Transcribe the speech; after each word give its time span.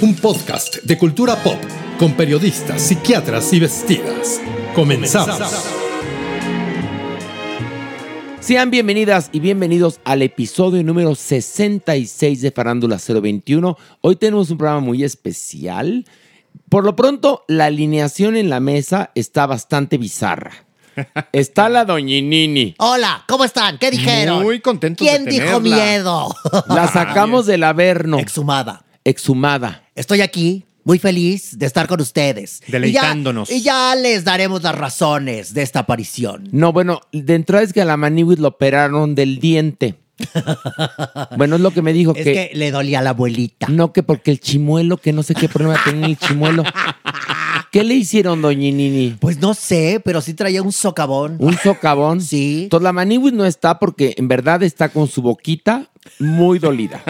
un 0.00 0.14
podcast 0.14 0.76
de 0.84 0.96
cultura 0.96 1.34
pop 1.42 1.58
con 1.98 2.12
periodistas, 2.12 2.80
psiquiatras 2.82 3.52
y 3.52 3.58
vestidas. 3.60 4.40
Comenzamos. 4.74 5.40
Sean 8.38 8.70
bienvenidas 8.70 9.28
y 9.32 9.40
bienvenidos 9.40 10.00
al 10.04 10.22
episodio 10.22 10.84
número 10.84 11.14
66 11.14 12.40
de 12.40 12.52
Farándula 12.52 12.98
021. 13.04 13.76
Hoy 14.00 14.16
tenemos 14.16 14.50
un 14.50 14.58
programa 14.58 14.80
muy 14.80 15.02
especial. 15.02 16.04
Por 16.68 16.84
lo 16.84 16.94
pronto, 16.94 17.44
la 17.48 17.66
alineación 17.66 18.36
en 18.36 18.50
la 18.50 18.60
mesa 18.60 19.10
está 19.16 19.46
bastante 19.46 19.98
bizarra. 19.98 20.52
Está 21.32 21.68
la 21.68 21.84
doñinini. 21.84 22.74
Hola, 22.78 23.24
¿cómo 23.28 23.44
están? 23.44 23.78
¿Qué 23.78 23.90
dijeron? 23.90 24.42
Muy 24.42 24.60
contentos 24.60 25.06
¿Quién 25.06 25.24
de 25.24 25.30
dijo 25.30 25.60
tenerla. 25.60 25.76
miedo? 25.76 26.34
La 26.68 26.88
sacamos 26.88 27.46
del 27.46 27.62
averno. 27.62 28.18
Exhumada. 28.18 28.84
Exhumada. 29.04 29.84
Estoy 29.94 30.20
aquí, 30.20 30.64
muy 30.84 30.98
feliz 30.98 31.58
de 31.58 31.66
estar 31.66 31.86
con 31.86 32.00
ustedes. 32.00 32.62
Deleitándonos. 32.66 33.50
Y 33.50 33.60
ya, 33.60 33.94
y 33.94 33.94
ya 33.94 33.94
les 34.00 34.24
daremos 34.24 34.62
las 34.62 34.74
razones 34.74 35.54
de 35.54 35.62
esta 35.62 35.80
aparición. 35.80 36.48
No, 36.52 36.72
bueno, 36.72 37.00
de 37.12 37.34
entrada 37.34 37.62
es 37.62 37.72
que 37.72 37.82
a 37.82 37.84
la 37.84 37.96
Maniwis 37.96 38.38
lo 38.38 38.48
operaron 38.48 39.14
del 39.14 39.38
diente. 39.38 39.96
Bueno, 41.36 41.56
es 41.56 41.60
lo 41.60 41.70
que 41.70 41.82
me 41.82 41.92
dijo 41.92 42.12
Es 42.14 42.24
que, 42.24 42.32
que 42.32 42.50
le 42.54 42.70
dolía 42.70 42.98
a 42.98 43.02
la 43.02 43.10
abuelita. 43.10 43.68
no 43.68 43.92
que 43.92 44.02
porque 44.02 44.30
el 44.32 44.40
chimuelo, 44.40 44.96
que 44.96 45.12
no 45.12 45.22
sé 45.22 45.34
qué 45.34 45.48
problema 45.48 45.80
tenía 45.84 46.06
el 46.06 46.18
chimuelo. 46.18 46.64
¿Qué 47.70 47.84
le 47.84 47.94
hicieron, 47.94 48.40
doñinini? 48.40 49.16
Pues 49.20 49.38
no 49.38 49.52
sé, 49.52 50.00
pero 50.02 50.20
sí 50.22 50.32
traía 50.34 50.62
un 50.62 50.72
socavón. 50.72 51.36
Un 51.38 51.56
socavón. 51.58 52.20
Sí. 52.22 52.62
Entonces 52.64 52.82
la 52.82 52.92
Maniwis 52.92 53.34
no 53.34 53.44
está 53.44 53.78
porque 53.78 54.14
en 54.16 54.26
verdad 54.26 54.62
está 54.62 54.88
con 54.88 55.06
su 55.06 55.20
boquita 55.20 55.90
muy 56.18 56.58
dolida. 56.58 57.02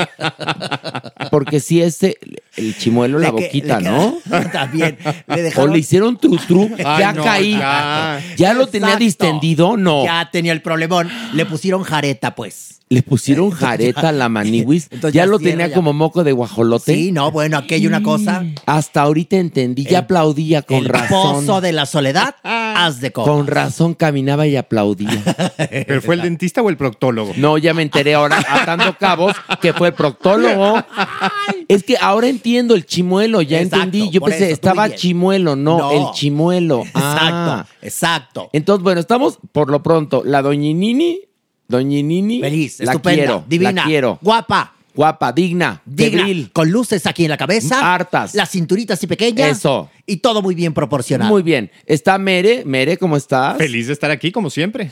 Porque 1.30 1.60
si 1.60 1.82
ese, 1.82 2.16
el 2.56 2.76
chimuelo, 2.76 3.18
la 3.18 3.26
que- 3.26 3.32
boquita, 3.46 3.78
queda- 3.78 3.90
¿no? 3.90 4.14
También. 4.52 4.98
Le 5.26 5.34
O 5.40 5.42
dejaron. 5.42 5.72
le 5.72 5.78
hicieron 5.78 6.16
tru 6.18 6.36
tru, 6.38 6.70
Ay, 6.78 7.00
ya 7.00 7.12
no, 7.12 7.24
caí. 7.24 7.52
ya. 7.52 8.20
Ya 8.36 8.54
lo 8.54 8.66
tenía 8.66 8.96
distendido, 8.96 9.76
no. 9.76 10.04
Ya 10.04 10.28
tenía 10.30 10.52
el 10.52 10.62
problemón. 10.62 11.08
Le 11.34 11.46
pusieron 11.46 11.82
jareta, 11.82 12.34
pues. 12.34 12.76
Le 12.90 13.02
pusieron 13.02 13.50
jareta 13.50 14.08
a 14.08 14.12
la 14.12 14.30
maniwis. 14.30 14.88
Entonces 14.90 15.12
Ya 15.12 15.24
ya 15.24 15.26
lo 15.26 15.38
tenía 15.38 15.66
ya. 15.66 15.74
como 15.74 15.92
moco 15.92 16.24
de 16.24 16.32
guajolote. 16.32 16.94
Sí, 16.94 17.12
no, 17.12 17.30
bueno, 17.30 17.58
aquello 17.58 17.86
una 17.86 18.02
cosa. 18.02 18.46
Hasta 18.64 19.02
ahorita 19.02 19.36
entendí, 19.36 19.84
ya 19.84 19.90
El- 19.98 20.04
aplaudía 20.04 20.62
con 20.62 20.78
el 20.78 20.84
razón. 20.86 21.44
pozo 21.44 21.60
de 21.60 21.72
la 21.72 21.84
soledad, 21.84 22.34
haz 22.76 23.00
de 23.00 23.10
copas. 23.12 23.32
Con 23.32 23.46
razón 23.46 23.94
caminaba 23.94 24.46
y 24.46 24.56
aplaudía. 24.56 25.22
¿Pero 25.86 26.02
fue 26.02 26.14
el 26.16 26.22
dentista 26.22 26.62
o 26.62 26.68
el 26.70 26.76
proctólogo? 26.76 27.32
No, 27.36 27.58
ya 27.58 27.74
me 27.74 27.82
enteré 27.82 28.14
ahora, 28.14 28.38
atando 28.48 28.96
cabos, 28.98 29.34
que 29.60 29.72
fue 29.72 29.88
el 29.88 29.94
proctólogo. 29.94 30.82
Es 31.68 31.82
que 31.82 31.96
ahora 32.00 32.28
entiendo 32.28 32.74
el 32.74 32.86
chimuelo, 32.86 33.42
ya 33.42 33.60
Exacto, 33.60 33.84
entendí. 33.84 34.10
Yo 34.10 34.22
pensé, 34.22 34.44
eso, 34.46 34.54
estaba 34.54 34.90
chimuelo, 34.94 35.54
no, 35.54 35.76
No. 35.78 35.90
el 35.92 36.14
chimuelo. 36.14 36.80
Exacto, 36.80 36.96
Ah. 37.34 37.66
exacto. 37.82 38.50
Entonces, 38.54 38.82
bueno, 38.82 39.00
estamos 39.00 39.38
por 39.52 39.70
lo 39.70 39.82
pronto. 39.82 40.22
La 40.24 40.40
doñinini, 40.40 41.20
doñinini. 41.68 42.40
Feliz, 42.40 42.80
la 42.80 42.92
estupenda, 42.92 43.16
quiero, 43.24 43.44
divina, 43.46 43.72
La 43.72 43.84
quiero. 43.84 44.18
guapa, 44.22 44.72
Guapa, 44.98 45.30
digna, 45.32 45.80
digna, 45.86 46.26
con 46.52 46.72
luces 46.72 47.06
aquí 47.06 47.22
en 47.22 47.30
la 47.30 47.36
cabeza, 47.36 47.94
Hartas. 47.94 48.34
la 48.34 48.46
cinturita 48.46 48.94
así 48.94 49.06
pequeña, 49.06 49.46
Eso. 49.46 49.88
y 50.04 50.16
todo 50.16 50.42
muy 50.42 50.56
bien 50.56 50.74
proporcionado. 50.74 51.30
Muy 51.30 51.42
bien. 51.42 51.70
Está 51.86 52.18
Mere. 52.18 52.64
Mere, 52.64 52.96
¿cómo 52.96 53.16
estás? 53.16 53.56
Feliz 53.58 53.86
de 53.86 53.92
estar 53.92 54.10
aquí, 54.10 54.32
como 54.32 54.50
siempre. 54.50 54.90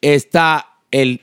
Está 0.00 0.64
el 0.92 1.22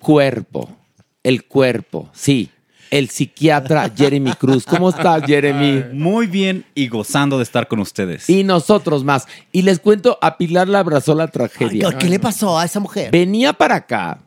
cuerpo. 0.00 0.74
El 1.22 1.44
cuerpo, 1.44 2.08
sí. 2.14 2.48
El 2.90 3.10
psiquiatra 3.10 3.92
Jeremy 3.94 4.32
Cruz. 4.32 4.64
¿Cómo 4.64 4.88
estás, 4.88 5.24
Jeremy? 5.26 5.84
Muy 5.92 6.28
bien 6.28 6.64
y 6.74 6.88
gozando 6.88 7.36
de 7.36 7.42
estar 7.42 7.68
con 7.68 7.80
ustedes. 7.80 8.30
Y 8.30 8.42
nosotros 8.42 9.04
más. 9.04 9.28
Y 9.52 9.60
les 9.60 9.80
cuento, 9.80 10.18
a 10.22 10.38
Pilar 10.38 10.66
le 10.66 10.78
abrazó 10.78 11.14
la 11.14 11.24
Ay, 11.24 11.30
tragedia. 11.30 11.92
¿Qué 11.98 12.08
le 12.08 12.20
pasó 12.20 12.58
a 12.58 12.64
esa 12.64 12.80
mujer? 12.80 13.10
Venía 13.10 13.52
para 13.52 13.74
acá, 13.74 14.20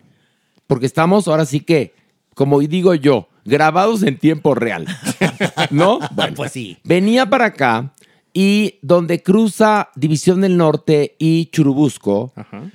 porque 0.67 0.85
estamos 0.85 1.27
ahora 1.27 1.47
sí 1.47 1.61
que, 1.61 1.95
como 2.35 2.59
digo 2.59 2.93
yo, 2.93 3.27
grabados 3.49 4.03
en 4.03 4.17
tiempo 4.17 4.55
real. 4.55 4.87
¿No? 5.71 5.99
Bueno, 6.15 6.35
Pues 6.35 6.51
sí. 6.51 6.77
Venía 6.83 7.25
para 7.29 7.45
acá 7.45 7.93
y 8.33 8.75
donde 8.81 9.21
cruza 9.23 9.89
División 9.95 10.41
del 10.41 10.55
Norte 10.55 11.15
y 11.19 11.47
Churubusco, 11.47 12.31
Ajá. 12.35 12.71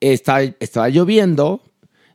está, 0.00 0.42
estaba 0.42 0.88
lloviendo, 0.88 1.62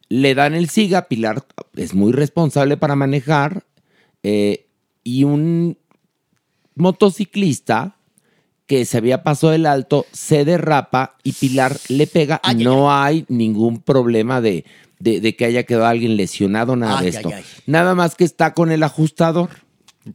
le 0.09 0.35
dan 0.35 0.53
el 0.55 0.67
SIGA, 0.69 1.07
Pilar 1.07 1.45
es 1.75 1.93
muy 1.93 2.11
responsable 2.11 2.75
para 2.77 2.95
manejar, 2.95 3.63
eh, 4.23 4.67
y 5.03 5.23
un 5.23 5.77
motociclista 6.75 7.95
que 8.71 8.85
se 8.85 8.97
había 8.97 9.21
pasado 9.21 9.51
el 9.51 9.65
alto 9.65 10.05
se 10.13 10.45
derrapa 10.45 11.15
y 11.23 11.33
Pilar 11.33 11.75
le 11.89 12.07
pega. 12.07 12.39
Ay, 12.41 12.55
ay, 12.59 12.63
no 12.63 12.89
hay 12.89 13.25
ningún 13.27 13.81
problema 13.81 14.39
de, 14.39 14.63
de- 14.97 15.19
de 15.19 15.35
que 15.35 15.43
haya 15.43 15.63
quedado 15.63 15.87
alguien 15.87 16.15
lesionado, 16.15 16.77
nada 16.77 16.99
Ay, 16.99 17.03
de 17.03 17.17
esto. 17.17 17.31
ay. 17.35 17.43
Nada 17.65 17.95
más 17.95 18.15
que 18.15 18.23
está 18.23 18.53
con 18.53 18.71
el 18.71 18.81
ajustador. 18.83 19.49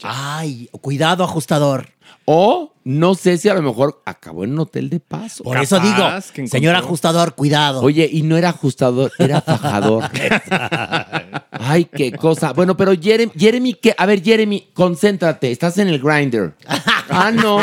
Ay, 0.02 0.70
cuidado, 0.80 1.22
ajustador. 1.22 1.90
O 2.24 2.72
no 2.82 3.14
sé 3.14 3.36
si 3.36 3.48
a 3.50 3.54
lo 3.54 3.60
mejor 3.62 4.00
acabó 4.06 4.42
en 4.44 4.52
un 4.52 4.60
hotel 4.60 4.88
de 4.88 5.00
paso. 5.00 5.44
Por 5.44 5.58
eso 5.58 5.78
digo, 5.78 6.02
señor 6.48 6.74
ajustador, 6.76 7.34
cuidado. 7.34 7.82
Oye, 7.82 8.08
y 8.10 8.22
no 8.22 8.36
era 8.38 8.48
ajustador, 8.48 9.12
era 9.18 9.42
fajador. 9.42 10.04
Ay, 11.50 11.84
qué 11.84 12.12
cosa. 12.12 12.52
Bueno, 12.52 12.76
pero 12.76 12.92
Jeremy, 13.00 13.32
Jeremy, 13.36 13.74
¿qué? 13.74 13.94
A 13.96 14.06
ver, 14.06 14.22
Jeremy, 14.22 14.68
concéntrate. 14.72 15.50
Estás 15.52 15.76
en 15.78 15.88
el 15.88 15.98
grinder. 16.00 16.54
Ah, 17.08 17.30
no. 17.30 17.60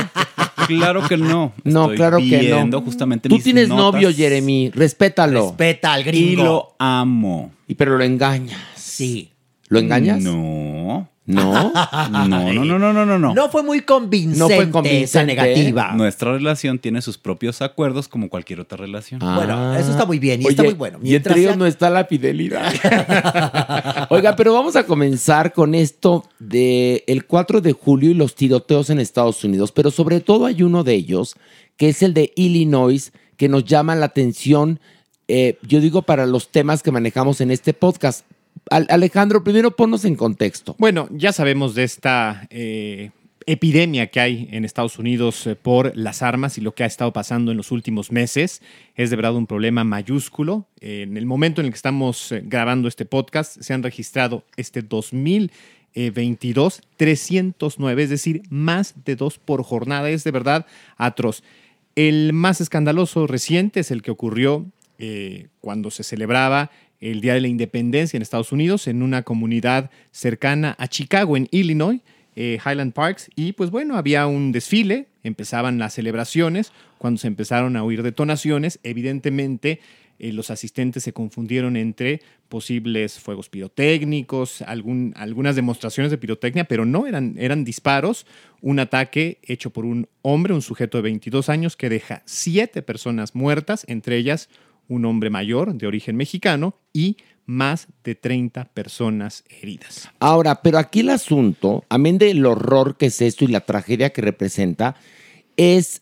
Claro 0.68 1.07
que 1.07 1.18
no. 1.18 1.54
No, 1.63 1.83
Estoy 1.83 1.98
claro 1.98 2.18
que 2.18 2.24
viendo 2.39 2.80
no. 2.80 2.86
justamente 2.86 3.30
Tú 3.30 3.36
mis 3.36 3.44
tienes 3.44 3.69
notas 3.69 3.94
novio, 3.94 4.12
Jeremy. 4.13 4.71
Respétalo. 4.74 5.48
Respeta 5.50 5.94
al 5.94 6.01
Y 6.01 6.04
gringo. 6.04 6.44
lo 6.44 6.75
amo. 6.80 7.51
Y 7.68 7.75
pero 7.75 7.98
lo 7.98 8.04
engañas. 8.04 8.60
Sí. 8.75 9.30
¿Lo 9.69 9.80
engañas? 9.80 10.21
No. 10.21 11.07
No. 11.25 11.71
No, 12.11 12.27
no, 12.27 12.53
no, 12.53 12.77
no, 12.79 12.93
no, 12.93 13.05
no, 13.05 13.19
no. 13.19 13.33
No 13.33 13.49
fue 13.49 13.63
muy 13.63 13.81
convincente, 13.81 14.39
No 14.39 14.71
fue 14.81 15.03
esa 15.03 15.23
negativa. 15.23 15.93
Nuestra 15.93 16.33
relación 16.33 16.79
tiene 16.79 17.01
sus 17.01 17.17
propios 17.17 17.61
acuerdos 17.61 18.07
como 18.07 18.29
cualquier 18.29 18.59
otra 18.59 18.77
relación. 18.77 19.21
Ah. 19.23 19.35
Bueno, 19.37 19.75
eso 19.75 19.91
está 19.91 20.05
muy 20.05 20.19
bien 20.19 20.41
y 20.41 20.47
está 20.47 20.63
muy 20.63 20.73
bueno. 20.73 20.99
Y 21.01 21.15
entre 21.15 21.33
ellos 21.35 21.51
sea- 21.51 21.55
no 21.55 21.65
está 21.65 21.89
la 21.89 22.05
fidelidad. 22.05 22.71
Oiga, 24.09 24.35
pero 24.35 24.53
vamos 24.53 24.75
a 24.75 24.85
comenzar 24.85 25.53
con 25.53 25.75
esto 25.75 26.25
de 26.39 27.03
el 27.07 27.25
4 27.25 27.61
de 27.61 27.73
julio 27.73 28.11
y 28.11 28.13
los 28.13 28.35
tiroteos 28.35 28.89
en 28.89 28.99
Estados 28.99 29.43
Unidos. 29.43 29.71
Pero 29.71 29.91
sobre 29.91 30.19
todo 30.19 30.45
hay 30.45 30.61
uno 30.63 30.83
de 30.83 30.93
ellos, 30.93 31.35
que 31.77 31.89
es 31.89 32.03
el 32.03 32.13
de 32.13 32.31
Illinois, 32.35 33.11
que 33.37 33.49
nos 33.49 33.65
llaman 33.65 33.99
la 33.99 34.07
atención, 34.07 34.79
eh, 35.27 35.57
yo 35.63 35.79
digo, 35.79 36.01
para 36.03 36.25
los 36.25 36.49
temas 36.49 36.83
que 36.83 36.91
manejamos 36.91 37.41
en 37.41 37.51
este 37.51 37.73
podcast. 37.73 38.25
Al- 38.69 38.88
Alejandro, 38.89 39.44
primero 39.44 39.75
ponnos 39.75 40.05
en 40.05 40.15
contexto. 40.15 40.75
Bueno, 40.79 41.07
ya 41.11 41.33
sabemos 41.33 41.75
de 41.75 41.83
esta 41.83 42.47
eh, 42.50 43.11
epidemia 43.45 44.07
que 44.07 44.19
hay 44.21 44.47
en 44.51 44.63
Estados 44.65 44.97
Unidos 45.00 45.45
eh, 45.47 45.55
por 45.55 45.95
las 45.97 46.21
armas 46.21 46.57
y 46.57 46.61
lo 46.61 46.73
que 46.73 46.83
ha 46.83 46.88
estado 46.88 47.11
pasando 47.13 47.51
en 47.51 47.57
los 47.57 47.71
últimos 47.71 48.11
meses. 48.11 48.61
Es 48.95 49.09
de 49.09 49.15
verdad 49.17 49.35
un 49.35 49.47
problema 49.47 49.83
mayúsculo. 49.83 50.65
En 50.79 51.17
el 51.17 51.25
momento 51.25 51.59
en 51.61 51.65
el 51.67 51.71
que 51.73 51.77
estamos 51.77 52.31
eh, 52.31 52.41
grabando 52.45 52.88
este 52.88 53.05
podcast, 53.05 53.59
se 53.61 53.73
han 53.73 53.83
registrado 53.83 54.44
este 54.56 54.81
2022 54.81 56.81
309, 56.97 58.03
es 58.03 58.09
decir, 58.09 58.44
más 58.49 58.95
de 59.06 59.15
dos 59.15 59.38
por 59.39 59.63
jornada. 59.63 60.09
Es 60.09 60.23
de 60.23 60.31
verdad 60.31 60.65
atroz. 60.97 61.44
El 61.95 62.33
más 62.33 62.59
escandaloso 62.61 63.27
reciente 63.27 63.81
es 63.81 63.91
el 63.91 64.01
que 64.01 64.11
ocurrió 64.11 64.65
cuando 65.59 65.91
se 65.91 66.03
celebraba 66.03 66.71
el 67.11 67.21
Día 67.21 67.33
de 67.33 67.41
la 67.41 67.47
Independencia 67.47 68.17
en 68.17 68.21
Estados 68.21 68.51
Unidos, 68.51 68.88
en 68.88 69.03
una 69.03 69.23
comunidad 69.23 69.91
cercana 70.11 70.75
a 70.77 70.88
Chicago, 70.88 71.35
en 71.38 71.47
Illinois, 71.51 72.01
eh, 72.35 72.57
Highland 72.65 72.94
Parks. 72.94 73.29
Y 73.35 73.51
pues 73.53 73.69
bueno, 73.71 73.95
había 73.97 74.25
un 74.27 74.51
desfile, 74.51 75.07
empezaban 75.23 75.77
las 75.79 75.94
celebraciones, 75.94 76.71
cuando 76.97 77.19
se 77.19 77.27
empezaron 77.27 77.75
a 77.75 77.83
oír 77.83 78.01
detonaciones, 78.03 78.79
evidentemente 78.83 79.79
eh, 80.19 80.31
los 80.31 80.50
asistentes 80.51 81.03
se 81.03 81.11
confundieron 81.11 81.75
entre 81.75 82.21
posibles 82.47 83.19
fuegos 83.19 83.49
pirotécnicos, 83.49 84.61
algún- 84.61 85.11
algunas 85.15 85.56
demostraciones 85.56 86.11
de 86.11 86.17
pirotecnia, 86.17 86.63
pero 86.65 86.85
no, 86.85 87.07
eran, 87.07 87.35
eran 87.38 87.63
disparos, 87.63 88.25
un 88.61 88.79
ataque 88.79 89.39
hecho 89.44 89.71
por 89.71 89.85
un 89.85 90.07
hombre, 90.21 90.53
un 90.53 90.61
sujeto 90.61 90.97
de 90.97 91.01
22 91.03 91.49
años, 91.49 91.75
que 91.75 91.89
deja 91.89 92.21
siete 92.25 92.81
personas 92.81 93.35
muertas, 93.35 93.85
entre 93.88 94.17
ellas 94.17 94.49
un 94.88 95.06
hombre 95.06 95.30
mayor 95.30 95.74
de 95.75 95.88
origen 95.88 96.15
mexicano 96.15 96.75
y 96.94 97.18
más 97.45 97.88
de 98.03 98.15
30 98.15 98.65
personas 98.65 99.44
heridas. 99.50 100.09
Ahora, 100.19 100.62
pero 100.62 100.77
aquí 100.77 101.01
el 101.01 101.09
asunto, 101.09 101.83
amén 101.89 102.18
del 102.18 102.45
horror 102.45 102.97
que 102.97 103.07
es 103.07 103.21
esto 103.21 103.44
y 103.44 103.47
la 103.47 103.62
tragedia 103.62 104.12
que 104.12 104.21
representa, 104.21 104.95
es 105.57 106.01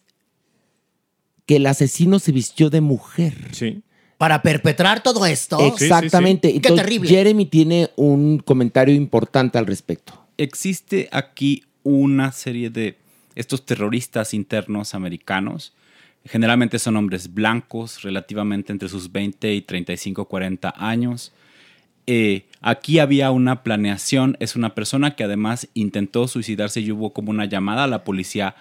que 1.45 1.57
el 1.57 1.65
asesino 1.65 2.19
se 2.19 2.31
vistió 2.31 2.69
de 2.69 2.81
mujer. 2.81 3.33
Sí. 3.51 3.81
Para 4.17 4.43
perpetrar 4.43 5.01
todo 5.01 5.25
esto. 5.25 5.59
Exactamente. 5.59 6.49
Qué 6.49 6.57
Entonces, 6.57 6.85
terrible. 6.85 7.09
Jeremy 7.09 7.45
tiene 7.47 7.89
un 7.95 8.37
comentario 8.37 8.93
importante 8.93 9.57
al 9.57 9.65
respecto. 9.65 10.13
Existe 10.37 11.09
aquí 11.11 11.63
una 11.83 12.31
serie 12.31 12.69
de 12.69 12.97
estos 13.33 13.65
terroristas 13.65 14.35
internos 14.35 14.93
americanos. 14.93 15.73
Generalmente 16.25 16.79
son 16.79 16.97
hombres 16.97 17.33
blancos, 17.33 18.03
relativamente 18.03 18.71
entre 18.71 18.89
sus 18.89 19.11
20 19.11 19.53
y 19.53 19.61
35, 19.61 20.25
40 20.25 20.73
años. 20.77 21.33
Eh, 22.07 22.45
aquí 22.61 22.99
había 22.99 23.31
una 23.31 23.63
planeación. 23.63 24.37
Es 24.39 24.55
una 24.55 24.75
persona 24.75 25.15
que 25.15 25.23
además 25.23 25.67
intentó 25.73 26.27
suicidarse 26.27 26.81
y 26.81 26.91
hubo 26.91 27.13
como 27.13 27.31
una 27.31 27.45
llamada 27.45 27.85
a 27.85 27.87
la 27.87 28.03
policía 28.03 28.55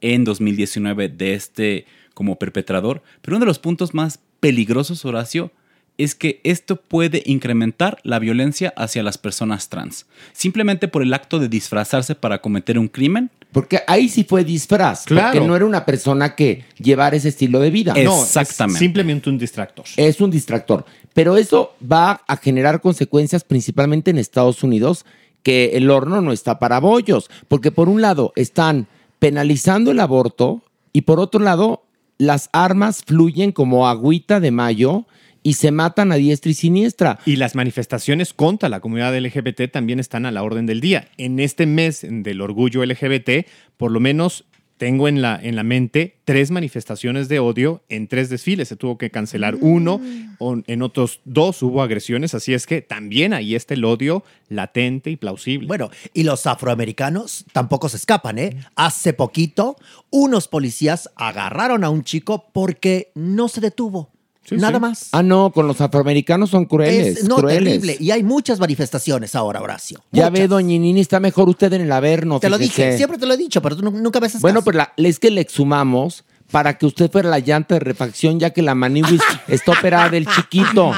en 0.00 0.24
2019 0.24 1.08
de 1.08 1.34
este 1.34 1.86
como 2.14 2.38
perpetrador. 2.38 3.02
Pero 3.22 3.36
uno 3.36 3.44
de 3.44 3.48
los 3.48 3.58
puntos 3.58 3.94
más 3.94 4.20
peligrosos, 4.40 5.04
Horacio, 5.04 5.52
es 5.98 6.14
que 6.14 6.40
esto 6.44 6.76
puede 6.76 7.22
incrementar 7.26 7.98
la 8.02 8.18
violencia 8.18 8.72
hacia 8.76 9.02
las 9.02 9.18
personas 9.18 9.68
trans. 9.68 10.06
Simplemente 10.32 10.88
por 10.88 11.02
el 11.02 11.14
acto 11.14 11.38
de 11.38 11.48
disfrazarse 11.48 12.14
para 12.14 12.40
cometer 12.40 12.78
un 12.78 12.88
crimen. 12.88 13.30
Porque 13.56 13.80
ahí 13.86 14.10
sí 14.10 14.22
fue 14.22 14.44
disfraz. 14.44 15.06
Claro. 15.06 15.32
Porque 15.32 15.46
no 15.48 15.56
era 15.56 15.64
una 15.64 15.86
persona 15.86 16.34
que 16.34 16.66
llevara 16.76 17.16
ese 17.16 17.30
estilo 17.30 17.58
de 17.58 17.70
vida. 17.70 17.94
No, 17.94 18.18
es 18.18 18.24
Exactamente. 18.24 18.78
simplemente 18.78 19.30
un 19.30 19.38
distractor. 19.38 19.86
Es 19.96 20.20
un 20.20 20.30
distractor. 20.30 20.84
Pero 21.14 21.38
eso 21.38 21.72
va 21.80 22.20
a 22.28 22.36
generar 22.36 22.82
consecuencias 22.82 23.44
principalmente 23.44 24.10
en 24.10 24.18
Estados 24.18 24.62
Unidos, 24.62 25.06
que 25.42 25.70
el 25.72 25.88
horno 25.88 26.20
no 26.20 26.32
está 26.32 26.58
para 26.58 26.80
bollos. 26.80 27.30
Porque 27.48 27.72
por 27.72 27.88
un 27.88 28.02
lado 28.02 28.34
están 28.36 28.88
penalizando 29.20 29.90
el 29.90 30.00
aborto 30.00 30.60
y 30.92 31.00
por 31.00 31.18
otro 31.18 31.40
lado 31.40 31.82
las 32.18 32.50
armas 32.52 33.04
fluyen 33.06 33.52
como 33.52 33.88
agüita 33.88 34.38
de 34.38 34.50
mayo 34.50 35.06
y 35.46 35.52
se 35.52 35.70
matan 35.70 36.10
a 36.10 36.16
diestra 36.16 36.50
y 36.50 36.54
siniestra. 36.54 37.20
Y 37.24 37.36
las 37.36 37.54
manifestaciones 37.54 38.34
contra 38.34 38.68
la 38.68 38.80
comunidad 38.80 39.16
LGBT 39.16 39.70
también 39.70 40.00
están 40.00 40.26
a 40.26 40.32
la 40.32 40.42
orden 40.42 40.66
del 40.66 40.80
día. 40.80 41.06
En 41.18 41.38
este 41.38 41.66
mes 41.66 42.04
del 42.04 42.40
orgullo 42.40 42.84
LGBT, 42.84 43.46
por 43.76 43.92
lo 43.92 44.00
menos 44.00 44.44
tengo 44.76 45.06
en 45.06 45.22
la, 45.22 45.38
en 45.40 45.54
la 45.54 45.62
mente 45.62 46.16
tres 46.24 46.50
manifestaciones 46.50 47.28
de 47.28 47.38
odio 47.38 47.84
en 47.88 48.08
tres 48.08 48.28
desfiles. 48.28 48.66
Se 48.66 48.74
tuvo 48.74 48.98
que 48.98 49.10
cancelar 49.10 49.54
uno, 49.60 50.00
o 50.38 50.60
en 50.66 50.82
otros 50.82 51.20
dos 51.24 51.62
hubo 51.62 51.80
agresiones, 51.80 52.34
así 52.34 52.52
es 52.52 52.66
que 52.66 52.82
también 52.82 53.32
ahí 53.32 53.54
está 53.54 53.74
el 53.74 53.84
odio 53.84 54.24
latente 54.48 55.10
y 55.10 55.16
plausible. 55.16 55.68
Bueno, 55.68 55.90
y 56.12 56.24
los 56.24 56.44
afroamericanos 56.48 57.44
tampoco 57.52 57.88
se 57.88 57.98
escapan, 57.98 58.40
¿eh? 58.40 58.56
Hace 58.74 59.12
poquito, 59.12 59.76
unos 60.10 60.48
policías 60.48 61.08
agarraron 61.14 61.84
a 61.84 61.90
un 61.90 62.02
chico 62.02 62.50
porque 62.52 63.12
no 63.14 63.46
se 63.46 63.60
detuvo. 63.60 64.15
Sí, 64.48 64.56
Nada 64.56 64.74
sí. 64.74 64.80
más. 64.80 65.08
Ah, 65.12 65.22
no, 65.22 65.50
con 65.52 65.66
los 65.66 65.80
afroamericanos 65.80 66.50
son 66.50 66.66
crueles. 66.66 67.18
Es, 67.18 67.24
no, 67.24 67.36
crueles. 67.36 67.64
terrible. 67.80 67.96
Y 67.98 68.10
hay 68.12 68.22
muchas 68.22 68.60
manifestaciones 68.60 69.34
ahora, 69.34 69.60
Horacio. 69.60 69.98
Ya 70.12 70.30
Muchas. 70.30 70.32
ve, 70.40 70.48
doñinini, 70.48 71.00
está 71.00 71.18
mejor 71.20 71.48
usted 71.48 71.72
en 71.72 71.82
el 71.82 71.92
Averno. 71.92 72.38
Te 72.40 72.48
lo 72.50 72.58
dije, 72.58 72.96
siempre 72.96 73.18
te 73.18 73.26
lo 73.26 73.34
he 73.34 73.36
dicho, 73.36 73.60
pero 73.60 73.76
tú 73.76 73.82
nu- 73.82 73.90
nunca 73.90 74.20
ves 74.20 74.40
Bueno, 74.40 74.62
pues 74.62 74.76
la, 74.76 74.92
es 74.96 75.18
que 75.18 75.30
le 75.30 75.40
exhumamos 75.40 76.24
para 76.50 76.78
que 76.78 76.86
usted 76.86 77.10
fuera 77.10 77.28
la 77.28 77.38
llanta 77.40 77.74
de 77.74 77.80
refacción, 77.80 78.38
ya 78.38 78.50
que 78.50 78.62
la 78.62 78.74
maniwis 78.74 79.20
está 79.48 79.72
operada 79.72 80.08
del 80.10 80.26
chiquito. 80.26 80.92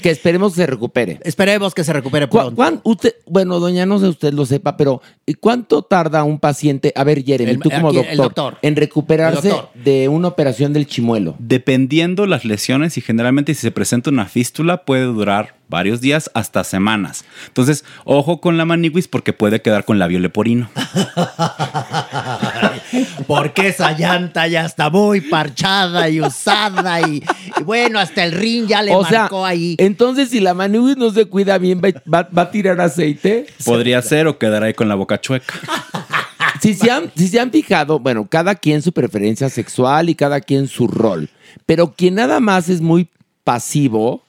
Que 0.00 0.10
esperemos 0.10 0.54
se 0.54 0.66
recupere. 0.66 1.20
Esperemos 1.24 1.74
que 1.74 1.84
se 1.84 1.92
recupere 1.92 2.28
¿Cu- 2.28 2.36
pronto. 2.38 2.56
cuán- 2.56 2.80
usted, 2.84 3.14
bueno, 3.26 3.60
doña, 3.60 3.86
no 3.86 3.98
sé 3.98 4.08
usted 4.08 4.32
lo 4.32 4.44
sepa, 4.46 4.76
pero 4.76 5.00
¿y 5.26 5.34
¿cuánto 5.34 5.82
tarda 5.82 6.22
un 6.24 6.38
paciente, 6.38 6.92
a 6.94 7.04
ver, 7.04 7.24
Jeremy, 7.24 7.52
El- 7.52 7.60
tú 7.60 7.70
como 7.70 7.88
aquí, 7.88 7.98
doctor, 8.16 8.58
en 8.62 8.76
recuperarse 8.76 9.48
doctor. 9.48 9.70
de 9.82 10.08
una 10.08 10.28
operación 10.28 10.72
del 10.72 10.86
chimuelo? 10.86 11.34
Dependiendo 11.38 12.26
las 12.26 12.44
lesiones 12.44 12.98
y 12.98 13.00
generalmente 13.00 13.54
si 13.54 13.60
se 13.62 13.70
presenta 13.70 14.10
una 14.10 14.26
fístula 14.26 14.84
puede 14.84 15.04
durar 15.04 15.54
varios 15.68 16.00
días 16.00 16.30
hasta 16.34 16.62
semanas. 16.62 17.24
Entonces, 17.48 17.84
ojo 18.04 18.40
con 18.40 18.56
la 18.58 18.64
maniwis 18.64 19.08
porque 19.08 19.32
puede 19.32 19.62
quedar 19.62 19.84
con 19.84 19.98
labio 19.98 20.20
leporino. 20.20 20.68
Porque 23.26 23.68
esa 23.68 23.92
llanta 23.92 24.46
ya 24.46 24.64
está 24.64 24.90
muy 24.90 25.20
parchada 25.20 26.08
y 26.08 26.20
usada 26.20 27.00
y, 27.08 27.22
y 27.58 27.62
bueno, 27.62 27.98
hasta 27.98 28.24
el 28.24 28.32
ring 28.32 28.66
ya 28.66 28.82
le 28.82 28.94
o 28.94 29.04
sea, 29.04 29.20
marcó 29.22 29.44
ahí. 29.46 29.76
entonces 29.78 30.28
si 30.30 30.40
la 30.40 30.54
maniwis 30.54 30.96
no 30.96 31.10
se 31.10 31.24
cuida 31.26 31.58
bien, 31.58 31.80
va, 31.84 31.88
va- 32.12 32.28
va 32.36 32.42
a 32.42 32.50
tirar 32.50 32.80
aceite. 32.80 33.46
Podría 33.64 34.00
ser 34.02 34.26
o 34.26 34.38
quedar 34.38 34.62
ahí 34.64 34.74
con 34.74 34.88
la 34.88 34.94
boca 34.94 35.20
chueca. 35.20 35.54
Si 36.60 36.72
se, 36.74 36.90
han, 36.90 37.10
si 37.14 37.28
se 37.28 37.38
han 37.40 37.50
fijado, 37.50 37.98
bueno, 37.98 38.26
cada 38.26 38.54
quien 38.54 38.80
su 38.80 38.92
preferencia 38.92 39.50
sexual 39.50 40.08
y 40.08 40.14
cada 40.14 40.40
quien 40.40 40.66
su 40.66 40.88
rol. 40.88 41.28
Pero 41.66 41.92
quien 41.94 42.14
nada 42.14 42.40
más 42.40 42.68
es 42.70 42.80
muy 42.80 43.08
pasivo, 43.44 44.23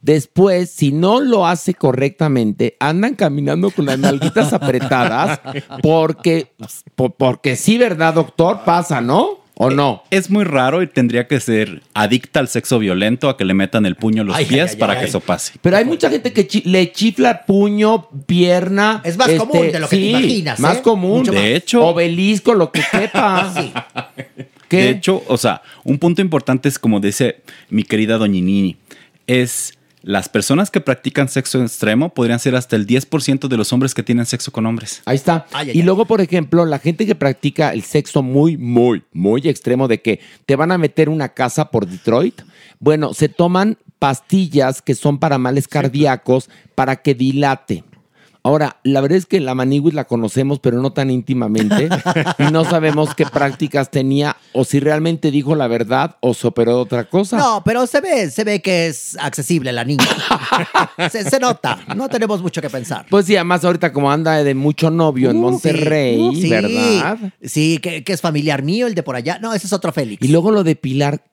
después, 0.00 0.70
si 0.70 0.92
no 0.92 1.20
lo 1.20 1.46
hace 1.46 1.74
correctamente, 1.74 2.76
andan 2.80 3.14
caminando 3.14 3.70
con 3.70 3.86
las 3.86 3.98
nalguitas 3.98 4.52
apretadas 4.52 5.40
porque, 5.82 6.48
po- 6.94 7.10
porque 7.10 7.56
sí, 7.56 7.78
¿verdad, 7.78 8.14
doctor? 8.14 8.60
Pasa, 8.64 9.00
¿no? 9.00 9.40
¿O 9.62 9.68
no? 9.68 10.02
Es 10.10 10.30
muy 10.30 10.44
raro 10.44 10.80
y 10.82 10.86
tendría 10.86 11.28
que 11.28 11.38
ser 11.38 11.82
adicta 11.92 12.40
al 12.40 12.48
sexo 12.48 12.78
violento 12.78 13.28
a 13.28 13.36
que 13.36 13.44
le 13.44 13.52
metan 13.52 13.84
el 13.84 13.94
puño 13.94 14.22
a 14.22 14.24
los 14.24 14.34
Ay, 14.34 14.46
pies 14.46 14.62
ay, 14.62 14.68
ay, 14.72 14.76
para 14.78 14.92
ay. 14.94 15.00
que 15.00 15.04
eso 15.04 15.20
pase. 15.20 15.52
Pero 15.60 15.76
hay 15.76 15.84
mucha 15.84 16.08
gente 16.08 16.32
que 16.32 16.46
chi- 16.46 16.62
le 16.64 16.90
chifla 16.92 17.44
puño, 17.44 18.08
pierna. 18.24 19.02
este, 19.04 19.10
Es 19.10 19.16
más 19.18 19.28
común 19.32 19.70
de 19.70 19.78
lo 19.80 19.86
que 19.86 19.96
te 19.96 20.02
imaginas, 20.02 20.58
¿eh? 20.58 20.62
Más 20.62 20.78
común. 20.78 21.18
Mucho 21.18 21.32
De 21.32 21.38
más. 21.40 21.46
hecho- 21.48 21.84
Obelisco, 21.86 22.54
lo 22.54 22.72
que 22.72 22.80
quepa. 22.90 23.52
Sí. 23.54 23.72
¿Qué? 24.68 24.76
De 24.78 24.90
hecho, 24.90 25.22
o 25.26 25.36
sea, 25.36 25.60
un 25.84 25.98
punto 25.98 26.22
importante 26.22 26.68
es 26.70 26.78
como 26.78 26.98
dice 27.00 27.42
mi 27.68 27.82
querida 27.82 28.16
Doñinini, 28.16 28.76
es 29.26 29.74
las 30.02 30.28
personas 30.28 30.70
que 30.70 30.80
practican 30.80 31.28
sexo 31.28 31.62
extremo 31.62 32.14
podrían 32.14 32.38
ser 32.38 32.56
hasta 32.56 32.76
el 32.76 32.86
10% 32.86 33.48
de 33.48 33.56
los 33.56 33.72
hombres 33.72 33.94
que 33.94 34.02
tienen 34.02 34.26
sexo 34.26 34.50
con 34.52 34.66
hombres. 34.66 35.02
Ahí 35.04 35.16
está. 35.16 35.46
Ay, 35.52 35.70
ay, 35.70 35.78
y 35.78 35.82
luego, 35.82 36.06
por 36.06 36.20
ejemplo, 36.20 36.64
la 36.64 36.78
gente 36.78 37.06
que 37.06 37.14
practica 37.14 37.72
el 37.72 37.82
sexo 37.82 38.22
muy, 38.22 38.56
muy, 38.56 39.02
muy 39.12 39.42
extremo 39.48 39.88
de 39.88 40.00
que 40.00 40.20
te 40.46 40.56
van 40.56 40.72
a 40.72 40.78
meter 40.78 41.08
una 41.08 41.30
casa 41.30 41.70
por 41.70 41.86
Detroit, 41.86 42.42
bueno, 42.78 43.14
se 43.14 43.28
toman 43.28 43.78
pastillas 43.98 44.80
que 44.80 44.94
son 44.94 45.18
para 45.18 45.38
males 45.38 45.68
cardíacos 45.68 46.48
para 46.74 46.96
que 46.96 47.14
dilate. 47.14 47.84
Ahora, 48.42 48.78
la 48.84 49.00
verdad 49.00 49.18
es 49.18 49.26
que 49.26 49.38
la 49.40 49.54
maniwis 49.54 49.94
la 49.94 50.04
conocemos, 50.06 50.60
pero 50.60 50.80
no 50.80 50.92
tan 50.92 51.10
íntimamente. 51.10 51.88
y 52.38 52.44
no 52.52 52.64
sabemos 52.64 53.14
qué 53.14 53.26
prácticas 53.26 53.90
tenía 53.90 54.36
o 54.52 54.64
si 54.64 54.80
realmente 54.80 55.30
dijo 55.30 55.54
la 55.56 55.66
verdad 55.68 56.16
o 56.20 56.32
se 56.34 56.46
operó 56.46 56.76
de 56.76 56.82
otra 56.82 57.04
cosa. 57.08 57.36
No, 57.36 57.62
pero 57.64 57.86
se 57.86 58.00
ve, 58.00 58.30
se 58.30 58.44
ve 58.44 58.60
que 58.62 58.86
es 58.86 59.16
accesible 59.20 59.72
la 59.72 59.84
niña. 59.84 60.04
se, 61.10 61.28
se 61.28 61.38
nota, 61.38 61.78
no 61.96 62.08
tenemos 62.08 62.40
mucho 62.42 62.60
que 62.62 62.70
pensar. 62.70 63.06
Pues 63.10 63.26
sí, 63.26 63.36
además 63.36 63.64
ahorita 63.64 63.92
como 63.92 64.10
anda 64.10 64.42
de 64.42 64.54
mucho 64.54 64.90
novio 64.90 65.30
en 65.30 65.36
Uh, 65.36 65.40
Monterrey, 65.50 66.30
sí, 66.34 66.42
sí. 66.42 66.48
¿verdad? 66.50 67.18
Sí, 67.42 67.78
que, 67.78 68.04
que 68.04 68.12
es 68.12 68.20
familiar 68.20 68.62
mío, 68.62 68.86
el 68.86 68.94
de 68.94 69.02
por 69.02 69.16
allá. 69.16 69.38
No, 69.40 69.52
ese 69.54 69.66
es 69.66 69.72
otro 69.72 69.92
Félix. 69.92 70.22
Y 70.24 70.28
luego 70.28 70.50
lo 70.50 70.64
de 70.64 70.76
Pilar, 70.76 71.24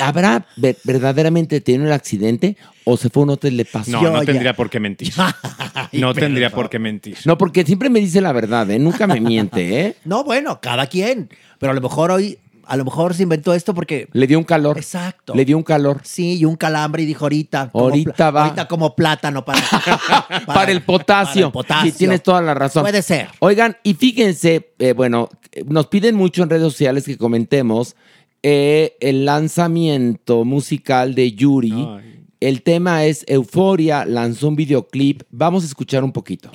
¿habrá 0.00 0.46
ver- 0.56 0.76
verdaderamente 0.84 1.60
tenido 1.60 1.86
el 1.86 1.92
accidente 1.92 2.56
o 2.84 2.96
se 2.96 3.10
fue 3.10 3.22
a 3.22 3.24
un 3.24 3.30
hotel 3.30 3.56
de 3.56 3.64
paso? 3.64 3.90
No, 3.92 4.02
Yo 4.02 4.10
no 4.10 4.20
ya- 4.22 4.26
tendría 4.32 4.54
por 4.54 4.68
qué 4.70 4.80
mentir. 4.80 5.12
No 5.92 6.14
tendría 6.14 6.50
por 6.50 6.70
qué 6.70 6.78
mentir. 6.78 7.16
No, 7.24 7.36
porque 7.36 7.64
siempre 7.64 7.90
me 7.90 8.00
dice 8.00 8.20
la 8.20 8.32
verdad, 8.32 8.70
¿eh? 8.70 8.78
Nunca 8.78 9.06
me 9.06 9.20
miente, 9.20 9.80
¿eh? 9.86 9.96
No, 10.04 10.22
bueno, 10.24 10.60
cada 10.60 10.86
quien. 10.86 11.28
Pero 11.58 11.72
a 11.72 11.74
lo 11.74 11.80
mejor 11.80 12.10
hoy, 12.12 12.38
a 12.66 12.76
lo 12.76 12.84
mejor 12.84 13.14
se 13.14 13.24
inventó 13.24 13.52
esto 13.54 13.74
porque. 13.74 14.08
Le 14.12 14.26
dio 14.28 14.38
un 14.38 14.44
calor. 14.44 14.78
Exacto. 14.78 15.34
Le 15.34 15.44
dio 15.44 15.56
un 15.56 15.64
calor. 15.64 16.00
Sí, 16.04 16.38
y 16.38 16.44
un 16.44 16.54
calambre 16.56 17.02
y 17.02 17.06
dijo 17.06 17.24
ahorita. 17.24 17.70
Ahorita 17.74 18.30
va. 18.30 18.44
Ahorita 18.44 18.68
como 18.68 18.94
plátano 18.94 19.44
para. 19.44 19.60
Para, 20.46 20.70
el 20.70 20.82
potasio. 20.82 21.34
para 21.34 21.46
el 21.46 21.52
potasio. 21.52 21.90
Sí, 21.92 21.98
tienes 21.98 22.22
toda 22.22 22.40
la 22.40 22.54
razón. 22.54 22.82
Puede 22.82 23.02
ser. 23.02 23.28
Oigan, 23.40 23.76
y 23.82 23.94
fíjense, 23.94 24.70
eh, 24.78 24.92
bueno, 24.92 25.28
nos 25.66 25.88
piden 25.88 26.14
mucho 26.14 26.42
en 26.44 26.50
redes 26.50 26.62
sociales 26.62 27.04
que 27.04 27.16
comentemos 27.18 27.96
eh, 28.42 28.96
el 29.00 29.24
lanzamiento 29.24 30.44
musical 30.44 31.14
de 31.14 31.32
Yuri. 31.32 31.72
Ay. 31.72 32.26
El 32.40 32.62
tema 32.62 33.04
es 33.04 33.24
Euforia, 33.28 34.06
lanzó 34.06 34.48
un 34.48 34.56
videoclip. 34.56 35.24
Vamos 35.30 35.62
a 35.62 35.66
escuchar 35.66 36.02
un 36.02 36.12
poquito. 36.12 36.50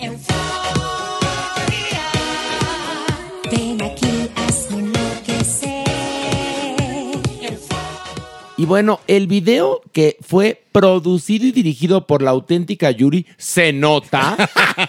Ven 3.52 3.82
aquí, 3.84 4.30
hazme 4.36 4.80
enloquecer. 4.80 5.86
Y 8.58 8.66
bueno, 8.66 9.00
el 9.06 9.28
video 9.28 9.82
que 9.92 10.18
fue 10.22 10.64
producido 10.72 11.46
y 11.46 11.52
dirigido 11.52 12.08
por 12.08 12.24
la 12.24 12.32
auténtica 12.32 12.90
Yuri 12.90 13.28
se 13.38 13.72
nota. 13.72 14.36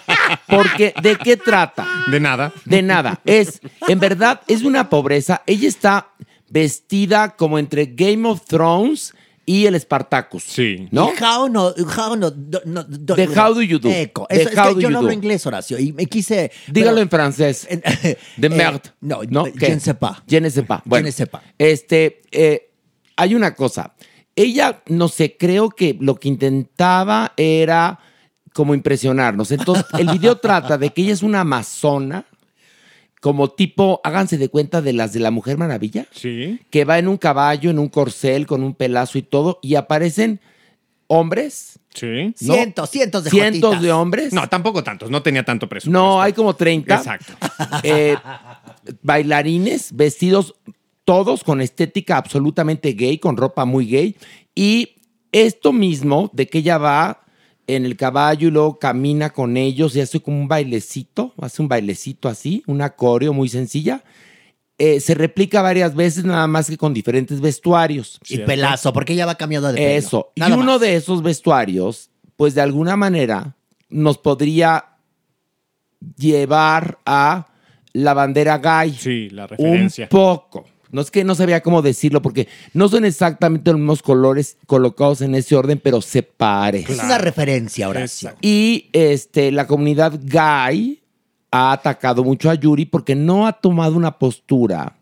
Porque, 0.49 0.95
¿de 1.03 1.17
qué 1.17 1.37
trata? 1.37 1.87
De 2.11 2.21
nada. 2.21 2.55
De 2.65 2.81
nada. 2.81 3.21
Es, 3.26 3.61
en 3.87 4.00
verdad, 4.00 4.41
es 4.49 4.62
una 4.62 4.88
pobreza. 4.88 5.43
Ella 5.47 5.69
está 5.69 6.12
vestida 6.49 7.37
como 7.37 7.59
entre 7.59 7.87
Game 7.87 8.29
of 8.29 8.45
Thrones 8.45 9.15
y 9.49 9.67
el 9.67 9.79
Spartacus. 9.81 10.43
Sí. 10.43 10.88
¿No? 10.91 11.12
Y 11.17 11.23
How 11.23 11.49
no, 11.49 11.69
how 11.97 12.17
no, 12.17 12.31
do- 12.31 12.62
no, 12.65 12.83
do- 12.83 13.15
The 13.15 13.29
how 13.29 13.55
do 13.55 13.62
you 13.62 13.79
do. 13.79 13.88
Eco. 13.91 14.26
Eso, 14.29 14.49
es 14.49 14.55
que 14.75 14.83
yo 14.83 14.91
no 14.91 14.99
hablo 14.99 15.12
inglés, 15.12 15.47
Horacio, 15.47 15.79
y 15.79 15.93
me 15.93 16.07
quise. 16.07 16.50
Dígalo 16.67 16.97
pero- 16.97 17.03
en 17.03 17.11
francés. 17.11 17.69
De 18.37 18.47
eh, 18.47 18.50
merde. 18.50 18.91
no, 19.00 19.21
¿no? 19.29 19.45
je 19.47 19.71
ne 19.75 19.81
sais 19.81 19.97
pas. 19.97 20.23
Je 20.29 20.41
ne 20.41 20.50
sais 20.50 20.67
pas. 20.67 20.79
Je 20.85 20.88
Bueno, 20.88 21.07
ne 21.07 21.12
sais 21.12 21.29
pas. 21.29 21.43
Este, 21.59 22.23
eh, 22.33 22.71
hay 23.17 23.35
una 23.37 23.55
cosa. 23.55 23.95
Ella, 24.35 24.83
no 24.88 25.09
sé, 25.09 25.37
creo 25.38 25.71
que 25.71 25.97
lo 26.00 26.17
que 26.17 26.29
intentaba 26.29 27.33
era 27.37 27.99
como 28.53 28.75
impresionarnos. 28.75 29.50
Entonces, 29.53 29.85
el 29.99 30.09
video 30.11 30.37
trata 30.41 30.76
de 30.76 30.91
que 30.91 31.03
ella 31.03 31.12
es 31.12 31.23
una 31.23 31.41
amazona, 31.43 32.26
como 33.26 33.49
tipo, 33.50 34.00
háganse 34.04 34.38
de 34.38 34.49
cuenta 34.49 34.80
de 34.83 34.92
las 34.92 35.12
de 35.12 35.18
la 35.18 35.33
Mujer 35.33 35.59
Maravilla, 35.59 36.06
Sí. 36.12 36.61
que 36.71 36.85
va 36.85 37.00
en 37.00 37.09
un 37.09 37.16
caballo, 37.16 37.71
en 37.71 37.80
un 37.80 37.88
corcel, 37.88 38.47
con 38.47 38.62
un 38.62 38.73
pelazo 38.73 39.18
y 39.18 39.23
todo, 39.23 39.59
y 39.62 39.75
aparecen 39.75 40.38
hombres, 41.09 41.80
Sí. 41.92 42.33
¿no? 42.42 42.54
Cientos, 42.54 42.88
cientos 42.88 43.25
de 43.25 43.30
cientos 43.30 43.61
jotitas. 43.62 43.83
de 43.83 43.90
hombres. 43.90 44.33
No, 44.33 44.49
tampoco 44.49 44.85
tantos. 44.85 45.11
No 45.11 45.25
tenía 45.25 45.45
tanto 45.45 45.68
presupuesto. 45.68 45.99
No, 46.00 46.23
hay 46.23 46.35
como 46.35 46.54
30. 46.54 46.95
Exacto. 46.95 47.33
Eh, 47.83 48.16
bailarines 49.02 49.90
vestidos 49.97 50.54
todos 51.04 51.42
con 51.42 51.61
estética 51.61 52.18
absolutamente 52.18 52.92
gay, 52.92 53.18
con 53.18 53.37
ropa 53.37 53.64
muy 53.64 53.87
gay. 53.88 54.14
Y 54.54 54.99
esto 55.33 55.73
mismo 55.73 56.30
de 56.33 56.47
que 56.47 56.59
ella 56.59 56.78
va 56.78 57.25
en 57.66 57.85
el 57.85 57.96
caballo 57.96 58.49
y 58.49 58.50
luego 58.50 58.78
camina 58.78 59.30
con 59.30 59.56
ellos 59.56 59.96
y 59.96 60.00
hace 60.00 60.20
como 60.20 60.40
un 60.40 60.49
bailecito, 60.49 61.35
hace 61.40 61.62
un 61.62 61.68
bailecito 61.68 62.28
así, 62.28 62.62
una 62.66 62.90
coreo 62.90 63.32
muy 63.32 63.49
sencilla. 63.49 64.02
eh, 64.78 65.00
se 65.00 65.14
replica 65.14 65.62
varias 65.62 65.94
veces, 65.94 66.25
nada 66.26 66.46
más 66.46 66.68
que 66.68 66.76
con 66.76 66.92
diferentes 66.92 67.40
vestuarios. 67.40 68.20
Y 68.28 68.38
pelazo, 68.38 68.92
porque 68.92 69.14
ella 69.14 69.25
va 69.26 69.35
cambiando 69.37 69.68
de 69.68 69.75
pelo. 69.75 69.88
Eso. 69.88 70.32
Y 70.35 70.42
uno 70.42 70.73
más. 70.73 70.80
de 70.82 70.96
esos 70.96 71.23
vestuarios, 71.23 72.11
pues 72.37 72.54
de 72.54 72.61
alguna 72.61 72.94
manera 72.96 73.56
nos 73.88 74.18
podría 74.18 74.85
llevar 76.16 76.99
a 77.06 77.46
la 77.92 78.14
bandera 78.14 78.58
gay. 78.58 78.92
Sí, 78.92 79.30
la 79.30 79.44
Un 79.44 79.49
referencia. 79.49 80.08
poco. 80.08 80.66
No 80.90 81.00
es 81.00 81.11
que 81.11 81.25
no 81.25 81.35
sabía 81.35 81.62
cómo 81.62 81.83
decirlo, 81.83 82.23
porque 82.23 82.49
no 82.73 82.88
son 82.88 83.05
exactamente 83.05 83.71
los 83.71 83.81
mismos 83.81 84.02
colores 84.02 84.57
colocados 84.66 85.21
en 85.21 85.35
ese 85.35 85.57
orden, 85.57 85.81
pero 85.83 86.00
se 86.00 86.23
parecen. 86.23 86.97
Es 86.97 87.05
una 87.05 87.19
referencia, 87.19 87.88
Horacio. 87.88 88.28
Exacto. 88.28 88.47
Y 88.47 88.88
este, 88.93 89.50
la 89.52 89.66
comunidad 89.66 90.19
gay 90.23 91.02
ha 91.50 91.73
atacado 91.73 92.25
mucho 92.25 92.50
a 92.50 92.55
Yuri 92.55 92.87
porque 92.87 93.14
no 93.14 93.47
ha 93.47 93.52
tomado 93.52 93.97
una 93.97 94.19
postura 94.19 94.97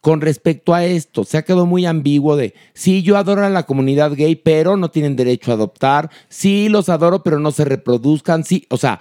con 0.00 0.20
respecto 0.20 0.74
a 0.74 0.84
esto. 0.84 1.24
Se 1.24 1.38
ha 1.38 1.42
quedado 1.42 1.66
muy 1.66 1.86
ambiguo 1.86 2.36
de, 2.36 2.54
sí, 2.74 3.02
yo 3.02 3.16
adoro 3.16 3.44
a 3.44 3.50
la 3.50 3.64
comunidad 3.64 4.12
gay, 4.12 4.34
pero 4.36 4.76
no 4.76 4.90
tienen 4.90 5.16
derecho 5.16 5.50
a 5.50 5.54
adoptar. 5.54 6.10
Sí, 6.28 6.68
los 6.68 6.88
adoro, 6.88 7.22
pero 7.22 7.38
no 7.38 7.50
se 7.50 7.64
reproduzcan. 7.64 8.44
Sí, 8.44 8.66
o 8.70 8.76
sea, 8.76 9.00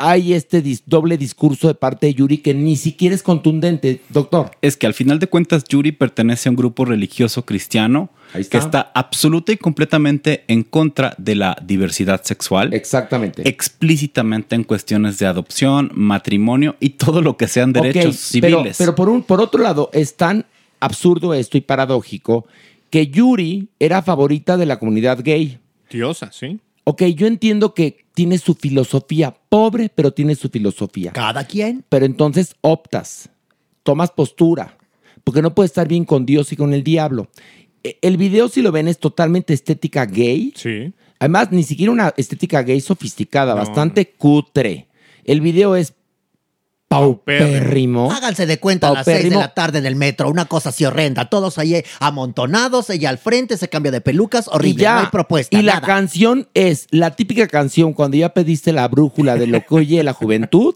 hay 0.00 0.32
este 0.34 0.62
dis- 0.64 0.82
doble 0.86 1.16
discurso 1.18 1.68
de 1.68 1.74
parte 1.74 2.06
de 2.06 2.14
Yuri 2.14 2.38
que 2.38 2.54
ni 2.54 2.76
siquiera 2.76 3.14
es 3.14 3.22
contundente, 3.22 4.00
doctor. 4.08 4.50
Es 4.62 4.76
que 4.76 4.86
al 4.86 4.94
final 4.94 5.18
de 5.18 5.26
cuentas 5.28 5.64
Yuri 5.64 5.92
pertenece 5.92 6.48
a 6.48 6.52
un 6.52 6.56
grupo 6.56 6.84
religioso 6.84 7.44
cristiano 7.44 8.10
está. 8.34 8.50
que 8.50 8.64
está 8.64 8.90
absoluta 8.94 9.52
y 9.52 9.56
completamente 9.56 10.44
en 10.48 10.62
contra 10.62 11.14
de 11.18 11.34
la 11.34 11.56
diversidad 11.64 12.22
sexual. 12.24 12.72
Exactamente. 12.74 13.48
explícitamente 13.48 14.54
en 14.56 14.64
cuestiones 14.64 15.18
de 15.18 15.26
adopción, 15.26 15.90
matrimonio 15.94 16.76
y 16.80 16.90
todo 16.90 17.22
lo 17.22 17.36
que 17.36 17.48
sean 17.48 17.72
derechos 17.72 18.16
Ok, 18.34 18.40
pero- 18.40 18.56
civiles. 18.58 18.76
Pero, 18.78 18.94
por, 18.94 19.08
un, 19.08 19.22
por 19.22 19.40
otro 19.40 19.62
lado, 19.62 19.90
es 19.92 20.16
tan 20.16 20.44
absurdo 20.80 21.34
esto 21.34 21.58
y 21.58 21.60
paradójico 21.60 22.46
que 22.90 23.06
Yuri 23.08 23.68
era 23.78 24.02
favorita 24.02 24.56
de 24.56 24.66
la 24.66 24.78
comunidad 24.78 25.20
gay. 25.22 25.58
Diosa, 25.90 26.30
sí. 26.32 26.58
Ok, 26.84 27.02
yo 27.14 27.26
entiendo 27.26 27.74
que 27.74 28.04
tiene 28.14 28.38
su 28.38 28.54
filosofía, 28.54 29.34
pobre, 29.48 29.90
pero 29.94 30.12
tiene 30.12 30.34
su 30.34 30.48
filosofía. 30.48 31.12
Cada 31.12 31.44
quien. 31.44 31.84
Pero 31.88 32.06
entonces 32.06 32.54
optas, 32.60 33.30
tomas 33.82 34.10
postura, 34.10 34.76
porque 35.24 35.42
no 35.42 35.54
puedes 35.54 35.70
estar 35.70 35.86
bien 35.88 36.04
con 36.04 36.26
Dios 36.26 36.52
y 36.52 36.56
con 36.56 36.72
el 36.74 36.82
diablo. 36.82 37.28
E- 37.84 37.98
El 38.02 38.16
video, 38.16 38.48
si 38.48 38.62
lo 38.62 38.72
ven, 38.72 38.88
es 38.88 38.98
totalmente 38.98 39.54
estética 39.54 40.04
gay. 40.06 40.52
Sí. 40.56 40.92
Además, 41.18 41.52
ni 41.52 41.62
siquiera 41.62 41.92
una 41.92 42.12
estética 42.16 42.62
gay 42.62 42.80
sofisticada, 42.80 43.52
No. 43.52 43.58
bastante 43.58 44.10
cutre. 44.10 44.88
El 45.24 45.40
video 45.42 45.76
es 45.76 45.94
paupérrimo. 46.90 48.10
Háganse 48.10 48.46
de 48.46 48.58
cuenta 48.58 48.88
a 48.88 48.92
las 48.92 49.04
seis 49.04 49.30
de 49.30 49.36
la 49.36 49.54
tarde 49.54 49.78
en 49.78 49.86
el 49.86 49.94
metro, 49.94 50.28
una 50.28 50.46
cosa 50.46 50.70
así 50.70 50.84
horrenda. 50.84 51.30
Todos 51.30 51.56
ahí 51.58 51.84
amontonados, 52.00 52.90
ella 52.90 53.10
al 53.10 53.18
frente, 53.18 53.56
se 53.56 53.68
cambia 53.68 53.92
de 53.92 54.00
pelucas, 54.00 54.48
horrible. 54.48 54.80
Y 54.80 54.82
ya. 54.82 54.94
No 54.94 55.00
hay 55.02 55.06
propuesta. 55.06 55.56
Y 55.56 55.62
la 55.62 55.80
canción 55.80 56.48
es 56.52 56.88
la 56.90 57.12
típica 57.14 57.46
canción 57.46 57.92
cuando 57.92 58.16
ya 58.16 58.30
pediste 58.30 58.72
la 58.72 58.88
brújula 58.88 59.36
de 59.36 59.46
lo 59.46 59.60
que 59.64 59.74
oye 59.76 60.02
la 60.02 60.14
juventud. 60.14 60.74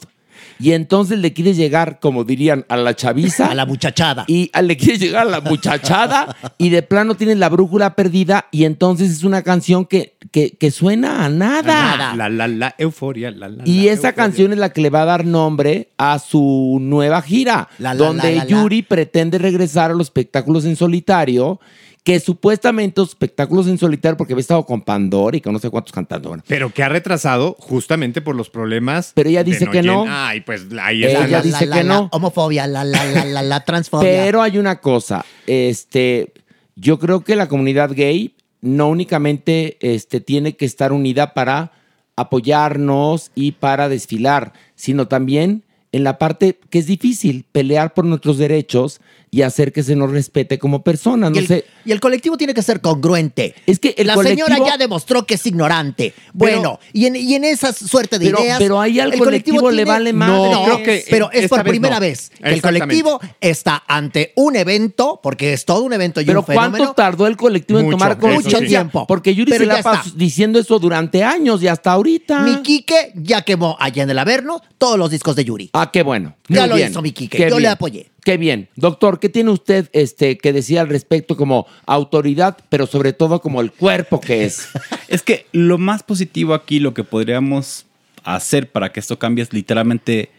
Y 0.61 0.73
entonces 0.73 1.19
le 1.19 1.33
quieres 1.33 1.57
llegar, 1.57 1.99
como 2.01 2.25
dirían, 2.25 2.65
a 2.69 2.77
la 2.77 2.95
chaviza. 2.95 3.47
A 3.51 3.55
la 3.55 3.67
muchachada. 3.67 4.25
Y 4.29 4.51
a- 4.53 4.63
le 4.63 4.77
quieres 4.77 5.01
llegar 5.01 5.27
a 5.27 5.31
la 5.31 5.41
muchachada. 5.41 6.37
y 6.59 6.69
de 6.71 6.83
plano 6.83 7.15
tienes 7.17 7.39
la 7.39 7.49
brújula 7.49 7.95
perdida. 7.97 8.47
Y 8.51 8.65
entonces 8.65 9.11
es 9.11 9.25
una 9.25 9.43
canción 9.43 9.85
que, 9.87 10.17
que, 10.31 10.51
que 10.53 10.71
suena 10.71 11.25
a 11.25 11.29
nada. 11.29 11.97
nada. 11.97 12.17
La, 12.17 12.29
la, 12.29 12.49
la 12.49 12.75
euforia. 12.79 13.31
La, 13.31 13.49
la, 13.49 13.63
Y 13.67 13.87
la 13.87 13.93
esa 13.93 14.09
euforia. 14.09 14.15
canción 14.15 14.53
es 14.53 14.59
la 14.59 14.73
que 14.73 14.81
le 14.81 14.91
va 14.91 15.03
a 15.03 15.07
dar 15.07 15.25
nombre 15.25 15.89
a 15.99 16.19
su 16.19 16.79
nueva 16.81 17.21
gira, 17.23 17.69
La, 17.79 17.95
la, 17.95 18.05
donde 18.05 18.31
la, 18.37 18.45
la, 18.45 18.45
la. 18.45 18.63
Yuri 18.63 18.83
pretende 18.83 19.39
regresar 19.39 19.91
a 19.91 19.95
los 19.95 20.07
espectáculos 20.09 20.65
en 20.65 20.77
solitario, 20.77 21.61
que 22.05 22.21
supuestamente 22.21 23.01
los 23.01 23.09
espectáculos 23.09 23.67
en 23.67 23.79
solitario, 23.79 24.19
porque 24.19 24.35
había 24.35 24.43
estado 24.43 24.65
con 24.67 24.83
Pandora 24.83 25.39
y 25.39 25.41
con 25.41 25.55
no 25.55 25.59
sé 25.59 25.71
cuántos 25.71 25.91
cantando. 25.91 26.29
bueno. 26.29 26.45
Pero 26.47 26.71
que 26.73 26.83
ha 26.83 26.91
retrasado 26.91 27.57
justamente 27.59 28.21
por 28.21 28.37
los 28.37 28.51
problemas. 28.51 29.13
Pero 29.15 29.31
ella 29.31 29.43
de 29.43 29.53
dice 29.53 29.67
que 29.69 29.83
no. 29.83 30.05
Ay, 30.07 30.43
pues 30.43 30.67
ahí 30.79 31.03
Ella 31.03 31.25
está. 31.25 31.27
La, 31.27 31.37
la, 31.39 31.43
dice 31.43 31.67
la, 31.67 31.77
que 31.77 31.83
la, 31.85 31.95
no. 31.95 32.03
la 32.03 32.09
homofobia, 32.13 32.67
la, 32.67 32.85
la, 32.85 33.05
la, 33.07 33.25
la, 33.25 33.43
la 33.43 33.61
transfobia. 33.65 34.09
Pero 34.09 34.43
hay 34.43 34.59
una 34.59 34.81
cosa, 34.81 35.25
este, 35.47 36.35
yo 36.77 36.99
creo 36.99 37.25
que 37.25 37.37
la 37.37 37.49
comunidad 37.49 37.93
gay 37.95 38.35
no 38.61 38.89
únicamente 38.89 39.79
este, 39.81 40.21
tiene 40.21 40.57
que 40.57 40.67
estar 40.67 40.93
unida 40.93 41.33
para 41.33 41.73
apoyarnos 42.17 43.31
y 43.35 43.53
para 43.53 43.89
desfilar, 43.89 44.53
sino 44.75 45.09
también 45.09 45.65
en 45.93 46.05
la 46.05 46.19
parte 46.19 46.59
que 46.71 46.81
es 46.81 46.87
difícil, 46.87 47.47
pelear 47.51 47.95
por 47.95 48.05
nuestros 48.05 48.37
derechos 48.37 49.01
y 49.35 49.43
hacer 49.43 49.73
que 49.73 49.83
se 49.83 49.97
nos 49.97 50.11
respete 50.13 50.59
como 50.59 50.83
personas. 50.85 51.31
y, 51.31 51.35
No 51.35 51.39
el, 51.41 51.47
sé, 51.49 51.65
y 51.85 51.91
el 51.93 51.99
colectivo 52.01 52.37
tiene 52.37 52.55
que 52.55 52.63
ser 52.63 52.81
congruente. 52.81 53.55
es 53.67 53.79
que 53.81 53.95
el 53.99 54.07
la 54.07 54.15
colectivo- 54.15 54.47
señora 54.47 54.65
ya 54.71 54.77
demostró 54.79 55.27
que 55.27 55.35
es 55.35 55.45
ignorante. 55.47 56.15
Bueno, 56.33 56.79
y, 56.93 57.07
en, 57.07 57.17
y 57.17 57.35
en 57.35 57.45
esa 57.45 57.73
suerte 57.73 58.19
de 58.19 58.27
Pero- 58.27 58.41
ideas. 58.41 58.59
pero 58.59 58.81
ahí 58.81 59.01
al 59.01 59.13
el 59.13 59.19
colectivo 59.19 59.71
le 59.71 59.85
vale 59.85 60.13
madre. 60.13 60.33
No, 60.53 60.65
Creo 60.65 60.83
que 60.83 61.05
pero 61.11 61.31
es 61.33 61.49
por 61.49 61.65
vez 61.65 61.71
primera 61.71 61.97
no. 61.97 62.01
vez 62.01 62.31
que 62.31 62.49
el 62.51 62.63
colectivo 62.63 63.21
está 63.41 63.83
ante 63.89 64.33
un 64.37 64.55
evento, 64.57 65.19
porque 65.23 65.53
es 65.53 65.65
todo 65.65 65.83
un 65.83 65.93
evento 65.93 66.21
y 66.21 66.25
Pero 66.27 66.41
un 66.41 66.47
fenómeno. 66.47 66.77
¿cuánto 66.79 66.95
tardó 66.95 67.27
el 67.27 67.37
colectivo 67.37 67.81
en 67.81 67.87
Mucho, 67.87 67.97
tomar 67.99 68.19
conciencia? 68.19 68.59
sí. 68.61 68.67
tiempo. 68.67 69.07
Porque 69.07 69.35
Yuri 69.35 69.51
Pero 69.51 69.65
se 69.65 69.67
la 69.67 69.83
pasó 69.83 70.07
está. 70.09 70.19
diciendo 70.19 70.59
eso 70.61 70.79
durante 70.79 71.25
años 71.25 71.63
y 71.63 71.67
hasta 71.69 71.91
ahorita. 71.93 72.41
Mi 72.41 72.63
Quique 72.63 73.13
ya 73.17 73.43
quemó 73.43 73.77
allá 73.81 74.03
en 74.05 74.11
el 74.11 74.19
Averno 74.19 74.61
todos 74.79 74.99
los 74.99 75.11
discos 75.11 75.35
de 75.37 75.45
Yuri. 75.45 75.71
Ah, 75.73 75.91
qué 75.93 76.03
bueno. 76.03 76.37
Ya 76.49 76.61
Muy 76.63 76.69
lo 76.71 76.77
bien. 76.77 76.91
hizo 76.91 77.03
mi 77.03 77.13
Quique. 77.13 77.37
Qué 77.39 77.51
Yo 77.51 77.59
le 77.59 77.69
apoyé. 77.69 78.11
Qué 78.25 78.39
bien. 78.39 78.69
Doctor, 78.75 79.21
¿qué 79.21 79.29
tiene 79.29 79.51
usted 79.51 79.91
este, 79.93 80.39
que 80.39 80.55
decir 80.55 80.79
al 80.79 80.89
respecto 80.89 81.37
como 81.37 81.67
autoridad, 81.85 82.57
pero 82.71 82.87
sobre 82.87 83.13
todo 83.13 83.41
como 83.41 83.61
el 83.61 83.71
cuerpo 83.71 84.21
que 84.21 84.45
es? 84.45 84.69
Es 85.09 85.23
que 85.23 85.47
lo 85.53 85.79
más 85.79 86.03
positivo 86.03 86.55
aquí, 86.55 86.81
lo 86.81 86.95
que 86.95 87.05
podríamos 87.05 87.87
hacer 88.25 88.73
para 88.73 88.91
que 88.91 88.99
esto 88.99 89.19
cambie 89.19 89.45
es 89.45 89.53
literalmente 89.53 90.31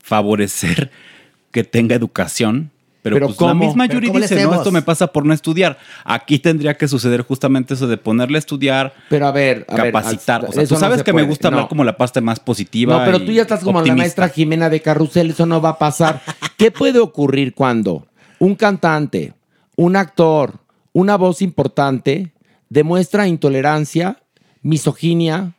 favorecer 0.00 0.90
que 1.52 1.64
tenga 1.64 1.94
educación. 1.94 2.70
Pero, 3.02 3.16
¿Pero 3.16 3.26
pues 3.28 3.38
cómo? 3.38 3.48
la 3.48 3.54
misma 3.54 3.88
¿Pero 3.88 4.00
Yuri 4.00 4.20
dice, 4.20 4.44
no, 4.44 4.54
esto 4.54 4.70
me 4.70 4.82
pasa 4.82 5.06
por 5.06 5.24
no 5.24 5.32
estudiar. 5.32 5.78
Aquí 6.04 6.38
tendría 6.38 6.74
que 6.74 6.86
suceder 6.86 7.22
justamente 7.22 7.74
eso 7.74 7.86
de 7.86 7.96
ponerle 7.96 8.36
a 8.36 8.40
estudiar, 8.40 8.92
Pero 9.08 9.26
a 9.26 9.32
ver, 9.32 9.64
a 9.68 9.76
ver, 9.76 9.92
capacitar. 9.92 10.44
o 10.44 10.52
sea, 10.52 10.62
eso 10.62 10.74
tú 10.74 10.74
no 10.74 10.80
sabes 10.80 10.98
se 10.98 11.04
que 11.04 11.12
me 11.14 11.22
gusta 11.22 11.48
hablar 11.48 11.62
No. 11.62 11.68
como 11.68 11.82
la 11.84 11.96
parte 11.96 12.20
más 12.20 12.40
positiva. 12.40 12.98
No, 12.98 13.04
pero 13.04 13.18
tú 13.24 13.32
ya 13.32 13.42
estás 13.42 13.60
como 13.64 13.80
la 13.80 13.94
maestra 13.94 14.28
Jimena 14.28 14.68
de 14.68 14.82
Carrusel, 14.82 15.30
eso 15.30 15.46
no 15.46 15.60
va 15.62 15.70
a 15.70 15.78
pasar. 15.78 16.20
¿Qué 16.58 16.70
puede 16.70 16.98
ocurrir 16.98 17.54
cuando 17.54 18.06
un 18.38 18.54
cantante, 18.54 19.32
un 19.76 19.96
actor, 19.96 20.58
una 20.92 21.16
voz 21.16 21.40
importante 21.40 22.32
demuestra 22.68 23.26
intolerancia, 23.26 24.18
misoginia, 24.62 25.52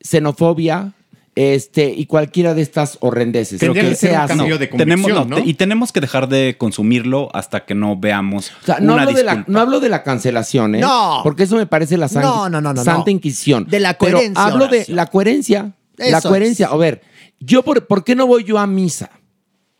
xenofobia, 0.00 0.92
este, 1.38 1.88
y 1.96 2.06
cualquiera 2.06 2.52
de 2.54 2.62
estas 2.62 2.98
horrendeces? 3.00 3.60
Tendría 3.60 3.84
¿Qué 3.84 3.88
que 3.90 3.94
se 3.94 4.16
hace? 4.16 4.34
de 4.34 4.66
Tenemos, 4.66 5.06
convicción, 5.06 5.30
no, 5.30 5.36
¿no? 5.36 5.42
te- 5.44 5.48
y 5.48 5.54
tenemos 5.54 5.92
que 5.92 6.00
dejar 6.00 6.28
de 6.28 6.56
consumirlo 6.58 7.28
hasta 7.32 7.64
que 7.64 7.74
no 7.76 7.96
veamos 7.96 8.50
O 8.62 8.66
sea, 8.66 8.80
no 8.80 8.94
una 8.94 9.02
hablo, 9.04 9.14
de 9.16 9.22
la, 9.24 9.44
no 9.46 9.60
hablo 9.60 9.78
de 9.80 9.88
la 9.88 10.02
cancelación, 10.02 10.74
¿eh? 10.74 10.80
No. 10.80 11.20
Porque 11.22 11.44
eso 11.44 11.54
me 11.56 11.66
parece 11.66 11.96
la 11.96 12.08
san- 12.08 12.22
No, 12.22 12.48
no, 12.48 12.60
no, 12.60 12.74
no, 12.74 12.82
Santa. 12.82 13.10
Inquisición. 13.10 13.66
De 13.68 13.78
la 13.78 13.96
Pero 13.96 14.16
coherencia, 14.18 14.44
hablo 14.44 14.66
de 14.68 14.84
la 14.88 15.06
coherencia. 15.06 15.72
la 15.96 16.18
Eso 16.18 16.28
coherencia. 16.28 16.66
es. 16.66 16.72
A 16.72 16.76
ver, 16.76 17.02
yo 17.38 17.62
por, 17.62 17.86
¿por 17.86 18.02
qué 18.02 18.16
no 18.16 18.26
voy 18.26 18.42
yo 18.44 18.58
a 18.58 18.66
misa? 18.66 19.10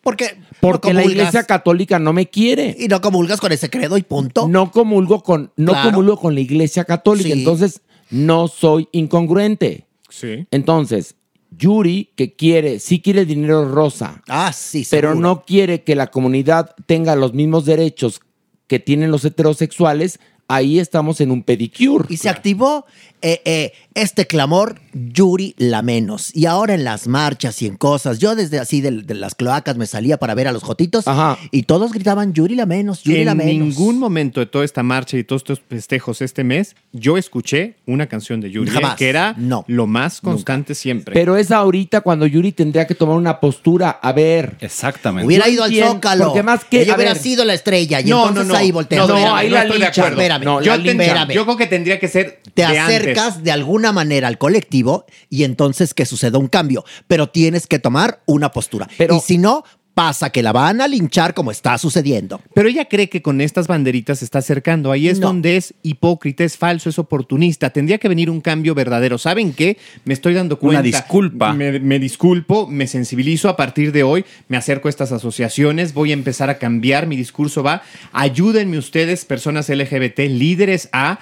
Porque, 0.00 0.38
Porque 0.61 0.95
no 0.95 1.00
la 1.00 1.05
iglesia 1.07 1.43
católica 1.43 1.99
no 1.99 2.12
me 2.12 2.29
quiere. 2.31 2.77
Y 2.79 2.87
no 2.88 3.00
comulgas 3.00 3.41
con 3.41 3.50
ese 3.53 3.69
credo 3.69 3.99
y 3.99 4.03
punto. 4.03 4.47
No 4.49 4.71
comulgo 4.71 5.23
con, 5.25 5.53
no 5.57 5.73
Claro. 5.73 5.91
comulgo 5.91 6.17
con 6.19 6.35
la 6.35 6.41
iglesia 6.41 6.85
católica. 6.85 7.27
Sí. 7.29 7.33
Entonces, 7.33 7.83
no 8.11 8.47
soy 8.49 8.88
incongruente. 8.93 9.87
Sí. 10.09 10.47
Entonces, 10.50 11.17
Yuri, 11.50 12.11
que 12.14 12.35
quiere, 12.35 12.78
sí 12.78 13.00
quiere 13.00 13.25
dinero 13.25 13.69
rosa, 13.71 14.23
Ah, 14.28 14.52
sí, 14.52 14.87
pero 14.90 15.11
seguro. 15.11 15.28
no 15.28 15.43
quiere 15.45 15.83
que 15.83 15.95
la 15.97 16.09
comunidad 16.09 16.75
tenga 16.87 17.17
los 17.17 17.33
mismos 17.35 17.64
derechos 17.64 18.21
que 18.67 18.78
tienen 18.78 19.11
los 19.11 19.25
heterosexuales, 19.25 20.21
ahí 20.47 20.78
estamos 20.78 21.21
en 21.21 21.31
un 21.31 21.43
pedicure. 21.43 22.07
Y 22.11 22.19
se 22.19 22.28
activó 22.28 22.85
eh, 23.23 23.41
eh, 23.45 23.73
este 23.95 24.27
clamor, 24.27 24.81
Yuri 24.93 25.55
la 25.59 25.83
menos. 25.83 26.35
Y 26.35 26.47
ahora 26.47 26.75
en 26.75 26.85
las 26.85 27.07
marchas 27.09 27.61
y 27.63 27.67
en 27.67 27.77
cosas, 27.77 28.19
yo 28.19 28.35
desde 28.37 28.59
así 28.59 28.81
de, 28.81 28.91
de 29.03 29.15
las 29.15 29.35
cloacas 29.35 29.77
me 29.77 29.87
salía 29.87 30.19
para 30.19 30.35
ver 30.35 30.47
a 30.49 30.53
los 30.53 30.63
jotitos 30.63 31.09
Ajá. 31.09 31.37
y 31.51 31.65
todos 31.65 31.93
gritaban 31.93 32.33
Yuri 32.33 32.55
la 32.55 32.67
menos, 32.67 33.03
Yuri 33.03 33.25
la 33.25 33.33
En 33.33 33.39
menos. 33.39 33.69
ningún 33.69 33.99
momento 33.99 34.41
de 34.41 34.47
toda 34.47 34.65
esta 34.65 34.83
marcha 34.83 35.17
y 35.17 35.25
todos 35.25 35.43
estos 35.43 35.61
festejos 35.69 36.23
este 36.23 36.45
mes, 36.45 36.77
yo 36.93 37.17
escuché 37.19 37.75
una 37.87 38.07
canción 38.07 38.41
de 38.41 38.51
Yuri, 38.51 38.71
¿eh? 38.71 38.75
Jamás. 38.75 38.97
que 38.97 39.09
era 39.09 39.35
No. 39.37 39.65
lo 39.69 39.87
más 39.87 40.21
constante 40.21 40.75
siempre. 40.75 41.15
Pero 41.15 41.37
es 41.37 41.51
ahorita 41.51 42.01
cuando 42.03 42.27
Yuri 42.27 42.53
tendría 42.53 42.87
que 42.87 42.95
tomar 42.95 43.17
una 43.17 43.41
postura. 43.41 43.99
A 44.03 44.13
ver, 44.13 44.57
Exactamente. 44.61 45.27
Hubiera 45.27 45.49
ido 45.49 45.65
al 45.65 45.75
Zócalo. 45.75 46.27
porque 46.27 46.43
más 46.43 46.65
que- 46.65 46.83
Ella 46.83 46.95
hubiera 46.95 47.15
ver. 47.15 47.23
sido 47.23 47.45
la 47.45 47.55
estrella 47.55 48.01
y 48.01 48.05
no, 48.05 48.21
entonces 48.29 48.47
no, 48.47 48.53
no. 48.55 48.59
ahí 48.59 48.71
voltea. 48.73 48.99
No, 49.01 49.09
No, 49.09 49.35
ahí 49.37 49.49
no 49.49 49.55
la 49.55 49.63
estoy 49.63 49.79
de 49.81 49.85
linchan. 49.87 50.05
acuerdo. 50.05 50.21
Espérame. 50.21 50.45
No, 50.45 50.63
yo, 50.63 50.77
la 50.77 50.83
te- 50.83 50.95
linchan. 50.95 51.29
yo 51.31 51.45
creo 51.45 51.57
que 51.57 51.67
tendría 51.67 51.99
que 51.99 52.09
ser 52.09 52.41
te 52.55 52.63
de 52.63 52.69
acercas 53.12 53.43
de 53.43 53.50
alguna 53.53 53.93
manera 53.93 54.29
al 54.29 54.38
colectivo 54.38 55.05
y 55.31 55.45
entonces 55.45 55.95
que 55.95 56.07
suceda 56.07 56.38
un 56.38 56.49
cambio. 56.49 56.85
Pero 57.07 57.29
tienes 57.29 57.67
que 57.67 57.79
tomar 57.79 58.23
una 58.27 58.50
postura. 58.50 58.88
Pero- 58.97 59.17
y 59.17 59.21
si 59.21 59.38
no, 59.38 59.65
pasa 59.95 60.31
que 60.31 60.45
la 60.45 60.53
van 60.53 60.81
a 60.81 60.87
linchar 60.87 61.35
como 61.35 61.50
está 61.50 61.77
sucediendo. 61.77 62.41
Pero 62.55 62.69
ella 62.69 62.85
cree 62.85 63.09
que 63.09 63.21
con 63.21 63.41
estas 63.41 63.67
banderitas 63.67 64.21
se 64.21 64.27
está 64.27 64.38
acercando. 64.38 64.93
Ahí 64.93 65.09
es 65.09 65.19
No. 65.19 65.27
donde 65.27 65.57
es 65.57 65.75
hipócrita, 65.83 66.45
es 66.45 66.57
falso, 66.57 66.88
es 66.88 67.00
oportunista. 67.00 67.71
Tendría 67.71 67.99
que 67.99 68.09
venir 68.09 68.31
un 68.31 68.41
cambio 68.41 68.77
verdadero. 68.77 69.19
¿Saben 69.19 69.53
qué? 69.53 69.77
Me 70.05 70.14
estoy 70.14 70.35
dando 70.35 70.61
cuenta. 70.61 70.79
Una 70.79 70.87
disculpa. 70.87 71.53
Me, 71.53 71.81
me 71.81 71.99
disculpo, 71.99 72.68
me 72.68 72.87
sensibilizo 72.87 73.49
a 73.49 73.57
partir 73.57 73.90
de 73.90 74.05
hoy. 74.05 74.25
Me 74.47 74.57
acerco 74.57 74.87
a 74.87 74.90
estas 74.90 75.11
asociaciones. 75.11 75.92
Voy 75.94 76.12
a 76.12 76.14
empezar 76.14 76.49
a 76.49 76.59
cambiar. 76.59 77.09
Mi 77.09 77.16
discurso 77.16 77.64
va. 77.64 77.83
Ayúdenme 78.12 78.79
ustedes, 78.79 79.25
personas 79.25 79.68
LGBT, 79.68 80.29
líderes, 80.29 80.88
a, 80.92 81.18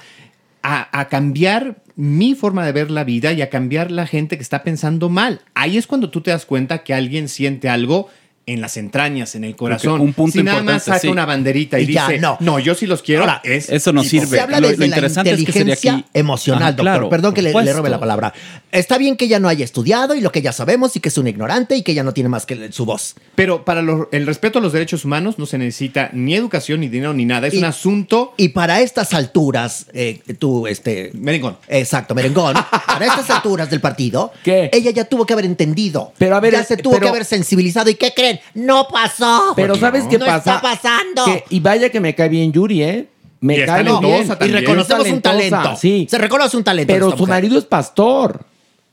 a, 0.69 1.09
cambiar 1.09 1.77
mi 1.95 2.35
forma 2.35 2.67
de 2.67 2.73
ver 2.73 2.91
la 2.91 3.05
vida 3.05 3.33
y 3.33 3.41
a 3.41 3.51
cambiar 3.51 3.93
la 3.93 4.07
gente 4.07 4.37
que 4.37 4.43
está 4.43 4.65
pensando 4.65 5.09
mal. 5.09 5.41
Ahí 5.55 5.79
es 5.79 5.87
cuando 5.87 6.11
tú 6.11 6.23
te 6.23 6.33
das 6.33 6.45
cuenta 6.45 6.83
que 6.83 6.93
alguien 6.93 7.29
siente 7.29 7.69
algo 7.69 8.09
en 8.49 8.61
las 8.61 8.77
entrañas, 8.77 9.35
en 9.35 9.43
el 9.43 9.57
corazón. 9.57 10.01
un 10.01 10.13
punto 10.13 10.39
si 10.39 10.45
nada 10.45 10.63
más 10.63 10.85
saca 10.85 11.01
sí. 11.01 11.09
una 11.09 11.27
banderita 11.27 11.81
y, 11.81 11.83
Y 11.91 11.93
ya, 11.95 12.07
dice, 12.07 12.21
no. 12.21 12.37
no. 12.39 12.61
yo 12.61 12.77
sí 12.77 12.87
los 12.87 13.03
quiero, 13.03 13.23
Ahora, 13.23 13.41
es 13.43 13.69
Eso 13.69 13.93
no 13.93 14.05
sirve. 14.05 14.29
Se 14.29 14.41
habla 14.41 14.61
Lo- 14.61 14.69
desde 14.69 14.79
lo 14.79 14.81
la 14.83 14.87
interesante 14.97 15.31
es 15.33 15.37
que 15.39 15.47
sería 15.47 15.61
inteligencia 15.75 15.93
aquí- 15.95 16.05
emocional, 16.15 16.63
Ajá, 16.63 16.71
doctor. 16.73 16.85
claro, 16.85 17.09
Perdón 17.09 17.35
que 17.35 17.43
le, 17.43 17.53
robe 17.53 17.91
la 17.91 17.99
palabra. 17.99 18.33
Está 18.71 18.99
bien 18.99 19.17
que 19.17 19.25
ella 19.25 19.41
no 19.41 19.49
haya 19.49 19.65
estudiado 19.65 20.15
y 20.15 20.21
lo 20.21 20.31
que 20.31 20.43
ya 20.43 20.53
sabemos 20.53 20.95
y 20.95 21.01
que 21.01 21.09
es 21.09 21.19
un 21.19 21.27
ignorante 21.27 21.75
y 21.77 21.83
que 21.83 21.91
ella 21.91 22.05
no 22.05 22.13
tiene 22.13 22.29
más 22.29 22.47
que 22.47 22.71
su 22.71 22.85
voz. 22.85 23.17
Pero 23.35 23.65
para 23.65 23.83
lo- 23.83 24.09
el 24.13 24.25
respeto 24.27 24.61
a 24.61 24.63
los 24.63 24.73
derechos 24.73 25.05
humanos 25.05 25.41
no 25.41 25.47
se 25.47 25.59
necesita 25.59 26.11
ni 26.13 26.37
educación, 26.37 26.79
ni 26.81 26.89
dinero, 26.89 27.13
ni 27.15 27.25
nada. 27.25 27.49
Es 27.49 27.55
Y- 27.55 27.59
un 27.59 27.65
asunto... 27.65 28.33
Y 28.37 28.51
para 28.51 28.81
estas 28.81 29.13
alturas, 29.13 29.87
eh, 29.93 30.21
tú, 30.39 30.69
este... 30.69 31.11
Merengón. 31.15 31.57
Exacto, 31.67 32.15
merengón. 32.15 32.55
para 32.87 33.07
estas 33.07 33.29
alturas 33.29 33.69
del 33.71 33.81
partido, 33.81 34.33
¿Qué? 34.45 34.71
ella 34.73 34.93
ya 34.93 35.05
tuvo 35.07 35.27
que 35.27 35.33
haber 35.33 35.47
entendido. 35.47 36.13
Pero 36.17 36.37
a 36.37 36.41
ver, 36.41 36.53
ya 36.53 36.63
se 36.63 36.77
tuvo 36.77 36.93
pero- 36.93 37.03
que 37.07 37.09
haber 37.09 37.25
sensibilizado. 37.25 37.91
¿Y 37.91 37.97
qué 37.97 38.13
creen? 38.15 38.36
¡No 38.55 38.87
pasó! 38.89 39.53
pero 39.57 39.75
¿sabes 39.77 40.05
qué 40.05 40.19
no 40.19 40.27
pasa? 40.27 40.57
está 40.57 40.61
pasando. 40.61 41.25
Que- 41.25 41.45
y 41.51 41.61
vaya 41.61 41.91
que 41.91 42.01
me 42.01 42.15
cae 42.15 42.29
bien 42.29 42.53
Yuri, 42.53 42.83
¿eh? 42.83 43.09
Me 43.41 43.59
Y 43.59 43.65
cae 43.67 43.83
bien. 43.83 43.95
también. 43.95 44.29
y 44.41 44.53
reconocemos 44.53 45.09
un 45.11 45.21
talento. 45.23 45.77
Sí. 45.77 46.07
Se 46.11 46.19
reconoce 46.19 46.57
un 46.57 46.65
talento. 46.65 46.93
Pero 46.93 47.11
su 47.11 47.19
mujer. 47.19 47.29
marido 47.29 47.59
es 47.59 47.65
pastor. 47.65 48.45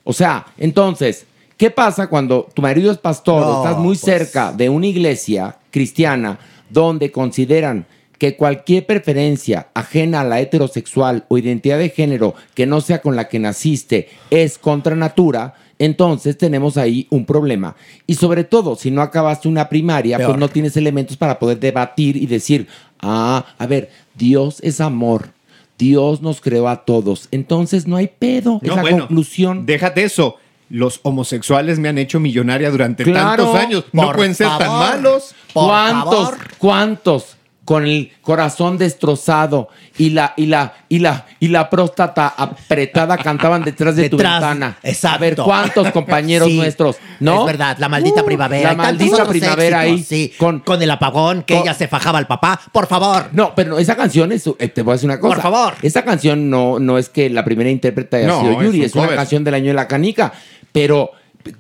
O 0.04 0.12
sea, 0.14 0.46
entonces, 0.58 1.26
¿qué 1.58 1.72
pasa 1.72 2.08
cuando 2.08 2.50
tu 2.54 2.62
marido 2.62 2.92
es 2.92 2.98
pastor 2.98 3.44
o 3.44 3.46
No, 3.54 3.64
estás 3.64 3.78
muy 3.78 3.96
pues. 3.96 4.02
cerca 4.02 4.52
de 4.52 4.68
una 4.70 4.88
iglesia 4.88 5.58
cristiana 5.72 6.38
donde 6.70 7.12
consideran 7.12 7.86
que 8.18 8.36
cualquier 8.36 8.86
preferencia 8.86 9.68
ajena 9.74 10.22
a 10.22 10.24
la 10.24 10.40
heterosexual 10.40 11.26
o 11.30 11.38
identidad 11.38 11.78
de 11.78 11.90
género 11.90 12.36
que 12.54 12.66
no 12.66 12.80
sea 12.82 13.02
con 13.02 13.16
la 13.16 13.28
que 13.28 13.40
naciste 13.40 14.10
es 14.30 14.58
contra 14.58 14.96
natura? 14.96 15.56
Entonces 15.80 16.38
tenemos 16.38 16.78
ahí 16.78 17.08
un 17.10 17.26
problema. 17.26 17.76
Y 18.08 18.16
sobre 18.16 18.44
todo, 18.44 18.76
si 18.76 18.92
no 18.92 19.02
acabaste 19.02 19.48
una 19.48 19.70
primaria, 19.70 20.18
Peor. 20.18 20.30
pues 20.32 20.40
no 20.40 20.48
tienes 20.50 20.78
elementos 20.78 21.18
para 21.18 21.40
poder 21.40 21.60
debatir 21.60 22.16
y 22.16 22.26
decir, 22.26 22.68
ah, 23.02 23.46
a 23.58 23.66
ver, 23.66 23.90
Dios 24.16 24.60
es 24.62 24.80
amor. 24.82 25.30
Dios 25.78 26.22
nos 26.22 26.40
creó 26.40 26.68
a 26.70 26.86
todos. 26.86 27.28
Entonces 27.32 27.88
no 27.88 27.98
hay 27.98 28.08
pedo. 28.08 28.60
es 28.62 28.70
No, 28.70 28.76
la 28.76 28.82
bueno, 28.82 28.98
conclusión. 29.00 29.66
Déjate 29.66 30.04
eso. 30.04 30.38
Los 30.70 31.00
homosexuales 31.04 31.78
me 31.80 31.90
han 31.90 31.98
hecho 31.98 32.20
millonaria 32.20 32.72
durante 32.72 33.04
Claro, 33.04 33.44
tantos 33.44 33.56
años. 33.60 33.84
No 33.92 34.12
pueden 34.14 34.34
ser 34.34 34.48
tan 34.58 34.70
malos. 34.72 35.36
Por 35.54 35.66
¿Cuántos? 35.68 36.14
favor. 36.30 36.38
¿Cuántos? 36.58 37.38
Con 37.66 37.86
el 37.88 38.12
corazón 38.22 38.78
destrozado 38.78 39.70
y 39.98 40.10
la, 40.10 40.34
y 40.36 40.48
la, 40.48 40.74
y 40.90 41.00
la, 41.00 41.26
y 41.40 41.48
la 41.48 41.70
próstata 41.70 42.28
apretada 42.28 43.18
cantaban 43.18 43.64
detrás 43.64 43.96
de 43.96 44.10
tu 44.10 44.18
ventana. 44.18 44.78
exacto. 44.84 45.16
A 45.16 45.18
ver, 45.20 45.36
¿cuántos 45.38 45.92
compañeros 45.92 46.50
Sí, 46.50 46.58
nuestros? 46.58 46.98
¿No? 47.22 47.40
Es 47.40 47.46
verdad, 47.46 47.78
la 47.80 47.88
maldita 47.88 48.22
Uh, 48.22 48.26
primavera. 48.26 48.72
La 48.72 48.76
maldita 48.76 49.26
primavera 49.26 49.86
éxitos, 49.86 50.12
ahí. 50.12 50.28
Sí, 50.28 50.34
Con, 50.38 50.60
con, 50.60 50.82
el 50.82 50.92
apagón, 50.92 51.44
que 51.44 51.54
con- 51.54 51.64
ella 51.64 51.74
se 51.74 51.88
fajaba 51.88 52.20
al 52.20 52.28
papá. 52.28 52.60
Por 52.74 52.86
favor. 52.88 53.30
No, 53.32 53.56
pero 53.56 53.80
esa 53.80 53.96
canción 53.96 54.34
es, 54.34 54.46
eh, 54.60 54.68
te 54.68 54.82
voy 54.82 54.92
a 54.92 54.96
decir 54.96 55.10
una 55.10 55.20
cosa. 55.22 55.36
Por 55.36 55.42
favor. 55.44 55.74
Esa 55.82 56.04
canción 56.04 56.50
no, 56.50 56.80
no 56.80 56.98
es 56.98 57.08
que 57.08 57.30
la 57.30 57.46
primera 57.46 57.70
intérprete 57.70 58.18
haya 58.18 58.28
No, 58.28 58.42
sido 58.42 58.52
es 58.60 58.66
Yuri, 58.66 58.80
un 58.80 58.86
es, 58.86 58.96
una 58.96 59.08
canción 59.16 59.44
del 59.46 59.54
año 59.54 59.68
de 59.68 59.74
la 59.76 59.88
canica. 59.88 60.34
Pero 60.74 61.12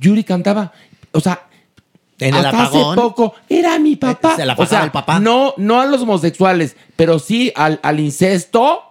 Yuri 0.01 0.25
cantaba, 0.25 0.73
o 1.13 1.21
sea, 1.21 1.43
En 2.19 2.35
el 2.35 2.45
hasta 2.45 2.63
apagón. 2.63 2.91
hace 2.91 3.01
poco 3.01 3.35
era 3.49 3.77
mi 3.79 3.95
papá. 3.95 4.33
Eh, 4.33 4.35
se 4.37 4.45
la 4.45 4.53
o 4.57 4.65
sea, 4.65 4.83
el 4.83 4.91
papá. 4.91 5.19
No, 5.19 5.53
no 5.57 5.81
a 5.81 5.85
los 5.85 6.01
homosexuales, 6.01 6.75
pero 6.95 7.19
sí 7.19 7.51
al, 7.55 7.79
al 7.83 7.99
incesto. 7.99 8.83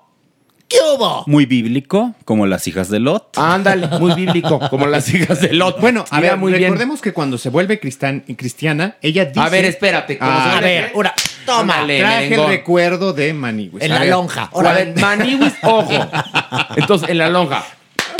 ¿Qué 0.68 0.78
hubo? 0.96 1.22
Muy 1.26 1.44
bíblico, 1.44 2.14
como 2.24 2.46
las 2.46 2.66
hijas 2.66 2.88
de 2.88 2.98
Lot. 2.98 3.36
Ándale, 3.36 3.88
muy 3.98 4.14
bíblico, 4.14 4.58
como 4.70 4.86
las 4.86 5.12
hijas 5.12 5.42
de 5.42 5.52
Lot. 5.52 5.78
Bueno, 5.82 6.02
a 6.10 6.16
Mira, 6.16 6.30
ver, 6.30 6.38
muy 6.38 6.52
bien. 6.52 6.62
recordemos 6.72 7.02
que 7.02 7.12
cuando 7.12 7.36
se 7.36 7.50
vuelve 7.50 7.78
cristan- 7.78 8.24
cristiana, 8.36 8.96
ella 9.02 9.26
dice... 9.26 9.40
A 9.40 9.50
ver, 9.50 9.66
espérate. 9.66 10.16
¿cómo 10.16 10.30
Ah, 10.32 10.48
se 10.52 10.56
A 10.56 10.60
ver, 10.62 10.92
una. 10.94 11.12
Toma. 11.44 11.74
Ándale, 11.74 11.98
Traje 11.98 12.34
el 12.34 12.46
recuerdo 12.46 13.12
de 13.12 13.34
Maniwis. 13.34 13.82
En 13.82 13.92
A 13.92 13.96
la 13.96 14.00
ver. 14.00 14.10
lonja. 14.10 14.50
A 14.50 14.62
ver, 14.72 14.94
maniwis, 14.98 15.52
ojo. 15.62 15.92
Entonces, 16.76 17.10
en 17.10 17.18
la 17.18 17.28
lonja. 17.28 17.64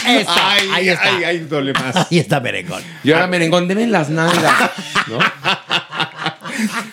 Eso, 0.06 0.30
Ay, 0.34 0.68
ahí 0.72 0.88
está. 0.88 1.16
Ay, 1.16 1.24
ay, 1.24 1.38
duele 1.40 1.72
más. 1.72 1.96
Ahí 2.10 2.18
está 2.18 2.40
merengón. 2.40 2.82
Y 3.04 3.12
ahora 3.12 3.26
merengón, 3.26 3.68
deme 3.68 3.86
las 3.86 4.10
nalgas. 4.10 4.70
¿no? 5.08 5.18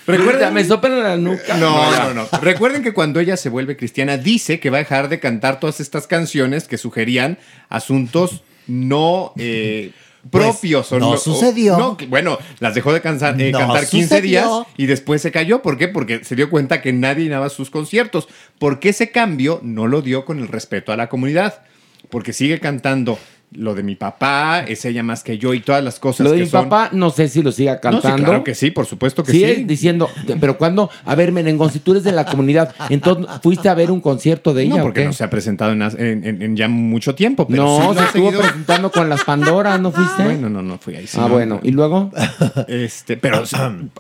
Recuerda, 0.08 0.52
me 0.52 0.64
soplan 0.64 1.04
la 1.04 1.18
nuca. 1.18 1.58
No, 1.58 1.92
no, 1.92 2.14
no. 2.14 2.40
Recuerden 2.42 2.82
que 2.84 2.94
cuando 2.94 3.20
ella 3.20 3.38
se 3.38 3.50
vuelve 3.50 3.78
cristiana, 3.78 4.18
dice 4.18 4.60
que 4.60 4.70
va 4.70 4.78
a 4.78 4.80
dejar 4.80 5.10
de 5.10 5.20
cantar 5.20 5.60
todas 5.60 5.80
estas 5.80 6.08
canciones 6.08 6.68
que 6.68 6.78
sugerían 6.78 7.38
asuntos 7.70 8.44
no 8.68 9.34
eh, 9.38 9.92
propios. 10.32 10.92
o 10.92 11.00
no 11.00 11.12
o- 11.12 11.18
sucedió. 11.18 11.78
no, 11.78 11.98
bueno, 12.08 12.38
las 12.60 12.74
dejó 12.76 12.94
de 12.94 13.02
cansar- 13.02 13.40
eh, 13.40 13.52
No 13.52 13.60
cantar 13.60 13.86
15 13.88 14.08
sucedió. 14.08 14.42
días 14.42 14.68
y 14.78 14.86
después 14.86 15.22
se 15.22 15.32
cayó. 15.32 15.62
¿Por 15.62 15.78
qué? 15.78 15.88
Porque 15.88 16.24
se 16.24 16.36
dio 16.36 16.50
cuenta 16.50 16.82
que 16.82 16.94
nadie 16.94 17.26
llenaba 17.26 17.50
sus 17.50 17.70
conciertos. 17.70 18.28
Porque 18.60 18.90
ese 18.90 19.12
cambio 19.12 19.60
no 19.64 19.88
lo 19.88 20.02
dio 20.02 20.26
con 20.26 20.40
el 20.40 20.48
respeto 20.48 20.92
a 20.92 20.98
la 20.98 21.10
comunidad. 21.10 21.62
Porque 22.10 22.34
sigue 22.34 22.60
cantando 22.60 23.18
lo 23.52 23.74
de 23.74 23.82
mi 23.82 23.96
papá, 23.96 24.60
es 24.68 24.86
ella 24.86 25.02
más 25.02 25.24
que 25.24 25.40
yo 25.40 25.56
y 25.56 25.60
todas 25.60 25.84
las 25.84 26.00
cosas 26.00 26.26
Lo 26.26 26.32
de 26.32 26.38
que 26.38 26.44
mi 26.44 26.50
son- 26.52 26.70
papá, 26.70 26.90
no 26.94 27.10
sé 27.10 27.28
si 27.28 27.42
lo 27.42 27.52
siga 27.52 27.74
No, 27.74 27.80
sí, 27.80 27.82
cantando. 28.04 28.26
claro 28.26 28.44
que 28.44 28.54
sí, 28.54 28.70
por 28.70 28.86
supuesto 28.86 29.24
que 29.24 29.32
Sigue 29.32 29.56
sí. 29.56 29.64
diciendo, 29.64 30.08
pero 30.40 30.56
cuando, 30.60 30.92
a 31.04 31.16
ver, 31.16 31.32
Merengón, 31.32 31.72
si 31.72 31.80
tú 31.80 31.94
eres 31.94 32.04
de 32.04 32.12
la 32.12 32.26
comunidad, 32.26 32.76
entonces 32.90 33.26
fuiste 33.42 33.68
a 33.68 33.74
ver 33.74 33.90
un 33.90 34.02
concierto 34.02 34.54
de 34.54 34.66
ella. 34.66 34.76
No, 34.76 34.82
o 34.82 34.86
porque 34.86 35.00
qué? 35.02 35.06
no 35.08 35.14
se 35.14 35.24
ha 35.24 35.32
presentado 35.32 35.72
en, 35.72 35.82
en- 35.82 36.24
en- 36.28 36.42
en 36.44 36.56
ya 36.56 36.68
mucho 36.68 37.16
tiempo. 37.16 37.48
Pero 37.48 37.64
No, 37.64 37.92
sí 37.94 37.98
se 38.00 38.06
estuvo 38.06 38.26
seguido. 38.30 38.42
presentando 38.44 38.92
con 38.92 39.10
las 39.10 39.24
Pandoras, 39.24 39.82
¿no 39.82 39.92
fuiste? 39.92 40.24
Bueno, 40.24 40.48
no, 40.48 40.62
no 40.62 40.78
fui 40.78 40.96
ahí. 40.96 41.08
sí, 41.08 41.18
ah, 41.20 41.28
no. 41.28 41.30
bueno, 41.34 41.60
y 41.64 41.72
luego. 41.72 42.12
Este, 42.68 43.18
pero 43.18 43.44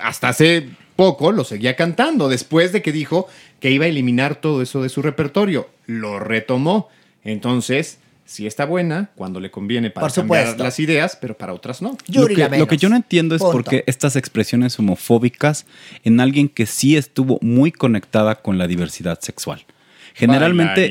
hasta 0.01 0.29
hace 0.29 0.69
poco 0.95 1.31
lo 1.31 1.43
seguía 1.43 1.75
cantando, 1.75 2.29
después 2.29 2.71
de 2.71 2.83
que 2.83 2.91
dijo 2.91 3.27
que 3.59 3.71
iba 3.71 3.85
a 3.85 3.87
eliminar 3.87 4.35
todo 4.35 4.61
eso 4.61 4.83
de 4.83 4.89
su 4.89 5.01
repertorio. 5.01 5.69
Lo 5.87 6.19
retomó. 6.19 6.87
Entonces, 7.23 7.99
sí 8.25 8.45
está 8.47 8.65
buena 8.65 9.09
cuando 9.15 9.39
le 9.39 9.49
conviene 9.51 9.89
para 9.89 10.07
Por 10.07 10.15
cambiar 10.15 10.43
supuesto. 10.43 10.63
las 10.63 10.79
ideas, 10.79 11.17
pero 11.19 11.37
para 11.37 11.53
otras 11.53 11.81
no. 11.81 11.97
Lo 12.07 12.21
Yuri 12.21 12.35
que, 12.35 12.49
lo 12.57 12.67
que 12.67 12.77
yo 12.77 12.89
no 12.89 12.95
entiendo 12.95 13.35
es 13.35 13.41
por 13.41 13.53
Punto. 13.53 13.71
qué 13.71 13.83
estas 13.87 14.15
expresiones 14.15 14.77
homofóbicas 14.79 15.65
en 16.03 16.19
alguien 16.19 16.47
que 16.49 16.65
sí 16.65 16.95
estuvo 16.95 17.39
muy 17.41 17.71
conectada 17.71 18.35
con 18.35 18.57
la 18.57 18.67
diversidad 18.67 19.19
sexual. 19.21 19.65
Generalmente, 20.13 20.85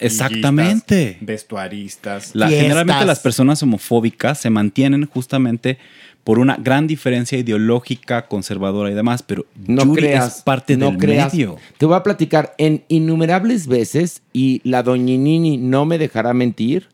Exactamente. 0.00 1.16
Vestuaristas. 1.20 2.34
la- 2.34 2.48
generalmente 2.48 3.04
las 3.04 3.20
personas 3.20 3.62
homofóbicas 3.62 4.38
se 4.40 4.50
mantienen 4.50 5.06
justamente 5.06 5.78
por 6.24 6.38
una 6.38 6.56
gran 6.56 6.86
diferencia 6.86 7.36
ideológica, 7.38 8.28
conservadora 8.28 8.90
y 8.90 8.94
demás, 8.94 9.22
pero 9.22 9.44
No 9.66 9.84
Yuri 9.84 10.02
creas. 10.02 10.36
es 10.38 10.42
parte 10.42 10.76
no 10.76 10.86
del 10.90 10.98
creas. 10.98 11.32
medio. 11.32 11.56
Te 11.78 11.86
voy 11.86 11.96
a 11.96 12.02
platicar 12.02 12.54
en 12.58 12.84
innumerables 12.88 13.66
veces, 13.66 14.22
y 14.32 14.60
la 14.64 14.82
doñinini 14.82 15.56
no 15.56 15.84
me 15.84 15.98
dejará 15.98 16.32
mentir, 16.32 16.88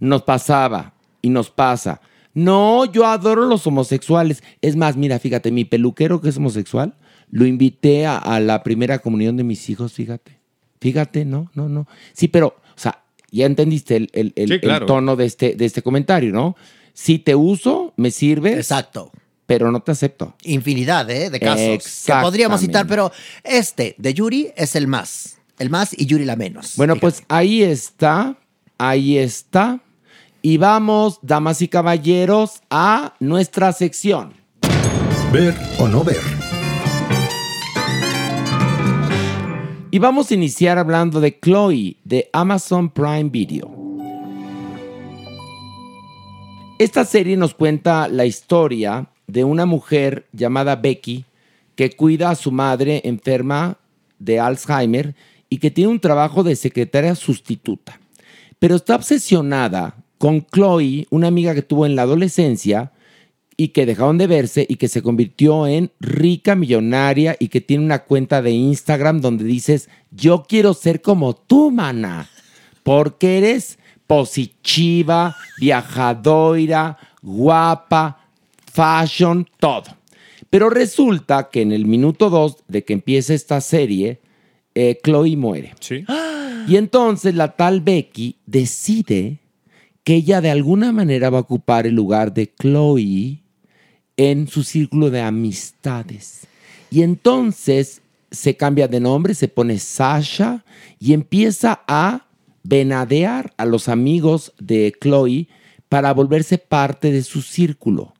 nos 0.00 0.22
pasaba 0.22 0.94
y 1.20 1.30
nos 1.30 1.50
pasa. 1.50 2.00
No, 2.34 2.84
yo 2.90 3.06
adoro 3.06 3.46
los 3.46 3.66
homosexuales. 3.66 4.42
Es 4.62 4.74
más, 4.74 4.96
mira, 4.96 5.18
fíjate, 5.18 5.52
mi 5.52 5.64
peluquero 5.64 6.20
que 6.20 6.30
es 6.30 6.36
homosexual, 6.38 6.94
lo 7.30 7.46
invité 7.46 8.06
a, 8.06 8.16
a 8.18 8.40
la 8.40 8.62
primera 8.62 8.98
comunión 8.98 9.36
de 9.36 9.44
mis 9.44 9.68
hijos, 9.70 9.92
fíjate. 9.92 10.38
Fíjate, 10.80 11.24
no, 11.24 11.50
no, 11.54 11.68
no. 11.68 11.86
Sí, 12.14 12.26
pero, 12.28 12.48
o 12.48 12.78
sea, 12.78 13.02
ya 13.30 13.46
entendiste 13.46 13.96
el, 13.96 14.10
el- 14.12 14.32
el- 14.34 14.48
Sí, 14.48 14.54
el 14.54 14.60
claro. 14.60 14.86
tono 14.86 15.14
de 15.14 15.26
este, 15.26 15.54
de 15.54 15.64
este 15.66 15.82
comentario, 15.82 16.32
¿no? 16.32 16.56
Si 16.94 17.18
te 17.18 17.34
uso, 17.34 17.92
me 17.96 18.10
sirve, 18.10 18.54
Exacto. 18.54 19.10
pero 19.46 19.70
no 19.72 19.80
te 19.80 19.92
acepto. 19.92 20.34
Infinidad 20.44 21.08
¿eh? 21.10 21.30
de 21.30 21.40
casos 21.40 22.04
que 22.06 22.12
podríamos 22.20 22.60
citar, 22.60 22.86
pero 22.86 23.10
este 23.44 23.94
de 23.98 24.14
Yuri 24.14 24.52
es 24.56 24.76
el 24.76 24.86
más. 24.86 25.38
El 25.58 25.70
más 25.70 25.92
y 25.98 26.06
Yuri 26.06 26.24
la 26.24 26.36
menos. 26.36 26.76
Bueno, 26.76 26.94
Fíjate. 26.94 27.00
pues 27.00 27.22
ahí 27.28 27.62
está, 27.62 28.36
ahí 28.78 29.18
está. 29.18 29.80
Y 30.42 30.56
vamos, 30.56 31.18
damas 31.22 31.62
y 31.62 31.68
caballeros, 31.68 32.62
a 32.68 33.14
nuestra 33.20 33.72
sección. 33.72 34.34
Ver 35.32 35.54
o 35.78 35.86
no 35.88 36.02
ver. 36.02 36.20
Y 39.90 39.98
vamos 39.98 40.30
a 40.30 40.34
iniciar 40.34 40.78
hablando 40.78 41.20
de 41.20 41.38
Chloe, 41.38 41.96
de 42.02 42.28
Amazon 42.32 42.90
Prime 42.90 43.28
Video. 43.30 43.81
Esta 46.82 47.04
serie 47.04 47.36
nos 47.36 47.54
cuenta 47.54 48.08
la 48.08 48.26
historia 48.26 49.06
de 49.28 49.44
una 49.44 49.66
mujer 49.66 50.26
llamada 50.32 50.74
Becky 50.74 51.24
que 51.76 51.90
cuida 51.90 52.30
a 52.30 52.34
su 52.34 52.50
madre 52.50 53.02
enferma 53.04 53.78
de 54.18 54.40
Alzheimer 54.40 55.14
y 55.48 55.58
que 55.58 55.70
tiene 55.70 55.92
un 55.92 56.00
trabajo 56.00 56.42
de 56.42 56.56
secretaria 56.56 57.14
sustituta. 57.14 58.00
Pero 58.58 58.74
está 58.74 58.96
obsesionada 58.96 59.94
con 60.18 60.44
Chloe, 60.44 61.06
una 61.10 61.28
amiga 61.28 61.54
que 61.54 61.62
tuvo 61.62 61.86
en 61.86 61.94
la 61.94 62.02
adolescencia 62.02 62.90
y 63.56 63.68
que 63.68 63.86
dejaron 63.86 64.18
de 64.18 64.26
verse 64.26 64.66
y 64.68 64.74
que 64.74 64.88
se 64.88 65.02
convirtió 65.02 65.68
en 65.68 65.92
rica 66.00 66.56
millonaria 66.56 67.36
y 67.38 67.46
que 67.46 67.60
tiene 67.60 67.84
una 67.84 68.00
cuenta 68.00 68.42
de 68.42 68.50
Instagram 68.50 69.20
donde 69.20 69.44
dices, 69.44 69.88
yo 70.10 70.42
quiero 70.48 70.74
ser 70.74 71.00
como 71.00 71.36
tú, 71.36 71.70
mana, 71.70 72.28
porque 72.82 73.38
eres 73.38 73.78
positiva, 74.12 75.34
viajadora, 75.58 76.98
guapa, 77.22 78.28
fashion, 78.70 79.48
todo. 79.58 79.84
Pero 80.50 80.68
resulta 80.68 81.48
que 81.48 81.62
en 81.62 81.72
el 81.72 81.86
minuto 81.86 82.28
2 82.28 82.56
de 82.68 82.84
que 82.84 82.92
empieza 82.92 83.32
esta 83.32 83.62
serie, 83.62 84.20
eh, 84.74 84.98
Chloe 85.02 85.36
muere. 85.36 85.74
Sí. 85.80 86.04
Y 86.68 86.76
entonces 86.76 87.34
la 87.34 87.56
tal 87.56 87.80
Becky 87.80 88.36
decide 88.46 89.38
que 90.04 90.16
ella 90.16 90.40
de 90.40 90.50
alguna 90.50 90.92
manera 90.92 91.28
va 91.28 91.38
a 91.38 91.40
ocupar 91.40 91.88
el 91.88 91.94
lugar 91.94 92.32
de 92.34 92.52
Chloe 92.54 93.42
en 94.16 94.46
su 94.46 94.62
círculo 94.62 95.10
de 95.10 95.22
amistades. 95.22 96.46
Y 96.90 97.02
entonces 97.02 98.02
se 98.30 98.56
cambia 98.56 98.86
de 98.86 99.00
nombre, 99.00 99.34
se 99.34 99.48
pone 99.48 99.78
Sasha 99.78 100.64
y 101.00 101.14
empieza 101.14 101.80
a 101.88 102.26
venadear 102.62 103.52
a 103.56 103.64
los 103.64 103.88
amigos 103.88 104.52
de 104.58 104.92
Chloe 105.00 105.48
para 105.88 106.12
volverse 106.12 106.58
parte 106.58 107.12
de 107.12 107.22
su 107.22 107.42
círculo. 107.42 108.14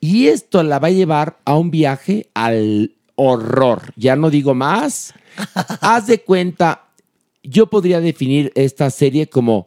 Y 0.00 0.26
esto 0.26 0.62
la 0.62 0.78
va 0.78 0.88
a 0.88 0.92
llevar 0.92 1.38
a 1.44 1.56
un 1.56 1.70
viaje 1.70 2.28
al 2.34 2.94
horror. 3.14 3.92
Ya 3.96 4.16
no 4.16 4.30
digo 4.30 4.54
más. 4.54 5.14
Haz 5.80 6.06
de 6.06 6.20
cuenta, 6.20 6.88
yo 7.42 7.68
podría 7.68 8.00
definir 8.00 8.52
esta 8.54 8.90
serie 8.90 9.28
como 9.28 9.66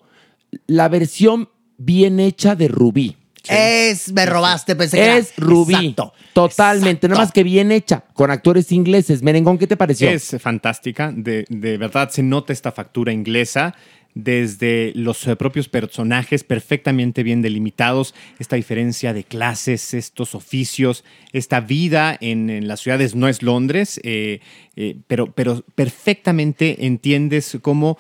la 0.67 0.89
versión 0.89 1.49
bien 1.77 2.19
hecha 2.19 2.55
de 2.55 2.67
Rubí. 2.67 3.15
Es, 3.49 4.11
me 4.13 4.25
robaste, 4.25 4.75
pensé 4.75 4.97
que 4.97 5.03
era- 5.03 5.17
Es 5.17 5.33
Rubí. 5.37 5.73
Exacto. 5.75 6.13
Totalmente, 6.33 7.07
nada 7.07 7.21
más 7.21 7.31
que 7.31 7.43
bien 7.43 7.71
hecha, 7.71 8.03
con 8.13 8.29
actores 8.31 8.71
ingleses. 8.71 9.21
Merengón, 9.23 9.57
¿qué 9.57 9.67
te 9.67 9.77
pareció? 9.77 10.09
Es 10.09 10.35
fantástica, 10.39 11.11
de, 11.15 11.45
de 11.49 11.77
verdad 11.77 12.09
se 12.09 12.23
nota 12.23 12.53
esta 12.53 12.71
factura 12.71 13.11
inglesa 13.11 13.75
desde 14.13 14.93
los 14.95 15.27
eh, 15.27 15.35
propios 15.35 15.69
personajes 15.69 16.43
perfectamente 16.43 17.21
bien 17.21 17.43
delimitados, 17.43 18.15
esta 18.39 18.55
diferencia 18.55 19.13
de 19.13 19.23
clases, 19.23 19.93
estos 19.93 20.33
oficios, 20.33 21.03
esta 21.33 21.59
vida 21.59 22.17
en, 22.19 22.49
en 22.49 22.67
las 22.67 22.79
ciudades 22.79 23.13
no 23.13 23.27
es 23.27 23.43
Londres, 23.43 23.99
eh, 24.03 24.39
eh, 24.75 24.97
pero, 25.05 25.31
pero 25.33 25.63
perfectamente 25.75 26.85
entiendes 26.87 27.57
cómo 27.61 27.97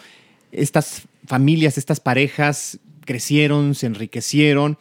estas 0.51 1.03
familias, 1.25 1.77
estas 1.77 1.99
parejas 1.99 2.79
crecieron, 3.05 3.75
se 3.75 3.85
enriquecieron, 3.85 4.77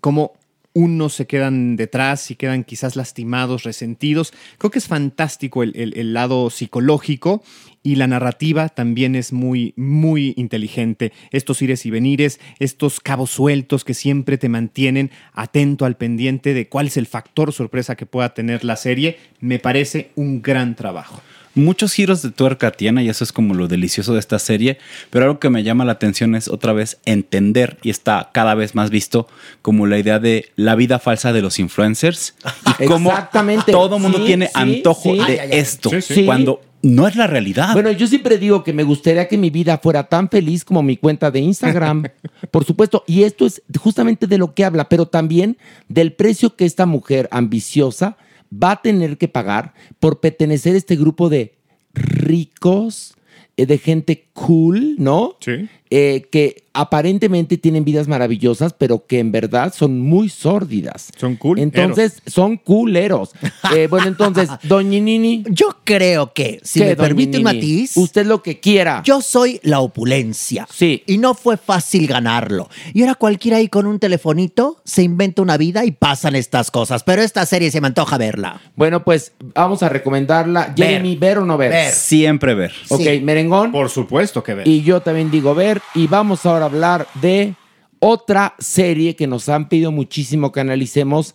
cómo 0.00 0.34
unos 0.72 1.14
se 1.14 1.26
quedan 1.26 1.74
detrás 1.74 2.30
y 2.30 2.36
quedan 2.36 2.62
quizás 2.62 2.94
lastimados, 2.94 3.64
resentidos. 3.64 4.32
Creo 4.56 4.70
que 4.70 4.78
es 4.78 4.86
fantástico 4.86 5.64
el, 5.64 5.72
el- 5.74 6.12
lado 6.12 6.48
psicológico 6.48 7.42
y 7.82 7.96
la 7.96 8.06
narrativa 8.06 8.68
también 8.68 9.16
es 9.16 9.32
muy, 9.32 9.74
muy 9.76 10.32
inteligente. 10.36 11.12
Estos 11.32 11.60
ires 11.62 11.86
y 11.86 11.90
venires, 11.90 12.38
estos 12.60 13.00
cabos 13.00 13.30
sueltos 13.30 13.82
que 13.84 13.94
siempre 13.94 14.38
te 14.38 14.48
mantienen 14.48 15.10
atento 15.32 15.86
al 15.86 15.96
pendiente 15.96 16.54
de 16.54 16.68
cuál 16.68 16.86
es 16.86 16.96
el 16.96 17.06
factor 17.06 17.52
sorpresa 17.52 17.96
que 17.96 18.06
pueda 18.06 18.32
tener 18.32 18.64
la 18.64 18.76
serie, 18.76 19.18
me 19.40 19.58
parece 19.58 20.12
un 20.14 20.40
gran 20.40 20.76
trabajo. 20.76 21.20
Muchos 21.54 21.92
giros 21.92 22.22
de 22.22 22.30
tuerca 22.30 22.70
tiene 22.70 23.02
y 23.04 23.08
eso 23.08 23.24
es 23.24 23.32
como 23.32 23.54
lo 23.54 23.66
delicioso 23.66 24.12
de 24.14 24.20
esta 24.20 24.38
serie, 24.38 24.78
pero 25.10 25.24
algo 25.24 25.40
que 25.40 25.50
me 25.50 25.62
llama 25.64 25.84
la 25.84 25.92
atención 25.92 26.34
es 26.36 26.46
otra 26.48 26.72
vez 26.72 26.98
entender 27.04 27.78
y 27.82 27.90
está 27.90 28.30
cada 28.32 28.54
vez 28.54 28.74
más 28.74 28.90
visto 28.90 29.26
como 29.62 29.86
la 29.86 29.98
idea 29.98 30.18
de 30.20 30.50
la 30.56 30.76
vida 30.76 30.98
falsa 31.00 31.32
de 31.32 31.42
los 31.42 31.58
influencers 31.58 32.34
y 32.78 32.86
cómo 32.86 33.10
Exactamente. 33.10 33.72
todo 33.72 33.98
mundo 33.98 34.18
Sí, 34.18 34.24
tiene 34.26 34.46
sí, 34.46 34.52
antojo 34.54 35.12
sí. 35.14 35.18
de 35.18 35.22
Ay, 35.24 35.38
ay, 35.42 35.48
ay. 35.52 35.58
esto 35.58 35.90
Sí, 35.90 36.00
sí. 36.02 36.24
cuando 36.24 36.62
no 36.82 37.06
es 37.06 37.14
la 37.14 37.26
realidad. 37.26 37.74
Bueno, 37.74 37.90
yo 37.90 38.06
siempre 38.06 38.38
digo 38.38 38.64
que 38.64 38.72
me 38.72 38.84
gustaría 38.84 39.28
que 39.28 39.36
mi 39.36 39.50
vida 39.50 39.76
fuera 39.78 40.04
tan 40.04 40.30
feliz 40.30 40.64
como 40.64 40.82
mi 40.82 40.96
cuenta 40.96 41.30
de 41.30 41.40
Instagram, 41.40 42.04
por 42.50 42.64
supuesto. 42.64 43.04
Y 43.06 43.24
esto 43.24 43.44
es 43.44 43.60
justamente 43.78 44.26
de 44.26 44.38
lo 44.38 44.54
que 44.54 44.64
habla, 44.64 44.88
pero 44.88 45.04
también 45.06 45.58
del 45.88 46.12
precio 46.14 46.56
que 46.56 46.64
esta 46.64 46.86
mujer 46.86 47.28
ambiciosa 47.32 48.16
va 48.52 48.72
a 48.72 48.82
tener 48.82 49.18
que 49.18 49.28
pagar 49.28 49.74
por 49.98 50.20
pertenecer 50.20 50.74
a 50.74 50.78
este 50.78 50.96
grupo 50.96 51.28
de 51.28 51.54
ricos, 51.94 53.14
eh, 53.56 53.66
de 53.66 53.78
gente 53.78 54.29
cool, 54.46 54.94
¿no? 54.98 55.36
Sí. 55.40 55.68
Eh, 55.92 56.28
que 56.30 56.62
aparentemente 56.72 57.58
tienen 57.58 57.84
vidas 57.84 58.06
maravillosas, 58.06 58.72
pero 58.72 59.06
que 59.06 59.18
en 59.18 59.32
verdad 59.32 59.74
son 59.76 59.98
muy 59.98 60.28
sórdidas. 60.28 61.10
Son 61.16 61.34
cool. 61.34 61.58
Entonces, 61.58 62.22
son 62.26 62.56
culeros. 62.56 63.32
Eh, 63.76 63.86
bueno, 63.88 64.08
entonces, 64.08 64.48
Doña 64.64 64.98
Nini. 64.98 65.44
Yo 65.48 65.76
creo 65.84 66.32
que, 66.32 66.60
si 66.64 66.80
¿qué, 66.80 66.86
me 66.86 66.96
permite 66.96 67.38
un 67.38 67.44
matiz, 67.44 67.96
Usted 67.96 68.26
lo 68.26 68.42
que 68.42 68.58
quiera. 68.58 69.02
yo 69.04 69.20
soy 69.20 69.60
la 69.62 69.80
opulencia. 69.80 70.66
Sí. 70.72 71.02
Y 71.06 71.18
no 71.18 71.34
fue 71.34 71.56
fácil 71.56 72.06
ganarlo. 72.08 72.68
Y 72.94 73.02
ahora 73.02 73.14
cualquiera 73.14 73.58
ahí 73.58 73.68
con 73.68 73.86
un 73.86 73.98
telefonito 74.00 74.80
se 74.84 75.02
inventa 75.02 75.42
una 75.42 75.56
vida 75.56 75.84
y 75.84 75.92
pasan 75.92 76.34
estas 76.34 76.70
cosas. 76.70 77.04
Pero 77.04 77.22
esta 77.22 77.46
serie 77.46 77.70
se 77.70 77.80
me 77.80 77.88
antoja 77.88 78.18
verla. 78.18 78.60
Bueno, 78.74 79.04
pues 79.04 79.32
vamos 79.54 79.82
a 79.82 79.88
recomendarla. 79.88 80.72
Ver. 80.76 80.88
Jeremy, 80.88 81.16
¿ver 81.16 81.38
o 81.38 81.44
no 81.44 81.56
ver? 81.56 81.70
Ver. 81.70 81.92
Siempre 81.92 82.54
ver. 82.54 82.72
Ok, 82.88 83.02
Sí. 83.02 83.20
merengón. 83.20 83.70
Por 83.72 83.88
supuesto 83.90 84.29
que. 84.32 84.62
Y 84.64 84.82
yo 84.82 85.00
también 85.00 85.30
digo 85.30 85.54
ver. 85.54 85.80
Y 85.94 86.06
vamos 86.06 86.46
ahora 86.46 86.64
a 86.64 86.68
hablar 86.68 87.06
de 87.20 87.54
otra 87.98 88.54
serie 88.58 89.14
que 89.16 89.26
nos 89.26 89.48
han 89.48 89.68
pedido 89.68 89.92
muchísimo 89.92 90.52
que 90.52 90.60
analicemos, 90.60 91.34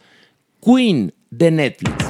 Queen 0.61 1.13
de 1.29 1.51
Netflix. 1.51 2.05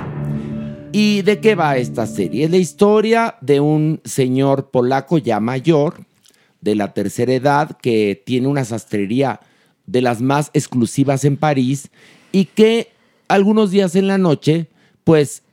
¿Y 0.92 1.24
de 1.24 1.42
qué 1.42 1.56
va 1.56 1.76
esta 1.76 2.08
serie? 2.08 2.46
Es 2.46 2.52
la 2.52 2.58
historia 2.58 3.36
de 3.42 3.60
un 3.60 4.00
señor 4.06 4.72
polaco 4.72 5.18
ya 5.18 5.42
mayor, 5.42 6.06
de 6.62 6.76
la 6.76 6.94
tercera 6.94 7.34
edad, 7.34 7.78
que 7.82 8.24
tiene 8.26 8.48
una 8.48 8.64
sastrería 8.64 9.42
de 9.86 10.02
las 10.02 10.22
más 10.22 10.52
exclusivas 10.54 11.26
en 11.26 11.36
París 11.36 11.90
y 12.32 12.46
que 12.46 12.94
algunos 13.28 13.72
días 13.72 13.96
en 13.96 14.08
la 14.08 14.18
noche, 14.18 14.68
pues 15.04 15.44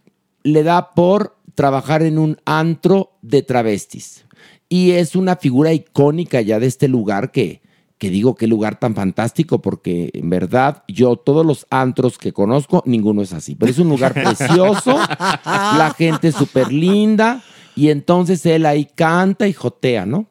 le 0.43 0.63
da 0.63 0.91
por 0.91 1.37
trabajar 1.55 2.03
en 2.03 2.19
un 2.19 2.39
antro 2.45 3.13
de 3.23 3.43
travestis. 3.43 4.25
Y 4.73 4.93
es 4.93 5.15
una 5.17 5.37
figura 5.37 5.73
icónica 5.75 6.41
ya 6.41 6.59
de 6.59 6.67
este 6.67 6.89
lugar 6.89 7.31
que, 7.31 7.61
que 7.99 8.09
digo 8.09 8.37
qué 8.37 8.47
lugar 8.47 8.79
tan 8.81 8.95
fantástico, 8.95 9.61
porque 9.61 10.09
en 10.15 10.31
verdad 10.31 10.83
yo 10.89 11.17
todos 11.17 11.45
los 11.45 11.67
antros 11.69 12.17
que 12.17 12.33
conozco, 12.33 12.83
ninguno 12.87 13.21
es 13.21 13.35
así. 13.35 13.55
Pero 13.55 13.71
es 13.71 13.79
un 13.79 13.91
lugar 13.91 14.15
precioso, 14.15 14.97
la 15.45 15.95
gente 15.97 16.29
es 16.29 16.35
súper 16.35 16.73
linda, 16.73 17.43
y 17.77 17.91
entonces 17.91 18.47
él 18.47 18.65
ahí 18.65 18.87
canta 18.95 19.47
y 19.47 19.53
jotea, 19.53 20.07
¿no? 20.07 20.27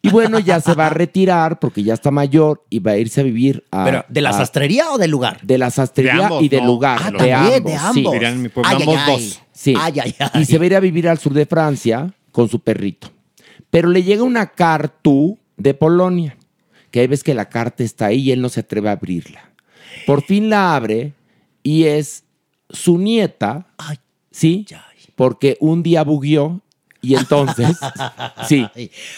Y 0.00 0.10
bueno, 0.10 0.38
ya 0.38 0.60
se 0.60 0.74
va 0.74 0.86
a 0.86 0.90
retirar 0.90 1.58
porque 1.58 1.82
ya 1.82 1.94
está 1.94 2.12
mayor 2.12 2.62
y 2.70 2.78
va 2.78 2.92
a 2.92 2.96
irse 2.98 3.22
a 3.22 3.24
vivir 3.24 3.64
a... 3.72 3.84
Pero, 3.84 4.04
¿de 4.08 4.20
la 4.20 4.30
a- 4.30 4.34
sastrería 4.34 4.92
o 4.92 4.98
del 4.98 5.10
lugar? 5.10 5.40
De 5.42 5.58
la 5.58 5.72
sastrería 5.72 6.14
De 6.14 6.22
ambos, 6.22 6.42
y 6.44 6.48
del 6.48 6.60
¿no? 6.60 6.66
lugar. 6.66 7.00
Ah, 7.02 7.10
de, 7.10 7.16
también, 7.18 7.36
ambos, 7.56 7.64
de 7.72 7.78
sí. 7.78 7.84
ambos. 7.98 8.12
Dirían 8.12 8.32
en 8.34 8.42
mi 8.42 8.48
pueblo, 8.48 8.70
Ay, 8.70 8.76
ambos 8.82 8.96
ay. 9.04 9.12
dos. 9.12 9.40
Sí. 9.52 9.74
Ay, 9.76 9.94
ay, 10.04 10.14
ay. 10.20 10.42
Y 10.42 10.44
se 10.44 10.58
va 10.58 10.62
a 10.62 10.66
ir 10.66 10.76
a 10.76 10.80
vivir 10.80 11.08
al 11.08 11.18
sur 11.18 11.34
de 11.34 11.44
Francia 11.46 12.14
con 12.30 12.48
su 12.48 12.60
perrito. 12.60 13.10
Pero 13.76 13.90
le 13.90 14.02
llega 14.02 14.22
una 14.22 14.46
carta 14.46 15.10
de 15.58 15.74
Polonia, 15.74 16.38
que 16.90 17.00
hay 17.00 17.08
ves 17.08 17.22
que 17.22 17.34
la 17.34 17.50
carta 17.50 17.84
está 17.84 18.06
ahí 18.06 18.20
y 18.20 18.32
él 18.32 18.40
no 18.40 18.48
se 18.48 18.60
atreve 18.60 18.88
a 18.88 18.92
abrirla. 18.92 19.50
Por 20.06 20.22
fin 20.22 20.48
la 20.48 20.74
abre 20.74 21.12
y 21.62 21.84
es 21.84 22.24
su 22.70 22.96
nieta, 22.96 23.66
Ay, 23.76 23.98
¿sí? 24.30 24.64
ay. 24.70 25.12
Porque 25.14 25.58
un 25.60 25.82
día 25.82 26.04
bugueó 26.04 26.62
y 27.02 27.16
entonces, 27.16 27.76
sí, 28.48 28.66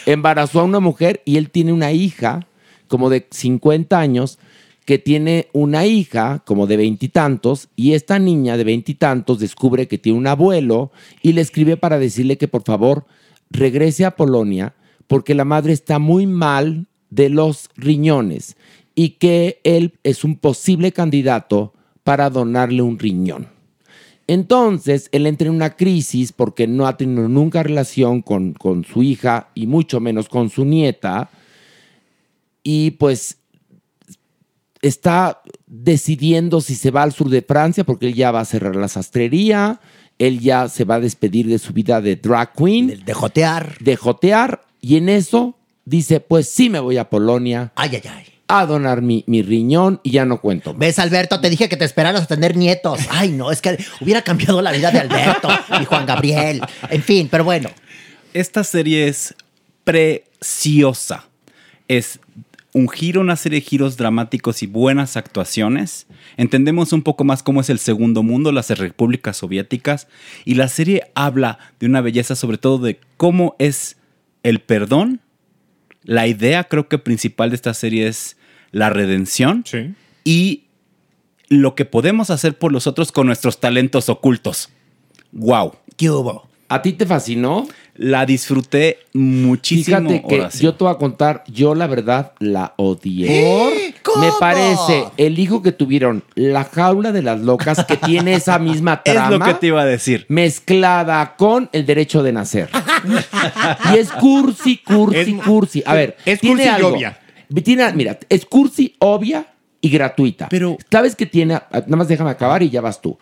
embarazó 0.05 0.59
a 0.59 0.65
una 0.65 0.81
mujer 0.81 1.21
y 1.23 1.37
él 1.37 1.51
tiene 1.51 1.71
una 1.71 1.93
hija 1.93 2.45
como 2.89 3.09
de 3.09 3.27
50 3.31 3.97
años 3.97 4.39
que 4.83 4.97
tiene 4.97 5.47
una 5.53 5.85
hija 5.85 6.43
como 6.45 6.67
de 6.67 6.75
veintitantos 6.75 7.69
y, 7.77 7.93
esta 7.93 8.19
niña 8.19 8.57
de 8.57 8.65
veintitantos 8.65 9.39
descubre 9.39 9.87
que 9.87 9.97
tiene 9.97 10.17
un 10.17 10.27
abuelo 10.27 10.91
y 11.21 11.31
le 11.31 11.39
escribe 11.39 11.77
para 11.77 11.97
decirle 11.97 12.37
que 12.37 12.49
por 12.49 12.63
favor 12.63 13.05
regrese 13.49 14.05
a 14.05 14.15
Polonia 14.15 14.75
porque 15.07 15.33
la 15.33 15.45
madre 15.45 15.73
está 15.73 15.99
muy 15.99 16.27
mal 16.27 16.87
de 17.09 17.29
los 17.29 17.69
riñones 17.75 18.55
y 18.95 19.11
que 19.11 19.59
él 19.63 19.93
es 20.03 20.23
un 20.23 20.35
posible 20.37 20.91
candidato 20.91 21.73
para 22.03 22.29
donarle 22.29 22.81
un 22.81 22.99
riñón. 22.99 23.47
Entonces, 24.27 25.09
él 25.11 25.25
entra 25.25 25.47
en 25.47 25.55
una 25.55 25.75
crisis 25.75 26.31
porque 26.31 26.67
no 26.67 26.85
ha 26.85 26.97
tenido 26.97 27.27
nunca 27.27 27.63
relación 27.63 28.21
con, 28.21 28.53
con 28.53 28.85
su 28.85 29.01
hija 29.01 29.49
y 29.55 29.65
mucho 29.65 29.99
menos 29.99 30.29
con 30.29 30.51
su 30.51 30.65
nieta. 30.65 31.31
Y 32.61 32.91
pues 32.91 33.39
está 34.81 35.41
decidiendo 35.65 36.61
si 36.61 36.75
se 36.75 36.91
va 36.91 37.03
al 37.03 37.11
sur 37.11 37.29
de 37.29 37.41
Francia 37.41 37.83
porque 37.83 38.07
él 38.07 38.13
ya 38.13 38.31
va 38.31 38.41
a 38.41 38.45
cerrar 38.45 38.75
la 38.75 38.87
sastrería, 38.87 39.81
él 40.19 40.39
ya 40.39 40.67
se 40.69 40.83
va 40.85 40.95
a 40.95 40.99
despedir 40.99 41.47
de 41.47 41.57
su 41.59 41.73
vida 41.73 42.01
de 42.01 42.15
drag 42.17 42.53
queen, 42.53 42.87
De, 42.87 42.95
de 42.97 43.13
jotear. 43.13 43.77
de 43.79 43.95
jotear, 43.95 44.61
y 44.81 44.97
en 44.97 45.09
eso 45.09 45.55
dice, 45.85 46.19
pues 46.19 46.47
sí 46.47 46.69
me 46.69 46.79
voy 46.79 46.97
a 46.97 47.09
Polonia 47.09 47.71
Ay, 47.75 47.89
ay, 47.95 48.01
ay. 48.15 48.25
a 48.47 48.65
donar 48.65 49.01
mi, 49.01 49.23
mi 49.27 49.41
riñón 49.41 49.99
y 50.03 50.11
ya 50.11 50.25
no 50.25 50.39
cuento. 50.41 50.73
más. 50.73 50.79
¿Ves, 50.79 50.99
Alberto? 50.99 51.39
Te 51.41 51.49
dije 51.49 51.67
que 51.69 51.77
te 51.77 51.85
esperaras 51.85 52.23
a 52.23 52.27
tener 52.27 52.55
nietos. 52.55 52.99
Ay, 53.09 53.29
no, 53.31 53.51
es 53.51 53.61
que 53.61 53.77
hubiera 54.01 54.21
cambiado 54.21 54.61
la 54.61 54.71
vida 54.71 54.91
de 54.91 54.99
Alberto 54.99 55.47
y 55.81 55.85
Juan 55.85 56.05
Gabriel. 56.05 56.61
En 56.89 57.01
fin, 57.01 57.27
pero 57.31 57.43
bueno. 57.43 57.69
Esta 58.33 58.63
serie 58.63 59.07
es 59.07 59.33
preciosa. 59.83 61.25
Es 61.87 62.19
un 62.73 62.87
giro, 62.87 63.21
una 63.21 63.35
serie 63.35 63.59
de 63.59 63.65
giros 63.65 63.97
dramáticos 63.97 64.61
y 64.61 64.67
buenas 64.67 65.17
actuaciones. 65.17 66.07
Entendemos 66.37 66.93
un 66.93 67.01
poco 67.01 67.23
más 67.23 67.41
cómo 67.41 67.61
es 67.61 67.69
el 67.69 67.79
segundo 67.79 68.21
mundo, 68.23 68.51
las 68.51 68.69
repúblicas 68.69 69.37
soviéticas. 69.37 70.07
Y 70.45 70.55
la 70.55 70.67
serie 70.67 71.03
habla 71.15 71.57
de 71.79 71.87
una 71.87 72.01
belleza, 72.01 72.35
sobre 72.35 72.57
todo 72.57 72.77
de 72.77 72.99
cómo 73.17 73.55
es 73.59 73.97
el 74.43 74.59
perdón. 74.59 75.21
La 76.03 76.27
idea, 76.27 76.63
creo 76.65 76.87
que 76.87 76.97
principal 76.99 77.49
de 77.49 77.55
esta 77.55 77.73
serie 77.73 78.07
es 78.07 78.37
la 78.71 78.89
redención 78.89 79.63
Sí. 79.65 79.93
y 80.23 80.65
lo 81.47 81.73
que 81.73 81.85
podemos 81.85 82.29
hacer 82.29 82.57
por 82.57 82.71
los 82.71 82.85
otros 82.85 83.11
con 83.11 83.25
nuestros 83.25 83.59
talentos 83.59 84.09
ocultos. 84.09 84.69
¡Wow! 85.31 85.73
¿Qué 85.97 86.09
hubo? 86.11 86.48
¿A 86.71 86.81
ti 86.81 86.93
te 86.93 87.05
fascinó? 87.05 87.67
La 87.95 88.25
disfruté 88.25 88.99
muchísimo. 89.13 89.97
Fíjate 90.09 90.23
que 90.27 90.35
Horacio. 90.35 90.61
yo 90.69 90.75
te 90.75 90.83
voy 90.83 90.93
a 90.93 90.97
contar, 90.97 91.43
yo 91.47 91.73
la 91.75 91.87
verdad 91.87 92.31
la 92.39 92.73
odié. 92.77 93.27
¿Eh? 93.29 93.95
¿Cómo? 94.03 94.23
Me 94.23 94.31
parece 94.39 95.05
el 95.17 95.37
hijo 95.39 95.61
que 95.63 95.71
tuvieron, 95.71 96.23
la 96.35 96.63
jaula 96.63 97.11
de 97.11 97.23
las 97.23 97.41
locas, 97.41 97.83
que 97.85 97.97
tiene 97.97 98.35
esa 98.35 98.57
misma 98.59 99.01
es 99.03 99.13
trama. 99.13 99.29
lo 99.31 99.39
que 99.43 99.53
te 99.55 99.67
iba 99.67 99.81
a 99.81 99.85
decir. 99.85 100.25
Mezclada 100.29 101.35
con 101.37 101.69
el 101.73 101.85
derecho 101.85 102.23
de 102.23 102.31
nacer. 102.33 102.69
y 103.93 103.97
es 103.97 104.11
cursi, 104.11 104.77
cursi, 104.77 105.17
Es- 105.37 105.43
cursi. 105.43 105.83
A 105.85 105.93
ver, 105.95 106.15
es 106.25 106.39
tiene 106.39 106.55
cursi 106.55 106.67
y 106.69 106.71
algo. 106.71 106.87
obvia. 106.89 107.19
Tiene, 107.63 107.91
mira, 107.93 108.17
es 108.29 108.45
cursi, 108.45 108.95
obvia 108.99 109.45
y 109.81 109.89
gratuita. 109.89 110.47
Pero- 110.49 110.77
¿Sabes 110.91 111.15
que 111.15 111.25
tiene? 111.25 111.55
Nada 111.71 111.95
más 111.97 112.07
déjame 112.07 112.29
acabar 112.29 112.61
y 112.63 112.69
ya 112.69 112.79
vas 112.81 113.01
tú. 113.01 113.17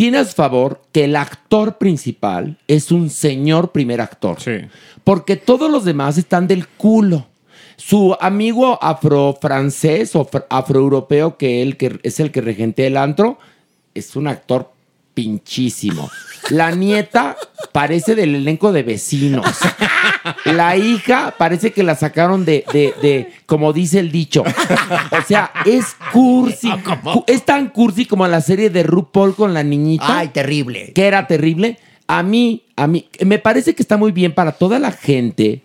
Tiene 0.00 0.16
a 0.16 0.24
su 0.24 0.32
favor 0.34 0.80
que 0.92 1.04
el 1.04 1.14
actor 1.14 1.76
principal 1.76 2.56
es 2.66 2.90
un 2.90 3.10
señor 3.10 3.70
primer 3.70 4.00
actor. 4.00 4.40
Sí. 4.40 4.52
Porque 5.04 5.36
todos 5.36 5.70
los 5.70 5.84
demás 5.84 6.16
están 6.16 6.46
del 6.46 6.66
culo. 6.66 7.26
Su 7.76 8.16
amigo 8.18 8.78
afrofrancés 8.82 10.16
o 10.16 10.26
fr- 10.26 10.46
afroeuropeo, 10.48 11.36
que 11.36 11.60
él 11.60 11.76
que 11.76 12.00
es 12.02 12.18
el 12.18 12.30
que 12.32 12.40
regentea 12.40 12.86
el 12.86 12.96
antro, 12.96 13.38
es 13.92 14.16
un 14.16 14.26
actor 14.26 14.72
pinchísimo. 15.14 16.10
La 16.50 16.70
nieta 16.70 17.36
parece 17.72 18.14
del 18.14 18.34
elenco 18.34 18.72
de 18.72 18.82
vecinos. 18.82 19.44
La 20.44 20.76
hija 20.76 21.34
parece 21.38 21.72
que 21.72 21.82
la 21.82 21.94
sacaron 21.94 22.44
de, 22.44 22.64
de, 22.72 22.94
de, 23.02 23.32
como 23.46 23.72
dice 23.72 23.98
el 24.00 24.10
dicho. 24.10 24.42
O 24.42 25.22
sea, 25.26 25.50
es 25.66 25.96
cursi. 26.12 26.70
Cu- 27.02 27.24
Es 27.26 27.44
tan 27.44 27.68
cursi 27.68 28.06
como 28.06 28.26
la 28.26 28.40
serie 28.40 28.70
de 28.70 28.82
RuPaul 28.82 29.34
con 29.34 29.54
la 29.54 29.62
niñita 29.62 30.18
Ay, 30.18 30.28
terrible. 30.28 30.92
que 30.94 31.06
era 31.06 31.26
terrible. 31.26 31.78
A 32.06 32.22
mí, 32.22 32.62
a 32.76 32.86
mí, 32.86 33.08
me 33.24 33.38
parece 33.38 33.74
que 33.74 33.82
está 33.82 33.96
muy 33.96 34.10
bien 34.12 34.32
para 34.34 34.52
toda 34.52 34.78
la 34.78 34.90
gente 34.92 35.62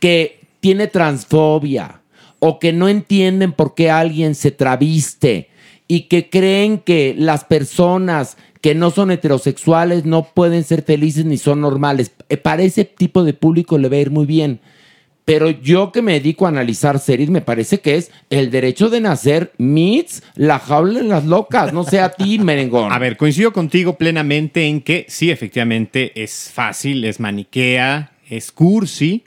que 0.00 0.40
tiene 0.60 0.86
transfobia 0.86 2.00
o 2.38 2.58
que 2.58 2.72
no 2.72 2.88
entienden 2.88 3.52
por 3.52 3.74
qué 3.74 3.90
alguien 3.90 4.34
se 4.34 4.50
traviste 4.50 5.50
y 5.86 6.02
que 6.02 6.30
creen 6.30 6.78
que 6.78 7.14
las 7.18 7.44
personas 7.44 8.38
que 8.64 8.74
no 8.74 8.90
son 8.90 9.10
heterosexuales 9.10 10.06
no 10.06 10.28
pueden 10.32 10.64
ser 10.64 10.84
felices 10.84 11.26
ni 11.26 11.36
son 11.36 11.60
normales. 11.60 12.12
Eh, 12.30 12.38
Para 12.38 12.62
ese 12.62 12.86
tipo 12.86 13.22
de 13.22 13.34
público 13.34 13.76
le 13.76 13.90
va 13.90 13.96
a 13.96 13.98
ir 13.98 14.10
muy 14.10 14.24
bien. 14.24 14.58
Pero 15.26 15.50
yo 15.50 15.92
que 15.92 16.00
me 16.00 16.14
dedico 16.14 16.46
a 16.46 16.48
analizar 16.48 16.98
series, 16.98 17.28
me 17.28 17.42
parece 17.42 17.80
que 17.80 17.96
es 17.96 18.10
el 18.30 18.50
derecho 18.50 18.88
de 18.88 19.02
nacer 19.02 19.52
meets 19.58 20.22
la 20.34 20.58
jaula 20.58 21.00
en 21.00 21.10
las 21.10 21.26
locas. 21.26 21.74
No 21.74 21.84
sé 21.84 22.00
a 22.00 22.08
ti, 22.08 22.38
merengón. 22.42 22.90
A 22.90 22.98
ver, 22.98 23.18
coincido 23.18 23.52
contigo 23.52 23.98
plenamente 23.98 24.64
en 24.66 24.80
que 24.80 25.04
sí, 25.10 25.30
efectivamente 25.30 26.12
es 26.22 26.50
fácil, 26.50 27.04
es 27.04 27.20
maniquea, 27.20 28.12
es 28.30 28.50
cursi, 28.50 29.24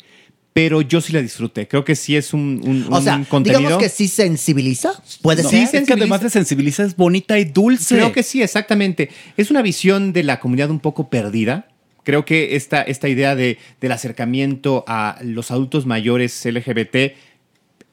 pero 0.58 0.82
yo 0.82 1.02
sí 1.02 1.14
la 1.14 1.22
disfruté. 1.22 1.68
Creo 1.68 1.86
que 1.86 1.96
sí 1.96 2.16
es 2.16 2.34
un, 2.34 2.60
un- 2.66 2.88
O 2.92 3.00
sea, 3.00 3.16
un 3.18 3.26
contenido. 3.26 3.60
digamos 3.60 3.78
que 3.84 3.90
sí 3.90 4.08
sensibiliza. 4.08 4.92
Puede 5.22 5.44
No, 5.44 5.50
ser. 5.52 5.70
es 5.72 5.86
que 5.86 5.94
además 5.94 6.22
de 6.22 6.32
sensibiliza 6.32 6.84
es 6.84 6.96
bonita 6.96 7.38
y 7.38 7.46
dulce. 7.46 7.94
Creo 7.94 8.12
que 8.12 8.24
sí, 8.24 8.42
exactamente. 8.42 9.10
Es 9.38 9.52
una 9.52 9.62
visión 9.62 10.14
de 10.14 10.24
la 10.24 10.40
comunidad 10.40 10.72
un 10.72 10.80
poco 10.80 11.10
perdida, 11.12 11.68
Creo 12.04 12.26
que 12.26 12.56
esta, 12.56 12.82
esta 12.82 13.08
idea 13.08 13.36
de, 13.36 13.60
del 13.82 13.92
acercamiento 13.92 14.84
a 14.88 15.20
los 15.22 15.52
adultos 15.52 15.86
mayores 15.86 16.44
LGBT 16.44 17.14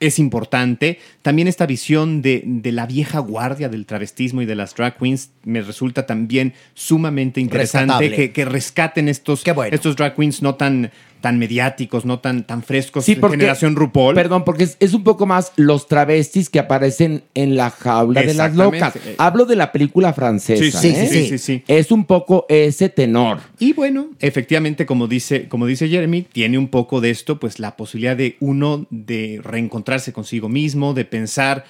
es 0.01 0.19
importante. 0.19 0.99
También 1.23 1.49
esta 1.49 1.67
visión 1.67 2.23
de, 2.23 2.43
de 2.47 2.73
la 2.73 2.87
vieja 2.87 3.19
guardia 3.19 3.69
del 3.69 3.87
travestismo 3.87 4.41
y 4.43 4.47
de 4.47 4.55
las 4.55 4.75
drag 4.75 4.99
queens 4.99 5.31
me 5.45 5.63
resulta 5.63 6.07
también 6.07 6.55
sumamente 6.75 7.41
interesante 7.41 8.11
que, 8.11 8.33
que 8.33 8.45
rescaten 8.45 9.09
estos, 9.09 9.43
estos 9.71 9.97
drag 9.97 10.15
queens 10.15 10.43
no 10.43 10.55
tan, 10.57 10.91
tan 11.25 11.39
mediáticos, 11.39 12.05
no 12.05 12.19
tan, 12.19 12.47
tan 12.47 12.63
frescos, 12.63 13.07
Sí, 13.07 13.15
porque- 13.17 13.39
generación 13.39 13.77
RuPaul. 13.77 14.15
Perdón, 14.15 14.45
porque 14.45 14.65
es, 14.65 14.77
es 14.79 14.93
un 14.93 15.05
poco 15.05 15.25
más 15.25 15.53
los 15.57 15.89
travestis 15.89 16.51
que 16.51 16.59
aparecen 16.59 17.23
en 17.35 17.57
la 17.57 17.71
jaula 17.71 18.21
de 18.21 18.35
las 18.35 18.55
locas. 18.55 18.93
Hablo 19.17 19.47
de 19.47 19.57
la 19.57 19.73
película 19.73 20.13
francesa. 20.13 20.63
Sí, 20.63 20.71
sí, 20.71 20.89
¿eh? 20.95 21.07
sí, 21.09 21.17
sí, 21.23 21.29
sí, 21.31 21.39
sí. 21.39 21.65
Es 21.67 21.91
un 21.91 22.05
poco 22.05 22.45
ese 22.51 22.91
tenor. 22.91 23.39
Y 23.59 23.73
bueno, 23.73 24.11
efectivamente, 24.21 24.85
como 24.85 25.09
dice, 25.09 25.49
como 25.49 25.65
dice 25.65 25.89
Jeremy, 25.89 26.27
tiene 26.31 26.59
un 26.59 26.69
poco 26.69 27.01
de 27.01 27.09
esto, 27.09 27.41
pues 27.41 27.59
la 27.59 27.75
posibilidad 27.75 28.19
de 28.19 28.37
uno 28.41 28.87
de 28.91 29.41
reencontrarse 29.43 30.13
consigo 30.13 30.51
mismo, 30.51 30.93
de 30.93 31.07
pensar, 31.07 31.65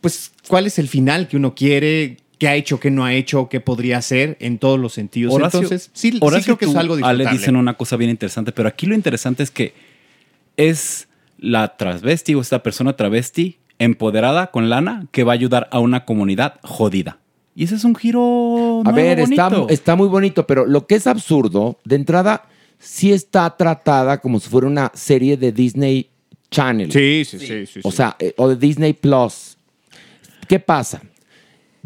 pues, 0.00 0.32
cuál 0.48 0.66
es 0.66 0.78
el 0.78 0.88
final 0.88 1.28
que 1.28 1.36
uno 1.36 1.54
quiere, 1.54 2.16
qué 2.38 2.48
ha 2.48 2.54
hecho, 2.54 2.78
qué 2.80 2.90
no 2.90 3.04
ha 3.04 3.14
hecho, 3.14 3.48
qué 3.48 3.60
podría 3.60 3.98
hacer 3.98 4.36
en 4.40 4.58
todos 4.58 4.78
los 4.78 4.92
sentidos. 4.92 5.32
Horacio, 5.34 5.60
Entonces, 5.60 5.90
sí, 5.92 6.12
sí 6.12 6.18
Horacio, 6.20 6.56
creo 6.56 6.58
que 6.58 6.64
es 6.66 6.72
tú, 6.72 6.78
algo 6.78 6.94
Ale 6.94 7.02
disfrutable. 7.02 7.38
dicen 7.38 7.56
una 7.56 7.74
cosa 7.74 7.96
bien 7.96 8.10
interesante, 8.10 8.52
pero 8.52 8.68
aquí 8.68 8.86
lo 8.86 8.94
interesante 8.94 9.42
es 9.42 9.50
que 9.50 9.72
es 10.56 11.08
la 11.38 11.76
travesti 11.76 12.34
o 12.34 12.40
esta 12.40 12.62
persona 12.62 12.94
travesti 12.96 13.58
empoderada 13.78 14.50
con 14.50 14.70
lana 14.70 15.06
que 15.12 15.22
va 15.24 15.32
a 15.32 15.34
ayudar 15.34 15.68
a 15.70 15.80
una 15.80 16.04
comunidad 16.04 16.60
jodida. 16.62 17.18
Y 17.54 17.64
ese 17.64 17.74
es 17.76 17.84
un 17.84 17.94
giro 17.94 18.82
A 18.84 18.92
ver, 18.92 19.18
está, 19.20 19.48
bonito. 19.48 19.68
está 19.72 19.96
muy 19.96 20.08
bonito, 20.08 20.46
pero 20.46 20.66
lo 20.66 20.86
que 20.86 20.94
es 20.96 21.06
absurdo, 21.06 21.78
de 21.84 21.96
entrada, 21.96 22.44
sí 22.78 23.12
está 23.12 23.54
tratada 23.56 24.18
como 24.20 24.40
si 24.40 24.48
fuera 24.50 24.66
una 24.66 24.90
serie 24.94 25.36
de 25.38 25.52
Disney 25.52 26.10
Channel. 26.50 26.92
Sí, 26.92 27.22
sí, 27.26 27.38
sí, 27.38 27.66
sí, 27.66 27.80
O 27.82 27.90
sí. 27.90 27.96
sea, 27.96 28.16
eh, 28.18 28.34
o 28.36 28.48
de 28.48 28.56
Disney 28.56 28.92
Plus. 28.92 29.56
¿Qué 30.48 30.58
pasa? 30.58 31.02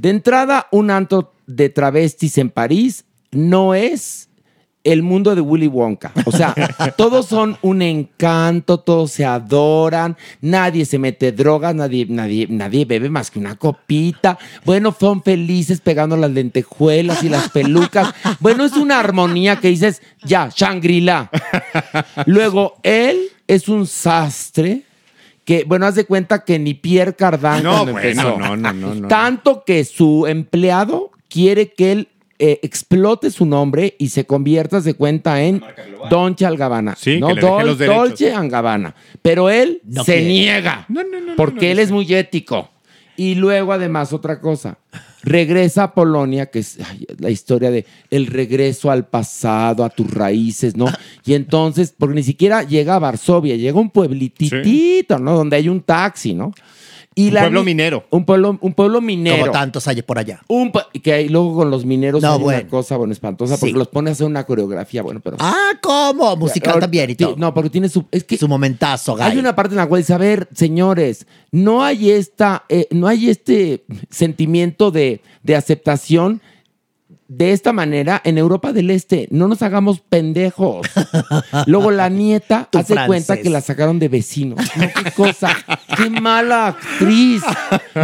De 0.01 0.09
entrada, 0.09 0.67
un 0.71 0.91
antro 0.91 1.35
de 1.47 1.69
travestis 1.69 2.39
en 2.39 2.49
París 2.49 3.05
no 3.33 3.75
es 3.75 4.31
el 4.83 5.03
mundo 5.03 5.35
de 5.35 5.43
Willy 5.43 5.67
Wonka. 5.67 6.11
O 6.25 6.33
sea, 6.33 6.55
todos 6.97 7.27
son 7.27 7.59
un 7.61 7.83
encanto, 7.83 8.81
todos 8.81 9.13
se 9.13 9.27
adoran, 9.27 10.17
nadie 10.41 10.87
se 10.87 10.99
mete 10.99 11.33
drogas, 11.33 11.75
nadie, 11.75 12.07
nadie, 12.09 12.47
nadie 12.49 12.87
bebe 12.87 13.11
más 13.11 13.31
que 13.31 13.39
una 13.39 13.57
copita. 13.57 14.39
Bueno, 14.65 14.97
son 14.99 15.23
felices 15.23 15.83
pegando 15.83 16.17
las 16.17 16.31
lentejuelas 16.31 17.23
y 17.23 17.29
las 17.29 17.51
pelucas. 17.51 18.15
Bueno, 18.39 18.65
es 18.65 18.73
una 18.79 19.01
armonía 19.01 19.57
que 19.57 19.69
dices, 19.69 20.01
ya, 20.25 20.49
Shangri-La. 20.49 21.31
Luego, 22.25 22.79
él 22.85 23.21
es 23.47 23.69
un 23.69 23.87
sastre 23.87 24.85
que, 25.45 25.65
bueno, 25.65 25.87
haz 25.87 25.95
de 25.95 26.05
cuenta 26.05 26.45
que 26.45 26.59
ni 26.59 26.75
Pierre 26.75 27.15
Cardin 27.15 27.63
No, 27.63 27.73
cuando 27.85 27.93
bueno, 27.93 28.09
empezó. 28.09 28.39
no, 28.39 28.57
no, 28.57 28.73
no, 28.73 28.95
no. 28.95 29.09
Tanto 29.09 29.65
que 29.65 29.85
su 29.85 30.27
empleado 30.27 31.11
quiere 31.29 31.73
que 31.73 31.93
él 31.93 32.09
eh, 32.39 32.59
explote 32.63 33.31
su 33.31 33.45
nombre 33.45 33.97
y 33.99 34.09
se 34.09 34.25
convierta, 34.25 34.81
se 34.81 34.95
cuenta, 34.95 35.43
en 35.43 35.63
Dolce 36.09 36.47
Gabbana. 36.57 36.97
Sí, 36.97 37.21
¿no? 37.21 37.29
que 37.29 37.35
le 37.35 37.43
Dol- 37.43 37.65
los. 37.67 37.79
Dolce 37.79 38.31
Gabbana. 38.49 38.95
Pero 39.21 39.51
él 39.51 39.81
No 39.85 40.05
se 40.05 40.15
quiere. 40.15 40.29
niega. 40.29 40.87
No, 40.89 41.03
no, 41.03 41.21
no, 41.21 41.37
porque 41.37 41.67
no, 41.67 41.73
él 41.73 41.79
es 41.81 41.91
muy 41.91 42.13
ético. 42.15 42.71
Y 43.17 43.35
luego, 43.35 43.73
además, 43.75 44.13
otra 44.15 44.41
cosa. 44.41 44.79
Regresa 45.23 45.85
a 45.85 45.95
Polonia, 45.95 46.47
que 46.47 46.61
es 46.61 46.79
ay, 46.85 47.07
la 47.19 47.31
historia 47.31 47.71
de 47.71 47.85
el 48.11 48.27
regreso 48.27 48.91
al 48.91 49.07
pasado, 49.07 49.85
a 49.85 49.91
tus 49.91 50.11
raíces, 50.11 50.77
¿no? 50.77 50.87
Y 51.25 51.35
entonces, 51.35 51.95
porque 51.97 52.15
ni 52.15 52.23
siquiera 52.23 52.63
llega 52.63 52.95
a 52.95 52.99
Varsovia, 52.99 53.57
llega 53.57 53.79
a 53.79 53.83
un 53.83 53.91
pueblitito, 53.91 55.19
¿no? 55.19 55.37
Donde 55.37 55.57
hay 55.57 55.69
un 55.69 55.83
taxi, 55.83 56.35
¿no? 56.35 56.53
Y 57.15 57.27
Un 57.29 57.33
pueblo 57.35 57.65
minero. 57.65 58.05
Un 58.11 58.25
pueblo, 58.25 58.57
un 58.61 58.73
pueblo 58.73 59.01
minero. 59.01 59.41
Como 59.41 59.51
tantos 59.53 59.87
hay 59.89 60.01
por 60.03 60.19
allá. 60.19 60.43
Un 60.47 60.71
que 61.03 61.13
hay 61.13 61.29
luego 61.29 61.57
con 61.57 61.71
los 61.71 61.85
mineros 61.85 62.23
No, 62.23 62.35
hay 62.35 62.39
bueno. 62.41 62.61
una 62.61 62.69
cosa 62.71 62.97
bueno 62.97 63.13
espantosa 63.13 63.57
porque 63.57 63.73
Sí. 63.73 63.79
los 63.79 63.89
pone 63.89 64.11
a 64.11 64.13
hacer 64.13 64.27
una 64.27 64.45
coreografía, 64.45 65.03
bueno, 65.03 65.19
pero 65.21 65.37
Ah, 65.41 65.73
¿cómo? 65.83 66.37
Musical 66.37 66.71
Ahora, 66.75 66.83
también 66.83 67.11
y 67.11 67.17
todo. 67.17 67.35
No, 67.37 67.53
porque 67.53 67.69
tiene 67.69 67.89
su 67.89 68.05
es 68.13 68.23
que 68.25 68.39
Su 68.39 68.47
momentazo, 68.49 69.17
hay 69.21 69.39
una 69.39 69.57
parte 69.57 69.73
en 69.75 69.79
la 69.79 69.89
cual 69.89 70.01
dice, 70.03 70.15
a 70.15 70.19
ver, 70.19 70.49
señores, 70.55 71.27
no 71.51 71.83
hay 71.83 72.11
esta, 72.13 72.65
eh, 72.69 72.87
no 72.93 73.09
hay 73.09 73.29
este 73.29 73.85
sentimiento 74.09 74.91
de, 74.93 75.21
de 75.43 75.57
aceptación 75.57 76.41
de 77.31 77.53
esta 77.53 77.73
manera 77.73 78.21
en 78.25 78.39
Europa 78.39 78.73
del 78.73 78.91
Este. 78.91 79.29
No 79.31 79.47
nos 79.47 79.63
hagamos 79.63 80.01
pendejos. 80.01 80.85
Luego 81.67 81.93
la 81.93 82.09
nieta 82.09 82.67
Tu 82.69 82.79
hace 82.79 82.97
cuenta 83.07 83.37
que 83.37 83.49
la 83.49 83.61
sacaron 83.61 84.01
de 84.01 84.09
vecinos. 84.09 84.59
No, 84.75 84.89
qué 84.93 85.13
cosa. 85.13 85.57
Qué 85.97 86.11
mala 86.11 86.67
actriz. 86.67 87.43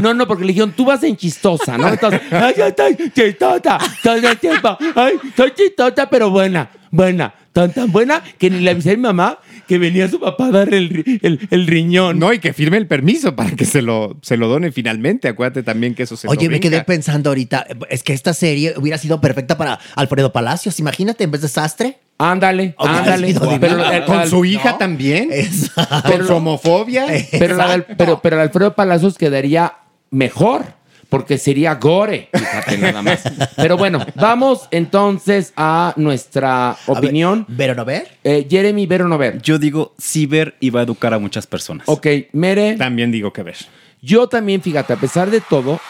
No, 0.00 0.14
no, 0.14 0.28
porque 0.28 0.44
le 0.44 0.52
dijeron, 0.52 0.72
tú 0.72 0.84
vas 0.84 1.02
en 1.02 1.16
chistosa, 1.16 1.76
¿no? 1.76 1.88
Entonces, 1.88 2.20
ay, 2.30 2.54
yo 2.56 2.66
estoy 2.66 2.96
chistosa 3.12 3.78
todo 4.00 4.14
el 4.14 4.38
tiempo. 4.38 4.78
Ay, 4.94 5.14
soy 5.36 5.52
chistosa, 5.54 6.08
pero 6.08 6.30
buena, 6.30 6.70
buena. 6.92 7.34
Tan, 7.52 7.72
tan 7.72 7.90
buena 7.90 8.22
que 8.38 8.48
ni 8.48 8.60
le 8.60 8.70
avisé 8.70 8.92
a 8.92 8.96
mi 8.96 9.02
mamá 9.02 9.40
que 9.66 9.78
venía 9.78 10.08
su 10.08 10.20
papá 10.20 10.46
a 10.46 10.50
dar 10.50 10.74
el, 10.74 11.18
el, 11.22 11.48
el 11.50 11.66
riñón. 11.66 12.18
No, 12.18 12.32
y 12.32 12.38
que 12.38 12.52
firme 12.52 12.76
el 12.76 12.86
permiso 12.86 13.34
para 13.36 13.50
que 13.50 13.64
se 13.64 13.82
lo, 13.82 14.16
se 14.22 14.36
lo 14.36 14.48
done 14.48 14.72
finalmente. 14.72 15.28
Acuérdate 15.28 15.62
también 15.62 15.94
que 15.94 16.04
eso 16.04 16.16
se 16.16 16.28
Oye, 16.28 16.48
me 16.48 16.60
quedé 16.60 16.82
pensando 16.84 17.30
ahorita, 17.30 17.66
es 17.90 18.02
que 18.02 18.12
esta 18.12 18.32
serie 18.34 18.74
hubiera 18.76 18.98
sido 18.98 19.20
perfecta 19.20 19.56
para 19.58 19.78
Alfredo 19.94 20.32
Palacios, 20.32 20.78
imagínate, 20.80 21.24
en 21.24 21.30
vez 21.30 21.42
de 21.42 21.48
Sastre. 21.48 21.98
Ándale, 22.18 22.74
ándale. 22.78 23.30
eh, 23.30 24.02
Con 24.06 24.26
su 24.28 24.44
hija 24.44 24.72
¿no? 24.72 24.78
también. 24.78 25.28
Exacto. 25.32 26.12
Con 26.12 26.26
su 26.26 26.34
homofobia. 26.34 27.06
pero, 27.32 27.58
pero, 27.98 28.20
pero 28.22 28.40
Alfredo 28.40 28.74
Palacios 28.74 29.18
quedaría 29.18 29.74
mejor. 30.10 30.64
Porque 31.08 31.38
sería 31.38 31.74
gore, 31.76 32.28
fíjate 32.32 32.78
nada 32.78 33.02
más. 33.02 33.22
Pero 33.56 33.76
bueno, 33.76 34.04
vamos 34.16 34.68
entonces 34.70 35.52
a 35.56 35.92
nuestra 35.96 36.70
A 36.70 36.76
ver, 36.88 36.98
opinión. 36.98 37.44
¿Ver 37.48 37.70
o 37.70 37.74
no 37.74 37.84
ver? 37.84 38.08
Eh, 38.24 38.46
Jeremy, 38.48 38.86
ver 38.86 39.02
o 39.02 39.08
no 39.08 39.16
ver. 39.18 39.40
Yo 39.40 39.58
digo, 39.58 39.94
sí 39.98 40.26
ver 40.26 40.56
y 40.60 40.70
va 40.70 40.80
a 40.80 40.82
educar 40.82 41.14
a 41.14 41.18
muchas 41.18 41.46
personas. 41.46 41.88
Ok, 41.88 42.06
Mere. 42.32 42.76
También 42.76 43.12
digo 43.12 43.32
que 43.32 43.42
ver. 43.42 43.56
Yo 44.02 44.28
también, 44.28 44.60
fíjate, 44.62 44.92
a 44.92 44.96
pesar 44.96 45.30
de 45.30 45.40
todo, 45.40 45.80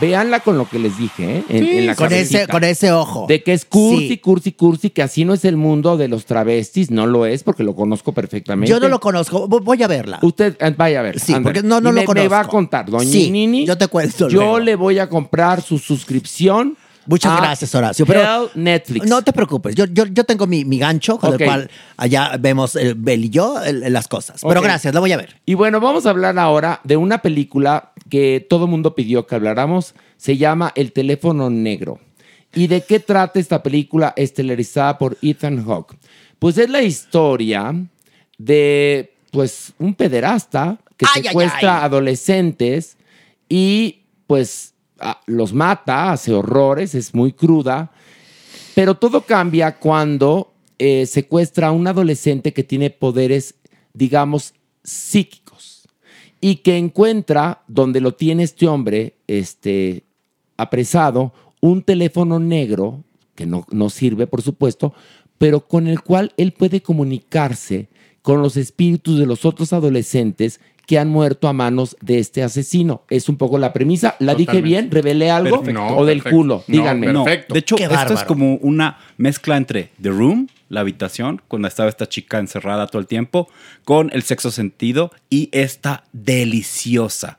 véanla 0.00 0.40
con 0.40 0.58
lo 0.58 0.68
que 0.68 0.78
les 0.78 0.96
dije, 0.98 1.38
¿eh? 1.38 1.44
En, 1.48 1.64
Sí, 1.64 1.78
en 1.78 1.86
la 1.86 1.94
Con 1.94 2.12
ese, 2.12 2.46
con 2.48 2.64
ese 2.64 2.92
ojo. 2.92 3.26
De 3.28 3.42
que 3.42 3.52
es 3.52 3.64
cursi, 3.64 4.08
Sí. 4.08 4.18
cursi, 4.18 4.52
cursi, 4.52 4.90
que 4.90 5.02
así 5.02 5.24
no 5.24 5.34
es 5.34 5.44
el 5.44 5.56
mundo 5.56 5.96
de 5.96 6.08
los 6.08 6.26
travestis, 6.26 6.90
no 6.90 7.06
lo 7.06 7.26
es, 7.26 7.42
porque 7.42 7.62
lo 7.62 7.74
conozco 7.74 8.12
perfectamente. 8.12 8.70
Yo 8.70 8.80
no 8.80 8.88
lo 8.88 9.00
conozco, 9.00 9.48
vo- 9.48 9.62
voy 9.62 9.82
a 9.82 9.86
verla. 9.86 10.18
Usted 10.22 10.56
eh, 10.60 10.74
vaya 10.76 11.00
a 11.00 11.02
ver. 11.02 11.20
Sí, 11.20 11.34
porque 11.42 11.62
no- 11.62 11.80
no 11.80 11.90
Y 11.90 11.92
lo 11.92 12.00
me, 12.02 12.14
me 12.14 12.28
va 12.28 12.40
a 12.40 12.42
conozco. 12.42 12.50
contar, 12.56 12.90
doña 12.90 13.08
Sí, 13.10 13.30
Nini. 13.30 13.66
yo 13.66 13.78
te 13.78 13.86
cuento 13.88 14.28
Yo 14.28 14.38
luego. 14.40 14.58
le 14.60 14.76
voy 14.76 14.98
a 14.98 15.08
comprar 15.08 15.62
su 15.62 15.78
suscripción. 15.78 16.76
Muchas 17.06 17.32
a 17.32 17.36
gracias, 17.40 17.74
Horacio. 17.74 18.06
Pero 18.06 18.50
Netflix. 18.54 19.06
no 19.06 19.22
te 19.22 19.32
preocupes, 19.32 19.74
yo, 19.74 19.84
yo, 19.86 20.06
yo 20.06 20.24
tengo 20.24 20.46
mi, 20.46 20.64
mi 20.64 20.78
gancho 20.78 21.18
con 21.18 21.32
el 21.34 21.44
cual 21.46 21.70
allá 21.96 22.36
vemos 22.38 22.76
el 22.76 22.94
Bel 22.94 23.24
y 23.26 23.30
yo 23.30 23.62
el- 23.62 23.92
las 23.92 24.08
cosas. 24.08 24.40
Pero 24.46 24.60
gracias, 24.62 24.94
la 24.94 25.00
voy 25.00 25.12
a 25.12 25.16
ver. 25.16 25.40
Y 25.46 25.54
bueno, 25.54 25.80
vamos 25.80 26.06
a 26.06 26.10
hablar 26.10 26.38
ahora 26.38 26.80
de 26.84 26.96
una 26.96 27.18
película 27.22 27.92
que 28.08 28.46
todo 28.48 28.66
mundo 28.66 28.94
pidió 28.94 29.26
que 29.26 29.34
habláramos. 29.34 29.94
Se 30.16 30.36
llama 30.36 30.72
El 30.74 30.92
teléfono 30.92 31.50
negro. 31.50 31.98
¿Y 32.54 32.68
de 32.68 32.82
qué 32.82 33.00
trata 33.00 33.40
esta 33.40 33.62
película 33.62 34.12
estelarizada 34.16 34.96
por 34.98 35.16
Ethan 35.22 35.64
Hawke? 35.66 35.96
Pues 36.38 36.56
es 36.58 36.70
la 36.70 36.82
historia 36.82 37.74
de 38.38 39.12
pues 39.30 39.72
un 39.78 39.94
pederasta 39.94 40.78
que 40.96 41.06
Ay, 41.14 41.22
secuestra 41.24 41.78
ay. 41.80 41.84
adolescentes 41.86 42.96
y 43.48 44.00
pues 44.26 44.73
los 45.26 45.52
mata, 45.52 46.12
hace 46.12 46.32
horrores, 46.32 46.94
es 46.94 47.14
muy 47.14 47.32
cruda. 47.32 47.90
Pero 48.74 48.96
todo 48.96 49.22
cambia 49.22 49.78
cuando 49.78 50.52
eh, 50.78 51.06
secuestra 51.06 51.68
a 51.68 51.72
un 51.72 51.86
adolescente 51.86 52.52
que 52.52 52.64
tiene 52.64 52.90
poderes, 52.90 53.54
digamos, 53.92 54.54
psíquicos. 54.82 55.88
Y 56.40 56.56
que 56.56 56.76
encuentra, 56.76 57.62
donde 57.68 58.00
lo 58.00 58.14
tiene 58.14 58.42
este 58.42 58.66
hombre, 58.66 59.14
este, 59.26 60.04
apresado, 60.56 61.32
un 61.60 61.82
teléfono 61.82 62.38
negro, 62.38 63.02
que 63.34 63.46
no, 63.46 63.66
no 63.70 63.88
sirve, 63.88 64.26
por 64.26 64.42
supuesto, 64.42 64.92
pero 65.38 65.66
con 65.66 65.86
el 65.86 66.02
cual 66.02 66.32
él 66.36 66.52
puede 66.52 66.82
comunicarse 66.82 67.88
con 68.22 68.42
los 68.42 68.56
espíritus 68.56 69.18
de 69.18 69.26
los 69.26 69.44
otros 69.44 69.72
adolescentes 69.72 70.60
que 70.86 70.98
han 70.98 71.08
muerto 71.08 71.48
a 71.48 71.52
manos 71.52 71.96
de 72.00 72.18
este 72.18 72.42
asesino. 72.42 73.02
Es 73.08 73.28
un 73.28 73.36
poco 73.36 73.58
la 73.58 73.72
premisa. 73.72 74.16
¿La 74.18 74.34
dije 74.34 74.60
bien? 74.60 74.90
¿Revelé 74.90 75.30
algo? 75.30 75.58
Perfecto. 75.58 75.80
No, 75.80 75.96
¿O 75.96 76.04
del 76.04 76.18
perfecto. 76.18 76.36
culo? 76.36 76.64
Díganme. 76.66 77.12
No, 77.12 77.24
Perfecto. 77.24 77.54
de 77.54 77.60
hecho, 77.60 77.76
Qué 77.76 77.84
esto 77.84 78.14
es 78.14 78.24
como 78.24 78.56
una 78.56 78.98
mezcla 79.16 79.56
entre 79.56 79.90
The 80.00 80.10
Room, 80.10 80.48
la 80.68 80.80
habitación, 80.80 81.40
cuando 81.48 81.68
estaba 81.68 81.88
esta 81.88 82.08
chica 82.08 82.38
encerrada 82.38 82.86
todo 82.86 83.00
el 83.00 83.06
tiempo, 83.06 83.48
con 83.84 84.10
el 84.12 84.22
sexo 84.22 84.50
sentido 84.50 85.10
y 85.30 85.48
esta 85.52 86.04
deliciosa. 86.12 87.38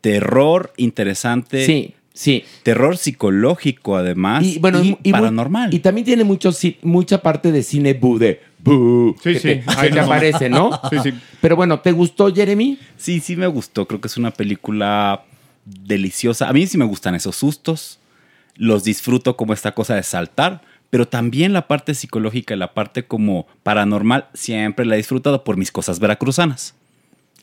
Terror 0.00 0.72
interesante. 0.76 1.64
Sí. 1.64 1.94
Sí. 2.12 2.44
Terror 2.62 2.96
psicológico, 2.96 3.96
además. 3.96 4.44
Y 4.44 4.58
bueno, 4.60 4.80
y, 4.82 5.10
paranormal. 5.10 5.74
Y 5.74 5.80
también 5.80 6.04
tiene 6.04 6.22
mucho, 6.22 6.50
mucha 6.82 7.20
parte 7.22 7.50
de 7.50 7.62
cine 7.64 7.94
bu 7.94 8.20
Sí, 8.64 9.32
que 9.34 9.38
sí, 9.38 9.48
te- 9.48 9.64
que 9.80 9.90
te 9.90 10.00
aparece, 10.00 10.48
¿no? 10.48 10.70
Sí, 10.90 10.96
sí. 11.02 11.14
Pero 11.40 11.56
bueno, 11.56 11.80
¿te 11.80 11.92
gustó, 11.92 12.32
Jeremy? 12.34 12.78
Sí, 12.96 13.20
sí 13.20 13.36
me 13.36 13.46
gustó. 13.46 13.86
Creo 13.86 14.00
que 14.00 14.08
es 14.08 14.16
una 14.16 14.30
película 14.30 15.22
deliciosa. 15.64 16.48
A 16.48 16.52
mí 16.52 16.66
sí 16.66 16.78
me 16.78 16.84
gustan 16.84 17.14
esos 17.14 17.36
sustos. 17.36 17.98
Los 18.56 18.84
disfruto 18.84 19.36
como 19.36 19.52
esta 19.52 19.72
cosa 19.72 19.94
de 19.94 20.02
saltar. 20.02 20.62
Pero 20.90 21.08
también 21.08 21.52
la 21.52 21.66
parte 21.66 21.92
psicológica 21.94 22.54
y 22.54 22.56
la 22.56 22.72
parte 22.72 23.04
como 23.04 23.46
paranormal 23.64 24.28
siempre 24.32 24.86
la 24.86 24.94
he 24.94 24.98
disfrutado 24.98 25.42
por 25.42 25.56
mis 25.56 25.72
cosas 25.72 25.98
veracruzanas. 25.98 26.74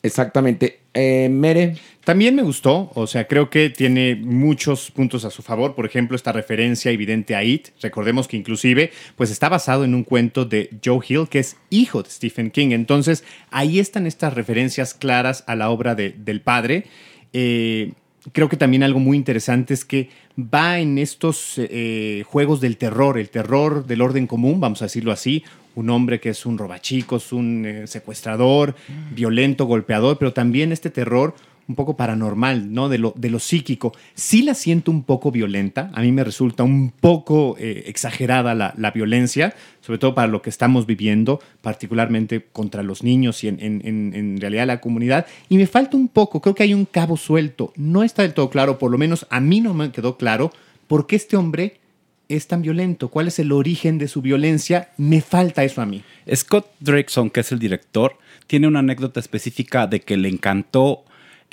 Exactamente. 0.02 0.80
Eh, 0.94 1.28
Mere. 1.30 1.76
También 2.04 2.34
me 2.34 2.42
gustó, 2.42 2.90
o 2.94 3.06
sea, 3.06 3.28
creo 3.28 3.48
que 3.48 3.70
tiene 3.70 4.16
muchos 4.16 4.90
puntos 4.90 5.24
a 5.24 5.30
su 5.30 5.42
favor. 5.42 5.76
Por 5.76 5.86
ejemplo, 5.86 6.16
esta 6.16 6.32
referencia 6.32 6.90
evidente 6.90 7.36
a 7.36 7.44
It. 7.44 7.68
Recordemos 7.80 8.26
que 8.26 8.36
inclusive, 8.36 8.90
pues 9.16 9.30
está 9.30 9.48
basado 9.48 9.84
en 9.84 9.94
un 9.94 10.02
cuento 10.02 10.44
de 10.44 10.70
Joe 10.84 10.98
Hill, 11.06 11.28
que 11.30 11.38
es 11.38 11.56
hijo 11.70 12.02
de 12.02 12.10
Stephen 12.10 12.50
King. 12.50 12.72
Entonces, 12.72 13.22
ahí 13.52 13.78
están 13.78 14.08
estas 14.08 14.34
referencias 14.34 14.94
claras 14.94 15.44
a 15.46 15.54
la 15.54 15.70
obra 15.70 15.94
de- 15.94 16.10
del 16.10 16.40
padre. 16.40 16.86
Eh, 17.32 17.92
creo 18.32 18.48
que 18.48 18.56
también 18.56 18.82
algo 18.82 18.98
muy 18.98 19.16
interesante 19.16 19.72
es 19.72 19.84
que 19.84 20.08
va 20.36 20.80
en 20.80 20.98
estos 20.98 21.54
eh, 21.58 22.24
juegos 22.26 22.60
del 22.60 22.76
terror, 22.76 23.16
el 23.18 23.30
terror 23.30 23.86
del 23.86 24.00
orden 24.02 24.26
común, 24.26 24.60
vamos 24.60 24.82
a 24.82 24.86
decirlo 24.86 25.12
así. 25.12 25.44
Un 25.74 25.90
hombre 25.90 26.20
que 26.20 26.30
es 26.30 26.44
un 26.46 26.58
robachicos, 26.58 27.32
un 27.32 27.64
eh, 27.66 27.86
secuestrador, 27.86 28.74
violento, 29.14 29.64
golpeador, 29.66 30.18
pero 30.18 30.32
también 30.32 30.72
este 30.72 30.90
terror 30.90 31.34
un 31.68 31.76
poco 31.76 31.96
paranormal, 31.96 32.74
¿no? 32.74 32.88
De 32.88 32.98
lo, 32.98 33.14
de 33.16 33.30
lo 33.30 33.38
psíquico. 33.38 33.92
Sí 34.14 34.42
la 34.42 34.52
siento 34.54 34.90
un 34.90 35.04
poco 35.04 35.30
violenta, 35.30 35.90
a 35.94 36.02
mí 36.02 36.10
me 36.10 36.24
resulta 36.24 36.64
un 36.64 36.90
poco 36.90 37.56
eh, 37.58 37.84
exagerada 37.86 38.54
la, 38.54 38.74
la 38.76 38.90
violencia, 38.90 39.54
sobre 39.80 39.98
todo 40.00 40.12
para 40.14 40.26
lo 40.26 40.42
que 40.42 40.50
estamos 40.50 40.86
viviendo, 40.86 41.40
particularmente 41.62 42.44
contra 42.52 42.82
los 42.82 43.02
niños 43.04 43.42
y 43.44 43.48
en, 43.48 43.58
en- 43.60 43.80
en- 43.86 44.12
en 44.14 44.40
realidad 44.40 44.66
la 44.66 44.80
comunidad. 44.80 45.24
Y 45.48 45.56
me 45.56 45.66
falta 45.68 45.96
un 45.96 46.08
poco, 46.08 46.40
creo 46.42 46.54
que 46.54 46.64
hay 46.64 46.74
un 46.74 46.84
cabo 46.84 47.16
suelto, 47.16 47.72
no 47.76 48.02
está 48.02 48.22
del 48.22 48.34
todo 48.34 48.50
claro, 48.50 48.78
por 48.78 48.90
lo 48.90 48.98
menos 48.98 49.26
a 49.30 49.40
mí 49.40 49.60
no 49.60 49.72
me 49.72 49.90
quedó 49.92 50.16
claro 50.16 50.50
por 50.88 51.06
qué 51.06 51.16
este 51.16 51.36
hombre 51.36 51.78
es 52.28 52.46
tan 52.46 52.62
violento, 52.62 53.08
cuál 53.08 53.28
es 53.28 53.38
el 53.38 53.52
origen 53.52 53.98
de 53.98 54.08
su 54.08 54.22
violencia, 54.22 54.90
me 54.96 55.20
falta 55.20 55.64
eso 55.64 55.82
a 55.82 55.86
mí. 55.86 56.02
Scott 56.34 56.66
Drakeson, 56.80 57.30
que 57.30 57.40
es 57.40 57.52
el 57.52 57.58
director, 57.58 58.16
tiene 58.46 58.68
una 58.68 58.80
anécdota 58.80 59.20
específica 59.20 59.86
de 59.86 60.00
que 60.00 60.16
le 60.16 60.28
encantó 60.28 61.04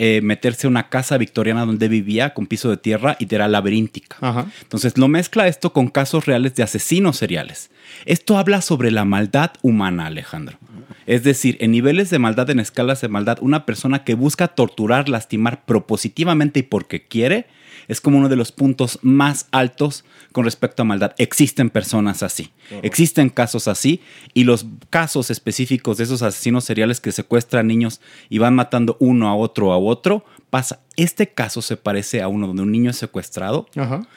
eh, 0.01 0.21
meterse 0.21 0.65
a 0.65 0.69
una 0.69 0.87
casa 0.87 1.17
victoriana 1.17 1.65
donde 1.65 1.89
vivía 1.89 2.33
con 2.33 2.47
piso 2.47 2.69
de 2.69 2.77
tierra 2.77 3.17
y 3.19 3.33
era 3.35 3.49
laberíntica. 3.49 4.15
Ajá. 4.21 4.45
Entonces 4.61 4.97
lo 4.97 5.09
mezcla 5.09 5.49
esto 5.49 5.73
con 5.73 5.89
casos 5.89 6.25
reales 6.25 6.55
de 6.55 6.63
asesinos 6.63 7.17
seriales. 7.17 7.69
Esto 8.05 8.37
habla 8.37 8.61
sobre 8.61 8.91
la 8.91 9.03
maldad 9.03 9.51
humana, 9.61 10.05
Alejandro. 10.05 10.57
Es 11.05 11.23
decir, 11.23 11.57
en 11.59 11.71
niveles 11.71 12.09
de 12.11 12.19
maldad, 12.19 12.49
en 12.49 12.61
escalas 12.61 13.01
de 13.01 13.09
maldad, 13.09 13.39
una 13.41 13.65
persona 13.65 14.05
que 14.05 14.13
busca 14.13 14.47
torturar, 14.47 15.09
lastimar 15.09 15.65
propositivamente 15.65 16.61
y 16.61 16.63
porque 16.63 17.05
quiere, 17.05 17.47
es 17.89 17.99
como 17.99 18.19
uno 18.19 18.29
de 18.29 18.37
los 18.37 18.53
puntos 18.53 18.99
más 19.01 19.47
altos 19.51 20.05
con 20.31 20.45
respecto 20.45 20.83
a 20.83 20.85
maldad. 20.85 21.13
Existen 21.17 21.69
personas 21.69 22.23
así, 22.23 22.51
existen 22.83 23.29
casos 23.29 23.67
así, 23.67 23.99
y 24.33 24.45
los 24.45 24.65
casos 24.89 25.31
específicos 25.31 25.97
de 25.97 26.05
esos 26.05 26.21
asesinos 26.21 26.63
seriales 26.63 27.01
que 27.01 27.11
secuestran 27.11 27.67
niños 27.67 27.99
y 28.29 28.37
van 28.37 28.55
matando 28.55 28.95
uno 28.99 29.27
a 29.27 29.35
otro 29.35 29.73
a 29.73 29.77
otro, 29.77 30.23
pasa. 30.49 30.81
Este 30.95 31.29
caso 31.29 31.61
se 31.61 31.77
parece 31.77 32.21
a 32.21 32.27
uno 32.27 32.47
donde 32.47 32.61
un 32.61 32.71
niño 32.71 32.91
es 32.91 32.97
secuestrado 32.97 33.67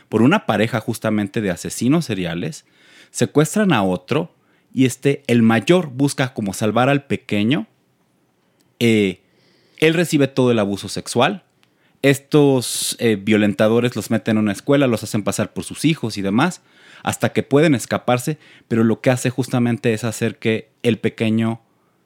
por 0.09 0.23
una 0.23 0.47
pareja 0.47 0.81
justamente 0.81 1.41
de 1.41 1.51
asesinos 1.51 2.05
seriales, 2.05 2.66
secuestran 3.11 3.73
a 3.73 3.83
otro 3.83 4.35
y 4.75 4.85
este, 4.85 5.23
el 5.27 5.43
mayor 5.43 5.89
busca 5.89 6.35
como 6.35 6.53
salvar 6.53 6.89
al 6.89 7.05
pequeño. 7.05 7.66
Eh, 8.79 9.23
él 9.79 9.95
recibe 9.95 10.29
todo 10.29 10.51
el 10.51 10.59
abuso 10.59 10.89
sexual. 10.89 11.45
Estos 12.03 12.96
eh, 12.98 13.16
violentadores 13.16 13.94
los 13.94 14.11
meten 14.11 14.36
en 14.36 14.42
una 14.44 14.53
escuela, 14.53 14.86
los 14.86 15.03
hacen 15.05 15.22
pasar 15.22 15.53
por 15.53 15.64
sus 15.64 15.84
hijos 15.84 16.18
y 16.18 16.22
demás, 16.22 16.61
hasta 17.03 17.30
que 17.32 17.42
pueden 17.42 17.74
escaparse, 17.74 18.38
pero 18.68 18.84
lo 18.84 19.00
que 19.00 19.11
hace 19.11 19.30
justamente 19.30 19.92
es 19.94 20.05
hacer 20.05 20.36
que 20.38 20.68
el 20.82 20.98
pequeño 20.98 21.61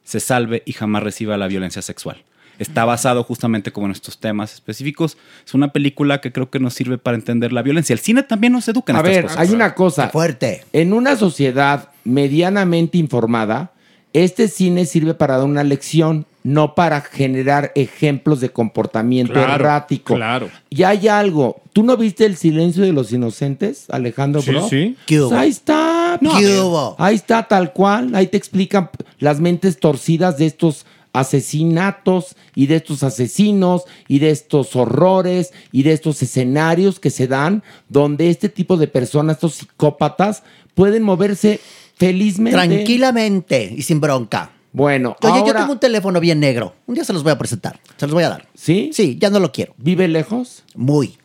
se 0.04 0.20
salve 0.20 0.62
y 0.66 0.72
jamás 0.72 1.02
reciba 1.02 1.36
la 1.36 1.48
violencia 1.48 1.82
sexual. 1.82 2.24
Está 2.58 2.84
basado 2.86 3.22
justamente 3.22 3.70
como 3.72 3.86
en 3.86 3.92
estos 3.92 4.18
temas 4.18 4.54
específicos. 4.54 5.18
Es 5.46 5.52
una 5.52 5.72
película 5.72 6.20
que 6.22 6.32
creo 6.32 6.50
que 6.50 6.58
nos 6.58 6.72
sirve 6.72 6.96
para 6.96 7.16
entender 7.16 7.52
la 7.52 7.62
violencia. 7.62 7.92
El 7.92 7.98
cine 7.98 8.22
también 8.22 8.52
nos 8.54 8.66
educa 8.68 8.92
en 8.92 8.96
A 8.96 9.00
estas 9.00 9.14
ver, 9.14 9.22
cosas. 9.24 9.38
hay 9.38 9.50
una 9.54 9.74
cosa. 9.74 10.08
Fuerte. 10.08 10.64
En 10.72 10.94
una 10.94 11.16
sociedad 11.16 11.90
medianamente 12.04 12.96
informada, 12.96 13.72
este 14.14 14.48
cine 14.48 14.86
sirve 14.86 15.12
para 15.12 15.36
dar 15.36 15.44
una 15.46 15.64
lección, 15.64 16.24
no 16.46 16.76
para 16.76 17.00
generar 17.00 17.72
ejemplos 17.74 18.40
de 18.40 18.50
comportamiento 18.50 19.32
Claro, 19.32 19.54
errático. 19.54 20.14
claro. 20.14 20.48
Y 20.70 20.84
hay 20.84 21.08
algo. 21.08 21.60
¿Tú 21.72 21.82
no 21.82 21.96
viste 21.96 22.24
el 22.24 22.36
silencio 22.36 22.84
de 22.84 22.92
los 22.92 23.10
inocentes, 23.12 23.86
Alejandro 23.90 24.40
Sí, 24.42 24.50
Bro? 24.52 24.68
sí. 24.68 24.96
¿Qué 25.06 25.20
hubo? 25.20 25.30
Pues 25.30 25.40
ahí 25.40 25.50
está. 25.50 26.18
¿Qué 26.22 26.28
a 26.28 26.38
ver, 26.40 26.60
hubo? 26.60 26.94
Ahí 27.00 27.16
está 27.16 27.42
tal 27.48 27.72
cual. 27.72 28.14
Ahí 28.14 28.28
te 28.28 28.36
explican 28.36 28.90
las 29.18 29.40
mentes 29.40 29.80
torcidas 29.80 30.38
de 30.38 30.46
estos 30.46 30.86
asesinatos 31.12 32.36
y 32.54 32.66
de 32.66 32.76
estos 32.76 33.02
asesinos 33.02 33.82
y 34.06 34.20
de 34.20 34.30
estos 34.30 34.76
horrores 34.76 35.52
y 35.72 35.82
de 35.82 35.94
estos 35.94 36.22
escenarios 36.22 37.00
que 37.00 37.10
se 37.10 37.26
dan 37.26 37.64
donde 37.88 38.30
este 38.30 38.48
tipo 38.48 38.76
de 38.76 38.86
personas, 38.86 39.36
estos 39.36 39.54
psicópatas, 39.54 40.44
pueden 40.74 41.02
moverse 41.02 41.58
felizmente. 41.96 42.52
Tranquilamente 42.56 43.74
y 43.76 43.82
sin 43.82 44.00
bronca. 44.00 44.52
Bueno, 44.76 45.16
Oye, 45.22 45.32
yo 45.32 45.46
ahora, 45.46 45.60
tengo 45.60 45.72
un 45.72 45.78
teléfono 45.78 46.20
bien 46.20 46.38
negro. 46.38 46.74
Un 46.84 46.96
día 46.96 47.02
se 47.02 47.14
los 47.14 47.22
voy 47.22 47.32
a 47.32 47.38
presentar. 47.38 47.80
Se 47.96 48.06
los 48.06 48.12
voy 48.12 48.24
a 48.24 48.28
dar. 48.28 48.46
¿sí? 48.54 48.90
Sí, 48.92 49.16
ya 49.18 49.30
no 49.30 49.40
lo 49.40 49.50
quiero. 49.50 49.74
¿Vive 49.78 50.06
lejos? 50.06 50.64
Muy. 50.74 51.16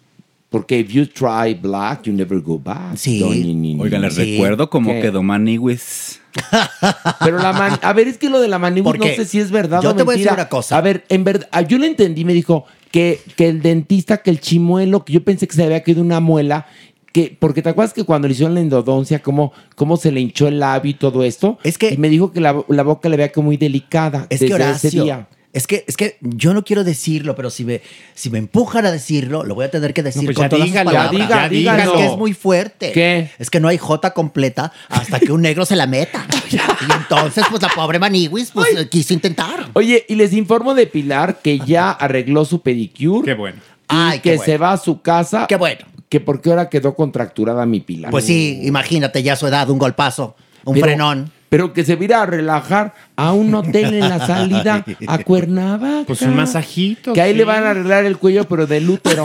Porque 0.49 0.79
if 0.79 0.87
you 0.89 1.05
try 1.05 1.53
black, 1.53 2.03
you 2.03 2.13
never 2.13 2.39
go 2.39 2.57
back. 2.57 2.95
Sí. 2.95 3.19
Don 3.19 3.31
Ninini. 3.31 3.77
Oigan, 3.81 4.03
les 4.03 4.15
Sí. 4.15 4.35
recuerdo 4.35 4.69
como 4.69 4.93
¿Qué? 4.93 5.01
quedó 5.01 5.21
Maniwis. 5.21 6.21
Pero 7.19 7.39
la 7.39 7.51
man, 7.51 7.77
a 7.81 7.91
ver, 7.91 8.07
es 8.07 8.17
que 8.17 8.29
lo 8.29 8.39
de 8.39 8.47
la 8.47 8.57
manibus 8.57 8.97
no 8.97 9.03
sé 9.03 9.25
si 9.25 9.37
es 9.41 9.51
verdad 9.51 9.81
yo 9.81 9.89
o 9.89 9.95
te 9.95 10.03
voy 10.03 10.15
a 10.15 10.17
decir 10.17 10.31
una 10.31 10.47
cosa. 10.47 10.77
A 10.77 10.81
ver, 10.81 11.03
en 11.09 11.25
verdad, 11.25 11.49
ah, 11.51 11.61
yo 11.61 11.77
lo 11.77 11.83
entendí, 11.83 12.23
me 12.23 12.31
dijo 12.33 12.63
que, 12.89 13.19
que 13.35 13.49
el 13.49 13.61
dentista, 13.61 14.19
que 14.19 14.29
el 14.29 14.39
chimuelo, 14.39 15.03
que 15.03 15.11
yo 15.11 15.25
pensé 15.25 15.45
que 15.45 15.55
se 15.57 15.63
había 15.65 15.83
quedado 15.83 16.03
una 16.05 16.21
muela, 16.21 16.67
que, 17.11 17.35
porque 17.39 17.61
te 17.61 17.69
acuerdas 17.69 17.93
que 17.93 18.03
cuando 18.03 18.27
le 18.27 18.33
hicieron 18.33 18.53
la 18.55 18.61
endodoncia, 18.61 19.19
cómo, 19.21 19.51
cómo 19.75 19.97
se 19.97 20.11
le 20.11 20.21
hinchó 20.21 20.47
el 20.47 20.59
labio 20.59 20.91
y 20.91 20.93
todo 20.95 21.23
esto. 21.23 21.57
Es 21.63 21.77
que- 21.77 21.93
Y 21.93 21.97
me 21.97 22.09
dijo 22.09 22.31
que 22.31 22.39
la, 22.41 22.63
la 22.67 22.83
boca 22.83 23.09
le 23.09 23.17
veía 23.17 23.31
como 23.31 23.47
muy 23.47 23.57
delicada. 23.57 24.27
Es 24.29 24.39
desde 24.39 24.57
que 24.57 24.69
ese 24.69 24.89
día. 24.91 25.27
Es 25.53 25.67
que, 25.67 25.83
es 25.85 25.97
que 25.97 26.15
yo 26.21 26.53
no 26.53 26.63
quiero 26.63 26.85
decirlo, 26.85 27.35
pero 27.35 27.49
si 27.49 27.65
me, 27.65 27.81
si 28.15 28.29
me 28.29 28.37
empujan 28.37 28.85
a 28.85 28.91
decirlo, 28.93 29.43
lo 29.43 29.53
voy 29.53 29.65
a 29.65 29.69
tener 29.69 29.93
que 29.93 30.01
decir 30.01 30.23
pues 30.23 30.37
con 30.37 30.45
ya 30.45 30.49
todas 30.49 30.65
dígalo, 30.65 30.91
las 30.93 31.07
palabras. 31.07 31.27
ya 31.29 31.35
diga- 31.35 31.45
Es 31.47 31.51
dígalo. 31.51 31.93
que 31.97 32.05
es 32.05 32.17
muy 32.17 32.33
fuerte. 32.33 32.91
¿Qué? 32.93 33.29
Es 33.37 33.49
que 33.49 33.59
no 33.59 33.67
hay 33.67 33.77
J 33.77 34.13
completa 34.13 34.71
hasta 34.87 35.19
que 35.19 35.33
un 35.33 35.41
negro 35.41 35.65
se 35.65 35.75
la 35.75 35.87
meta. 35.87 36.25
y 36.51 36.91
entonces, 36.93 37.43
pues 37.49 37.61
la 37.61 37.67
pobre 37.67 37.99
Maniwis, 37.99 38.51
pues 38.51 38.69
quiso 38.89 39.13
intentar. 39.13 39.67
Oye, 39.73 40.05
y 40.07 40.15
les 40.15 40.31
informo 40.31 40.73
de 40.73 40.87
Pilar 40.87 41.41
que 41.41 41.59
ya 41.59 41.91
arregló 41.91 42.45
su 42.45 42.61
pedicure. 42.61 43.25
Qué 43.25 43.33
bueno. 43.33 43.57
Y 43.57 43.93
Ay, 43.93 44.19
que 44.19 44.21
qué 44.21 44.35
bueno. 44.37 44.45
se 44.53 44.57
va 44.57 44.71
a 44.71 44.77
su 44.77 45.01
casa. 45.01 45.47
Qué 45.49 45.57
bueno. 45.57 45.81
Que 46.11 46.19
porque 46.19 46.49
ahora 46.49 46.67
quedó 46.67 46.93
contracturada 46.93 47.65
mi 47.65 47.79
Pilar. 47.79 48.11
Pues 48.11 48.25
sí, 48.25 48.59
imagínate 48.63 49.23
ya 49.23 49.37
su 49.37 49.47
edad, 49.47 49.69
un 49.69 49.77
golpazo, 49.79 50.35
un 50.65 50.73
Pero- 50.73 50.85
frenón. 50.85 51.31
Pero 51.47 51.71
que 51.71 51.85
se 51.85 51.95
viera 51.95 52.21
a 52.21 52.25
relajar 52.25 52.93
a 53.15 53.31
un 53.31 53.55
hotel 53.55 53.93
en 53.93 54.09
la 54.09 54.19
salida 54.27 54.85
a 55.07 55.17
Cuernavaca. 55.19 56.03
Pues 56.07 56.21
un 56.21 56.35
masajito. 56.35 57.13
Que 57.13 57.21
ahí 57.21 57.31
sí. 57.31 57.37
le 57.37 57.45
van 57.45 57.63
a 57.63 57.69
arreglar 57.69 58.03
el 58.03 58.17
cuello, 58.17 58.45
pero 58.45 58.67
del 58.67 58.89
útero. 58.89 59.23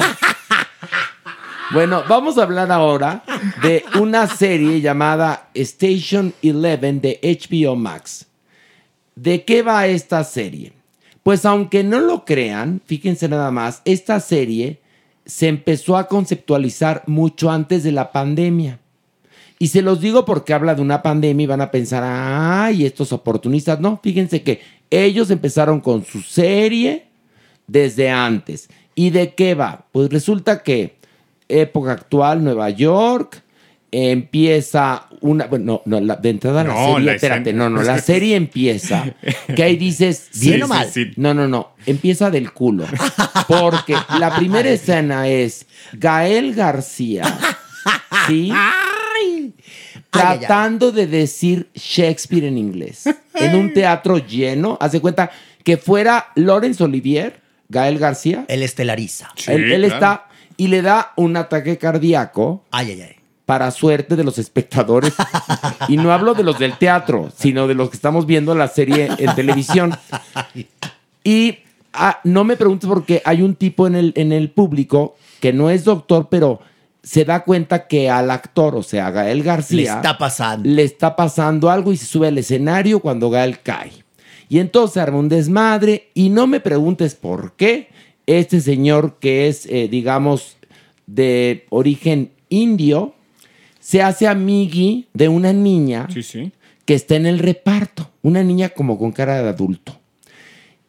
Bueno, 1.73 2.05
vamos 2.09 2.39
a 2.39 2.45
hablar 2.45 2.71
ahora 2.71 3.25
de 3.63 3.85
una 4.01 4.29
serie 4.29 4.81
llamada 4.81 5.49
Station 5.55 6.33
11 6.45 6.77
de 6.79 7.21
HBO 7.23 7.75
Max. 7.75 8.27
¿De 9.17 9.45
qué 9.45 9.63
va 9.63 9.89
esta 9.89 10.23
serie? 10.23 10.73
Pues 11.25 11.45
aunque 11.45 11.83
no 11.83 11.99
lo 11.99 12.25
crean, 12.25 12.81
fíjense 12.87 13.29
nada 13.29 13.51
más, 13.51 13.83
esta 13.85 14.21
serie 14.21 14.81
se 15.27 15.49
empezó 15.49 15.97
a 15.97 16.07
conceptualizar 16.07 17.03
mucho 17.07 17.51
antes 17.51 17.83
de 17.83 17.93
la 17.93 18.13
pandemia. 18.13 18.79
Y 19.59 19.69
se 19.69 19.83
los 19.83 20.01
digo 20.01 20.25
porque 20.25 20.55
habla 20.55 20.75
de 20.75 20.83
una 20.83 21.03
pandemia 21.03 21.45
y 21.45 21.47
van 21.47 21.61
a 21.61 21.71
pensar, 21.71 22.03
ay, 22.05 22.87
estos 22.87 23.13
oportunistas. 23.13 23.81
No, 23.81 23.99
fíjense 24.03 24.43
que 24.43 24.61
ellos 24.91 25.31
empezaron 25.31 25.81
con 25.81 26.05
su 26.05 26.23
serie 26.23 27.07
desde 27.67 28.11
antes. 28.11 28.69
¿Y 28.95 29.11
de 29.11 29.35
qué 29.35 29.55
va? 29.55 29.87
Pues 29.93 30.11
resulta 30.11 30.63
que 30.63 30.97
época 31.49 31.93
actual, 31.93 32.45
Nueva 32.45 32.71
York, 32.71 33.43
empieza 34.13 35.07
una. 35.21 35.47
Bueno, 35.47 35.83
no, 35.87 36.01
no, 36.01 36.05
la- 36.07 36.17
de 36.17 36.31
entrada 36.31 36.65
la 36.65 36.75
No, 36.75 36.87
serie. 36.95 37.07
la 37.07 37.13
espérate, 37.15 37.51
escena- 37.51 37.69
no, 37.69 37.71
no. 37.77 37.83
La 37.83 37.99
serie 38.03 38.37
empieza. 38.37 39.05
Que 39.55 39.63
ahí 39.63 39.77
dices. 39.77 40.29
Sí, 40.33 40.51
¿Bien 40.51 40.63
o 40.65 40.69
mal? 40.69 40.91
sí. 40.93 41.11
No, 41.17 41.33
no, 41.35 41.49
no. 41.49 41.73
Empieza 41.87 42.31
del 42.31 42.53
culo. 42.53 42.85
Porque 43.49 43.97
la 44.19 44.35
primera 44.37 44.69
escena 44.69 45.29
es 45.29 45.67
Gael 45.93 46.55
García. 46.55 47.23
¿Sí? 48.27 48.53
Tratando 50.11 50.93
de 50.93 51.07
decir 51.07 51.69
Shakespeare 51.75 52.45
en 52.47 52.59
inglés. 52.59 53.05
En 53.35 53.55
un 53.57 53.73
teatro 53.73 54.19
lleno. 54.19 54.77
Hace 54.81 55.01
cuenta 55.01 55.31
que 55.65 55.77
fuera 55.77 56.29
Laurence 56.35 56.83
Olivier, 56.83 57.41
Gael 57.69 57.99
García. 57.99 58.45
Él 58.49 58.63
estelariza. 58.63 59.31
él 59.47 59.73
él 59.73 59.85
está 59.85 60.27
y 60.57 60.69
le 60.69 60.83
da 60.83 61.13
un 61.17 61.37
ataque 61.37 61.77
cardíaco. 61.79 62.65
Ay, 62.71 62.93
ay, 62.93 63.03
ay. 63.03 63.16
Para 63.47 63.71
suerte 63.71 64.17
de 64.17 64.25
los 64.25 64.39
espectadores. 64.39 65.15
y 65.89 65.97
no 65.97 66.13
hablo 66.13 66.35
de 66.35 66.43
los 66.43 66.59
del 66.59 66.77
teatro, 66.77 67.31
sino 67.35 67.67
de 67.67 67.75
los 67.75 67.89
que 67.89 67.97
estamos 67.97 68.27
viendo 68.27 68.55
la 68.55 68.69
serie 68.69 69.09
en 69.19 69.35
televisión. 69.35 69.97
Y 71.25 71.59
ah, 71.93 72.21
no 72.25 72.45
me 72.45 72.57
preguntes 72.57 72.89
porque 72.89 73.23
hay 73.25 73.43
un 73.43 73.55
tipo 73.55 73.87
en 73.87 73.97
el, 73.97 74.13
en 74.17 74.33
el 74.33 74.51
público 74.51 75.17
que 75.41 75.53
no 75.53 75.71
es 75.71 75.85
doctor, 75.85 76.29
pero 76.31 76.61
se 77.03 77.25
da 77.25 77.45
cuenta 77.45 77.87
que 77.87 78.11
al 78.11 78.31
actor, 78.33 78.75
o 78.75 78.83
sea, 78.83 79.07
a 79.07 79.11
Gael 79.13 79.43
García, 79.45 79.77
Le 79.77 79.97
está 79.97 80.19
pasando. 80.19 80.69
le 80.69 80.83
está 80.83 81.17
pasando 81.17 81.71
algo 81.71 81.93
y 81.93 81.97
se 81.97 82.07
sube 82.07 82.27
al 82.27 82.39
escenario 82.39 83.01
cuando 83.01 83.31
Gael 83.31 83.61
cae. 83.61 83.93
Y 84.49 84.59
entonces 84.59 84.97
arma 84.99 85.19
un 85.19 85.29
desmadre 85.29 86.11
y 86.15 86.31
no 86.31 86.47
me 86.47 86.61
preguntes 86.61 87.15
por 87.15 87.53
qué 87.53 87.89
este 88.27 88.61
señor 88.61 89.19
que 89.21 89.49
es, 89.49 89.67
eh, 89.67 89.89
digamos, 89.89 90.57
de 91.07 91.67
origen 91.71 92.33
indio, 92.49 93.15
se 93.87 94.03
hace 94.03 94.27
amigui 94.27 95.07
de 95.15 95.29
una 95.29 95.53
niña 95.53 96.09
que 96.85 96.95
está 96.95 97.15
en 97.15 97.25
el 97.25 97.39
reparto, 97.39 98.11
una 98.21 98.43
niña 98.43 98.71
como 98.71 98.99
con 98.99 99.13
cara 99.13 99.41
de 99.41 99.49
adulto. 99.49 99.97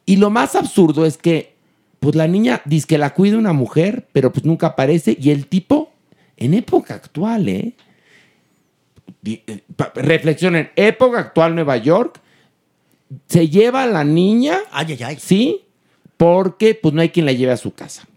Y 0.08 0.16
lo 0.16 0.32
más 0.32 0.56
absurdo 0.56 1.06
es 1.06 1.16
que, 1.16 1.54
pues 2.00 2.16
la 2.16 2.28
niña 2.28 2.64
dice 2.66 2.88
que 2.88 2.98
la 2.98 3.14
cuida 3.14 3.38
una 3.38 3.54
mujer, 3.54 4.08
pero 4.14 4.34
pues 4.34 4.46
nunca 4.46 4.68
aparece. 4.68 5.16
Y 5.22 5.30
el 5.30 5.46
tipo, 5.46 5.92
en 6.38 6.56
época 6.56 6.96
actual, 6.96 7.48
¿eh? 7.48 7.76
Eh, 9.26 9.62
Reflexionen, 9.94 10.72
época 10.76 11.20
actual 11.20 11.54
Nueva 11.54 11.78
York, 11.78 12.20
se 13.28 13.48
lleva 13.48 13.84
a 13.84 13.88
la 13.88 14.04
niña, 14.04 14.58
Ay, 14.72 14.94
ay, 14.94 15.04
ay. 15.04 15.18
¿sí? 15.20 15.66
Porque 16.18 16.74
pues 16.74 16.96
no 16.96 17.02
hay 17.02 17.10
quien 17.10 17.28
la 17.28 17.32
lleve 17.32 17.52
a 17.52 17.58
su 17.58 17.76
casa. 17.76 18.08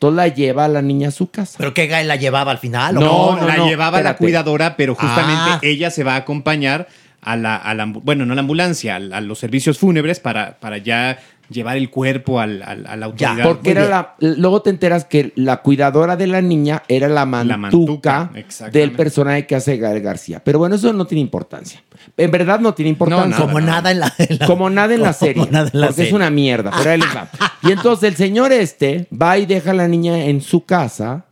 Entonces 0.00 0.16
la 0.16 0.28
lleva 0.28 0.64
a 0.64 0.68
la 0.68 0.80
niña 0.80 1.08
a 1.08 1.10
su 1.10 1.30
casa. 1.30 1.56
¿Pero 1.58 1.74
qué 1.74 1.86
Gael 1.86 2.08
la 2.08 2.16
llevaba 2.16 2.50
al 2.52 2.56
final? 2.56 2.96
¿o 2.96 3.00
No, 3.36 3.46
la 3.46 3.66
llevaba 3.66 4.00
la 4.00 4.16
cuidadora, 4.16 4.74
pero 4.74 4.94
justamente 4.94 5.50
Ah. 5.50 5.58
ella 5.60 5.90
se 5.90 6.04
va 6.04 6.14
a 6.14 6.16
acompañar 6.16 6.88
a 7.20 7.36
la, 7.36 7.54
a 7.56 7.74
la 7.74 7.84
bueno, 7.84 8.24
no 8.24 8.32
a 8.32 8.34
la 8.34 8.40
ambulancia, 8.40 8.94
a, 8.94 8.96
a 8.96 9.20
los 9.20 9.38
servicios 9.38 9.76
fúnebres 9.78 10.18
para, 10.18 10.58
para 10.58 10.78
ya 10.78 11.18
llevar 11.50 11.76
el 11.76 11.90
cuerpo 11.90 12.38
al, 12.40 12.62
al- 12.62 12.86
a 12.86 12.96
la 12.96 13.06
autoridad. 13.06 13.44
Porque 13.44 13.72
era 13.72 13.88
la, 13.88 14.14
luego 14.20 14.62
te 14.62 14.70
enteras 14.70 15.04
que 15.04 15.32
la 15.36 15.58
cuidadora 15.62 16.16
de 16.16 16.26
la 16.28 16.40
niña 16.40 16.82
era 16.88 17.08
la 17.08 17.26
mantuca, 17.26 18.30
del 18.72 18.92
personaje 18.92 19.46
que 19.46 19.56
hace 19.56 19.76
Gael 19.76 20.00
García. 20.00 20.42
Pero 20.44 20.58
bueno, 20.60 20.76
eso 20.76 20.92
no 20.92 21.06
tiene 21.06 21.20
importancia. 21.20 21.82
En 22.16 22.30
verdad 22.30 22.60
no 22.60 22.72
tiene 22.72 22.90
importancia. 22.90 23.26
nada, 23.26 23.42
Como 23.42 23.60
nada. 23.60 23.72
nada 23.72 23.90
en 23.90 24.00
la- 24.00 24.14
en 24.18 24.38
la- 24.38 24.46
Como 24.46 24.70
nada 24.70 24.94
en 24.94 25.02
la 25.02 25.12
como 25.12 25.26
serie. 25.26 25.48
nada 25.50 25.70
en 25.72 25.80
la 25.80 25.86
porque 25.88 26.02
es 26.04 26.12
una 26.12 26.30
mierda. 26.30 26.70
Pero 26.78 26.90
ahí 26.90 26.98
les 27.00 27.14
va. 27.14 27.28
Y 27.62 27.72
entonces 27.72 28.08
el 28.08 28.16
señor 28.16 28.52
este 28.52 29.06
va 29.12 29.36
y 29.36 29.44
deja 29.44 29.72
a 29.72 29.74
la 29.74 29.86
niña 29.88 30.24
en 30.26 30.40
su 30.40 30.64
casa. 30.64 31.26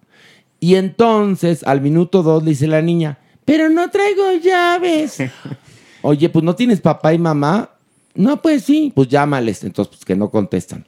Y 0.60 0.74
entonces 0.74 1.62
al 1.64 1.80
minuto 1.80 2.22
dos 2.22 2.42
le 2.42 2.50
dice 2.50 2.66
la 2.66 2.82
niña, 2.82 3.18
pero 3.44 3.70
no 3.70 3.88
traigo 3.90 4.24
llaves. 4.42 5.18
Oye, 6.02 6.28
pues 6.28 6.44
no 6.44 6.54
tienes 6.54 6.80
papá 6.80 7.14
y 7.14 7.18
mamá. 7.18 7.70
No, 8.18 8.42
pues 8.42 8.64
sí, 8.64 8.92
pues 8.92 9.06
llámales. 9.08 9.62
Entonces, 9.62 9.94
pues 9.94 10.04
que 10.04 10.16
no 10.16 10.28
contestan. 10.30 10.84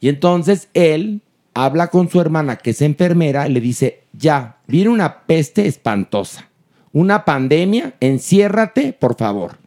Y 0.00 0.08
entonces 0.08 0.68
él 0.74 1.22
habla 1.54 1.86
con 1.86 2.10
su 2.10 2.20
hermana, 2.20 2.56
que 2.56 2.70
es 2.70 2.82
enfermera, 2.82 3.48
y 3.48 3.52
le 3.52 3.60
dice, 3.60 4.02
ya, 4.12 4.58
viene 4.66 4.90
una 4.90 5.20
peste 5.22 5.68
espantosa, 5.68 6.50
una 6.92 7.24
pandemia, 7.24 7.94
enciérrate, 8.00 8.92
por 8.92 9.16
favor. 9.16 9.58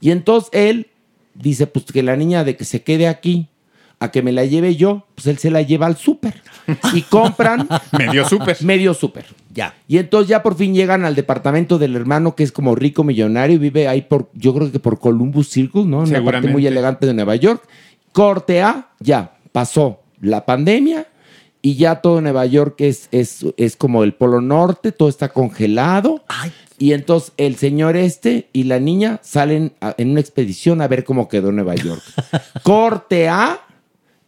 Y 0.00 0.10
entonces 0.10 0.48
él 0.54 0.86
dice, 1.34 1.66
pues 1.66 1.84
que 1.84 2.02
la 2.02 2.16
niña 2.16 2.44
de 2.44 2.56
que 2.56 2.64
se 2.64 2.82
quede 2.82 3.08
aquí, 3.08 3.48
a 4.00 4.10
que 4.10 4.22
me 4.22 4.32
la 4.32 4.46
lleve 4.46 4.74
yo, 4.74 5.06
pues 5.14 5.26
él 5.26 5.36
se 5.36 5.50
la 5.50 5.60
lleva 5.60 5.84
al 5.84 5.98
súper. 5.98 6.42
Y 6.94 7.02
compran... 7.02 7.68
Medio 7.92 8.26
súper. 8.26 8.62
Medio 8.62 8.94
súper. 8.94 9.26
Ya. 9.54 9.74
Y 9.86 9.98
entonces 9.98 10.28
ya 10.28 10.42
por 10.42 10.56
fin 10.56 10.74
llegan 10.74 11.04
al 11.04 11.14
departamento 11.14 11.78
del 11.78 11.94
hermano 11.94 12.34
que 12.34 12.42
es 12.42 12.50
como 12.52 12.74
rico 12.74 13.04
millonario 13.04 13.54
y 13.56 13.58
vive 13.60 13.86
ahí 13.86 14.02
por, 14.02 14.28
yo 14.34 14.52
creo 14.52 14.72
que 14.72 14.80
por 14.80 14.98
Columbus 14.98 15.48
Circle, 15.48 15.84
¿no? 15.84 15.98
Una 16.00 16.24
parte 16.24 16.48
muy 16.52 16.66
elegante 16.66 17.06
de 17.06 17.14
Nueva 17.14 17.36
York. 17.36 17.62
Corte 18.12 18.62
A, 18.62 18.88
ya, 19.00 19.36
pasó 19.52 20.00
la 20.20 20.44
pandemia 20.44 21.06
y 21.62 21.76
ya 21.76 22.00
todo 22.02 22.20
Nueva 22.20 22.44
York 22.46 22.74
es, 22.80 23.08
es, 23.12 23.46
es 23.56 23.76
como 23.76 24.02
el 24.04 24.12
Polo 24.14 24.40
Norte, 24.40 24.92
todo 24.92 25.08
está 25.08 25.28
congelado. 25.30 26.24
Y 26.76 26.92
entonces 26.92 27.32
el 27.36 27.54
señor 27.56 27.96
este 27.96 28.48
y 28.52 28.64
la 28.64 28.80
niña 28.80 29.20
salen 29.22 29.72
a- 29.80 29.94
en 29.96 30.10
una 30.10 30.20
expedición 30.20 30.82
a 30.82 30.88
ver 30.88 31.04
cómo 31.04 31.28
quedó 31.28 31.52
Nueva 31.52 31.76
York. 31.76 32.02
Corte 32.64 33.28
A, 33.28 33.60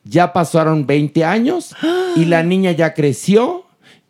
ya 0.04 0.32
pasaron 0.32 0.86
20 0.86 1.24
años 1.24 1.74
y 2.14 2.24
la 2.26 2.42
niña 2.44 2.70
ya 2.72 2.94
creció 2.94 3.64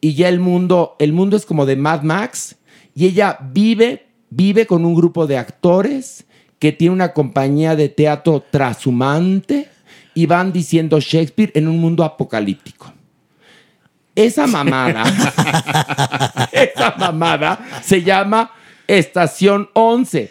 y 0.07 0.15
ya 0.15 0.29
el 0.29 0.39
mundo, 0.39 0.95
el 1.01 1.13
mundo 1.13 1.37
es 1.37 1.45
como 1.45 1.67
de 1.67 1.75
Mad 1.75 2.03
Max 2.03 2.55
y 2.95 3.07
ella 3.07 3.41
vive, 3.43 4.07
vive 4.31 4.65
con 4.65 4.85
un 4.85 4.95
grupo 4.95 5.27
de 5.27 5.37
actores 5.37 6.27
que 6.61 6.71
tiene 6.71 6.95
una 6.95 7.13
compañía 7.13 7.75
de 7.75 7.89
teatro 7.89 8.45
trashumante 8.49 9.69
y 10.15 10.27
van 10.27 10.53
diciendo 10.53 11.01
Shakespeare 11.01 11.51
en 11.57 11.67
un 11.67 11.81
mundo 11.81 12.05
apocalíptico. 12.05 12.93
Esa 14.15 14.47
mamada, 14.47 15.03
esa 16.53 16.95
mamada 16.97 17.59
se 17.83 18.05
llama 18.05 18.53
Estación 18.87 19.71
11. 19.73 20.31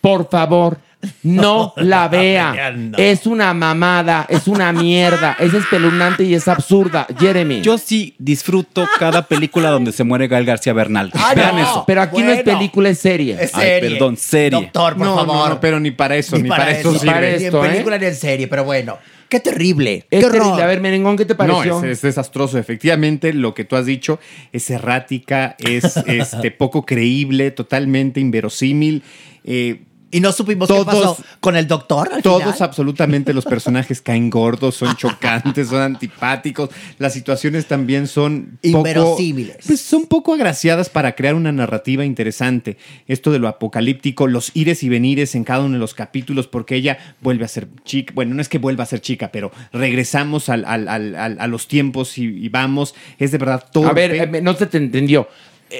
Por 0.00 0.28
favor, 0.28 0.78
no 1.22 1.72
la 1.76 2.08
vea. 2.08 2.74
Es 2.96 3.26
una 3.26 3.52
mamada, 3.54 4.26
es 4.28 4.48
una 4.48 4.72
mierda, 4.72 5.36
es 5.38 5.54
espeluznante 5.54 6.24
y 6.24 6.34
es 6.34 6.48
absurda. 6.48 7.06
Jeremy. 7.18 7.62
Yo 7.62 7.78
sí 7.78 8.14
disfruto 8.18 8.86
cada 8.98 9.22
película 9.22 9.70
donde 9.70 9.92
se 9.92 10.04
muere 10.04 10.28
Gael 10.28 10.44
García 10.44 10.72
Bernal. 10.72 11.12
Vean 11.34 11.58
eso. 11.58 11.84
Pero 11.86 12.02
aquí 12.02 12.22
no 12.22 12.32
es 12.32 12.42
película, 12.42 12.88
es 12.88 12.98
serie. 12.98 13.36
Es 13.40 13.54
Ay, 13.54 13.62
serie. 13.62 13.90
perdón, 13.90 14.16
serie. 14.16 14.60
Doctor, 14.60 14.96
por 14.96 15.06
no, 15.06 15.14
favor. 15.16 15.36
no, 15.36 15.48
no, 15.54 15.60
pero 15.60 15.80
ni 15.80 15.90
para 15.90 16.16
eso, 16.16 16.38
ni, 16.38 16.48
para, 16.48 16.70
eso, 16.70 16.92
Ni 16.92 16.98
sirve. 16.98 17.12
para 17.12 17.26
Ni 17.28 17.44
esto, 17.44 17.64
en 17.64 17.70
¿eh? 17.70 17.72
película 17.72 17.98
ni 17.98 18.06
en 18.06 18.14
serie, 18.14 18.48
pero 18.48 18.64
bueno. 18.64 18.98
Qué 19.28 19.40
terrible. 19.40 20.06
Es 20.10 20.20
qué 20.20 20.20
terrible. 20.20 20.46
horror. 20.46 20.62
A 20.62 20.66
ver, 20.66 20.80
Merengón, 20.80 21.16
¿qué 21.16 21.24
te 21.24 21.34
pareció? 21.34 21.80
No, 21.80 21.84
es, 21.84 21.92
es 21.98 22.02
desastroso. 22.02 22.58
Efectivamente, 22.58 23.32
lo 23.32 23.54
que 23.54 23.64
tú 23.64 23.74
has 23.74 23.84
dicho 23.86 24.20
es 24.52 24.70
errática, 24.70 25.56
es 25.58 25.96
este, 26.06 26.50
poco 26.52 26.86
creíble, 26.86 27.50
totalmente 27.50 28.20
inverosímil. 28.20 29.02
Eh, 29.44 29.82
Y 30.08 30.20
no 30.20 30.30
supimos 30.30 30.68
qué 30.68 30.84
pasó 30.84 31.18
con 31.40 31.56
el 31.56 31.66
doctor. 31.66 32.08
al 32.12 32.22
todos 32.22 32.40
final. 32.42 32.56
absolutamente 32.60 33.34
los 33.34 33.44
personajes 33.56 34.00
caen 34.00 34.30
gordos, 34.30 34.76
son 34.76 34.94
chocantes, 34.96 35.68
son 35.68 35.82
antipáticos. 35.82 36.70
Las 36.98 37.12
situaciones 37.12 37.66
también 37.66 38.06
son 38.06 38.58
poco- 38.62 38.78
Inverosímiles. 38.78 39.56
pues 39.66 39.80
son 39.80 40.06
poco 40.06 40.34
agraciadas 40.34 40.88
para 40.90 41.16
crear 41.16 41.34
una 41.34 41.50
narrativa 41.50 42.04
interesante. 42.04 42.76
Esto 43.08 43.32
de 43.32 43.40
lo 43.40 43.48
apocalíptico, 43.48 44.28
los 44.28 44.52
ires 44.54 44.84
y 44.84 44.88
venires 44.88 45.34
en 45.34 45.42
cada 45.42 45.64
uno 45.64 45.72
de 45.74 45.80
los 45.80 45.92
capítulos, 45.94 46.46
porque 46.46 46.76
ella 46.76 46.98
vuelve 47.20 47.44
a 47.44 47.48
ser 47.48 47.66
chica. 47.84 48.12
Bueno, 48.14 48.34
no 48.36 48.40
es 48.42 48.48
que 48.48 48.58
vuelva 48.58 48.84
a 48.84 48.86
ser 48.86 49.00
chica, 49.00 49.30
pero 49.32 49.50
regresamos 49.72 50.48
al- 50.48 50.64
al- 50.66 50.88
al- 50.88 51.16
al- 51.16 51.40
a 51.40 51.46
los 51.48 51.66
tiempos 51.66 52.16
y, 52.18 52.24
y 52.26 52.48
vamos. 52.48 52.94
Es 53.18 53.32
de 53.32 53.38
verdad 53.38 53.64
todo. 53.72 53.88
A 53.88 53.92
ver, 53.92 54.14
eh, 54.14 54.40
no 54.40 54.54
se 54.54 54.66
te 54.66 54.78
entendió. 54.78 55.28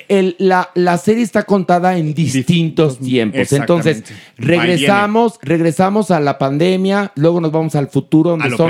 El- 0.08 0.34
la, 0.38 0.70
la 0.74 0.98
serie 0.98 1.22
está 1.22 1.44
contada 1.44 1.96
en 1.96 2.12
distintos 2.12 2.98
tiempos. 2.98 3.40
Entonces, 3.52 4.02
regresamos, 4.36 5.38
regresamos 5.42 6.10
a 6.10 6.18
la 6.20 6.38
pandemia, 6.38 7.12
luego 7.14 7.40
nos 7.40 7.52
vamos 7.52 7.74
al 7.76 7.88
futuro, 7.88 8.30
donde 8.30 8.46
A 8.46 8.48
lo 8.48 8.56
son, 8.56 8.68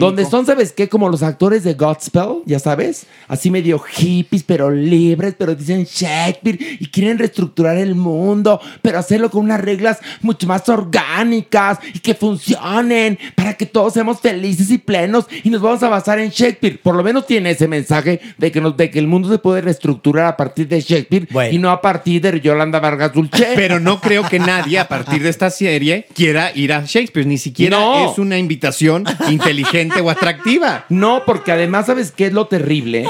donde 0.00 0.24
son, 0.24 0.46
¿sabes 0.46 0.72
qué? 0.72 0.88
Como 0.88 1.08
los 1.08 1.22
actores 1.22 1.64
de 1.64 1.74
Godspell, 1.74 2.42
ya 2.46 2.58
sabes, 2.58 3.06
así 3.28 3.50
medio 3.50 3.78
hippies, 3.78 4.42
pero 4.42 4.70
libres, 4.70 5.34
pero 5.36 5.54
dicen 5.54 5.84
Shakespeare 5.84 6.58
y 6.80 6.86
quieren 6.88 7.18
reestructurar 7.18 7.76
el 7.76 7.94
mundo, 7.94 8.60
pero 8.80 8.98
hacerlo 8.98 9.30
con 9.30 9.44
unas 9.44 9.60
reglas 9.60 9.98
mucho 10.22 10.46
más 10.46 10.66
orgánicas 10.68 11.78
y 11.92 11.98
que 11.98 12.14
funcionen 12.14 13.18
para 13.34 13.54
que 13.54 13.66
todos 13.66 13.92
seamos 13.92 14.20
felices 14.20 14.70
y 14.70 14.78
plenos 14.78 15.26
y 15.42 15.50
nos 15.50 15.60
vamos 15.60 15.82
a 15.82 15.88
basar 15.88 16.18
en 16.18 16.30
Shakespeare. 16.30 16.80
Por 16.82 16.94
lo 16.94 17.02
menos 17.02 17.26
tiene 17.26 17.50
ese 17.50 17.68
mensaje 17.68 18.20
de 18.38 18.50
que, 18.50 18.60
nos, 18.60 18.76
de 18.76 18.90
que 18.90 18.98
el 18.98 19.06
mundo 19.06 19.28
se 19.30 19.38
puede 19.38 19.60
reestructurar 19.60 20.26
a 20.26 20.36
partir 20.36 20.53
de 20.54 20.80
Shakespeare 20.80 21.26
y 21.52 21.58
no 21.58 21.70
a 21.70 21.80
partir 21.80 22.22
de 22.22 22.40
Yolanda 22.40 22.80
Vargas 22.80 23.12
Dulce. 23.12 23.52
Pero 23.56 23.80
no 23.80 24.00
creo 24.00 24.22
que 24.28 24.38
nadie 24.38 24.78
a 24.78 24.88
partir 24.88 25.22
de 25.22 25.28
esta 25.28 25.50
serie 25.50 26.06
quiera 26.14 26.50
ir 26.54 26.72
a 26.72 26.84
Shakespeare. 26.84 27.26
Ni 27.26 27.38
siquiera 27.38 27.76
No. 27.78 28.10
es 28.12 28.18
una 28.18 28.38
invitación 28.38 29.04
inteligente 29.28 30.00
o 30.00 30.10
atractiva. 30.10 30.84
No, 30.88 31.22
porque 31.26 31.52
además, 31.52 31.86
¿sabes 31.86 32.12
qué 32.12 32.26
es 32.26 32.32
lo 32.32 32.46
terrible? 32.46 33.06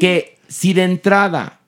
Que 0.00 0.38
si 0.48 0.72
de 0.72 0.84
entrada 0.84 1.58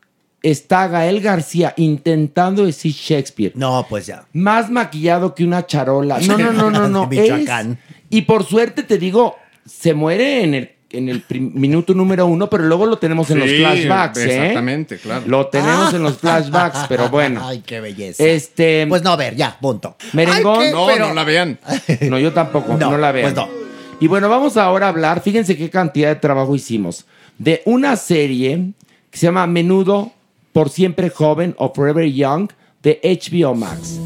está 0.43 0.89
Gael 0.89 1.21
García 1.21 1.73
intentando 1.77 2.65
decir 2.67 2.93
Shakespeare. 2.93 3.53
No, 3.55 3.87
pues 3.89 4.07
ya. 4.07 4.25
Más 4.33 4.71
maquillado 4.71 5.35
que 5.35 5.45
una 5.45 5.67
charola. 5.67 6.19
No, 6.21 6.37
no, 6.39 6.53
no, 6.53 6.71
no, 6.71 6.89
no. 6.89 7.07
Michoacán. 7.11 7.73
Es- 7.73 7.93
y 8.11 8.23
por 8.23 8.45
suerte 8.45 8.83
te 8.83 8.99
digo, 8.99 9.37
se 9.65 9.95
muere 9.95 10.43
en 10.43 10.55
el, 10.55 10.71
en 10.93 11.09
el 11.09 11.25
minuto 11.55 11.95
número 11.95 12.27
uno, 12.27 12.49
pero 12.51 12.65
luego 12.65 12.87
lo 12.87 12.99
tenemos 12.99 13.31
en 13.31 13.41
los 13.41 13.51
flashbacks, 13.51 14.19
¿eh? 14.19 14.37
exactamente, 14.37 14.99
claro. 14.99 15.25
Lo 15.27 15.47
tenemos 15.47 15.93
en 15.95 16.03
los 16.03 16.19
flashbacks, 16.19 16.81
pero 16.89 17.09
bueno. 17.09 17.41
Ay, 17.45 17.63
qué 17.65 17.81
belleza. 17.81 18.23
Este. 18.25 18.87
Pues 18.89 19.03
no, 19.03 19.11
a 19.13 19.17
ver, 19.17 19.35
ya, 19.37 19.57
punto. 19.61 19.97
Merengón. 20.13 20.61
Ay, 20.61 20.67
qué- 20.67 20.73
No, 20.73 20.87
pero- 20.87 21.09
no 21.09 21.15
la 21.15 21.25
vean. 21.25 21.59
No, 22.03 22.19
yo 22.19 22.33
tampoco, 22.33 22.77
no, 22.77 22.91
No, 22.91 22.99
la 22.99 23.13
veo. 23.13 23.23
pues 23.23 23.35
no. 23.35 23.49
Y 24.01 24.07
bueno, 24.09 24.29
vamos 24.29 24.57
ahora 24.57 24.87
a 24.87 24.89
hablar, 24.89 25.21
fíjense 25.23 25.57
qué 25.57 25.71
cantidad 25.71 26.09
de 26.09 26.17
trabajo 26.17 26.55
hicimos, 26.57 27.07
de 27.39 27.63
una 27.67 27.97
serie 27.97 28.73
que 29.11 29.19
se 29.19 29.27
llama 29.27 29.47
Menudo 29.47 30.13
por 30.53 30.71
siempre 30.71 31.09
joven 31.11 31.55
o 31.59 31.73
Forever 31.73 32.11
Young 32.11 32.49
de 32.83 33.01
HBO 33.03 33.55
Max. 33.55 33.99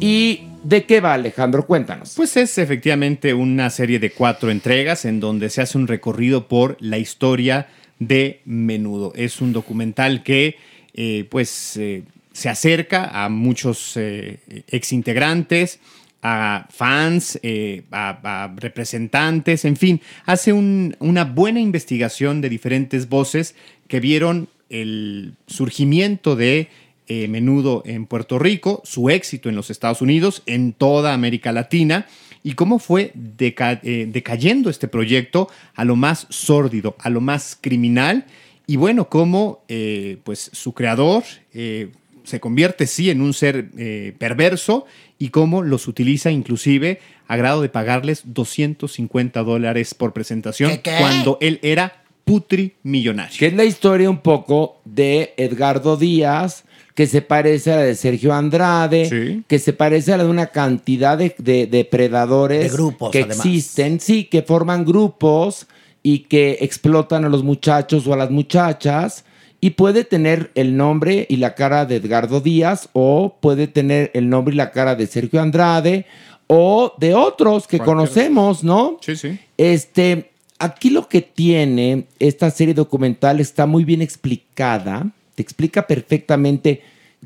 ¿Y 0.00 0.47
de 0.64 0.84
qué 0.84 1.00
va 1.00 1.14
Alejandro? 1.14 1.66
Cuéntanos. 1.66 2.14
Pues 2.16 2.36
es 2.36 2.58
efectivamente 2.58 3.32
una 3.34 3.70
serie 3.70 3.98
de 3.98 4.10
cuatro 4.10 4.50
entregas 4.50 5.04
en 5.04 5.20
donde 5.20 5.50
se 5.50 5.62
hace 5.62 5.78
un 5.78 5.86
recorrido 5.86 6.48
por 6.48 6.76
la 6.80 6.98
historia 6.98 7.68
de 7.98 8.40
Menudo. 8.44 9.12
Es 9.16 9.40
un 9.40 9.52
documental 9.52 10.22
que 10.22 10.56
eh, 10.94 11.26
pues 11.30 11.76
eh, 11.76 12.02
se 12.32 12.48
acerca 12.48 13.24
a 13.24 13.28
muchos 13.28 13.96
eh, 13.96 14.38
exintegrantes, 14.68 15.80
a 16.22 16.66
fans, 16.70 17.38
eh, 17.42 17.82
a, 17.92 18.52
representantes, 18.56 19.64
en 19.64 19.76
fin, 19.76 20.00
hace 20.26 20.52
un- 20.52 20.96
una 20.98 21.24
buena 21.24 21.60
investigación 21.60 22.40
de 22.40 22.48
diferentes 22.48 23.08
voces 23.08 23.54
que 23.86 24.00
vieron 24.00 24.48
el 24.68 25.34
surgimiento 25.46 26.34
de 26.36 26.68
eh, 27.08 27.26
Menudo 27.28 27.82
en 27.86 28.06
Puerto 28.06 28.38
Rico, 28.38 28.82
su 28.84 29.10
éxito 29.10 29.48
en 29.48 29.56
los 29.56 29.70
Estados 29.70 30.00
Unidos, 30.02 30.42
en 30.46 30.72
toda 30.72 31.14
América 31.14 31.52
Latina 31.52 32.06
y 32.44 32.52
cómo 32.52 32.78
fue 32.78 33.12
deca- 33.14 33.80
eh, 33.82 34.06
decayendo 34.10 34.70
este 34.70 34.86
proyecto 34.88 35.48
a 35.74 35.84
lo 35.84 35.96
más 35.96 36.26
sórdido, 36.30 36.94
a 37.00 37.10
lo 37.10 37.20
más 37.20 37.58
criminal 37.60 38.26
y 38.66 38.76
bueno, 38.76 39.08
cómo 39.08 39.64
eh, 39.68 40.18
pues 40.24 40.50
su 40.52 40.72
creador 40.74 41.24
eh, 41.54 41.90
se 42.24 42.40
convierte 42.40 42.86
sí 42.86 43.08
en 43.10 43.22
un 43.22 43.32
ser 43.32 43.70
eh, 43.78 44.12
perverso 44.18 44.84
y 45.18 45.30
cómo 45.30 45.62
los 45.62 45.88
utiliza 45.88 46.30
inclusive 46.30 47.00
a 47.26 47.36
grado 47.36 47.62
de 47.62 47.70
pagarles 47.70 48.22
250 48.26 49.42
dólares 49.42 49.94
por 49.94 50.12
presentación 50.12 50.70
¿Qué, 50.70 50.80
qué? 50.82 50.96
cuando 51.00 51.38
él 51.40 51.58
era 51.62 52.02
putri 52.24 52.74
millonario. 52.82 53.38
Que 53.38 53.46
es 53.46 53.54
la 53.54 53.64
historia 53.64 54.10
un 54.10 54.18
poco 54.18 54.80
de 54.84 55.32
Edgardo 55.38 55.96
Díaz, 55.96 56.64
que 56.98 57.06
se 57.06 57.22
parece 57.22 57.72
a 57.72 57.76
la 57.76 57.82
de 57.82 57.94
Sergio 57.94 58.34
Andrade, 58.34 59.04
Sí. 59.08 59.44
que 59.46 59.60
se 59.60 59.72
parece 59.72 60.12
a 60.12 60.16
la 60.16 60.24
de 60.24 60.30
una 60.30 60.48
cantidad 60.48 61.16
de, 61.16 61.32
de 61.38 61.68
depredadores 61.68 62.72
De 62.72 62.76
grupos, 62.76 63.12
que 63.12 63.20
además. 63.20 63.38
existen, 63.38 64.00
sí, 64.00 64.24
que 64.24 64.42
forman 64.42 64.84
grupos 64.84 65.68
y 66.02 66.24
que 66.24 66.58
explotan 66.60 67.24
a 67.24 67.28
los 67.28 67.44
muchachos 67.44 68.04
o 68.08 68.14
a 68.14 68.16
las 68.16 68.32
muchachas. 68.32 69.24
Y 69.60 69.70
puede 69.70 70.02
tener 70.02 70.50
el 70.56 70.76
nombre 70.76 71.24
y 71.28 71.36
la 71.36 71.54
cara 71.54 71.86
de 71.86 71.94
Edgardo 71.96 72.40
Díaz, 72.40 72.88
o 72.94 73.36
puede 73.40 73.68
tener 73.68 74.10
el 74.14 74.28
nombre 74.28 74.54
y 74.54 74.56
la 74.56 74.72
cara 74.72 74.96
de 74.96 75.06
Sergio 75.06 75.40
Andrade, 75.40 76.04
o 76.48 76.94
de 76.98 77.14
otros 77.14 77.68
que 77.68 77.78
conocemos, 77.78 78.64
¿no? 78.64 78.98
Sí, 79.02 79.14
sí. 79.14 79.38
Este, 79.56 80.30
aquí 80.58 80.90
lo 80.90 81.08
que 81.08 81.22
tiene 81.22 82.06
esta 82.18 82.50
serie 82.50 82.74
documental 82.74 83.38
está 83.38 83.66
muy 83.66 83.84
bien 83.84 84.02
explicada. 84.02 85.12
Te 85.38 85.42
explica 85.42 85.86
perfectamente 85.86 86.80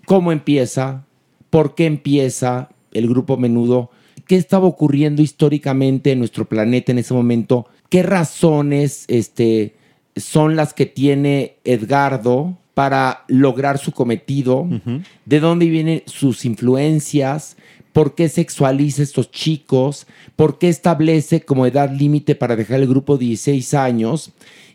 cómo 0.05 0.33
empieza, 0.33 1.07
por 1.49 1.75
qué 1.75 1.87
empieza 1.87 2.69
el 2.93 3.09
grupo 3.09 3.39
Menudo, 3.39 3.91
qué 4.27 4.37
estaba 4.37 4.67
ocurriendo 4.67 5.23
históricamente 5.23 6.13
en 6.13 6.19
nuestro 6.19 6.45
planeta 6.45 6.93
en 6.93 6.99
ese 6.99 7.15
momento, 7.15 7.69
qué 7.89 8.03
razones 8.03 9.07
este, 9.09 9.77
son 10.15 10.57
las 10.57 10.75
que 10.75 10.85
tiene 10.85 11.55
Edgardo 11.65 12.59
para 12.75 13.25
lograr 13.29 13.79
su 13.79 13.93
cometido, 13.93 14.69
de 15.25 15.41
dónde 15.41 15.65
vienen 15.71 16.03
sus 16.05 16.45
influencias, 16.45 17.57
por 17.95 18.15
qué 18.15 18.29
sexualiza 18.29 19.01
a 19.01 19.05
estos 19.05 19.31
chicos, 19.31 20.07
por 20.37 20.59
qué 20.59 20.69
establece 20.69 21.41
como 21.41 21.65
edad 21.65 21.91
límite 21.91 22.35
para 22.35 22.57
dejar 22.57 22.81
el 22.81 22.89
grupo 22.89 23.17
16 23.17 23.73
años. 23.73 24.33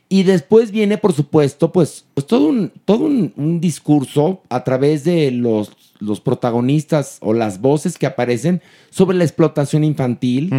Y 0.09 0.23
después 0.23 0.71
viene, 0.71 0.97
por 0.97 1.13
supuesto, 1.13 1.71
pues, 1.71 2.05
pues 2.13 2.25
todo, 2.25 2.47
un, 2.47 2.71
todo 2.85 3.05
un, 3.05 3.33
un 3.35 3.59
discurso 3.59 4.41
a 4.49 4.63
través 4.63 5.03
de 5.03 5.31
los, 5.31 5.71
los 5.99 6.21
protagonistas 6.21 7.17
o 7.21 7.33
las 7.33 7.59
voces 7.59 7.97
que 7.97 8.05
aparecen 8.05 8.61
sobre 8.89 9.17
la 9.17 9.23
explotación 9.23 9.83
infantil, 9.83 10.51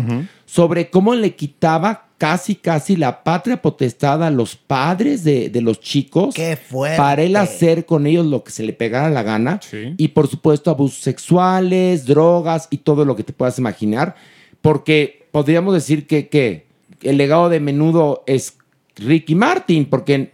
sobre 0.45 0.91
cómo 0.91 1.15
le 1.15 1.35
quitaba 1.35 2.09
casi, 2.19 2.57
casi 2.57 2.97
la 2.97 3.23
patria 3.23 3.63
potestad 3.63 4.23
a 4.23 4.31
los 4.31 4.57
padres 4.57 5.25
de, 5.25 5.49
de 5.51 5.61
los 5.61 5.81
chicos 5.81 6.35
¡Qué 6.35 6.57
fuerte! 6.57 6.97
para 6.97 7.23
él 7.23 7.37
hacer 7.37 7.87
con 7.87 8.07
ellos 8.07 8.27
lo 8.27 8.43
que 8.43 8.51
se 8.51 8.65
le 8.65 8.73
pegara 8.73 9.09
la 9.09 9.23
gana. 9.23 9.61
Sí. 9.63 9.95
Y 9.97 10.09
por 10.09 10.29
supuesto, 10.29 10.71
abusos 10.71 10.99
sexuales, 10.99 12.05
drogas 12.05 12.69
y 12.71 12.79
todo 12.79 13.05
lo 13.05 13.17
que 13.17 13.25
te 13.25 13.33
puedas 13.33 13.59
imaginar. 13.59 14.17
Porque 14.61 15.29
podríamos 15.31 15.73
decir 15.73 16.07
que, 16.07 16.29
que 16.29 16.67
el 17.03 17.17
legado 17.17 17.49
de 17.49 17.61
menudo 17.61 18.25
es 18.27 18.58
Ricky 18.99 19.35
Martin, 19.35 19.87
porque 19.87 20.31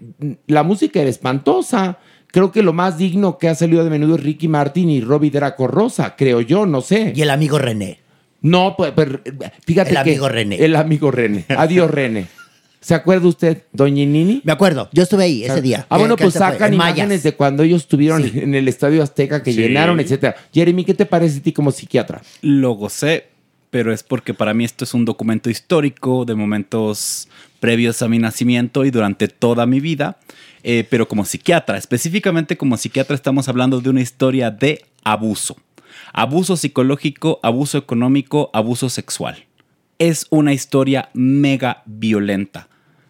la 0.46 0.62
música 0.62 1.00
era 1.00 1.10
espantosa. 1.10 1.98
Creo 2.28 2.50
que 2.50 2.62
lo 2.62 2.72
más 2.72 2.98
digno 2.98 3.38
que 3.38 3.48
ha 3.48 3.54
salido 3.54 3.84
de 3.84 3.90
menudo 3.90 4.16
es 4.16 4.22
Ricky 4.22 4.48
Martin 4.48 4.90
y 4.90 5.00
Robbie 5.00 5.30
Draco 5.30 5.66
Rosa, 5.68 6.16
creo 6.16 6.40
yo, 6.40 6.66
no 6.66 6.80
sé. 6.80 7.12
Y 7.14 7.22
el 7.22 7.30
amigo 7.30 7.58
René. 7.58 8.00
No, 8.40 8.74
pues, 8.76 8.92
pero, 8.94 9.20
fíjate 9.64 9.90
El 9.90 9.94
que- 9.94 9.98
amigo 10.00 10.28
René. 10.28 10.56
El 10.56 10.76
amigo 10.76 11.10
René. 11.10 11.44
Adiós, 11.48 11.90
René. 11.90 12.26
¿Se 12.80 12.92
acuerda 12.94 13.26
usted, 13.28 13.62
Doña 13.72 14.04
Nini? 14.04 14.42
Me 14.44 14.52
acuerdo, 14.52 14.90
yo 14.92 15.04
estuve 15.04 15.24
ahí 15.24 15.42
ese 15.44 15.62
día. 15.62 15.86
Ah, 15.88 15.96
bueno, 15.96 16.16
pues 16.16 16.34
sacan 16.34 16.68
en 16.68 16.74
imágenes 16.74 17.08
Mayas. 17.08 17.22
de 17.22 17.32
cuando 17.34 17.62
ellos 17.62 17.80
estuvieron 17.82 18.22
en 18.34 18.54
el 18.54 18.68
Estadio 18.68 19.02
Azteca 19.02 19.42
que 19.42 19.52
Sí. 19.54 19.60
llenaron, 19.62 20.00
etcétera. 20.00 20.34
Jeremy, 20.52 20.84
¿qué 20.84 20.92
te 20.92 21.06
parece 21.06 21.38
a 21.38 21.42
ti 21.42 21.52
como 21.52 21.70
psiquiatra? 21.70 22.20
Lo 22.42 22.72
gocé, 22.72 23.28
pero 23.70 23.90
es 23.90 24.02
porque 24.02 24.34
para 24.34 24.52
mí 24.52 24.66
esto 24.66 24.84
es 24.84 24.92
un 24.92 25.06
documento 25.06 25.48
histórico 25.48 26.26
de 26.26 26.34
momentos 26.34 27.28
previos 27.64 28.02
a 28.02 28.08
mi 28.08 28.18
nacimiento 28.18 28.84
y 28.84 28.90
durante 28.90 29.26
toda 29.26 29.64
mi 29.64 29.80
vida. 29.80 30.18
Eh, 30.64 30.86
pero 30.90 31.08
como 31.08 31.24
psiquiatra, 31.24 31.78
específicamente 31.78 32.58
como 32.58 32.76
psiquiatra, 32.76 33.16
estamos 33.16 33.48
hablando 33.48 33.80
de 33.80 33.88
una 33.88 34.02
historia 34.02 34.50
de 34.50 34.84
abuso. 35.02 35.56
Abuso 36.12 36.58
psicológico, 36.58 37.40
abuso 37.42 37.78
económico, 37.78 38.50
abuso 38.52 38.90
sexual. 38.90 39.46
Es 39.98 40.26
una 40.28 40.52
historia 40.52 41.08
mega 41.14 41.82
violenta 41.86 42.68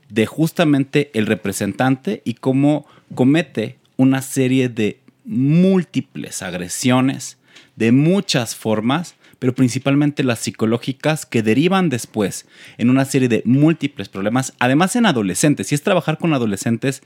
de 0.08 0.24
justamente 0.26 1.10
el 1.14 1.26
representante 1.26 2.22
y 2.24 2.34
cómo 2.34 2.86
comete 3.12 3.78
una 3.96 4.22
serie 4.22 4.68
de 4.68 5.00
múltiples 5.24 6.42
agresiones 6.42 7.38
de 7.74 7.90
muchas 7.90 8.54
formas, 8.54 9.16
pero 9.44 9.54
principalmente 9.54 10.24
las 10.24 10.38
psicológicas 10.38 11.26
que 11.26 11.42
derivan 11.42 11.90
después 11.90 12.46
en 12.78 12.88
una 12.88 13.04
serie 13.04 13.28
de 13.28 13.42
múltiples 13.44 14.08
problemas, 14.08 14.54
además 14.58 14.96
en 14.96 15.04
adolescentes. 15.04 15.66
Si 15.66 15.74
es 15.74 15.82
trabajar 15.82 16.16
con 16.16 16.32
adolescentes, 16.32 17.02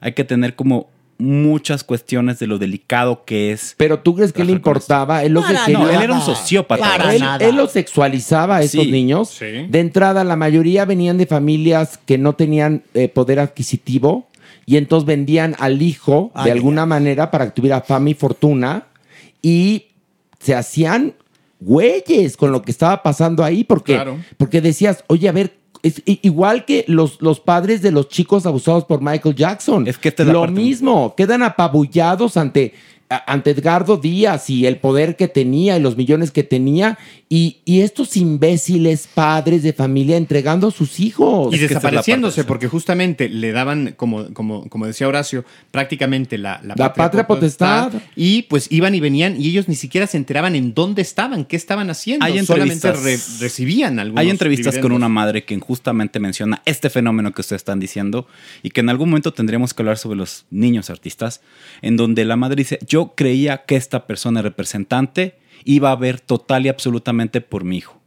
hay 0.00 0.14
que 0.14 0.24
tener 0.24 0.54
como 0.56 0.88
muchas 1.18 1.84
cuestiones 1.84 2.38
de 2.38 2.46
lo 2.46 2.56
delicado 2.58 3.26
que 3.26 3.52
es. 3.52 3.74
Pero 3.76 3.98
tú 4.00 4.14
crees 4.16 4.32
que 4.32 4.42
le 4.42 4.52
importaba, 4.52 5.22
él 5.22 5.34
lo 5.34 5.42
que 5.42 5.52
Para 5.52 5.66
quería. 5.66 5.78
No, 5.80 5.90
él 5.90 6.00
era 6.00 6.14
un 6.14 6.22
sociópata. 6.22 6.82
Para 6.82 7.14
él, 7.14 7.20
nada. 7.20 7.46
él 7.46 7.56
los 7.56 7.72
sexualizaba 7.72 8.56
a 8.56 8.62
estos 8.62 8.84
Sí, 8.86 8.90
niños. 8.90 9.28
sí. 9.28 9.66
De 9.68 9.80
entrada, 9.80 10.24
la 10.24 10.36
mayoría 10.36 10.86
venían 10.86 11.18
de 11.18 11.26
familias 11.26 11.98
que 12.06 12.16
no 12.16 12.32
tenían 12.36 12.84
eh, 12.94 13.10
poder 13.10 13.38
adquisitivo 13.38 14.30
y 14.64 14.78
entonces 14.78 15.06
vendían 15.06 15.56
al 15.58 15.82
hijo 15.82 16.32
Ay, 16.32 16.46
de 16.46 16.52
alguna 16.52 16.86
manera 16.86 17.30
para 17.30 17.44
que 17.44 17.50
tuviera 17.50 17.82
fama 17.82 18.08
y 18.08 18.14
fortuna 18.14 18.86
y 19.42 19.88
se 20.40 20.54
hacían 20.54 21.16
güeyes 21.64 22.36
con 22.36 22.52
lo 22.52 22.62
que 22.62 22.70
estaba 22.70 23.02
pasando 23.02 23.44
ahí 23.44 23.64
porque, 23.64 23.94
Claro. 23.94 24.18
porque 24.36 24.60
decías, 24.60 25.04
oye, 25.08 25.28
a 25.28 25.32
ver, 25.32 25.54
es 25.82 26.00
igual 26.06 26.64
que 26.64 26.84
los, 26.86 27.20
los 27.20 27.40
padres 27.40 27.82
de 27.82 27.90
los 27.90 28.08
chicos 28.08 28.46
abusados 28.46 28.84
por 28.84 29.00
Michael 29.02 29.34
Jackson. 29.34 29.88
Es 29.88 29.98
que 29.98 30.10
esta 30.10 30.22
es 30.22 30.28
la 30.28 30.32
lo 30.34 30.40
parte- 30.42 30.54
mismo, 30.60 31.14
quedan 31.16 31.42
apabullados 31.42 32.36
ante 32.36 32.72
ante 33.26 33.50
Edgardo 33.50 33.96
Díaz 33.96 34.48
y 34.50 34.66
el 34.66 34.76
poder 34.78 35.16
que 35.16 35.28
tenía 35.28 35.76
y 35.76 35.80
los 35.80 35.96
millones 35.96 36.30
que 36.30 36.42
tenía 36.42 36.98
y, 37.28 37.58
y 37.64 37.80
estos 37.80 38.16
imbéciles 38.16 39.08
padres 39.12 39.62
de 39.62 39.72
familia 39.72 40.16
entregando 40.16 40.68
a 40.68 40.70
sus 40.70 41.00
hijos. 41.00 41.54
Y 41.54 41.58
desapareciéndose, 41.58 42.44
porque 42.44 42.68
justamente 42.68 43.28
le 43.28 43.52
daban, 43.52 43.94
como, 43.96 44.32
como, 44.34 44.68
como 44.68 44.86
decía 44.86 45.08
Horacio, 45.08 45.44
prácticamente 45.70 46.36
la, 46.38 46.60
La 46.76 46.92
patria 46.92 47.26
potestad. 47.26 47.92
Y 48.16 48.42
pues 48.42 48.66
iban 48.70 48.94
y 48.94 49.00
venían 49.00 49.40
y 49.40 49.48
ellos 49.48 49.68
ni 49.68 49.74
siquiera 49.74 50.06
se 50.06 50.16
enteraban 50.18 50.54
en 50.56 50.74
dónde 50.74 51.00
estaban, 51.02 51.44
qué 51.44 51.56
estaban 51.56 51.88
haciendo. 51.90 52.24
Hay 52.26 52.38
Solamente 52.44 52.88
entrevistas. 52.88 53.38
re- 53.40 53.44
recibían 53.44 53.98
algunos 53.98 54.20
Hay 54.20 54.30
entrevistas 54.30 54.78
con 54.78 54.92
una 54.92 55.08
madre 55.08 55.44
que 55.44 55.58
justamente 55.58 56.20
menciona 56.20 56.60
este 56.66 56.90
fenómeno 56.90 57.32
que 57.32 57.40
ustedes 57.40 57.60
están 57.60 57.80
diciendo 57.80 58.26
y 58.62 58.70
que 58.70 58.80
en 58.80 58.90
algún 58.90 59.08
momento 59.08 59.32
tendríamos 59.32 59.72
que 59.72 59.82
hablar 59.82 59.96
sobre 59.96 60.18
los 60.18 60.44
niños 60.50 60.90
artistas, 60.90 61.40
en 61.80 61.96
donde 61.96 62.24
la 62.24 62.36
madre 62.36 62.56
dice, 62.56 62.78
yo 62.86 63.01
creía 63.08 63.64
que 63.64 63.76
esta 63.76 64.06
persona 64.06 64.42
representante 64.42 65.36
iba 65.64 65.90
a 65.90 65.96
ver 65.96 66.20
total 66.20 66.66
y 66.66 66.68
absolutamente 66.68 67.40
por 67.40 67.64
mi 67.64 67.78
hijo. 67.78 67.98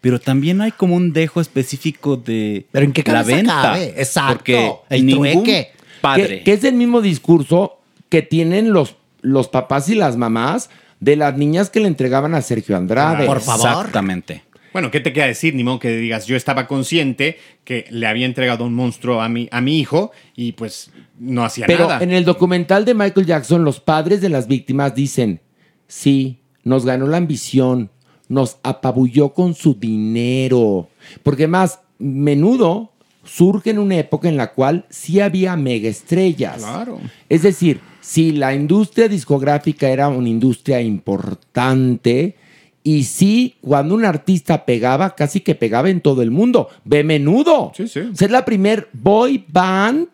Pero 0.00 0.18
también 0.18 0.60
hay 0.60 0.72
como 0.72 0.96
un 0.96 1.12
dejo 1.12 1.40
específico 1.40 2.16
de 2.16 2.66
Pero 2.72 2.86
¿en 2.86 2.92
qué 2.92 3.02
la 3.10 3.22
venta. 3.22 3.62
cabe? 3.62 3.94
Exacto. 3.96 4.34
Porque 4.34 4.72
El 4.88 5.06
ningún 5.06 5.30
trueque. 5.32 5.72
padre... 6.00 6.38
Que, 6.38 6.44
que 6.44 6.52
es 6.54 6.64
el 6.64 6.74
mismo 6.74 7.00
discurso 7.02 7.78
que 8.08 8.22
tienen 8.22 8.72
los, 8.72 8.96
los 9.20 9.48
papás 9.48 9.88
y 9.88 9.94
las 9.94 10.16
mamás 10.16 10.70
de 11.00 11.16
las 11.16 11.36
niñas 11.36 11.70
que 11.70 11.80
le 11.80 11.88
entregaban 11.88 12.34
a 12.34 12.42
Sergio 12.42 12.76
Andrade. 12.76 13.26
Por 13.26 13.40
favor. 13.40 13.66
Exactamente. 13.68 14.42
Bueno, 14.72 14.90
¿qué 14.90 15.00
te 15.00 15.12
queda 15.12 15.26
decir? 15.26 15.54
Ni 15.54 15.64
modo 15.64 15.78
que 15.78 15.96
digas, 15.96 16.26
yo 16.26 16.36
estaba 16.36 16.66
consciente 16.66 17.38
que 17.64 17.86
le 17.90 18.06
había 18.06 18.26
entregado 18.26 18.64
un 18.64 18.74
monstruo 18.74 19.20
a 19.20 19.28
mi, 19.28 19.48
a 19.50 19.60
mi 19.60 19.78
hijo 19.78 20.12
y 20.36 20.52
pues 20.52 20.90
no 21.18 21.44
hacía 21.44 21.66
Pero 21.66 21.88
nada. 21.88 22.02
en 22.02 22.12
el 22.12 22.24
documental 22.24 22.84
de 22.84 22.94
Michael 22.94 23.26
Jackson, 23.26 23.64
los 23.64 23.80
padres 23.80 24.20
de 24.20 24.28
las 24.28 24.46
víctimas 24.46 24.94
dicen, 24.94 25.40
sí, 25.88 26.38
nos 26.62 26.86
ganó 26.86 27.06
la 27.06 27.16
ambición, 27.16 27.90
nos 28.28 28.58
apabulló 28.62 29.30
con 29.34 29.54
su 29.54 29.74
dinero. 29.74 30.88
Porque 31.22 31.48
más, 31.48 31.80
menudo 31.98 32.92
surge 33.24 33.70
en 33.70 33.78
una 33.78 33.98
época 33.98 34.28
en 34.28 34.36
la 34.36 34.52
cual 34.52 34.86
sí 34.88 35.20
había 35.20 35.56
mega 35.56 35.88
estrellas. 35.88 36.58
Claro. 36.58 37.00
Es 37.28 37.42
decir, 37.42 37.80
si 38.00 38.32
la 38.32 38.54
industria 38.54 39.08
discográfica 39.08 39.88
era 39.88 40.08
una 40.08 40.28
industria 40.28 40.80
importante, 40.80 42.36
y 42.82 43.04
sí, 43.04 43.56
cuando 43.60 43.94
un 43.94 44.04
artista 44.04 44.64
pegaba, 44.64 45.14
casi 45.14 45.40
que 45.40 45.54
pegaba 45.54 45.90
en 45.90 46.00
todo 46.00 46.22
el 46.22 46.30
mundo. 46.30 46.68
Ve 46.84 47.04
menudo. 47.04 47.72
Sí, 47.76 47.88
sí. 47.88 48.00
O 48.00 48.16
sea, 48.16 48.26
es 48.26 48.32
la 48.32 48.44
primer 48.44 48.88
boy 48.92 49.44
band 49.48 50.08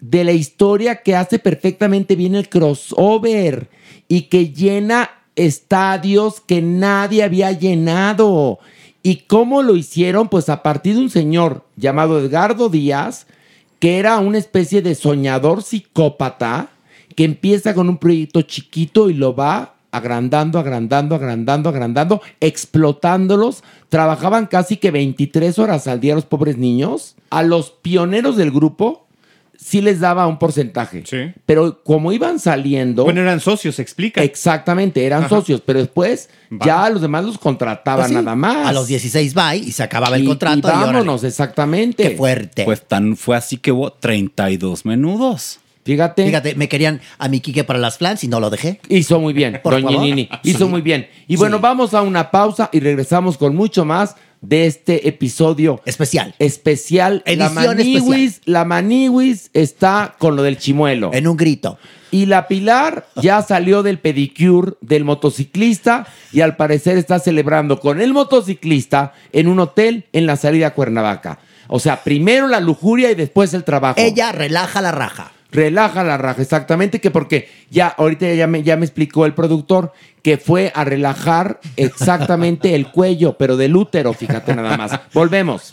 de 0.00 0.24
la 0.24 0.32
historia 0.32 1.02
que 1.02 1.14
hace 1.14 1.38
perfectamente 1.38 2.16
bien 2.16 2.34
el 2.34 2.48
crossover 2.48 3.68
y 4.08 4.22
que 4.22 4.50
llena 4.50 5.10
estadios 5.36 6.40
que 6.40 6.62
nadie 6.62 7.22
había 7.22 7.52
llenado. 7.52 8.58
¿Y 9.02 9.16
cómo 9.26 9.62
lo 9.62 9.76
hicieron? 9.76 10.28
Pues 10.28 10.48
a 10.48 10.62
partir 10.62 10.94
de 10.94 11.02
un 11.02 11.10
señor 11.10 11.64
llamado 11.76 12.18
Edgardo 12.18 12.70
Díaz, 12.70 13.26
que 13.78 13.98
era 13.98 14.18
una 14.18 14.38
especie 14.38 14.80
de 14.80 14.94
soñador 14.94 15.62
psicópata, 15.62 16.70
que 17.14 17.24
empieza 17.24 17.74
con 17.74 17.90
un 17.90 17.98
proyecto 17.98 18.40
chiquito 18.42 19.10
y 19.10 19.14
lo 19.14 19.34
va 19.34 19.73
agrandando, 19.94 20.58
agrandando, 20.58 21.14
agrandando, 21.14 21.68
agrandando, 21.68 22.22
explotándolos. 22.40 23.62
Trabajaban 23.88 24.46
casi 24.46 24.76
que 24.76 24.90
23 24.90 25.58
horas 25.60 25.86
al 25.86 26.00
día 26.00 26.16
los 26.16 26.24
pobres 26.24 26.56
niños. 26.58 27.14
A 27.30 27.44
los 27.44 27.70
pioneros 27.70 28.36
del 28.36 28.50
grupo 28.50 29.06
sí 29.56 29.80
les 29.80 30.00
daba 30.00 30.26
un 30.26 30.40
porcentaje. 30.40 31.04
Sí. 31.06 31.32
Pero 31.46 31.82
como 31.84 32.12
iban 32.12 32.40
saliendo... 32.40 33.04
Bueno, 33.04 33.20
eran 33.20 33.38
socios, 33.38 33.78
explica. 33.78 34.22
Exactamente, 34.22 35.06
eran 35.06 35.20
Ajá. 35.20 35.28
socios, 35.28 35.62
pero 35.64 35.78
después 35.78 36.28
Va. 36.52 36.66
ya 36.66 36.84
a 36.84 36.90
los 36.90 37.00
demás 37.00 37.24
los 37.24 37.38
contrataban 37.38 38.00
Pues 38.00 38.08
sí, 38.08 38.14
nada 38.16 38.34
más. 38.34 38.66
A 38.66 38.72
los 38.72 38.88
16 38.88 39.32
bye 39.32 39.56
y 39.58 39.70
se 39.70 39.84
acababa 39.84 40.16
el 40.16 40.24
contrato. 40.24 40.58
Y, 40.68 40.70
vámonos, 40.70 41.22
exactamente. 41.22 42.02
Qué 42.02 42.16
fuerte. 42.16 42.64
Pues 42.64 42.82
tan 42.84 43.16
fue 43.16 43.36
así 43.36 43.58
que 43.58 43.70
hubo 43.70 43.92
32 43.92 44.84
menudos. 44.84 45.60
Fíjate, 45.84 46.24
Fíjate, 46.24 46.54
me 46.54 46.68
querían 46.68 47.00
a 47.18 47.28
mi 47.28 47.40
Quique 47.40 47.62
para 47.64 47.78
las 47.78 47.98
flans 47.98 48.24
y 48.24 48.28
no 48.28 48.40
lo 48.40 48.48
dejé. 48.50 48.80
hizo 48.88 49.20
muy 49.20 49.32
bien, 49.34 49.60
Por 49.62 49.74
Doña 49.74 49.88
favor. 49.88 50.02
Nini, 50.02 50.28
hizo 50.42 50.58
Sí. 50.58 50.64
muy 50.64 50.80
bien. 50.80 51.08
Y 51.28 51.34
Sí. 51.34 51.36
bueno, 51.38 51.58
vamos 51.60 51.92
a 51.94 52.02
una 52.02 52.30
pausa 52.30 52.70
y 52.72 52.80
regresamos 52.80 53.36
con 53.36 53.54
mucho 53.54 53.84
más 53.84 54.16
de 54.40 54.66
este 54.66 55.08
episodio 55.08 55.80
Especial. 55.86 56.34
especial. 56.38 57.22
la 57.26 57.32
Edición 57.32 57.54
Maniwis, 57.76 58.40
la 58.44 58.64
Maniwis 58.64 59.50
está 59.54 60.14
con 60.18 60.36
lo 60.36 60.42
del 60.42 60.58
chimuelo. 60.58 61.10
En 61.14 61.26
un 61.26 61.36
grito. 61.36 61.78
Y 62.10 62.26
la 62.26 62.46
Pilar 62.46 63.06
ya 63.16 63.42
salió 63.42 63.82
del 63.82 63.98
pedicure 63.98 64.74
del 64.82 65.04
motociclista 65.04 66.06
y 66.32 66.42
al 66.42 66.56
parecer 66.56 66.96
está 66.98 67.18
celebrando 67.18 67.80
con 67.80 68.00
el 68.00 68.12
motociclista 68.12 69.12
en 69.32 69.48
un 69.48 69.58
hotel 69.60 70.04
en 70.12 70.26
la 70.26 70.36
salida 70.36 70.68
a 70.68 70.74
Cuernavaca. 70.74 71.38
O 71.66 71.80
sea, 71.80 72.02
primero 72.04 72.46
la 72.46 72.60
lujuria 72.60 73.10
y 73.10 73.14
después 73.14 73.52
el 73.54 73.64
trabajo. 73.64 73.98
Ella 73.98 74.30
relaja 74.32 74.80
la 74.82 74.92
raja. 74.92 75.32
Relaja 75.54 76.04
la 76.04 76.18
raja, 76.18 76.42
exactamente, 76.42 77.00
que 77.00 77.10
porque 77.10 77.48
ya, 77.70 77.88
ahorita 77.88 78.34
ya 78.34 78.46
me, 78.46 78.62
ya 78.62 78.76
me 78.76 78.84
explicó 78.84 79.24
el 79.24 79.34
productor 79.34 79.92
que 80.22 80.36
fue 80.36 80.72
a 80.74 80.84
relajar 80.84 81.60
exactamente 81.76 82.74
el 82.74 82.88
cuello, 82.88 83.36
pero 83.38 83.56
del 83.56 83.76
útero, 83.76 84.12
fíjate 84.12 84.54
nada 84.54 84.76
más. 84.76 85.00
Volvemos. 85.12 85.72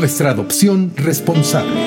Nuestra 0.00 0.30
adopción 0.30 0.94
responsable. 0.96 1.78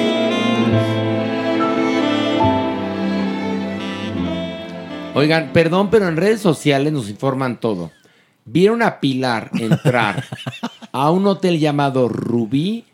Oigan, 5.16 5.52
perdón, 5.52 5.90
pero 5.90 6.08
en 6.08 6.16
redes 6.16 6.40
sociales 6.40 6.94
nos 6.94 7.10
informan 7.10 7.60
todo. 7.60 7.92
Vieron 8.46 8.84
a 8.84 9.00
Pilar 9.00 9.50
entrar 9.56 10.26
a 10.92 11.10
un 11.10 11.26
hotel 11.26 11.60
llamado 11.60 12.08
Rubí 12.08 12.86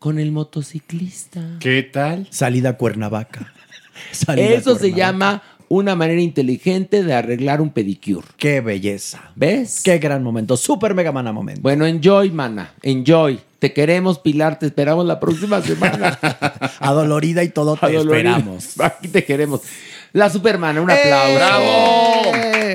con 0.00 0.18
el 0.18 0.32
motociclista. 0.32 1.40
¿Qué 1.60 1.84
tal? 1.84 2.26
Salida 2.30 2.70
a 2.70 2.76
Cuernavaca. 2.76 3.52
Salida 4.10 4.46
a 4.46 4.54
Eso 4.54 4.74
se 4.74 4.92
llama 4.92 5.40
una 5.68 5.94
manera 5.96 6.20
inteligente 6.20 7.02
de 7.02 7.14
arreglar 7.14 7.60
un 7.60 7.70
pedicure. 7.70 8.26
Qué 8.36 8.60
belleza. 8.60 9.30
¿Ves? 9.36 9.80
Qué 9.84 9.98
gran 9.98 10.22
momento. 10.22 10.56
Súper 10.56 10.94
mega 10.94 11.12
mana 11.12 11.32
momento. 11.32 11.60
Bueno, 11.62 11.86
enjoy, 11.86 12.30
mana. 12.30 12.74
Enjoy. 12.82 13.40
Te 13.58 13.72
queremos, 13.72 14.18
Pilar. 14.18 14.58
Te 14.58 14.66
esperamos 14.66 15.06
la 15.06 15.18
próxima 15.18 15.62
semana. 15.62 16.18
Adolorida 16.80 17.42
y 17.42 17.48
todo 17.48 17.76
te 17.76 17.86
Adolorida. 17.86 18.36
esperamos. 18.36 18.80
Aquí 18.80 19.08
te 19.08 19.24
queremos. 19.24 19.60
La 20.12 20.30
Supermana, 20.30 20.80
un 20.80 20.90
aplauso. 20.90 22.34
¡Eh! 22.36 22.73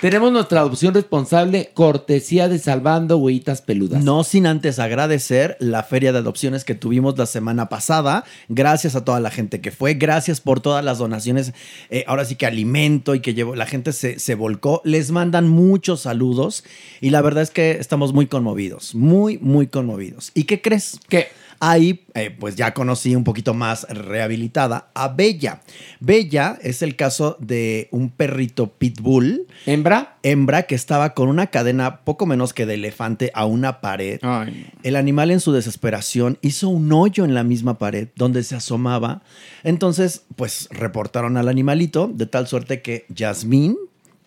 Tenemos 0.00 0.32
nuestra 0.32 0.60
adopción 0.60 0.94
responsable, 0.94 1.72
cortesía 1.74 2.48
de 2.48 2.58
Salvando 2.58 3.18
Huellitas 3.18 3.60
Peludas. 3.60 4.02
No 4.02 4.24
sin 4.24 4.46
antes 4.46 4.78
agradecer 4.78 5.58
la 5.60 5.82
feria 5.82 6.10
de 6.12 6.20
adopciones 6.20 6.64
que 6.64 6.74
tuvimos 6.74 7.18
la 7.18 7.26
semana 7.26 7.68
pasada. 7.68 8.24
Gracias 8.48 8.96
a 8.96 9.04
toda 9.04 9.20
la 9.20 9.30
gente 9.30 9.60
que 9.60 9.70
fue. 9.70 9.92
Gracias 9.92 10.40
por 10.40 10.60
todas 10.60 10.82
las 10.82 10.96
donaciones. 10.96 11.52
eh, 11.90 12.04
ahora 12.06 12.24
sí 12.24 12.36
que 12.36 12.46
alimento 12.46 13.14
y 13.14 13.20
que 13.20 13.34
llevó. 13.34 13.54
La 13.54 13.66
gente 13.66 13.92
se, 13.92 14.18
se 14.18 14.34
volcó. 14.34 14.80
Les 14.86 15.10
mandan 15.10 15.48
muchos 15.48 16.00
saludos. 16.00 16.64
Y 17.02 17.10
la 17.10 17.20
verdad 17.20 17.42
es 17.42 17.50
que 17.50 17.72
estamos 17.72 18.14
muy 18.14 18.26
conmovidos. 18.26 18.94
Muy, 18.94 19.36
muy 19.36 19.66
conmovidos. 19.66 20.32
¿Y 20.32 20.44
qué 20.44 20.62
crees? 20.62 20.98
¿Qué? 21.10 21.28
Ahí, 21.62 22.06
eh, 22.14 22.30
pues 22.30 22.56
ya 22.56 22.72
conocí 22.72 23.14
un 23.14 23.22
poquito 23.22 23.52
más 23.52 23.86
rehabilitada 23.90 24.90
a 24.94 25.08
Bella. 25.08 25.60
Bella 26.00 26.58
es 26.62 26.80
el 26.80 26.96
caso 26.96 27.36
de 27.38 27.88
un 27.90 28.08
perrito 28.08 28.72
pitbull. 28.72 29.46
¿Hembra? 29.66 30.16
Hembra 30.22 30.62
que 30.62 30.74
estaba 30.74 31.12
con 31.12 31.28
una 31.28 31.48
cadena 31.48 32.00
poco 32.00 32.24
menos 32.24 32.54
que 32.54 32.64
de 32.64 32.74
elefante 32.74 33.30
a 33.34 33.44
una 33.44 33.82
pared. 33.82 34.18
Ay. 34.22 34.70
El 34.82 34.96
animal 34.96 35.30
en 35.30 35.40
su 35.40 35.52
desesperación 35.52 36.38
hizo 36.40 36.70
un 36.70 36.90
hoyo 36.92 37.26
en 37.26 37.34
la 37.34 37.44
misma 37.44 37.76
pared 37.76 38.08
donde 38.16 38.42
se 38.42 38.56
asomaba. 38.56 39.22
Entonces, 39.62 40.24
pues 40.36 40.66
reportaron 40.70 41.36
al 41.36 41.48
animalito 41.48 42.10
de 42.12 42.24
tal 42.24 42.46
suerte 42.46 42.80
que 42.80 43.04
Yasmín, 43.10 43.76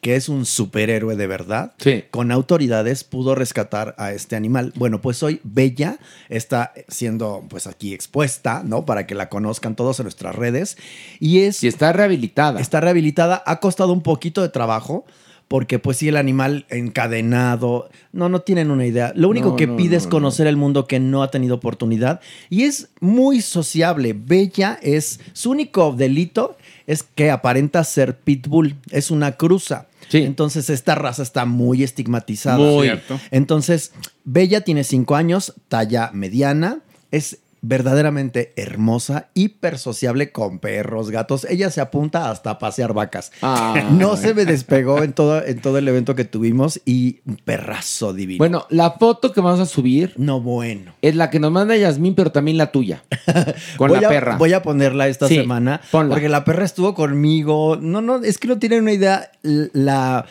que 0.03 0.15
es 0.15 0.29
un 0.29 0.45
superhéroe 0.45 1.15
de 1.15 1.25
verdad, 1.25 1.73
Sí. 1.79 2.03
con 2.11 2.31
autoridades 2.31 3.03
pudo 3.03 3.33
rescatar 3.33 3.95
a 3.97 4.11
este 4.11 4.35
animal. 4.35 4.71
Bueno, 4.75 5.01
pues 5.01 5.23
hoy 5.23 5.39
Bella 5.43 5.97
está 6.29 6.73
siendo 6.87 7.43
pues 7.49 7.65
aquí 7.65 7.93
expuesta, 7.95 8.61
¿no? 8.63 8.85
Para 8.85 9.07
que 9.07 9.15
la 9.15 9.29
conozcan 9.29 9.75
todos 9.75 9.99
en 9.99 10.03
nuestras 10.03 10.35
redes. 10.35 10.77
Y 11.19 11.39
es... 11.39 11.63
Y 11.63 11.67
está 11.67 11.91
rehabilitada. 11.93 12.59
Está 12.59 12.79
rehabilitada. 12.81 13.41
Ha 13.47 13.59
costado 13.59 13.91
un 13.93 14.03
poquito 14.03 14.43
de 14.43 14.49
trabajo. 14.49 15.05
Porque 15.49 15.77
pues 15.77 15.97
sí, 15.97 16.07
el 16.07 16.17
animal 16.17 16.65
encadenado, 16.69 17.89
no, 18.11 18.27
no 18.29 18.39
tienen 18.41 18.71
una 18.71 18.85
idea. 18.85 19.11
Lo 19.15 19.29
único 19.29 19.49
No, 19.49 19.55
que 19.55 19.67
no, 19.67 19.75
pide 19.75 19.91
no, 19.91 19.97
es 19.97 20.03
no. 20.05 20.09
conocer 20.09 20.47
el 20.47 20.57
mundo 20.57 20.87
que 20.87 20.99
no 20.99 21.21
ha 21.21 21.29
tenido 21.31 21.55
oportunidad. 21.55 22.21
Y 22.49 22.63
es 22.63 22.89
muy 23.01 23.41
sociable. 23.41 24.13
Bella 24.17 24.79
es, 24.81 25.19
su 25.33 25.51
único 25.51 25.91
delito 25.93 26.57
es 26.87 27.03
que 27.03 27.29
aparenta 27.29 27.83
ser 27.83 28.17
pitbull. 28.17 28.75
Es 28.89 29.11
una 29.11 29.33
cruza. 29.33 29.87
Sí. 30.13 30.19
Entonces 30.19 30.69
esta 30.69 30.93
raza 30.93 31.23
está 31.23 31.45
muy 31.45 31.81
estigmatizada. 31.81 32.57
Muy. 32.57 32.91
Entonces, 33.31 33.93
Bella 34.23 34.61
tiene 34.61 34.83
cinco 34.83 35.15
años, 35.15 35.55
talla 35.69 36.11
mediana, 36.13 36.81
es 37.09 37.39
verdaderamente 37.63 38.51
hermosa, 38.57 39.29
hiper 39.33 39.79
sociable 39.79 40.31
con 40.33 40.59
perros, 40.59 41.09
gatos. 41.09 41.45
Ella 41.49 41.71
se 41.71 41.79
apunta 41.81 42.29
hasta 42.29 42.51
a 42.51 42.59
pasear 42.59 42.93
vacas. 42.93 43.31
Ay. 43.41 43.87
No 43.91 44.17
se 44.17 44.33
me 44.33 44.43
despegó 44.45 45.01
en 45.01 45.13
todo, 45.13 45.43
en 45.43 45.61
todo 45.61 45.77
el 45.77 45.87
evento 45.87 46.13
que 46.13 46.25
tuvimos 46.25 46.81
y 46.85 47.21
un 47.25 47.37
perrazo 47.37 48.13
divino. 48.13 48.37
Bueno, 48.37 48.65
la 48.69 48.91
foto 48.91 49.31
que 49.31 49.39
vamos 49.39 49.61
a 49.61 49.65
subir 49.65 50.13
no 50.17 50.41
bueno. 50.41 50.93
es 51.01 51.15
la 51.15 51.29
que 51.29 51.39
nos 51.39 51.51
manda 51.51 51.75
Yasmín, 51.77 52.15
pero 52.15 52.33
también 52.33 52.57
la 52.57 52.71
tuya. 52.71 53.03
Con 53.77 53.87
voy 53.89 54.01
la 54.01 54.07
a, 54.07 54.11
perra. 54.11 54.37
Voy 54.37 54.51
a 54.51 54.61
ponerla 54.61 55.07
esta 55.07 55.29
Sí, 55.29 55.35
semana 55.35 55.79
ponla. 55.89 56.13
porque 56.13 56.27
la 56.27 56.43
perra 56.43 56.65
estuvo 56.65 56.93
conmigo. 56.93 57.77
No, 57.79 58.01
no, 58.01 58.17
es 58.23 58.37
que 58.37 58.49
no 58.49 58.59
tienen 58.59 58.81
una 58.81 58.91
idea 58.91 59.31
la 59.41 60.25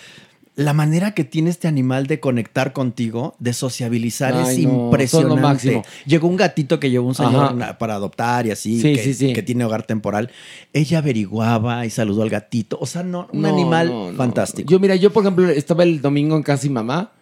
la 0.55 0.75
manera 0.75 1.15
que 1.15 1.25
tiene 1.25 1.49
este 1.49 1.67
animal 1.67 2.07
de 2.07 2.21
conectar 2.21 2.75
contigo, 2.75 3.35
de 3.39 3.55
sociabilizar 3.55 4.35
es 4.49 4.59
no, 4.59 4.85
impresionante. 4.87 5.83
Llegó 6.05 6.29
un 6.29 6.37
gatito 6.37 6.79
que 6.79 6.91
llevó 6.91 7.09
un 7.09 7.15
señor 7.15 7.57
Ajá. 7.59 7.79
para 7.79 7.95
adoptar 7.95 8.47
y 8.47 8.51
así, 8.51 8.81
Sí, 8.81 8.95
que, 8.95 9.03
sí, 9.03 9.15
sí. 9.15 9.33
que 9.33 9.43
tiene 9.43 9.65
hogar 9.65 9.85
temporal. 9.85 10.31
Ella 10.75 10.99
averiguaba 10.99 11.87
y 11.87 11.91
saludó 11.91 12.23
al 12.23 12.29
gatito. 12.29 12.77
O 12.81 12.87
sea, 12.87 13.03
no, 13.03 13.29
un 13.33 13.43
No, 13.43 13.49
animal 13.49 13.89
no, 13.89 14.13
fantástico. 14.15 14.69
Yo, 14.71 14.79
mira, 14.79 14.95
yo, 14.97 15.11
por 15.11 15.23
ejemplo, 15.23 15.49
estaba 15.49 15.85
el 15.85 16.03
domingo 16.03 16.37
en 16.37 16.43
casa 16.43 16.67
mi 16.67 16.75
mamá 16.75 17.13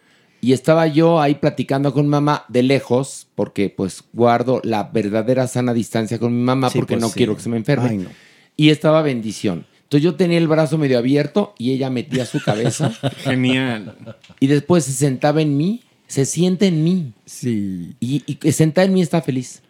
y 0.40 0.52
estaba 0.52 0.88
yo 0.88 1.20
ahí 1.20 1.36
platicando 1.36 1.92
con 1.92 2.08
mamá 2.08 2.44
de 2.48 2.64
lejos, 2.64 3.28
porque 3.36 3.70
pues 3.70 4.02
guardo 4.12 4.60
la 4.64 4.84
verdadera 4.84 5.46
sana 5.46 5.72
distancia 5.72 6.18
con 6.18 6.36
mi 6.36 6.42
mamá 6.42 6.70
porque 6.70 6.94
pues, 6.94 7.00
no 7.00 7.10
quiero 7.10 7.36
que 7.36 7.42
se 7.42 7.48
me 7.48 7.58
enferme. 7.58 7.88
Ay. 7.90 8.08
Y 8.56 8.70
estaba 8.70 9.02
bendición. 9.02 9.66
Entonces 9.90 10.04
yo 10.04 10.14
tenía 10.14 10.38
el 10.38 10.46
brazo 10.46 10.78
medio 10.78 10.98
abierto 10.98 11.52
y 11.58 11.72
ella 11.72 11.90
metía 11.90 12.24
su 12.24 12.40
cabeza 12.40 12.92
Genial. 13.24 13.96
y 14.38 14.46
después 14.46 14.84
se 14.84 14.92
sentaba 14.92 15.42
en 15.42 15.56
mí, 15.56 15.82
se 16.06 16.26
siente 16.26 16.68
en 16.68 16.84
mí 16.84 17.12
Sí. 17.26 17.96
y, 17.98 18.22
y 18.24 18.36
que 18.36 18.52
sentada 18.52 18.84
en 18.86 18.94
mí 18.94 19.02
está 19.02 19.20
feliz. 19.20 19.62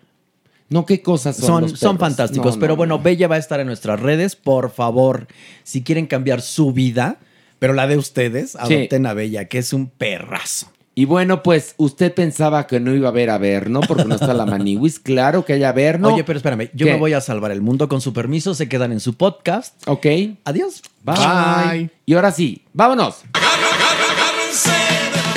No, 0.69 0.85
qué 0.85 1.01
cosas 1.01 1.37
son. 1.37 1.47
Son, 1.47 1.63
los 1.63 1.71
son 1.81 1.97
perros? 1.97 2.11
fantásticos, 2.11 2.47
No, 2.53 2.57
no, 2.57 2.61
pero 2.61 2.73
no. 2.75 2.77
bueno, 2.77 2.99
Bella 2.99 3.29
va 3.29 3.37
a 3.37 3.39
estar 3.39 3.61
en 3.61 3.67
nuestras 3.67 3.99
redes. 3.99 4.37
Por 4.37 4.71
favor, 4.71 5.27
si 5.65 5.83
quieren 5.83 6.07
cambiar 6.07 6.43
su 6.43 6.73
vida, 6.73 7.19
pero 7.59 7.73
la 7.73 7.87
de 7.87 7.97
ustedes, 7.97 8.57
adopten 8.57 9.07
a 9.07 9.15
Bella, 9.15 9.47
que 9.47 9.57
es 9.59 9.73
un 9.73 9.89
perrazo. 9.89 10.71
Y 11.01 11.07
bueno, 11.07 11.43
pues 11.43 11.77
usted 11.79 12.13
pensaba 12.13 12.67
que 12.67 12.79
no 12.79 12.95
iba 12.95 13.09
a 13.09 13.11
haber 13.11 13.31
Averno 13.31 13.81
porque 13.81 14.05
no 14.05 14.17
está 14.17 14.35
la 14.35 14.45
Maniwis. 14.59 14.99
Claro 14.99 15.47
que 15.47 15.55
hay 15.55 15.65
Averno. 15.65 16.13
Oye, 16.13 16.25
pero 16.25 16.37
espérame, 16.37 16.69
yo 16.75 16.85
¿Qué? 16.85 16.93
me 16.93 16.99
voy 16.99 17.15
a 17.15 17.23
salvar 17.23 17.53
el 17.53 17.63
mundo 17.63 17.89
con 17.89 18.03
su 18.03 18.13
permiso. 18.13 18.53
Se 18.53 18.69
quedan 18.69 18.93
en 18.93 19.01
su 19.01 19.15
podcast. 19.15 19.83
Ok. 19.89 20.05
Adiós. 20.45 20.83
Bye. 21.03 21.17
Bye. 21.17 21.91
Y 22.05 22.13
ahora 22.13 22.33
sí, 22.33 22.67
vámonos. 22.75 23.23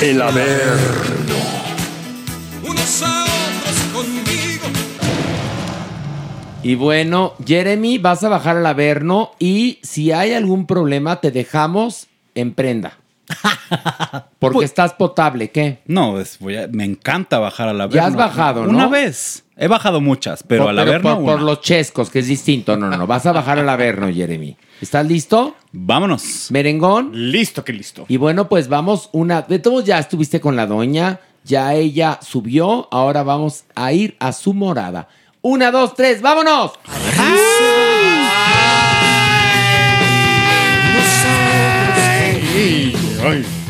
El 0.02 0.20
Averno. 0.20 1.34
unos 2.68 3.02
a 3.02 3.24
otros 3.24 3.80
conmigo. 3.94 4.66
Y 6.62 6.74
bueno, 6.74 7.32
Jeremy, 7.42 7.96
vas 7.96 8.22
a 8.22 8.28
bajar 8.28 8.58
al 8.58 8.66
Averno 8.66 9.30
y 9.38 9.78
si 9.82 10.12
hay 10.12 10.34
algún 10.34 10.66
problema, 10.66 11.22
te 11.22 11.30
dejamos 11.30 12.08
en 12.34 12.52
prenda. 12.52 12.98
Porque 14.38 14.54
Pues- 14.56 14.64
estás 14.70 14.92
potable, 14.94 15.50
¿qué? 15.50 15.80
No, 15.86 16.20
es- 16.20 16.38
voy 16.38 16.56
a- 16.56 16.68
me 16.68 16.84
encanta 16.84 17.38
bajar 17.38 17.68
a 17.68 17.72
la 17.72 17.88
Ya 17.88 18.06
has 18.06 18.14
bajado, 18.14 18.64
¿no? 18.64 18.70
Una 18.70 18.88
vez. 18.88 19.44
He 19.56 19.68
bajado 19.68 20.00
muchas, 20.00 20.42
pero 20.42 20.64
Por- 20.64 20.70
al 20.70 20.78
Averno 20.80 21.16
por, 21.16 21.24
por 21.24 21.42
los 21.42 21.60
chescos, 21.60 22.10
que 22.10 22.18
es 22.18 22.26
distinto. 22.26 22.76
No, 22.76 22.88
no, 22.90 22.96
no. 22.96 23.06
Vas 23.06 23.24
a 23.26 23.32
bajar 23.32 23.58
al 23.58 23.68
Averno, 23.68 24.12
Jeremy. 24.12 24.56
¿Estás 24.80 25.06
listo? 25.06 25.54
Vámonos. 25.72 26.50
Merengón. 26.50 27.10
Listo 27.12 27.64
que 27.64 27.72
listo. 27.72 28.04
Y 28.08 28.16
bueno, 28.16 28.48
pues 28.48 28.68
vamos 28.68 29.08
una. 29.12 29.42
De 29.42 29.60
todos 29.60 29.84
ya 29.84 29.98
estuviste 29.98 30.40
con 30.40 30.56
la 30.56 30.66
doña, 30.66 31.20
ya 31.44 31.72
ella 31.74 32.18
subió, 32.20 32.88
ahora 32.90 33.22
vamos 33.22 33.64
a 33.76 33.92
ir 33.92 34.16
a 34.18 34.32
su 34.32 34.54
morada. 34.54 35.08
Una, 35.40 35.70
dos, 35.70 35.94
tres, 35.94 36.20
vámonos. 36.20 36.72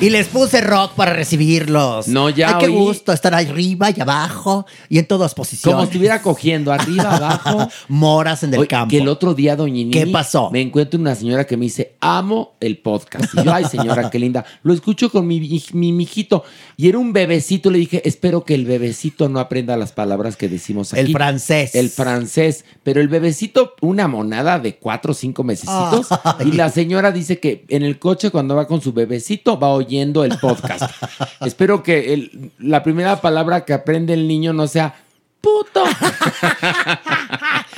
Y 0.00 0.10
les 0.10 0.26
puse 0.26 0.60
rock 0.60 0.92
para 0.94 1.12
recibirlos. 1.12 2.08
No, 2.08 2.28
ya 2.28 2.48
Ay, 2.48 2.54
qué 2.58 2.66
oí. 2.66 2.72
gusto 2.72 3.12
estar 3.12 3.32
arriba 3.32 3.88
y 3.96 4.00
abajo 4.00 4.66
y 4.88 4.98
en 4.98 5.06
todas 5.06 5.34
posiciones. 5.34 5.74
Como 5.74 5.84
estuviera 5.84 6.20
cogiendo 6.20 6.72
arriba, 6.72 7.16
abajo. 7.16 7.68
Moras 7.88 8.42
en 8.42 8.52
el 8.52 8.60
Oye, 8.60 8.68
campo. 8.68 8.90
Que 8.90 8.98
el 8.98 9.08
otro 9.08 9.34
día, 9.34 9.54
doña 9.56 9.74
Nini, 9.74 9.92
¿Qué 9.92 10.06
pasó? 10.08 10.50
Me 10.50 10.60
encuentro 10.60 10.98
una 10.98 11.14
señora 11.14 11.46
que 11.46 11.56
me 11.56 11.66
dice, 11.66 11.94
amo 12.00 12.54
el 12.60 12.78
podcast. 12.78 13.32
Y 13.34 13.44
yo, 13.44 13.54
ay, 13.54 13.64
señora, 13.66 14.10
qué 14.10 14.18
linda. 14.18 14.44
Lo 14.62 14.74
escucho 14.74 15.10
con 15.10 15.26
mi, 15.26 15.62
mi 15.72 15.92
mijito. 15.92 16.44
Y 16.76 16.88
era 16.88 16.98
un 16.98 17.12
bebecito. 17.12 17.70
Le 17.70 17.78
dije, 17.78 18.06
espero 18.06 18.44
que 18.44 18.54
el 18.54 18.66
bebecito 18.66 19.28
no 19.28 19.38
aprenda 19.38 19.76
las 19.76 19.92
palabras 19.92 20.36
que 20.36 20.48
decimos 20.48 20.92
aquí. 20.92 21.00
El 21.00 21.12
francés. 21.12 21.74
El 21.74 21.88
francés. 21.88 22.64
Pero 22.82 23.00
el 23.00 23.08
bebecito, 23.08 23.74
una 23.80 24.08
monada 24.08 24.58
de 24.58 24.76
cuatro 24.76 25.12
o 25.12 25.14
cinco 25.14 25.44
mesecitos. 25.44 26.08
Ay. 26.24 26.48
Y 26.48 26.52
la 26.52 26.68
señora 26.68 27.12
dice 27.12 27.38
que 27.38 27.64
en 27.68 27.84
el 27.84 27.98
coche, 28.00 28.30
cuando 28.30 28.56
va 28.56 28.66
con 28.66 28.80
su 28.82 28.92
bebecito, 28.92 29.58
va 29.58 29.83
oyendo 29.84 30.24
el 30.24 30.38
podcast. 30.38 30.90
Espero 31.40 31.82
que 31.82 32.12
el- 32.14 32.50
la 32.58 32.82
primera 32.82 33.20
palabra 33.20 33.64
que 33.64 33.72
aprende 33.72 34.14
el 34.14 34.26
niño 34.28 34.52
no 34.52 34.66
sea 34.66 34.94
puto. 35.40 35.84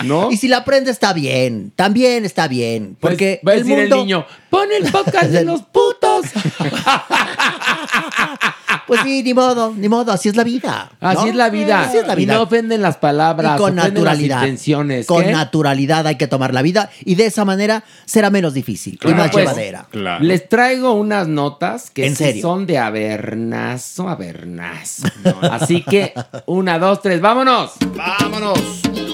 ¿No? 0.04 0.30
Y 0.30 0.36
si 0.36 0.46
la 0.46 0.58
aprende 0.58 0.90
está 0.92 1.12
bien, 1.12 1.72
también 1.74 2.24
está 2.24 2.46
bien, 2.48 2.96
Pues, 3.00 3.14
porque 3.14 3.40
va 3.46 3.52
a 3.52 3.54
el 3.56 3.62
decir 3.64 3.78
mundo, 3.78 3.96
el 3.96 4.00
niño, 4.02 4.26
pon 4.50 4.68
el 4.70 4.90
podcast 4.92 5.30
de 5.30 5.44
los 5.44 5.62
putos. 5.62 6.26
pues 8.86 9.00
sí, 9.02 9.22
ni 9.22 9.34
modo, 9.34 9.72
ni 9.76 9.88
modo, 9.88 10.12
así 10.12 10.28
es 10.28 10.36
la 10.36 10.44
vida. 10.44 10.90
Así 11.00 11.28
es 11.28 11.34
la 11.34 11.50
vida. 11.50 11.80
Así 11.82 11.98
es 11.98 12.06
la 12.06 12.12
Y 12.14 12.16
vida. 12.16 12.34
no 12.34 12.42
ofenden 12.42 12.82
las 12.82 12.96
palabras, 12.96 13.56
y 13.56 13.58
con 13.58 13.74
naturalidad. 13.74 14.36
las 14.36 14.44
intenciones. 14.44 15.06
Con 15.06 15.24
¿qué? 15.24 15.32
naturalidad 15.32 16.06
hay 16.06 16.16
que 16.16 16.26
tomar 16.26 16.54
la 16.54 16.62
vida 16.62 16.90
y 17.04 17.14
de 17.16 17.26
esa 17.26 17.44
manera 17.44 17.84
será 18.04 18.30
menos 18.30 18.54
difícil 18.54 18.98
y 19.04 19.08
más 19.08 19.30
pues, 19.30 19.44
llevadera. 19.44 19.86
Claro. 19.90 20.24
Les 20.24 20.48
traigo 20.48 20.92
unas 20.92 21.28
notas 21.28 21.90
que 21.90 22.06
¿En 22.06 22.16
sí 22.16 22.24
serio? 22.24 22.42
son 22.42 22.66
de 22.66 22.78
avernazo, 22.78 24.08
avernazo. 24.08 25.06
Así 25.42 25.82
que, 25.82 26.12
una, 26.46 26.78
dos, 26.78 27.02
tres, 27.02 27.20
vámonos. 27.20 27.72
Vámonos. 27.94 29.05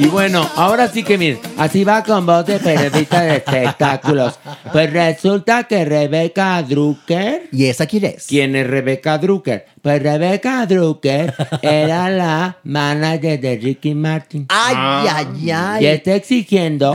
Y 0.00 0.06
bueno, 0.06 0.48
ahora 0.56 0.88
sí 0.88 1.02
que 1.02 1.18
miren, 1.18 1.40
así 1.58 1.84
va 1.84 2.02
con 2.02 2.24
voz 2.24 2.46
de 2.46 2.58
periodista 2.58 3.20
de 3.20 3.36
espectáculos. 3.36 4.40
Pues 4.72 4.90
resulta 4.90 5.64
que 5.64 5.84
Rebeca 5.84 6.62
Drucker. 6.62 7.50
¿Y 7.52 7.66
esa 7.66 7.84
quién 7.84 8.06
es? 8.06 8.26
¿Quién 8.26 8.56
es 8.56 8.66
Rebeca 8.66 9.18
Drucker? 9.18 9.66
Pues 9.82 10.02
Rebeca 10.02 10.64
Drucker 10.64 11.34
era 11.60 12.08
la 12.08 12.56
manager 12.64 13.38
de 13.38 13.56
Ricky 13.58 13.94
Martin. 13.94 14.46
Ay, 14.48 15.06
ay, 15.06 15.50
ay. 15.50 15.84
Y 15.84 15.86
está 15.88 16.14
exigiendo 16.14 16.94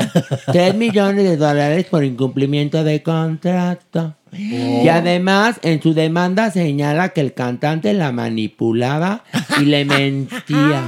3 0.51 0.73
millones 0.73 1.25
de 1.25 1.37
dólares 1.37 1.85
por 1.85 2.03
incumplimiento 2.03 2.83
de 2.83 3.03
contrato. 3.03 4.15
Y 4.31 4.87
además, 4.87 5.59
en 5.61 5.79
su 5.79 5.93
demanda 5.93 6.49
señala 6.49 7.09
que 7.09 7.21
el 7.21 7.35
cantante 7.35 7.93
la 7.93 8.11
manipulaba 8.11 9.23
y 9.61 9.65
le 9.65 9.85
mentía. 9.85 10.81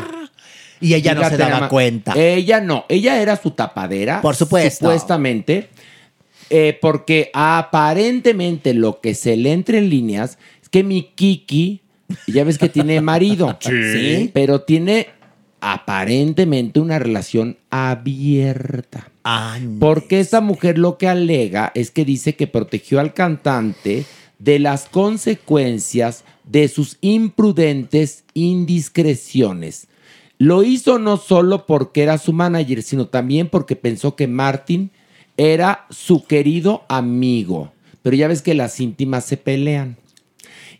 Y 0.79 0.93
ella 0.93 1.15
no 1.15 1.27
se 1.29 1.37
daba 1.37 1.69
cuenta. 1.69 2.13
Ella 2.15 2.61
no, 2.61 2.85
ella 2.89 3.21
era 3.21 3.35
su 3.37 3.51
tapadera. 3.51 4.21
Por 4.21 4.35
supuesto. 4.35 4.85
Supuestamente. 4.85 5.69
eh, 6.49 6.77
porque 6.81 7.29
aparentemente 7.33 8.73
lo 8.73 9.01
que 9.01 9.13
se 9.15 9.35
lee 9.35 9.49
entre 9.51 9.81
líneas 9.81 10.37
es 10.61 10.69
que 10.69 10.83
mi 10.83 11.03
Kiki, 11.15 11.81
ya 12.27 12.43
ves 12.43 12.57
que 12.57 12.69
tiene 12.69 13.01
marido. 13.01 13.57
Sí. 13.61 14.31
Pero 14.33 14.61
tiene 14.61 15.07
aparentemente 15.59 16.79
una 16.79 16.99
relación 16.99 17.57
abierta. 17.69 19.09
Porque 19.79 20.19
esta 20.21 20.39
mujer 20.39 20.77
lo 20.77 20.97
que 20.97 21.07
alega 21.09 21.71
es 21.75 21.91
que 21.91 22.05
dice 22.05 22.35
que 22.35 22.47
protegió 22.47 22.99
al 22.99 23.13
cantante 23.13 24.05
de 24.39 24.59
las 24.59 24.85
consecuencias 24.85 26.23
de 26.45 26.67
sus 26.69 26.97
imprudentes 27.01 28.23
indiscreciones. 28.33 29.87
Lo 30.39 30.63
hizo 30.63 30.99
no 30.99 31.17
solo 31.17 31.65
porque 31.65 32.03
era 32.03 32.17
su 32.17 32.33
manager, 32.33 32.83
sino 32.83 33.07
también 33.07 33.49
porque 33.49 33.75
pensó 33.75 34.15
que 34.15 34.27
Martin 34.27 34.91
era 35.35 35.85
su 35.89 36.25
querido 36.25 36.83
amigo. 36.89 37.71
Pero 38.03 38.15
ya 38.15 38.27
ves 38.27 38.41
que 38.41 38.53
las 38.53 38.79
íntimas 38.79 39.25
se 39.25 39.37
pelean. 39.37 39.97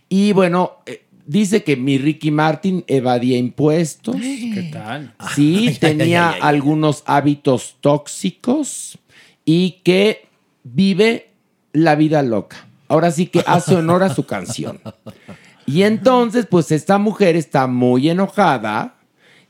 Y 0.09 0.31
bueno, 0.33 0.73
eh, 0.85 1.03
dice 1.25 1.63
que 1.63 1.75
mi 1.75 1.97
Ricky 1.97 2.31
Martin 2.31 2.83
evadía 2.87 3.37
impuestos. 3.37 4.15
¿Qué 4.15 4.69
tal? 4.71 5.13
Sí, 5.35 5.67
Ay, 5.69 5.75
tenía 5.75 6.29
ay, 6.29 6.35
ay, 6.35 6.41
ay. 6.41 6.49
algunos 6.49 7.03
hábitos 7.05 7.77
tóxicos 7.81 8.97
y 9.43 9.81
que 9.83 10.27
vive 10.63 11.31
la 11.73 11.95
vida 11.95 12.21
loca. 12.21 12.67
Ahora 12.87 13.11
sí 13.11 13.27
que 13.27 13.43
hace 13.45 13.75
honor 13.75 14.03
a 14.03 14.13
su 14.13 14.25
canción. 14.25 14.79
Y 15.69 15.83
entonces, 15.83 16.47
pues 16.49 16.71
esta 16.71 16.97
mujer 16.97 17.35
está 17.35 17.67
muy 17.67 18.07
enojada 18.07 18.96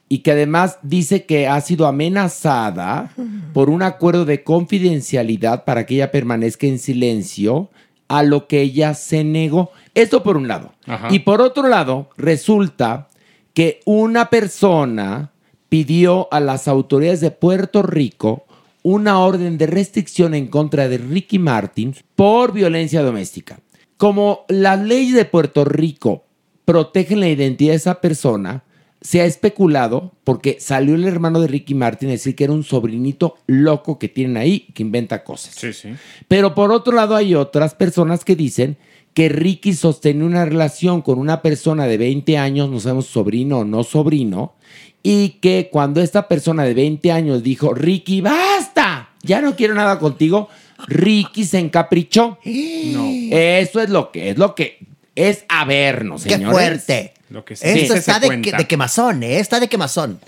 y 0.09 0.19
que 0.19 0.31
además 0.31 0.79
dice 0.83 1.25
que 1.25 1.47
ha 1.47 1.59
sido 1.61 1.87
amenazada 1.87 3.11
por 3.53 3.69
un 3.69 3.83
acuerdo 3.83 4.25
de 4.25 4.43
confidencialidad 4.43 5.65
para 5.65 5.85
que 5.85 5.95
ella 5.95 6.11
permanezca 6.11 6.67
en 6.67 6.79
silencio 6.79 7.69
a 8.07 8.23
lo 8.23 8.47
que 8.47 8.61
ella 8.61 8.93
se 8.93 9.23
negó. 9.23 9.71
Esto 9.93 10.23
por 10.23 10.37
un 10.37 10.47
lado. 10.47 10.73
Ajá. 10.85 11.09
Y 11.11 11.19
por 11.19 11.41
otro 11.41 11.67
lado, 11.67 12.09
resulta 12.15 13.09
que 13.53 13.81
una 13.85 14.29
persona 14.29 15.31
pidió 15.67 16.27
a 16.31 16.39
las 16.39 16.67
autoridades 16.67 17.21
de 17.21 17.31
Puerto 17.31 17.83
Rico 17.83 18.45
una 18.83 19.19
orden 19.19 19.57
de 19.57 19.67
restricción 19.67 20.33
en 20.33 20.47
contra 20.47 20.87
de 20.87 20.97
Ricky 20.97 21.39
Martin 21.39 21.93
por 22.15 22.53
violencia 22.53 23.01
doméstica. 23.01 23.59
Como 23.97 24.45
las 24.47 24.79
leyes 24.79 25.15
de 25.15 25.25
Puerto 25.25 25.65
Rico 25.65 26.23
protegen 26.63 27.19
la 27.19 27.27
identidad 27.27 27.71
de 27.71 27.77
esa 27.77 27.99
persona, 27.99 28.63
se 29.07 29.21
ha 29.21 29.25
especulado, 29.25 30.11
porque 30.25 30.57
salió 30.59 30.93
el 30.95 31.05
hermano 31.05 31.39
de 31.39 31.47
Ricky 31.47 31.73
Martin 31.73 32.09
a 32.09 32.11
decir 32.11 32.35
que 32.35 32.43
era 32.43 32.51
un 32.51 32.65
sobrinito 32.65 33.37
loco 33.47 33.97
que 33.99 34.09
tienen 34.09 34.35
ahí, 34.35 34.67
que 34.73 34.83
inventa 34.83 35.23
cosas. 35.23 35.55
Sí, 35.55 35.71
sí. 35.71 35.93
Pero 36.27 36.53
por 36.53 36.73
otro 36.73 36.93
lado 36.93 37.15
hay 37.15 37.33
otras 37.33 37.73
personas 37.73 38.25
que 38.25 38.35
dicen 38.35 38.75
que 39.13 39.29
Ricky 39.29 39.71
sostenía 39.71 40.25
una 40.25 40.43
relación 40.43 41.01
con 41.01 41.19
una 41.19 41.41
persona 41.41 41.87
de 41.87 41.97
20 41.97 42.37
años, 42.37 42.69
no 42.69 42.81
sabemos 42.81 43.05
sobrino 43.05 43.59
o 43.59 43.63
no 43.63 43.85
sobrino, 43.85 44.55
y 45.01 45.37
que 45.39 45.69
cuando 45.71 46.01
esta 46.01 46.27
persona 46.27 46.65
de 46.65 46.73
20 46.73 47.09
años 47.09 47.43
dijo, 47.43 47.73
Ricky, 47.73 48.19
basta, 48.19 49.11
ya 49.23 49.41
no 49.41 49.55
quiero 49.55 49.73
nada 49.73 49.99
contigo, 49.99 50.49
Ricky 50.85 51.45
se 51.45 51.59
encaprichó. 51.59 52.39
No. 52.43 53.09
Eso 53.31 53.79
es 53.79 53.89
lo 53.89 54.11
que 54.11 54.31
es, 54.31 54.37
lo 54.37 54.53
que 54.53 54.79
es 55.17 55.43
avernos, 55.49 56.23
¡Qué 56.23 56.29
señores. 56.31 56.51
fuerte! 56.53 57.13
Lo 57.29 57.43
que 57.43 57.55
Esto 57.55 57.93
está 57.95 58.19
de, 58.21 58.41
que- 58.41 58.53
de 58.53 58.65
quemazón, 58.67 59.21
¿eh? 59.23 59.39
Está 59.39 59.59
de 59.59 59.67
quemazón. 59.67 60.19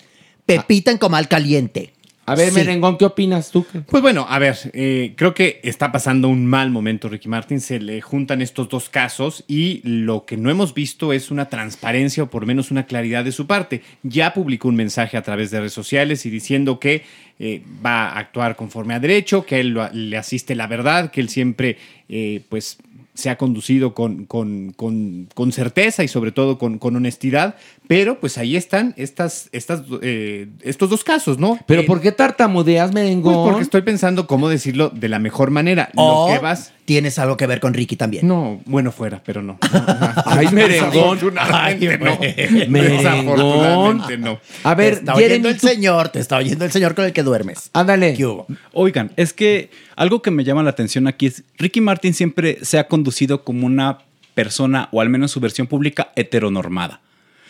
Pepita 0.45 0.91
en 0.91 0.97
comal 0.97 1.27
caliente. 1.29 1.93
A 2.25 2.35
ver, 2.35 2.49
Sí. 2.49 2.55
Merengón, 2.55 2.97
¿qué 2.99 3.05
opinas 3.05 3.49
tú? 3.49 3.65
Pues 3.89 4.03
bueno, 4.03 4.27
a 4.29 4.37
ver, 4.37 4.55
eh, 4.73 5.13
creo 5.15 5.33
que 5.33 5.59
está 5.63 5.91
pasando 5.91 6.27
un 6.27 6.45
mal 6.45 6.69
momento 6.69 7.09
Ricky 7.09 7.27
Martin, 7.27 7.59
se 7.59 7.79
le 7.79 8.01
juntan 8.01 8.43
estos 8.43 8.69
dos 8.69 8.87
casos 8.87 9.43
y 9.47 9.81
lo 9.83 10.25
que 10.25 10.37
no 10.37 10.51
hemos 10.51 10.75
visto 10.75 11.11
es 11.11 11.31
una 11.31 11.49
transparencia 11.49 12.21
o 12.21 12.29
por 12.29 12.45
menos 12.45 12.69
una 12.69 12.85
claridad 12.85 13.23
de 13.23 13.31
su 13.31 13.47
parte. 13.47 13.81
Ya 14.03 14.31
publicó 14.35 14.67
un 14.67 14.75
mensaje 14.75 15.17
a 15.17 15.23
través 15.23 15.49
de 15.49 15.59
redes 15.59 15.73
sociales 15.73 16.23
y 16.27 16.29
diciendo 16.29 16.79
que 16.79 17.01
eh, 17.39 17.63
va 17.83 18.09
a 18.09 18.19
actuar 18.19 18.55
conforme 18.55 18.93
a 18.93 18.99
derecho, 18.99 19.43
que 19.45 19.55
a 19.55 19.57
él 19.59 19.69
lo- 19.69 19.89
le 19.91 20.15
asiste 20.17 20.53
la 20.53 20.67
verdad, 20.67 21.09
que 21.09 21.21
él 21.21 21.29
siempre 21.29 21.77
eh, 22.09 22.41
pues 22.49 22.77
se 23.19 23.29
ha 23.29 23.37
conducido 23.37 23.93
con, 23.93 24.25
con- 24.25 24.73
con- 24.75 25.27
con 25.35 25.51
certeza 25.51 26.03
y 26.03 26.07
sobre 26.07 26.31
todo 26.31 26.57
con, 26.57 26.79
con 26.79 26.95
honestidad, 26.95 27.55
pero 27.87 28.19
pues 28.19 28.37
ahí 28.37 28.55
están 28.55 28.93
estas, 28.97 29.49
estas, 29.51 29.81
eh, 30.01 30.47
estos 30.61 30.89
dos 30.89 31.03
casos, 31.03 31.37
¿no? 31.37 31.59
Pero 31.67 31.81
Eh, 31.81 31.85
¿por 31.85 32.01
qué 32.01 32.11
tartamudeas, 32.11 32.93
Merengón? 32.93 33.33
pues 33.33 33.45
porque 33.49 33.63
estoy 33.63 33.81
pensando 33.81 34.27
cómo 34.27 34.49
decirlo 34.49 34.89
de 34.89 35.09
la 35.09 35.19
mejor 35.19 35.51
manera. 35.51 35.89
O 35.95 36.27
Lo 36.29 36.33
que 36.33 36.39
vas. 36.39 36.71
tienes 36.85 37.19
algo 37.19 37.35
que 37.37 37.45
ver 37.47 37.59
con 37.59 37.73
Ricky 37.73 37.95
también. 37.95 38.27
No, 38.27 38.61
bueno, 38.65 38.91
fuera, 38.91 39.21
pero 39.25 39.41
no. 39.43 39.57
Ay, 40.25 40.47
merengón. 40.51 41.19
Desafortunadamente 41.19 41.97
no. 41.97 42.69
Merengón. 42.69 44.21
No. 44.21 44.39
A 44.63 44.75
Te 44.75 44.81
ver, 44.81 44.93
está 44.93 45.15
oyendo 45.15 45.49
Jeremy, 45.49 45.49
el 45.49 45.59
señor, 45.59 46.09
te 46.09 46.19
está 46.19 46.37
oyendo 46.37 46.65
el 46.65 46.71
señor 46.71 46.95
con 46.95 47.05
el 47.05 47.13
que 47.13 47.23
duermes. 47.23 47.69
Ándale. 47.73 48.17
Oigan, 48.73 49.11
es 49.15 49.33
que 49.33 49.69
algo 49.99 50.21
que 50.21 50.31
me 50.31 50.45
llama 50.45 50.63
la 50.63 50.69
atención 50.69 51.07
aquí 51.07 51.25
es, 51.25 51.43
Ricky 51.57 51.81
Martin 51.81 52.13
siempre 52.13 52.59
se 52.61 52.79
ha 52.79 52.87
conducido 52.87 53.43
como 53.43 53.65
una 53.65 53.97
persona, 54.33 54.87
o 54.93 55.01
al 55.01 55.09
menos 55.09 55.31
su 55.31 55.41
versión 55.41 55.67
pública, 55.67 56.13
heteronormada. 56.15 57.01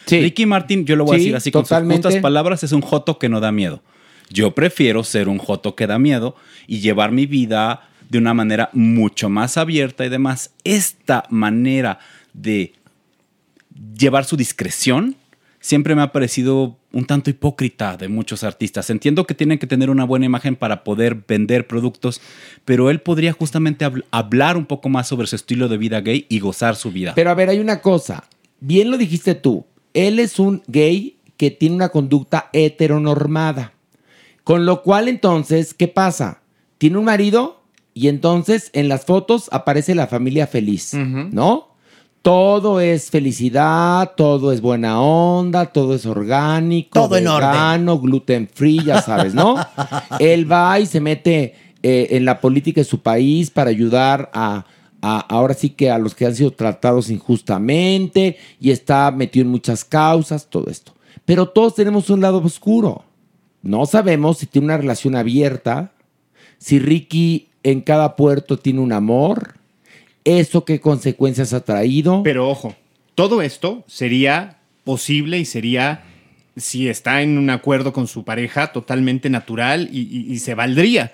Ricky 0.07 0.47
Martin, 0.47 0.83
yo 0.83 0.95
lo 0.95 1.05
voy 1.05 1.17
a 1.17 1.19
decir 1.19 1.35
así 1.35 1.51
con 1.51 1.63
sus 1.67 2.15
palabras, 2.21 2.63
es 2.63 2.71
un 2.71 2.81
joto 2.81 3.19
que 3.19 3.29
no 3.29 3.39
da 3.39 3.51
miedo. 3.51 3.83
Yo 4.31 4.55
prefiero 4.55 5.03
ser 5.03 5.29
un 5.29 5.37
joto 5.37 5.75
que 5.75 5.85
da 5.85 5.99
miedo 5.99 6.35
y 6.65 6.79
llevar 6.79 7.11
mi 7.11 7.27
vida 7.27 7.87
de 8.09 8.17
una 8.17 8.33
manera 8.33 8.71
mucho 8.73 9.29
más 9.29 9.55
abierta 9.55 10.03
y 10.03 10.09
demás. 10.09 10.51
Esta 10.63 11.25
manera 11.29 11.99
de 12.33 12.73
llevar 13.95 14.25
su 14.25 14.35
discreción 14.35 15.15
siempre 15.59 15.95
me 15.95 16.01
ha 16.01 16.11
parecido 16.11 16.77
un 16.91 17.05
tanto 17.05 17.29
hipócrita 17.29 17.97
de 17.97 18.07
muchos 18.07 18.43
artistas. 18.43 18.89
Entiendo 18.89 19.25
que 19.25 19.33
tienen 19.35 19.59
que 19.59 19.67
tener 19.67 19.89
una 19.89 20.05
buena 20.05 20.25
imagen 20.25 20.55
para 20.55 20.83
poder 20.83 21.23
vender 21.27 21.67
productos, 21.67 22.21
pero 22.65 22.89
él 22.89 23.01
podría 23.01 23.33
justamente 23.33 23.85
habl- 23.85 24.05
hablar 24.11 24.57
un 24.57 24.65
poco 24.65 24.89
más 24.89 25.07
sobre 25.07 25.27
su 25.27 25.35
estilo 25.35 25.67
de 25.67 25.77
vida 25.77 26.01
gay 26.01 26.25
y 26.29 26.39
gozar 26.39 26.75
su 26.75 26.91
vida. 26.91 27.13
Pero 27.15 27.29
a 27.29 27.35
ver, 27.35 27.49
hay 27.49 27.59
una 27.59 27.81
cosa. 27.81 28.23
Bien 28.59 28.89
lo 28.89 28.97
dijiste 28.97 29.35
tú. 29.35 29.65
Él 29.93 30.19
es 30.19 30.39
un 30.39 30.63
gay 30.67 31.17
que 31.37 31.51
tiene 31.51 31.75
una 31.75 31.89
conducta 31.89 32.49
heteronormada. 32.53 33.73
Con 34.43 34.65
lo 34.65 34.81
cual, 34.81 35.07
entonces, 35.07 35.73
¿qué 35.73 35.87
pasa? 35.87 36.41
Tiene 36.77 36.97
un 36.97 37.05
marido 37.05 37.61
y 37.93 38.07
entonces 38.07 38.69
en 38.73 38.87
las 38.89 39.05
fotos 39.05 39.49
aparece 39.51 39.93
la 39.95 40.07
familia 40.07 40.47
feliz, 40.47 40.93
¿no? 40.93 41.68
Todo 42.21 42.81
es 42.81 43.09
felicidad, 43.09 44.11
todo 44.17 44.51
es 44.51 44.59
buena 44.61 45.01
onda, 45.01 45.67
todo 45.67 45.95
es 45.95 46.05
orgánico, 46.05 46.99
Todo 46.99 47.15
en 47.15 47.27
orden. 47.27 47.85
gluten 48.01 48.49
free, 48.53 48.83
ya 48.83 49.01
sabes, 49.01 49.33
¿no? 49.33 49.55
Él 50.19 50.51
va 50.51 50.79
y 50.79 50.85
se 50.85 50.99
mete 50.99 51.55
eh, 51.81 52.07
en 52.11 52.25
la 52.25 52.41
política 52.41 52.81
de 52.81 52.85
su 52.85 52.99
país 52.99 53.49
para 53.49 53.69
ayudar 53.69 54.29
a, 54.33 54.65
a- 55.01 55.19
ahora 55.29 55.53
sí 55.53 55.69
que 55.69 55.89
a 55.91 55.97
los 55.97 56.13
que 56.13 56.25
han 56.25 56.35
sido 56.35 56.51
tratados 56.51 57.09
injustamente 57.09 58.37
y 58.59 58.71
está 58.71 59.09
metido 59.11 59.45
en 59.45 59.51
muchas 59.51 59.85
causas, 59.85 60.47
todo 60.49 60.69
esto. 60.69 60.91
Pero 61.23 61.47
todos 61.47 61.75
tenemos 61.75 62.09
un 62.09 62.19
lado 62.21 62.39
oscuro. 62.43 63.05
No 63.61 63.85
sabemos 63.85 64.39
si 64.39 64.45
tiene 64.45 64.65
una 64.65 64.77
relación 64.77 65.15
abierta, 65.15 65.93
si 66.57 66.79
Ricky 66.79 67.47
en 67.63 67.79
cada 67.81 68.17
puerto 68.17 68.57
tiene 68.59 68.81
un 68.81 68.91
amor, 68.91 69.53
eso 70.37 70.65
qué 70.65 70.79
consecuencias 70.79 71.53
ha 71.53 71.61
traído. 71.61 72.21
Pero 72.23 72.47
ojo, 72.49 72.75
todo 73.15 73.41
esto 73.41 73.83
sería 73.87 74.57
posible 74.83 75.39
y 75.39 75.45
sería, 75.45 76.03
si 76.55 76.87
está 76.89 77.21
en 77.21 77.37
un 77.37 77.49
acuerdo 77.49 77.93
con 77.93 78.07
su 78.07 78.23
pareja, 78.23 78.71
totalmente 78.71 79.29
natural 79.29 79.89
y, 79.91 80.31
y- 80.31 80.39
se 80.39 80.53
valdría. 80.55 81.13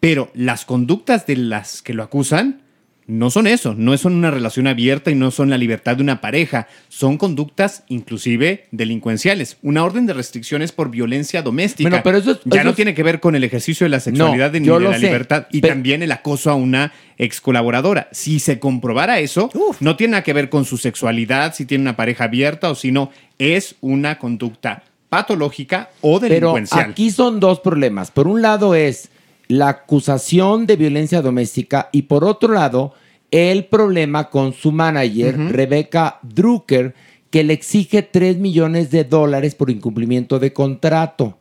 Pero 0.00 0.30
las 0.34 0.64
conductas 0.64 1.26
de 1.26 1.36
las 1.36 1.80
que 1.82 1.94
lo 1.94 2.02
acusan 2.02 2.62
no 3.08 3.30
son 3.30 3.46
eso, 3.46 3.74
no 3.76 3.96
son 3.96 4.14
una 4.14 4.30
relación 4.32 4.66
abierta 4.66 5.10
y 5.10 5.14
no 5.14 5.30
son 5.30 5.48
la 5.50 5.58
libertad 5.58 5.96
de 5.96 6.02
una 6.02 6.20
pareja, 6.20 6.66
son 6.88 7.18
conductas 7.18 7.84
inclusive 7.88 8.66
delincuenciales. 8.72 9.58
Una 9.62 9.84
orden 9.84 10.06
de 10.06 10.12
restricciones 10.12 10.72
por 10.72 10.90
violencia 10.90 11.42
doméstica. 11.42 11.88
Bueno, 11.88 12.02
pero 12.02 12.18
eso 12.18 12.32
es- 12.32 12.38
ya 12.44 12.56
eso 12.60 12.64
no 12.64 12.70
es- 12.70 12.76
tiene 12.76 12.94
que 12.94 13.02
ver 13.04 13.20
con 13.20 13.36
el 13.36 13.44
ejercicio 13.44 13.84
de 13.84 13.90
la 13.90 14.00
sexualidad 14.00 14.52
No, 14.52 14.58
ni 14.58 14.84
de 14.84 14.90
la 14.90 14.98
sé, 14.98 15.06
libertad 15.06 15.46
y 15.52 15.60
también 15.60 16.02
el 16.02 16.10
acoso 16.10 16.50
a 16.50 16.54
una 16.56 16.92
ex 17.16 17.40
colaboradora. 17.40 18.08
Si 18.12 18.40
se 18.40 18.58
comprobara 18.58 19.20
eso, 19.20 19.50
no 19.80 19.96
tiene 19.96 20.12
nada 20.12 20.22
que 20.24 20.32
ver 20.32 20.48
con 20.48 20.64
su 20.64 20.76
sexualidad, 20.76 21.54
si 21.54 21.64
tiene 21.64 21.82
una 21.82 21.96
pareja 21.96 22.24
abierta 22.24 22.70
o 22.70 22.74
si 22.74 22.90
no, 22.90 23.10
es 23.38 23.76
una 23.80 24.18
conducta 24.18 24.82
patológica 25.08 25.90
o 26.00 26.18
Pero 26.20 26.34
delincuencial. 26.34 26.90
aquí 26.90 27.10
son 27.10 27.40
dos 27.40 27.60
problemas. 27.60 28.10
Por 28.10 28.26
un 28.26 28.42
lado 28.42 28.74
es 28.74 29.10
la 29.48 29.68
acusación 29.68 30.66
de 30.66 30.76
violencia 30.76 31.22
doméstica 31.22 31.88
y 31.92 32.02
por 32.02 32.24
otro 32.24 32.52
lado 32.52 32.94
el 33.30 33.64
problema 33.66 34.30
con 34.30 34.52
su 34.52 34.72
manager, 34.72 35.36
Rebecca 35.52 36.20
Drucker, 36.22 36.94
que 37.30 37.44
le 37.44 37.52
exige 37.54 38.02
3 38.02 38.38
millones 38.38 38.90
de 38.90 39.04
dólares 39.04 39.54
por 39.54 39.70
incumplimiento 39.70 40.38
de 40.38 40.52
contrato. 40.52 41.38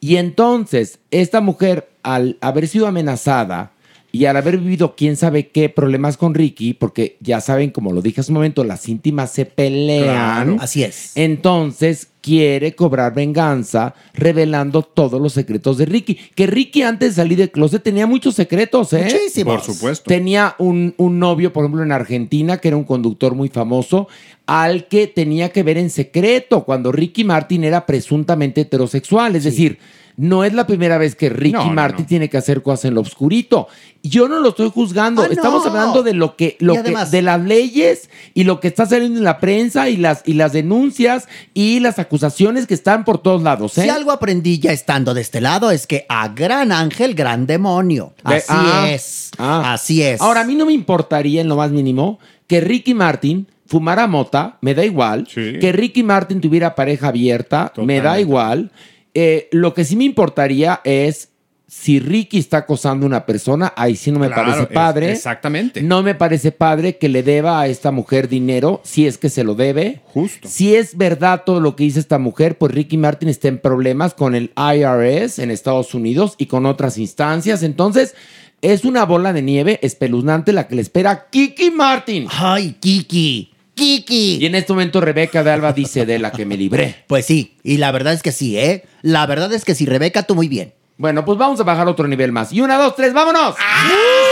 Y 0.00 0.16
entonces, 0.16 1.00
esta 1.10 1.40
mujer, 1.40 1.90
al 2.02 2.38
haber 2.40 2.68
sido 2.68 2.86
amenazada 2.86 3.72
y 4.12 4.26
al 4.26 4.36
haber 4.36 4.58
vivido 4.58 4.94
quién 4.94 5.16
sabe 5.16 5.48
qué 5.48 5.68
problemas 5.68 6.16
con 6.16 6.34
Ricky, 6.34 6.72
porque 6.74 7.16
ya 7.20 7.40
saben, 7.40 7.70
como 7.70 7.92
lo 7.92 8.00
dije 8.00 8.20
hace 8.20 8.30
un 8.30 8.36
momento, 8.36 8.62
las 8.62 8.88
íntimas 8.88 9.32
se 9.32 9.44
pelean. 9.44 10.04
Claro, 10.04 10.56
así 10.60 10.84
es. 10.84 11.12
Entonces 11.16 12.08
quiere 12.24 12.74
cobrar 12.74 13.12
venganza 13.12 13.94
revelando 14.14 14.80
todos 14.80 15.20
los 15.20 15.34
secretos 15.34 15.76
de 15.76 15.84
Ricky. 15.84 16.14
Que 16.34 16.46
Ricky 16.46 16.80
antes 16.80 17.10
de 17.10 17.22
salir 17.22 17.36
del 17.36 17.50
closet 17.50 17.82
tenía 17.82 18.06
muchos 18.06 18.34
secretos, 18.34 18.94
¿eh? 18.94 19.02
Muchísimos. 19.04 19.56
Por 19.56 19.74
supuesto. 19.74 20.08
Tenía 20.08 20.54
un, 20.56 20.94
un 20.96 21.18
novio, 21.18 21.52
por 21.52 21.64
ejemplo, 21.64 21.82
en 21.82 21.92
Argentina, 21.92 22.56
que 22.56 22.68
era 22.68 22.78
un 22.78 22.84
conductor 22.84 23.34
muy 23.34 23.50
famoso, 23.50 24.08
al 24.46 24.88
que 24.88 25.06
tenía 25.06 25.50
que 25.50 25.62
ver 25.62 25.76
en 25.76 25.90
secreto 25.90 26.64
cuando 26.64 26.92
Ricky 26.92 27.24
Martin 27.24 27.62
era 27.62 27.84
presuntamente 27.84 28.62
heterosexual. 28.62 29.36
Es 29.36 29.44
decir, 29.44 29.78
no 30.16 30.44
es 30.44 30.52
la 30.52 30.66
primera 30.66 30.96
vez 30.96 31.16
que 31.16 31.28
Ricky 31.28 31.52
No, 31.54 31.66
Martin 31.72 32.02
no. 32.04 32.08
tiene 32.08 32.30
que 32.30 32.36
hacer 32.36 32.62
cosas 32.62 32.84
en 32.86 32.94
lo 32.94 33.00
oscurito. 33.00 33.66
Yo 34.02 34.28
no 34.28 34.38
lo 34.38 34.50
estoy 34.50 34.70
juzgando. 34.70 35.22
Ah, 35.22 35.28
Estamos 35.30 35.64
no. 35.64 35.70
hablando 35.70 36.02
de 36.02 36.12
lo 36.14 36.36
que, 36.36 36.56
lo 36.60 36.74
Y 36.74 36.76
que 36.76 36.80
además- 36.80 37.10
de 37.10 37.22
las 37.22 37.40
leyes 37.42 38.10
y 38.34 38.44
lo 38.44 38.60
que 38.60 38.68
está 38.68 38.86
saliendo 38.86 39.18
en 39.18 39.24
la 39.24 39.40
prensa 39.40 39.88
y 39.88 39.96
las, 39.96 40.22
y 40.26 40.34
las 40.34 40.52
denuncias 40.52 41.26
y 41.52 41.80
las 41.80 41.98
acusaciones 41.98 42.66
que 42.66 42.74
están 42.74 43.04
por 43.04 43.18
todos 43.18 43.42
lados. 43.42 43.76
¿eh? 43.78 43.82
Si 43.82 43.88
algo 43.88 44.12
aprendí 44.12 44.58
ya 44.58 44.72
estando 44.72 45.14
de 45.14 45.20
este 45.22 45.40
lado 45.40 45.70
es 45.70 45.86
que 45.86 46.06
a 46.08 46.28
gran 46.28 46.70
ángel, 46.70 47.14
gran 47.14 47.46
demonio. 47.46 48.12
Así 48.22 48.44
ah, 48.50 48.86
es. 48.90 49.30
ah. 49.38 49.72
Así 49.74 50.02
es. 50.02 50.20
Ahora, 50.20 50.42
a 50.42 50.44
mí 50.44 50.54
no 50.54 50.66
me 50.66 50.72
importaría 50.72 51.40
en 51.40 51.48
lo 51.48 51.56
más 51.56 51.70
mínimo 51.70 52.18
que 52.46 52.60
Ricky 52.60 52.94
Martin 52.94 53.48
fumara 53.66 54.06
mota, 54.06 54.58
me 54.60 54.74
da 54.74 54.84
igual. 54.84 55.26
Sí. 55.32 55.54
Que 55.60 55.72
Ricky 55.72 56.02
Martin 56.02 56.40
tuviera 56.40 56.74
pareja 56.74 57.08
abierta, 57.08 57.72
me 57.78 58.00
da 58.00 58.20
igual. 58.20 58.70
Eh, 59.14 59.48
lo 59.52 59.74
que 59.74 59.84
sí 59.84 59.96
me 59.96 60.04
importaría 60.04 60.80
es 60.84 61.30
si 61.66 61.98
Ricky 61.98 62.38
está 62.38 62.58
acosando 62.58 63.04
a 63.04 63.08
una 63.08 63.26
persona, 63.26 63.72
ahí 63.76 63.96
sí 63.96 64.12
no 64.12 64.18
me 64.20 64.26
Claro, 64.28 64.42
parece 64.44 64.62
es- 64.64 64.68
padre. 64.68 65.12
exactamente. 65.12 65.82
No 65.82 66.02
me 66.02 66.14
parece 66.14 66.52
padre 66.52 66.98
que 66.98 67.08
le 67.08 67.22
deba 67.22 67.60
a 67.60 67.66
esta 67.66 67.90
mujer 67.90 68.28
dinero, 68.28 68.80
si 68.84 69.06
es 69.06 69.18
que 69.18 69.28
se 69.28 69.42
lo 69.44 69.54
debe. 69.54 70.00
Justo. 70.06 70.46
Si 70.48 70.76
es 70.76 70.96
verdad 70.96 71.42
todo 71.44 71.60
lo 71.60 71.74
que 71.74 71.84
dice 71.84 71.98
esta 72.00 72.18
mujer, 72.18 72.58
pues 72.58 72.72
Ricky 72.72 72.96
Martin 72.96 73.28
está 73.28 73.48
en 73.48 73.58
problemas 73.58 74.14
con 74.14 74.34
el 74.34 74.52
IRS 74.56 75.38
en 75.42 75.50
Estados 75.50 75.94
Unidos 75.94 76.34
y 76.38 76.46
con 76.46 76.66
otras 76.66 76.96
instancias. 76.98 77.62
Entonces, 77.62 78.14
es 78.62 78.84
una 78.84 79.04
bola 79.04 79.32
de 79.32 79.42
nieve 79.42 79.78
espeluznante 79.82 80.52
la 80.52 80.68
que 80.68 80.76
le 80.76 80.82
espera 80.82 81.10
a 81.10 81.28
Kiki 81.30 81.70
Martin. 81.70 82.26
Ay, 82.30 82.76
Kiki. 82.80 83.50
Kiki. 83.74 84.38
Y 84.40 84.46
en 84.46 84.54
este 84.54 84.72
momento 84.72 85.00
Rebeca 85.00 85.42
de 85.42 85.50
Alba 85.50 85.72
dice 85.72 86.06
de 86.06 86.18
la 86.18 86.32
que 86.32 86.46
me 86.46 86.56
libré. 86.56 87.04
Pues 87.06 87.26
sí, 87.26 87.56
y 87.62 87.78
la 87.78 87.90
verdad 87.92 88.12
es 88.12 88.22
que 88.22 88.32
sí, 88.32 88.58
¿eh? 88.58 88.84
La 89.02 89.26
verdad 89.26 89.52
es 89.52 89.64
que 89.64 89.74
sí, 89.74 89.86
Rebeca, 89.86 90.22
tú 90.24 90.34
muy 90.34 90.48
bien. 90.48 90.74
Bueno, 90.96 91.24
pues 91.24 91.38
vamos 91.38 91.58
a 91.60 91.64
bajar 91.64 91.88
otro 91.88 92.06
nivel 92.06 92.30
más. 92.30 92.52
Y 92.52 92.60
una, 92.60 92.76
dos, 92.78 92.94
tres, 92.94 93.12
vámonos. 93.12 93.56
Unos 93.56 94.23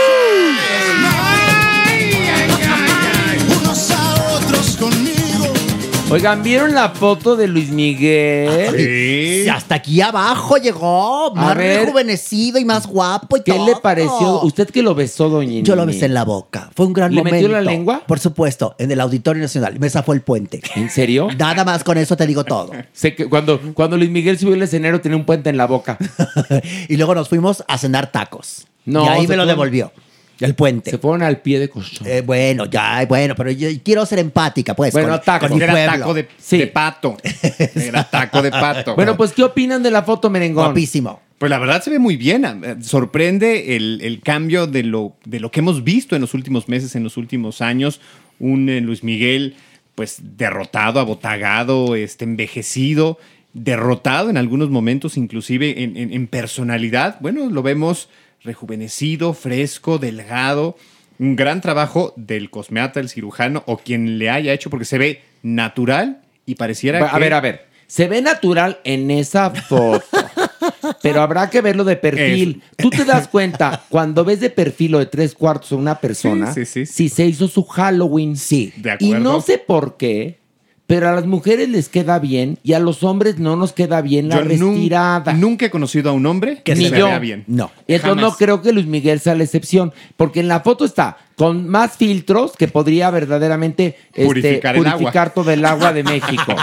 Oigan, 6.13 6.43
¿vieron 6.43 6.75
la 6.75 6.89
foto 6.89 7.35
de 7.35 7.47
Luis 7.47 7.71
Miguel? 7.71 8.69
Sí. 8.77 9.49
Hasta 9.49 9.73
aquí 9.73 9.99
abajo 9.99 10.57
llegó, 10.57 11.33
más 11.33 11.57
ver. 11.57 11.85
rejuvenecido 11.85 12.59
y 12.59 12.65
más 12.65 12.85
guapo 12.85 13.37
y 13.37 13.41
¿Qué 13.41 13.53
todo. 13.53 13.65
le 13.65 13.75
pareció? 13.77 14.41
¿Usted 14.43 14.69
que 14.69 14.83
lo 14.83 14.93
besó, 14.93 15.29
doña 15.29 15.61
Yo 15.63 15.75
lo 15.75 15.87
besé 15.87 16.05
en 16.05 16.13
la 16.13 16.23
boca. 16.23 16.69
Fue 16.75 16.85
un 16.85 16.93
gran 16.93 17.09
¿Le 17.09 17.17
momento. 17.17 17.35
metió 17.35 17.49
la 17.49 17.61
lengua? 17.61 18.03
Por 18.05 18.19
supuesto, 18.19 18.75
en 18.77 18.91
el 18.91 19.01
Auditorio 19.01 19.41
Nacional. 19.41 19.79
Me 19.79 19.89
zafó 19.89 20.13
el 20.13 20.21
puente. 20.21 20.61
¿En 20.75 20.91
serio? 20.91 21.29
Nada 21.35 21.65
más 21.65 21.83
con 21.83 21.97
eso 21.97 22.15
te 22.15 22.27
digo 22.27 22.43
todo. 22.43 22.69
Sé 22.91 23.15
que 23.15 23.27
cuando, 23.27 23.59
cuando 23.73 23.97
Luis 23.97 24.11
Miguel 24.11 24.37
subió 24.37 24.53
el 24.53 24.61
escenario 24.61 25.01
tenía 25.01 25.17
un 25.17 25.25
puente 25.25 25.49
en 25.49 25.57
la 25.57 25.65
boca. 25.65 25.97
y 26.89 26.95
luego 26.95 27.15
nos 27.15 27.27
fuimos 27.27 27.63
a 27.67 27.79
cenar 27.79 28.11
tacos. 28.11 28.67
No, 28.85 29.03
y 29.05 29.07
ahí 29.07 29.27
me 29.27 29.35
lo 29.35 29.47
devolvió. 29.47 29.91
El 30.39 30.55
puente. 30.55 30.91
Se 30.91 30.97
fueron 30.97 31.21
al 31.23 31.41
pie 31.41 31.59
de 31.59 31.69
colchón. 31.69 32.07
Eh, 32.07 32.21
bueno, 32.21 32.65
ya, 32.65 33.05
bueno, 33.07 33.35
pero 33.35 33.51
yo 33.51 33.69
quiero 33.83 34.05
ser 34.05 34.19
empática, 34.19 34.75
pues. 34.75 34.91
Bueno, 34.93 35.09
con, 35.09 35.21
tacos. 35.21 35.49
con 35.49 35.61
Era 35.61 35.85
taco 35.97 36.13
de, 36.13 36.27
Sí. 36.37 36.57
de 36.57 36.67
pato. 36.67 37.17
Era 37.75 38.03
taco 38.09 38.41
de 38.41 38.51
pato. 38.51 38.95
Bueno, 38.95 39.15
pues, 39.15 39.31
¿qué 39.33 39.43
opinan 39.43 39.83
de 39.83 39.91
la 39.91 40.03
foto, 40.03 40.29
merengón? 40.29 40.65
Guapísimo. 40.65 41.21
Pues 41.37 41.49
la 41.49 41.59
verdad 41.59 41.81
se 41.83 41.89
ve 41.91 41.99
muy 41.99 42.15
bien. 42.17 42.45
Sorprende 42.81 43.75
el, 43.75 43.99
el 44.01 44.21
cambio 44.21 44.65
de 44.67 44.83
lo, 44.83 45.15
de 45.25 45.39
lo 45.39 45.51
que 45.51 45.59
hemos 45.59 45.83
visto 45.83 46.15
en 46.15 46.21
los 46.21 46.33
últimos 46.33 46.67
meses, 46.69 46.95
en 46.95 47.03
los 47.03 47.17
últimos 47.17 47.61
años. 47.61 47.99
Un 48.39 48.69
eh, 48.69 48.81
Luis 48.81 49.03
Miguel, 49.03 49.55
pues 49.95 50.17
derrotado, 50.37 50.99
abotagado, 50.99 51.95
este, 51.95 52.23
envejecido, 52.23 53.17
derrotado 53.53 54.29
en 54.29 54.37
algunos 54.37 54.69
momentos, 54.69 55.17
inclusive 55.17 55.83
en, 55.83 55.97
en- 55.97 56.13
en 56.13 56.27
personalidad. 56.27 57.17
Bueno, 57.19 57.49
lo 57.49 57.61
vemos 57.61 58.09
rejuvenecido, 58.43 59.33
fresco, 59.33 59.97
delgado. 59.97 60.77
Un 61.19 61.35
gran 61.35 61.61
trabajo 61.61 62.13
del 62.17 62.49
cosmeata, 62.49 62.99
el 62.99 63.09
cirujano 63.09 63.63
o 63.67 63.77
quien 63.77 64.17
le 64.17 64.29
haya 64.29 64.51
hecho, 64.53 64.69
porque 64.69 64.85
se 64.85 64.97
ve 64.97 65.21
natural 65.43 66.21
y 66.45 66.55
pareciera 66.55 67.05
A 67.07 67.13
que- 67.13 67.19
ver, 67.19 67.33
a 67.33 67.41
ver. 67.41 67.67
Se 67.87 68.07
ve 68.07 68.21
natural 68.21 68.79
en 68.85 69.11
esa 69.11 69.51
foto. 69.51 70.03
Pero 71.03 71.21
habrá 71.21 71.49
que 71.49 71.61
verlo 71.61 71.83
de 71.83 71.95
perfil. 71.95 72.63
Tú 72.77 72.89
te 72.89 73.05
das 73.05 73.27
cuenta, 73.27 73.83
cuando 73.89 74.25
ves 74.25 74.39
de 74.39 74.49
perfil 74.49 74.95
o 74.95 74.99
de 74.99 75.05
tres 75.05 75.35
cuartos 75.35 75.71
a 75.73 75.75
una 75.75 75.99
persona, 75.99 76.51
Sí, 76.53 76.65
sí, 76.65 76.85
sí. 76.85 76.91
si 76.91 77.09
se 77.09 77.25
hizo 77.25 77.47
su 77.47 77.63
Halloween. 77.65 78.35
Sí. 78.35 78.73
De 78.77 78.89
Y 78.99 79.07
acuerdo. 79.13 79.19
no 79.19 79.41
sé 79.41 79.57
por 79.59 79.97
qué, 79.97 80.39
pero 80.85 81.07
a 81.07 81.13
las 81.13 81.25
mujeres 81.25 81.69
les 81.69 81.87
queda 81.87 82.19
bien 82.19 82.59
y 82.61 82.73
a 82.73 82.79
los 82.79 83.03
hombres 83.03 83.39
no 83.39 83.55
nos 83.55 83.71
queda 83.71 84.01
bien 84.01 84.27
la 84.29 84.43
Yo 84.43 84.43
nun- 84.57 84.73
retirada. 84.75 85.33
nunca 85.33 85.65
he 85.67 85.69
conocido 85.69 86.09
a 86.09 86.13
un 86.13 86.25
hombre 86.25 86.61
que 86.63 86.75
Ni 86.75 86.89
se 86.89 86.97
yo. 86.99 87.05
vea 87.05 87.19
bien. 87.19 87.45
No. 87.47 87.71
Y 87.87 87.93
entonces 87.93 88.21
no 88.21 88.33
creo 88.35 88.61
que 88.61 88.73
Luis 88.73 88.85
Miguel 88.85 89.19
sea 89.21 89.33
la 89.35 89.43
excepción, 89.43 89.93
porque 90.17 90.41
en 90.41 90.47
la 90.49 90.59
foto 90.59 90.83
está 90.85 91.17
con 91.37 91.67
más 91.69 91.95
filtros 91.97 92.53
que 92.57 92.67
podría 92.67 93.09
verdaderamente 93.11 93.95
este, 94.13 94.25
Purificar 94.25 94.75
el 94.75 94.81
agua. 94.85 94.93
purificar 94.97 95.33
todo 95.33 95.51
el 95.51 95.65
agua 95.65 95.93
de 95.93 96.03
México. 96.03 96.53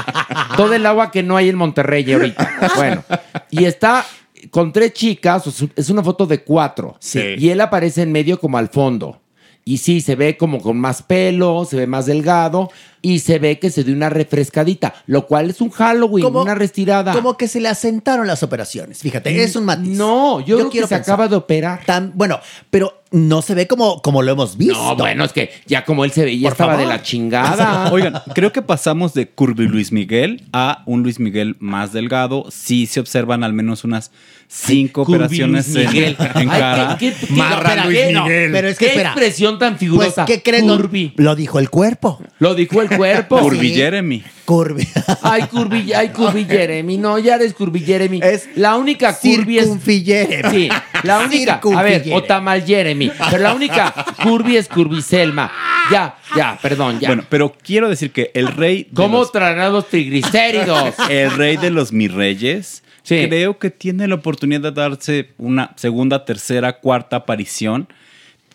todo 0.57 0.75
el 0.75 0.85
agua 0.87 1.11
que 1.11 1.23
no 1.23 1.37
hay 1.37 1.49
en 1.49 1.57
Monterrey 1.57 2.13
ahorita. 2.13 2.51
Bueno, 2.77 3.03
y 3.51 3.65
está 3.65 4.05
con 4.51 4.73
tres 4.73 4.93
chicas, 4.93 5.43
es 5.77 5.91
una 5.91 6.03
foto 6.05 6.27
de 6.27 6.43
cuatro. 6.43 6.97
Sí. 7.01 7.21
Y 7.39 7.49
él 7.49 7.61
aparece 7.61 8.03
en 8.03 8.13
medio 8.13 8.39
como 8.39 8.59
al 8.59 8.69
fondo. 8.69 9.21
Y 9.65 9.77
sí, 9.79 10.01
se 10.01 10.17
ve 10.17 10.37
como 10.39 10.61
con 10.61 10.79
más 10.79 11.03
pelo, 11.03 11.67
se 11.69 11.77
ve 11.77 11.87
más 11.87 12.07
delgado 12.07 12.71
y 13.03 13.21
se 13.21 13.39
ve 13.39 13.59
que 13.59 13.71
se 13.71 13.83
dio 13.85 13.95
una 13.95 14.11
refrescadita, 14.11 14.95
lo 15.07 15.27
cual 15.27 15.51
es 15.51 15.61
un 15.61 15.71
Halloween, 15.71 16.25
Como- 16.25 16.43
una 16.43 16.55
retirada. 16.55 17.13
Como 17.13 17.37
que 17.37 17.49
se 17.49 17.61
le 17.61 17.69
asentaron 17.69 18.27
las 18.27 18.43
operaciones. 18.43 18.99
Fíjate, 19.01 19.43
es 19.43 19.57
un 19.57 19.65
matiz. 19.65 19.97
No, 19.97 20.41
yo, 20.41 20.57
creo 20.57 20.69
que 20.69 20.73
quiero 20.73 20.87
se 20.87 20.97
pensar. 20.97 21.15
acaba 21.15 21.29
de 21.29 21.37
operar. 21.37 21.83
Tan, 21.87 22.13
bueno, 22.15 22.41
pero 22.71 23.01
no 23.13 23.43
se 23.43 23.55
ve 23.55 23.67
como, 23.67 24.01
como 24.03 24.23
lo 24.23 24.31
hemos 24.33 24.57
visto. 24.57 24.75
No, 24.75 24.95
bueno, 24.97 25.25
es 25.25 25.33
que 25.33 25.51
ya 25.67 25.85
como 25.85 26.05
él 26.05 26.13
se 26.13 26.25
veía 26.25 26.45
Por 26.49 26.53
estaba 26.53 26.73
favor. 26.75 26.87
de 26.87 26.93
la 26.95 27.03
chingada. 27.03 27.91
Oigan, 27.93 28.15
creo 28.35 28.53
que 28.53 28.63
pasamos 28.63 29.15
de 29.15 29.29
Curvy 29.29 29.67
Luis 29.67 29.91
Miguel 29.93 30.45
a 30.53 30.83
un 30.87 31.03
Luis 31.03 31.19
Miguel 31.19 31.57
más 31.59 31.93
delgado. 31.93 32.45
Sí 32.51 32.87
se 32.87 33.01
observan 33.01 33.43
al 33.43 33.53
menos 33.53 33.83
unas 33.85 34.13
cinco 34.47 35.05
Curvy 35.05 35.17
operaciones 35.17 35.69
Luis 35.75 35.87
en, 35.87 35.93
Miguel. 35.93 36.17
en 36.21 36.51
Ay, 36.51 36.61
cara. 36.61 36.97
¿qué- 36.99 37.13
qué- 37.13 37.27
qué- 37.27 37.33
Marra 37.33 37.57
espera, 37.71 37.85
Luis 37.87 37.99
¿qué? 37.99 38.13
No, 38.13 38.25
Miguel. 38.25 38.53
Pero 38.53 38.69
es 38.69 38.79
que 38.79 38.85
¿Qué 38.85 38.91
espera. 38.93 39.11
expresión 39.11 39.59
tan 39.59 39.71
Pues, 39.73 39.81
figurosa? 39.81 40.25
¿qué 40.25 40.43
crees? 40.43 40.65
Lo- 40.65 40.77
Curvy. 40.77 41.13
Lo 41.17 41.35
dijo 41.35 41.59
el 41.59 41.71
cuerpo. 41.71 42.21
Lo 42.39 42.55
dijo 42.55 42.81
el 42.83 42.89
cuerpo. 42.97 43.39
Curvy 43.41 43.69
Sí. 43.71 43.75
Jeremy. 43.75 44.25
Curvy. 44.45 44.89
Ay, 45.23 45.43
Curvy, 45.45 45.93
ay, 45.93 46.09
Curvy 46.09 46.45
Jeremy. 46.45 46.97
No, 46.99 47.19
ya 47.19 47.37
eres 47.37 47.55
Curvy 47.55 47.81
Jeremy. 47.81 48.21
Es 48.23 48.49
la 48.57 48.77
única 48.77 49.17
Curvy 49.17 49.59
es... 49.59 49.69
Jeremy. 49.85 50.51
Sí, 50.51 50.69
la 51.05 51.21
única... 51.21 51.61
A 51.77 51.83
ver, 51.83 52.05
o 52.13 52.23
Tamal 52.23 52.65
Jeremy. 52.65 53.11
Pero 53.31 53.43
la 53.43 53.55
única 53.55 53.93
Curvy 54.23 54.57
es 54.57 54.69
Curvy 54.69 55.03
Selma. 55.03 55.51
Ya, 55.91 56.17
ya, 56.37 56.59
perdón, 56.61 57.01
ya. 57.01 57.09
Bueno, 57.09 57.25
pero 57.29 57.55
quiero 57.63 57.89
decir 57.89 58.13
que 58.13 58.31
el 58.35 58.49
rey 58.49 58.85
de 58.85 58.95
¿Cómo 58.95 59.19
los, 59.19 59.33
traerán 59.33 59.73
los 59.73 59.89
triglicéridos? 59.89 60.95
el 61.11 61.31
rey 61.33 61.57
de 61.57 61.71
los 61.71 61.93
mis 61.93 62.13
reyes 62.13 62.83
Sí. 63.03 63.27
creo 63.29 63.59
que 63.59 63.71
tiene 63.71 64.07
la 64.07 64.17
oportunidad 64.17 64.61
de 64.61 64.73
darse 64.73 65.31
una 65.39 65.73
segunda, 65.77 66.25
tercera, 66.25 66.75
cuarta 66.81 67.17
aparición. 67.17 67.89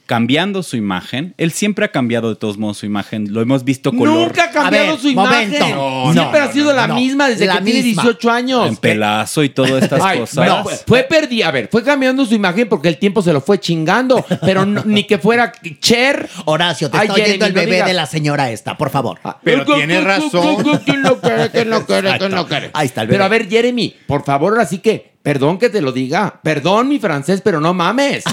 Cambiando 0.06 0.62
su 0.64 0.78
imagen. 0.78 1.34
Él 1.38 1.52
siempre 1.52 1.86
ha 1.86 1.88
cambiado 1.92 2.30
de 2.30 2.36
todos 2.36 2.58
modos 2.58 2.78
su 2.78 2.86
imagen. 2.86 3.34
Lo 3.34 3.42
hemos 3.42 3.64
visto 3.64 3.92
color. 3.92 4.16
Nunca 4.28 4.46
ha 4.46 4.52
cambiado 4.52 4.92
ver, 4.92 5.00
su 5.00 5.10
imagen. 5.10 5.50
Siempre 5.50 5.70
No, 5.74 6.10
ha 6.46 6.52
sido 6.52 6.66
no, 6.72 6.74
la 6.74 6.88
no. 6.88 6.96
misma 6.96 7.28
desde 7.30 7.46
La 7.46 7.58
que 7.58 7.64
tiene 7.64 7.84
misma. 7.84 8.04
18 8.04 8.32
años. 8.32 8.68
En 8.68 8.78
pelazo 8.78 9.44
y 9.44 9.50
todas 9.50 9.84
estas 9.84 10.02
Ay, 10.04 10.20
cosas. 10.20 10.48
no, 10.48 10.64
fue- 10.64 10.76
fue 10.86 11.04
perdi, 11.04 11.42
a 11.42 11.52
ver, 11.52 11.68
fue 11.72 11.84
cambiando 11.84 12.26
su 12.26 12.36
imagen 12.36 12.70
porque 12.70 12.88
el 12.88 12.98
tiempo 12.98 13.22
se 13.22 13.34
lo 13.34 13.42
fue 13.42 13.60
chingando, 13.60 14.24
pero 14.42 14.66
no- 14.66 14.84
ni 14.86 15.04
que 15.06 15.18
fuera 15.18 15.52
Cher. 15.80 16.30
Horacio, 16.46 16.90
te 16.90 16.98
Ay, 16.98 17.04
está 17.08 17.14
oyendo 17.14 17.46
Jeremy, 17.46 17.48
el 17.48 17.54
bebé 17.54 17.72
digas. 17.78 17.88
de 17.88 17.94
la 17.94 18.06
señora 18.06 18.52
esta, 18.52 18.78
por 18.78 18.90
favor. 18.90 19.20
Pero 19.44 19.66
tiene 19.66 20.02
razón. 20.02 20.58
¿Quién 20.86 21.02
lo 21.04 21.20
quiere? 21.20 21.50
¿Quién 21.50 21.70
lo 21.70 21.86
quiere? 21.86 22.18
¿Quién 22.18 22.32
lo 22.36 22.48
quiere? 22.48 22.70
Ahí 22.74 22.86
está 22.88 23.02
el 23.02 23.08
bebé. 23.08 23.16
Pero 23.16 23.24
a 23.26 23.28
ver, 23.30 23.50
Jeremy, 23.50 23.96
por 24.08 24.24
favor, 24.24 24.54
ahora 24.54 24.66
sí 24.66 24.80
que, 24.80 25.15
perdón 25.26 25.58
que 25.58 25.72
te 25.72 25.82
lo 25.82 25.92
diga, 25.92 26.40
perdón 26.44 26.88
mi 26.88 27.00
francés, 27.00 27.42
pero 27.44 27.60
no 27.60 27.74
mames. 27.74 28.24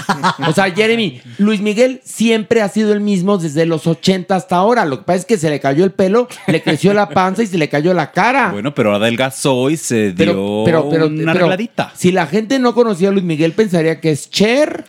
O 0.47 0.53
sea, 0.53 0.69
Jeremy, 0.69 1.21
Luis 1.39 1.59
Miguel 1.59 2.01
siempre 2.03 2.61
ha 2.61 2.69
sido 2.69 2.93
el 2.93 2.99
mismo 2.99 3.39
desde 3.39 3.65
los 3.65 3.87
80 3.87 4.35
hasta 4.35 4.57
ahora. 4.57 4.85
Lo 4.85 4.99
que 4.99 5.05
pasa 5.05 5.19
es 5.19 5.25
que 5.25 5.37
se 5.39 5.49
le 5.49 5.59
cayó 5.59 5.85
el 5.85 5.91
pelo, 5.91 6.27
le 6.45 6.61
creció 6.61 6.93
la 6.93 7.09
panza 7.09 7.41
y 7.41 7.47
se 7.47 7.57
le 7.57 7.67
cayó 7.67 7.95
la 7.95 8.11
cara. 8.11 8.51
Bueno, 8.51 8.75
pero 8.75 8.93
adelgazó 8.93 9.71
y 9.71 9.77
se 9.77 10.11
dio 10.11 10.15
Pero, 10.17 10.61
pero, 10.65 10.89
pero, 10.91 11.07
una 11.07 11.33
pero, 11.33 11.45
arregladita. 11.45 11.91
si 11.95 12.11
la 12.11 12.27
gente 12.27 12.59
no 12.59 12.75
conocía 12.75 13.09
a 13.09 13.11
Luis 13.11 13.23
Miguel, 13.23 13.53
pensaría 13.53 13.99
que 13.99 14.11
es 14.11 14.29
Cher. 14.29 14.85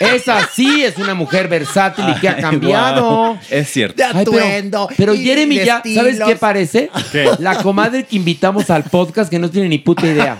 Esa 0.00 0.46
sí 0.52 0.82
es 0.84 0.96
una 0.98 1.14
mujer 1.14 1.48
versátil 1.48 2.04
y 2.08 2.14
que 2.20 2.28
ha 2.28 2.36
cambiado. 2.36 3.38
Es 3.50 3.70
cierto. 3.70 3.96
De 3.96 4.04
Ay, 4.04 4.12
pero- 4.24 4.30
atuendo. 4.38 4.88
pero, 4.96 5.14
y 5.14 5.22
Jeremy 5.24 5.56
ya, 5.64 5.82
¿sabes 5.94 6.20
qué 6.24 6.36
parece? 6.36 6.90
¿Qué? 7.12 7.30
La 7.38 7.62
comadre 7.62 8.04
que 8.04 8.16
invitamos 8.16 8.70
al 8.70 8.84
podcast 8.84 9.30
que 9.30 9.38
no 9.38 9.50
tiene 9.50 9.68
ni 9.68 9.78
puta 9.78 10.06
idea. 10.06 10.36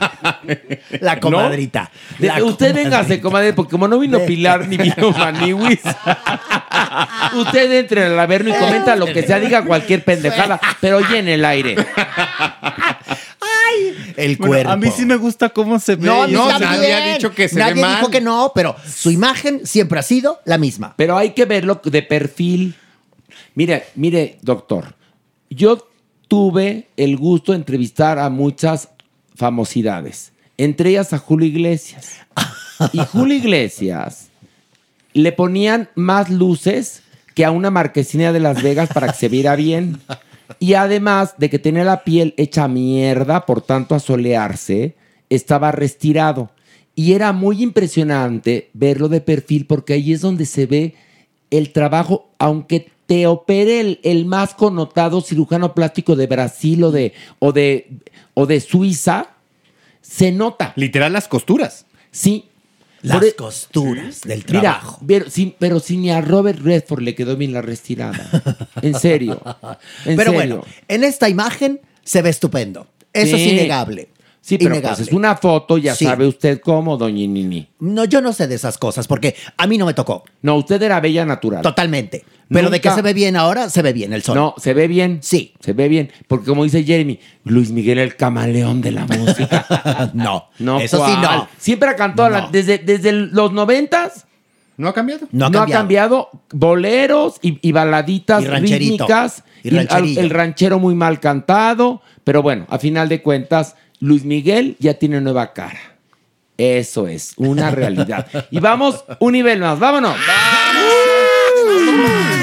La 1.01 1.19
comadrita. 1.21 1.91
De- 2.19 2.29
La 2.29 2.35
usted 2.45 2.69
comadrita. 2.69 2.91
véngase, 2.99 3.21
comadre, 3.21 3.53
porque 3.53 3.71
como 3.71 3.89
no 3.89 3.99
vino 3.99 4.19
Pilar 4.27 4.67
ni 4.69 4.77
vino 4.77 5.11
Maniwis, 5.13 5.81
usted 7.35 7.73
entre 7.73 8.05
al 8.05 8.19
averno 8.19 8.51
y 8.51 8.55
comenta 8.59 8.97
lo 8.97 9.07
que 9.07 9.23
sea, 9.23 9.39
diga 9.39 9.65
cualquier 9.65 10.05
pendejada, 10.05 10.61
pero 10.81 10.99
oye 10.99 11.19
en 11.19 11.29
el 11.29 11.45
aire. 11.45 11.77
El 14.17 14.37
Bueno, 14.37 14.53
cuerpo. 14.53 14.71
a 14.73 14.77
mí 14.77 14.89
sí 14.97 15.05
me 15.05 15.17
gusta 15.17 15.49
cómo 15.51 15.79
se 15.79 15.97
ve. 15.97 16.07
No, 16.07 16.23
a 16.23 16.27
mí 16.27 16.33
No, 16.33 16.59
nadie 16.59 16.93
ha 16.95 17.15
dicho 17.15 17.33
que 17.33 17.49
se 17.49 17.57
Nadie 17.59 17.75
ve 17.75 17.81
mal. 17.83 17.97
dijo 17.97 18.11
que 18.11 18.21
no, 18.21 18.53
pero 18.55 18.77
su 18.87 19.11
imagen 19.11 19.67
siempre 19.67 19.99
ha 19.99 20.03
sido 20.03 20.41
la 20.45 20.59
misma. 20.59 20.95
Pero 20.97 21.17
hay 21.17 21.31
que 21.31 21.45
verlo 21.45 21.81
de 21.85 22.03
perfil. 22.03 22.75
Mire, 23.55 23.85
mire, 23.95 24.39
doctor. 24.43 24.95
Yo 25.51 25.89
tuve 26.29 26.89
el 26.97 27.17
gusto 27.17 27.53
de 27.53 27.59
entrevistar 27.59 28.19
a 28.19 28.29
muchas 28.31 28.89
famosidades, 29.35 30.33
entre 30.59 30.91
ellas 30.91 31.13
a 31.13 31.19
Julio 31.19 31.47
Iglesias. 31.47 32.17
Y 32.93 32.99
Julio 32.99 33.37
Iglesias 33.37 34.29
le 35.13 35.33
ponían 35.33 35.89
más 35.95 36.29
luces 36.31 37.03
que 37.35 37.45
a 37.45 37.51
una 37.51 37.71
marquesina 37.71 38.33
de 38.33 38.41
Las 38.41 38.63
Vegas 38.63 38.89
para 38.93 39.09
que 39.09 39.19
se 39.19 39.29
viera 39.29 39.57
bien. 39.57 40.01
Y 40.59 40.75
además 40.75 41.35
de 41.39 41.51
que 41.51 41.59
tenía 41.59 41.85
la 41.85 42.05
piel 42.05 42.35
hecha 42.37 42.69
mierda, 42.69 43.47
por 43.47 43.63
tanto 43.63 43.95
a 43.95 44.01
solearse, 44.01 44.95
estaba 45.31 45.73
restirado. 45.73 46.51
Y 46.95 47.13
era 47.13 47.33
muy 47.33 47.63
impresionante 47.63 48.71
verlo 48.73 49.09
de 49.09 49.21
perfil 49.21 49.67
porque 49.67 49.95
ahí 49.95 50.13
es 50.13 50.21
donde 50.21 50.47
se 50.47 50.67
ve 50.67 50.95
el 51.51 51.73
trabajo, 51.73 52.31
aunque 52.39 52.91
te 53.07 53.27
opere 53.27 53.81
el, 53.81 54.01
el 54.03 54.27
más 54.27 54.55
connotado 54.55 55.21
cirujano 55.21 55.75
plástico 55.75 56.17
de 56.17 56.27
Brasil 56.27 56.83
o 56.85 56.91
de, 56.91 57.13
o 57.39 57.53
de, 57.53 57.89
o 58.35 58.47
de 58.47 58.61
Suiza, 58.61 59.31
se 60.01 60.33
nota. 60.33 60.73
Literal 60.77 61.13
las 61.13 61.29
costuras. 61.29 61.87
Sí. 62.11 62.47
Las 63.07 63.19
Por 63.19 63.27
e- 63.29 63.35
costuras 63.35 64.21
del 64.23 64.45
Mira, 64.49 64.61
trabajo. 64.61 65.01
pero, 65.07 65.31
sí, 65.31 65.55
pero 65.59 65.79
si 65.81 65.97
ni 65.97 66.11
a 66.11 66.21
Robert 66.21 66.59
Redford 66.61 67.03
le 67.03 67.15
quedó 67.15 67.37
bien 67.37 67.53
la 67.53 67.63
restirada. 67.63 68.19
En 68.83 68.99
serio. 68.99 69.41
En 70.05 70.17
Pero 70.17 70.33
serio. 70.33 70.33
bueno, 70.33 70.63
en 70.89 71.05
esta 71.05 71.29
imagen 71.29 71.81
se 72.03 72.23
ve 72.23 72.31
estupendo. 72.31 72.87
Eso 73.13 73.37
Sí. 73.37 73.45
es 73.47 73.53
innegable. 73.53 74.09
Sí, 74.41 74.59
pero 74.59 74.81
pues 74.81 75.01
es 75.01 75.13
una 75.13 75.37
foto, 75.37 75.77
ya 75.79 75.95
Sí. 75.97 76.05
sabe 76.05 76.27
usted 76.27 76.61
cómo, 76.61 76.97
doña 76.97 77.27
Nini. 77.27 77.69
No, 77.81 78.05
yo 78.05 78.21
no 78.21 78.33
sé 78.33 78.47
de 78.47 78.55
esas 78.55 78.79
cosas 78.79 79.09
porque 79.09 79.35
a 79.57 79.67
mí 79.67 79.77
no 79.77 79.87
me 79.87 79.95
tocó. 79.95 80.23
No, 80.43 80.57
usted 80.57 80.81
era 80.83 81.01
bella 81.01 81.25
natural. 81.25 81.63
Totalmente. 81.63 82.25
Pero 82.49 82.71
de 82.71 82.81
que 82.81 82.89
Nunca- 82.89 82.97
se 82.97 83.03
ve 83.03 83.13
bien 83.13 83.35
ahora, 83.37 83.69
se 83.71 83.83
ve 83.83 83.93
bien 83.93 84.13
el 84.13 84.23
sol. 84.23 84.37
No, 84.37 84.55
se 84.59 84.73
ve 84.73 84.87
bien. 84.87 85.19
Sí. 85.23 85.53
Se 85.61 85.73
ve 85.73 85.89
bien. 85.89 86.13
Porque 86.29 86.47
como 86.47 86.63
dice 86.65 86.85
Jeremy, 86.85 87.19
Luis 87.45 87.71
Miguel 87.73 87.99
el 87.99 88.15
camaleón 88.17 88.81
de 88.81 88.93
la 88.93 89.05
música. 89.07 90.11
no, 90.15 90.49
No, 90.61 90.81
eso 90.81 91.05
sí 91.07 91.13
no. 91.21 91.49
Siempre 91.59 91.89
ha 91.89 91.97
cantado 91.97 92.31
la- 92.31 92.49
desde, 92.53 92.79
desde 92.79 93.13
los 93.13 93.53
noventas. 93.53 94.27
¿No 94.77 94.89
ha 94.89 94.95
cambiado? 94.95 95.27
No 95.33 95.47
ha 95.47 95.49
no 95.51 95.59
cambiado. 95.61 95.79
ha 95.79 95.83
cambiado 95.83 96.31
boleros 96.53 97.37
y, 97.43 97.59
y 97.67 97.73
baladitas 97.73 98.45
Y 98.45 98.47
rítmicas. 98.47 99.43
Y 99.65 99.69
y 99.75 99.79
al- 99.79 99.89
rancherillo. 99.89 100.21
el 100.21 100.31
ranchero 100.31 100.79
muy 100.79 100.95
mal 100.95 101.19
cantado. 101.19 102.03
Pero 102.23 102.43
bueno, 102.43 102.67
a 102.69 102.79
final 102.79 103.09
de 103.09 103.23
cuentas, 103.23 103.75
Luis 104.01 104.25
Miguel 104.25 104.77
ya 104.79 104.95
tiene 104.95 105.21
nueva 105.21 105.53
cara. 105.53 105.81
Eso 106.59 107.09
es 107.09 107.33
una 107.39 107.71
realidad. 107.71 108.27
y 108.51 108.61
vamos 108.61 109.03
un 109.19 109.33
nivel 109.33 109.61
más. 109.61 109.79
Vámonos. 109.79 110.15
Unos 111.59 112.36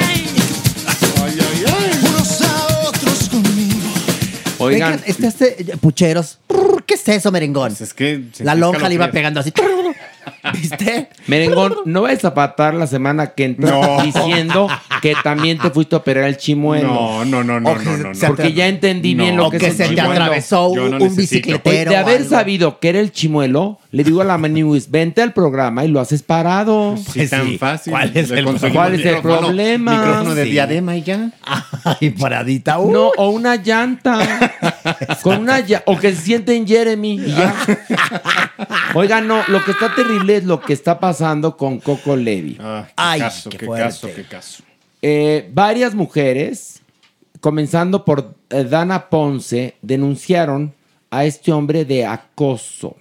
Oigan, 4.64 4.94
Oigan, 4.94 5.04
este, 5.06 5.28
este, 5.28 5.78
pucheros. 5.78 6.40
¿Qué 6.86 6.96
es 6.96 7.08
eso, 7.08 7.32
merengón? 7.32 7.70
Pues 7.70 7.82
es 7.82 7.94
que 7.94 8.24
se 8.34 8.44
La 8.44 8.56
lonja 8.56 8.90
le 8.90 8.96
iba 8.96 9.10
pegando 9.12 9.40
así. 9.40 9.54
¿Viste? 10.54 11.10
Merengón, 11.28 11.76
no 11.86 12.02
vayas 12.02 12.26
a 12.26 12.34
patar 12.34 12.74
la 12.74 12.88
semana 12.88 13.28
que 13.34 13.46
entra 13.46 13.72
No. 13.72 14.02
diciendo 14.04 14.68
que 15.04 15.16
también 15.22 15.58
te 15.60 15.70
fuiste 15.70 15.96
a 15.96 16.00
operar 16.00 16.24
el 16.24 16.38
chimuelo. 16.38 16.88
No, 16.88 17.26
no, 17.26 17.44
no, 17.44 17.60
no, 17.60 17.76
no, 17.76 17.82
no, 17.84 17.98
no. 17.98 18.16
se 18.16 18.26
Porque 18.28 18.54
ya 18.54 18.68
entendí 18.70 19.16
bien 19.16 19.36
lo 19.36 19.50
que, 19.50 19.58
que 19.58 19.68
es 19.68 19.76
se 19.76 19.84
el 19.84 19.90
te 19.90 19.96
chimuelo. 19.98 20.24
atravesó 20.24 20.68
un, 20.70 20.78
no 20.78 20.84
un 20.86 20.92
necesito. 20.92 21.22
bicicletero. 21.22 21.92
de 21.92 21.98
haber 21.98 22.18
algo. 22.22 22.30
sabido 22.30 22.80
que 22.80 22.88
era 22.90 23.00
el 23.02 23.12
chimuelo, 23.12 23.80
le 23.92 24.04
digo 24.06 24.22
a 24.22 24.24
la 24.24 24.38
Maniwis, 24.38 24.90
vente 24.90 25.22
al 25.22 25.34
programa 25.34 25.84
y 25.84 25.90
lo 25.90 26.00
haces 26.00 26.24
parado. 26.24 26.96
Sí, 26.98 27.12
Pues 27.16 27.30
tan 27.30 27.58
fácil. 27.60 27.92
¿Cuál 27.92 28.12
es 28.16 28.32
el 28.32 28.46
¿Cuál 28.72 28.96
es 28.96 29.06
el 29.06 29.22
problema? 29.22 29.92
Micrófono 29.98 30.36
de 30.36 30.44
Sí. 30.46 30.52
diadema 30.52 30.96
y 30.96 31.04
ya. 31.04 31.32
Ay, 32.00 32.12
paradita. 32.12 32.78
No, 32.78 33.10
o 33.18 33.30
una 33.32 33.58
llanta. 33.58 34.18
Con 35.22 35.40
una 35.42 35.60
llanta. 35.60 35.84
O 35.88 35.98
que 36.00 36.16
se 36.16 36.22
siente 36.22 36.56
en 36.56 36.66
Jeremy 36.66 37.16
y 37.16 37.32
ya. 37.32 37.54
Oigan, 38.96 39.28
no, 39.28 39.42
lo 39.48 39.64
que 39.66 39.72
está 39.72 39.94
terrible 39.94 40.38
es 40.38 40.44
lo 40.46 40.62
que 40.62 40.74
está 40.74 41.00
pasando 41.00 41.58
con 41.58 41.80
Coco 41.80 42.16
Levi. 42.16 42.58
Ah, 42.60 42.86
qué 42.88 42.94
Ay, 42.96 43.20
caso, 43.20 43.50
qué 43.50 43.58
qué, 43.58 43.68
caso, 43.68 44.08
qué 44.16 44.24
caso. 44.24 44.64
Eh, 45.06 45.50
varias 45.54 45.94
mujeres, 45.94 46.82
comenzando 47.42 48.06
por 48.06 48.36
eh, 48.50 48.64
Dana 48.64 49.10
Ponce, 49.10 49.76
denunciaron 49.82 50.74
a 51.12 51.26
este 51.26 51.52
hombre 51.52 51.84
de 51.84 52.06
acoso. 52.06 52.96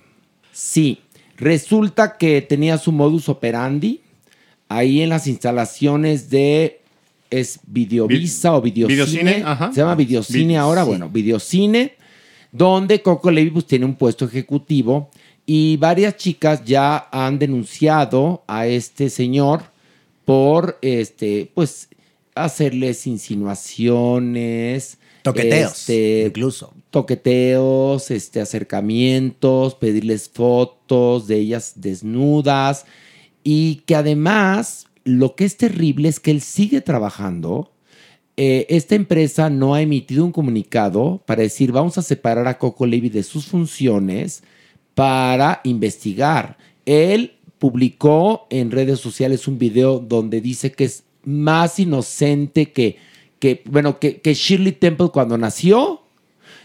Sí, 0.52 0.98
resulta 1.36 2.18
que 2.18 2.42
tenía 2.42 2.76
su 2.76 2.90
modus 2.90 3.28
operandi 3.28 4.00
ahí 4.68 5.00
en 5.00 5.10
las 5.10 5.26
instalaciones 5.28 6.28
de 6.28 6.80
es 7.30 7.60
Videovisa 7.66 8.54
o 8.54 8.60
Videocine. 8.60 8.94
Videocine, 9.04 9.42
ajá. 9.46 9.72
Se 9.72 9.80
llama 9.80 9.94
Videocine 9.94 10.48
Vi- 10.48 10.56
ahora, 10.56 10.82
sí. 10.82 10.88
bueno, 10.88 11.08
Videocine, 11.08 11.94
donde 12.50 13.00
Coco 13.00 13.30
Levi 13.30 13.50
pues, 13.50 13.66
tiene 13.66 13.86
un 13.86 13.94
puesto 13.94 14.24
ejecutivo 14.26 15.08
y 15.46 15.76
varias 15.78 16.16
chicas 16.16 16.64
ya 16.64 17.08
han 17.12 17.38
denunciado 17.38 18.42
a 18.48 18.66
este 18.66 19.08
señor 19.08 19.62
por 20.26 20.78
este, 20.82 21.50
pues, 21.54 21.88
hacerles 22.34 23.06
insinuaciones. 23.06 24.98
Toqueteos, 25.22 25.72
este, 25.72 26.24
incluso. 26.26 26.74
Toqueteos, 26.90 28.10
este, 28.10 28.40
acercamientos, 28.40 29.74
pedirles 29.74 30.28
fotos 30.28 31.26
de 31.28 31.36
ellas 31.36 31.74
desnudas. 31.76 32.86
Y 33.44 33.82
que 33.86 33.94
además, 33.94 34.86
lo 35.04 35.34
que 35.34 35.44
es 35.44 35.56
terrible 35.56 36.09
es 36.09 36.20
que 36.20 36.30
él 36.30 36.40
sigue 36.40 36.80
trabajando. 36.80 37.70
Eh, 38.36 38.66
esta 38.70 38.94
empresa 38.94 39.50
no 39.50 39.74
ha 39.74 39.82
emitido 39.82 40.24
un 40.24 40.32
comunicado 40.32 41.22
para 41.26 41.42
decir 41.42 41.70
vamos 41.70 41.98
a 41.98 42.02
separar 42.02 42.48
a 42.48 42.56
Coco 42.56 42.86
Levy 42.86 43.10
de 43.10 43.22
sus 43.22 43.46
funciones 43.46 44.42
para 44.94 45.60
investigar. 45.64 46.56
Él 46.86 47.34
publicó 47.59 48.46
en 48.50 48.70
redes 48.70 49.00
sociales 49.00 49.46
un 49.46 49.59
video 49.59 49.98
donde 49.98 50.40
dice 50.40 50.72
que 50.72 50.84
es 50.84 51.04
más 51.24 51.78
inocente 51.78 52.73
que, 52.73 52.97
que 53.39 53.62
bueno, 53.66 53.99
que, 53.99 54.20
que 54.20 54.35
Shirley 54.35 54.73
Temple 54.73 55.09
cuando 55.12 55.36
nació, 55.39 56.03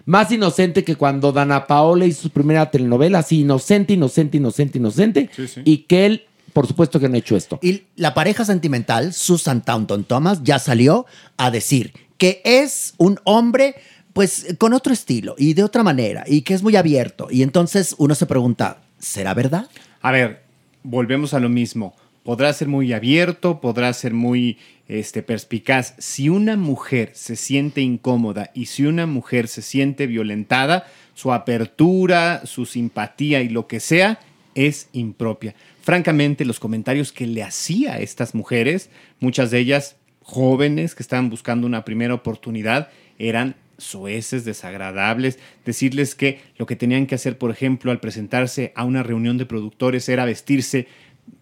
más 0.05 0.31
inocente 0.31 0.83
que 0.83 0.95
cuando 0.95 1.31
Dana 1.31 1.67
Paola 1.67 2.05
hizo 2.05 2.23
su 2.23 2.29
primera 2.29 2.71
telenovela, 2.71 3.19
así 3.19 3.41
inocente, 3.41 3.93
inocente, 3.93 4.37
inocente, 4.37 4.77
inocente, 4.77 5.29
Sí, 5.35 5.47
sí. 5.47 5.61
y 5.65 5.77
que 5.79 6.05
él, 6.05 6.25
por 6.53 6.65
supuesto 6.65 6.99
que 6.99 7.09
no 7.09 7.15
ha 7.15 7.19
hecho 7.19 7.35
esto. 7.35 7.59
Y 7.61 7.83
la 7.95 8.13
pareja 8.13 8.45
sentimental, 8.45 9.13
Susan 9.13 9.63
Taunton 9.63 10.05
Thomas, 10.05 10.41
ya 10.43 10.59
salió 10.59 11.05
a 11.35 11.51
decir 11.51 11.93
que 12.17 12.41
es 12.45 12.93
un 12.97 13.19
hombre, 13.25 13.75
pues, 14.13 14.55
con 14.57 14.73
otro 14.73 14.93
estilo 14.93 15.35
y 15.37 15.53
de 15.53 15.63
otra 15.63 15.83
manera, 15.83 16.23
y 16.25 16.41
que 16.41 16.53
es 16.53 16.63
muy 16.63 16.75
abierto. 16.75 17.27
Y 17.29 17.43
entonces 17.43 17.93
uno 17.99 18.15
se 18.15 18.25
pregunta, 18.25 18.81
¿será 18.97 19.33
verdad? 19.33 19.69
A 20.01 20.11
ver, 20.11 20.41
volvemos 20.83 21.33
a 21.33 21.39
lo 21.39 21.49
mismo. 21.49 21.93
Podrá 22.27 22.51
ser 22.51 22.67
muy 22.67 22.91
abierto, 22.91 23.61
podrá 23.61 23.93
ser 23.93 24.13
muy 24.13 24.57
este, 24.89 25.23
perspicaz. 25.23 25.93
Si 25.97 26.27
una 26.27 26.57
mujer 26.57 27.11
se 27.13 27.37
siente 27.37 27.79
incómoda 27.79 28.51
y 28.53 28.65
si 28.65 28.83
una 28.83 29.05
mujer 29.05 29.47
se 29.47 29.61
siente 29.61 30.07
violentada, 30.07 30.87
su 31.13 31.31
apertura, 31.31 32.41
su 32.43 32.65
simpatía 32.65 33.39
y 33.39 33.47
lo 33.47 33.67
que 33.67 33.79
sea 33.79 34.19
es 34.55 34.89
impropia. 34.91 35.55
Francamente, 35.81 36.43
los 36.43 36.59
comentarios 36.59 37.13
que 37.13 37.27
le 37.27 37.43
hacía 37.43 37.93
a 37.93 37.99
estas 37.99 38.35
mujeres, 38.35 38.89
muchas 39.21 39.49
de 39.49 39.59
ellas 39.59 39.95
jóvenes 40.21 40.95
que 40.95 41.03
estaban 41.03 41.29
buscando 41.29 41.65
una 41.65 41.85
primera 41.85 42.13
oportunidad, 42.13 42.89
eran 43.19 43.55
soeces, 43.77 44.43
desagradables, 44.43 45.39
decirles 45.65 46.15
que 46.15 46.41
lo 46.57 46.65
que 46.65 46.75
tenían 46.75 47.05
que 47.05 47.15
hacer, 47.15 47.37
por 47.37 47.51
ejemplo, 47.51 47.91
al 47.91 47.99
presentarse 47.99 48.73
a 48.75 48.83
una 48.83 49.03
reunión 49.03 49.37
de 49.37 49.45
productores 49.45 50.09
era 50.09 50.25
vestirse 50.25 50.87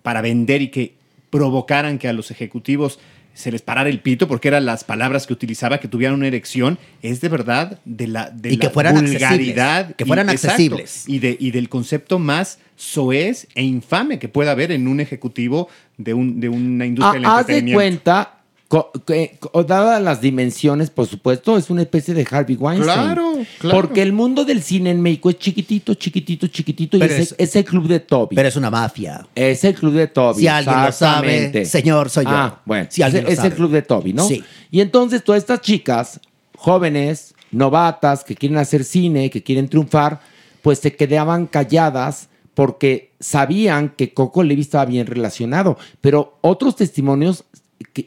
para 0.02 0.22
vender 0.22 0.62
y 0.62 0.70
que 0.70 0.95
provocaran 1.30 1.98
que 1.98 2.07
a 2.07 2.14
los 2.14 2.32
ejecutivos 2.32 2.99
se 3.34 3.52
les 3.52 3.62
parara 3.62 3.90
el 3.90 3.99
pito, 3.99 4.30
porque 4.30 4.48
eran 4.48 4.66
las 4.66 4.86
palabras 4.86 5.28
que 5.28 5.34
utilizaba, 5.34 5.80
que 5.82 5.90
tuvieran 5.90 6.16
una 6.16 6.28
erección, 6.28 6.80
es 7.02 7.20
de 7.20 7.28
verdad 7.28 7.80
de 7.84 8.07
la, 8.07 8.30
de 8.30 8.53
Y 8.53 8.57
que 8.57 8.68
la 8.68 8.72
fueran 8.74 8.95
vulgaridad. 8.95 9.32
accesibles, 9.80 9.95
que 9.98 10.06
fueran 10.06 10.30
exacto, 10.30 10.53
accesibles. 10.53 11.03
y, 11.10 11.20
de, 11.20 11.36
y 11.38 11.52
del 11.52 11.68
concepto 11.68 12.18
más 12.18 12.60
soez 12.78 13.48
e 13.56 13.64
infame 13.64 14.20
que 14.20 14.30
pueda 14.30 14.52
haber 14.52 14.72
en 14.72 14.88
un 14.88 15.02
ejecutivo 15.02 15.68
de, 15.98 16.14
un, 16.14 16.40
de 16.40 16.48
una 16.48 16.86
industria 16.86 17.20
del 17.20 17.26
Ah, 17.26 17.40
haz 17.40 17.48
de 17.48 17.57
entretenimiento. 17.57 17.78
cuenta, 17.78 18.38
dadas 19.68 20.02
las 20.02 20.22
dimensiones, 20.22 20.90
por 20.90 21.08
supuesto, 21.08 21.58
es 21.58 21.70
una 21.70 21.82
especie 21.84 22.14
de 22.14 22.28
Harvey 22.30 22.56
Weinstein. 22.56 22.94
Claro, 22.98 23.34
claro. 23.60 23.76
Porque 23.82 24.02
el 24.02 24.12
mundo 24.14 24.44
del 24.46 24.62
cine 24.64 24.92
en 24.92 25.02
México 25.02 25.30
es 25.30 25.38
chiquitito, 25.38 25.94
chiquitito, 25.94 26.48
chiquitito. 26.48 27.00
Pero 27.00 27.14
y 27.14 27.18
es, 27.18 27.32
es- 27.32 27.36
es 27.38 27.56
el 27.56 27.66
club 27.66 27.88
de 27.88 28.00
Toby. 28.00 28.36
Pero 28.36 28.48
es 28.48 28.56
una 28.56 28.72
mafia. 28.72 29.26
Es 29.36 29.64
el 29.64 29.76
club 29.76 29.94
de 29.94 30.08
Toby. 30.08 30.42
Si 30.42 30.48
alguien 30.48 30.82
lo 30.84 30.92
sabe, 30.92 31.66
señor, 31.66 32.10
soy 32.10 32.26
yo. 32.26 32.32
Ah, 32.32 32.62
bueno. 32.66 32.88
Si 32.90 33.02
alguien 33.02 33.24
es, 33.28 33.38
lo 33.38 33.44
es 33.46 33.52
el 33.52 33.54
club 33.56 33.72
de 33.72 33.82
Toby, 33.82 34.14
¿no? 34.14 34.28
Sí. 34.28 34.44
Y 34.72 34.82
entonces 34.82 35.24
todas 35.24 35.42
estas 35.42 35.62
chicas, 35.62 36.20
jóvenes, 36.58 37.34
novatas, 37.52 38.24
que 38.24 38.36
quieren 38.36 38.58
hacer 38.58 38.84
cine, 38.84 39.30
que 39.30 39.44
quieren 39.44 39.70
triunfar, 39.70 40.20
pues 40.62 40.80
se 40.80 40.96
quedaban 40.96 41.46
calladas 41.46 42.30
porque 42.56 43.12
sabían 43.20 43.90
que 43.90 44.14
Coco 44.14 44.42
Levi 44.42 44.62
estaba 44.62 44.86
bien 44.86 45.06
relacionado. 45.06 45.78
Pero 46.02 46.38
otros 46.42 46.76
testimonios 46.78 47.44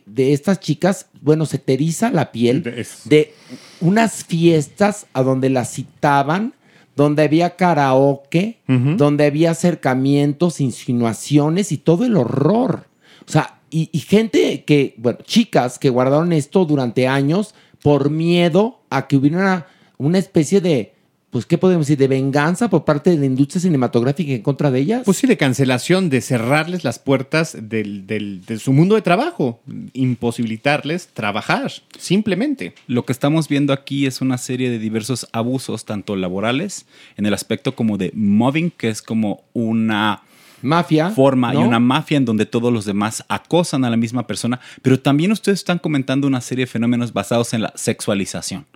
de 0.06 0.32
estas 0.32 0.60
chicas, 0.60 1.06
bueno, 1.20 1.46
se 1.46 1.58
te 1.58 1.74
eriza 1.74 2.10
la 2.10 2.32
piel 2.32 2.62
de 3.04 3.34
unas 3.80 4.24
fiestas 4.24 5.06
a 5.12 5.22
donde 5.22 5.50
las 5.50 5.72
citaban, 5.72 6.54
donde 6.96 7.22
había 7.22 7.56
karaoke, 7.56 8.58
donde 8.66 9.26
había 9.26 9.52
acercamientos, 9.52 10.60
insinuaciones 10.60 11.70
y 11.72 11.78
todo 11.78 12.04
el 12.04 12.16
horror. 12.16 12.86
O 13.26 13.30
sea, 13.30 13.60
y, 13.70 13.88
y 13.92 14.00
gente 14.00 14.64
que, 14.64 14.94
bueno, 14.96 15.18
chicas 15.22 15.78
que 15.78 15.90
guardaron 15.90 16.32
esto 16.32 16.64
durante 16.64 17.06
años 17.06 17.54
por 17.82 18.10
miedo 18.10 18.80
a 18.90 19.06
que 19.06 19.16
hubiera 19.16 19.38
una, 19.38 19.66
una 19.98 20.18
especie 20.18 20.60
de, 20.60 20.94
pues, 21.30 21.44
¿qué 21.46 21.58
podemos 21.58 21.86
decir? 21.86 21.98
De 21.98 22.08
venganza 22.08 22.70
por 22.70 22.84
parte 22.84 23.10
de 23.10 23.16
la 23.18 23.26
industria 23.26 23.60
cinematográfica 23.60 24.32
en 24.32 24.42
contra 24.42 24.70
de 24.70 24.80
ellas. 24.80 25.02
Pues 25.04 25.18
sí, 25.18 25.26
de 25.26 25.36
cancelación, 25.36 26.08
de 26.08 26.20
cerrarles 26.22 26.84
las 26.84 26.98
puertas 26.98 27.56
del, 27.60 28.06
del- 28.06 28.44
de 28.46 28.58
su 28.58 28.72
mundo 28.72 28.94
de 28.94 29.02
trabajo, 29.02 29.60
imposibilitarles 29.92 31.08
trabajar, 31.08 31.70
simplemente. 31.98 32.74
Lo 32.86 33.04
que 33.04 33.12
estamos 33.12 33.48
viendo 33.48 33.72
aquí 33.72 34.06
es 34.06 34.20
una 34.20 34.38
serie 34.38 34.70
de 34.70 34.78
diversos 34.78 35.28
abusos, 35.32 35.84
tanto 35.84 36.16
laborales, 36.16 36.86
en 37.16 37.26
el 37.26 37.34
aspecto 37.34 37.74
como 37.74 37.98
de 37.98 38.10
mobbing, 38.14 38.70
que 38.70 38.88
es 38.88 39.02
como 39.02 39.44
una 39.52 40.22
mafia 40.60 41.10
forma 41.10 41.54
y 41.54 41.56
una 41.58 41.78
mafia 41.78 42.16
en 42.16 42.24
donde 42.24 42.44
todos 42.44 42.72
los 42.72 42.84
demás 42.84 43.24
acosan 43.28 43.84
a 43.84 43.90
la 43.90 43.96
misma 43.96 44.26
persona, 44.26 44.58
pero 44.82 44.98
también 44.98 45.30
ustedes 45.30 45.60
están 45.60 45.78
comentando 45.78 46.26
una 46.26 46.40
serie 46.40 46.64
de 46.64 46.70
fenómenos 46.70 47.12
basados 47.12 47.54
en 47.54 47.62
la 47.62 47.72
sexualización. 47.76 48.66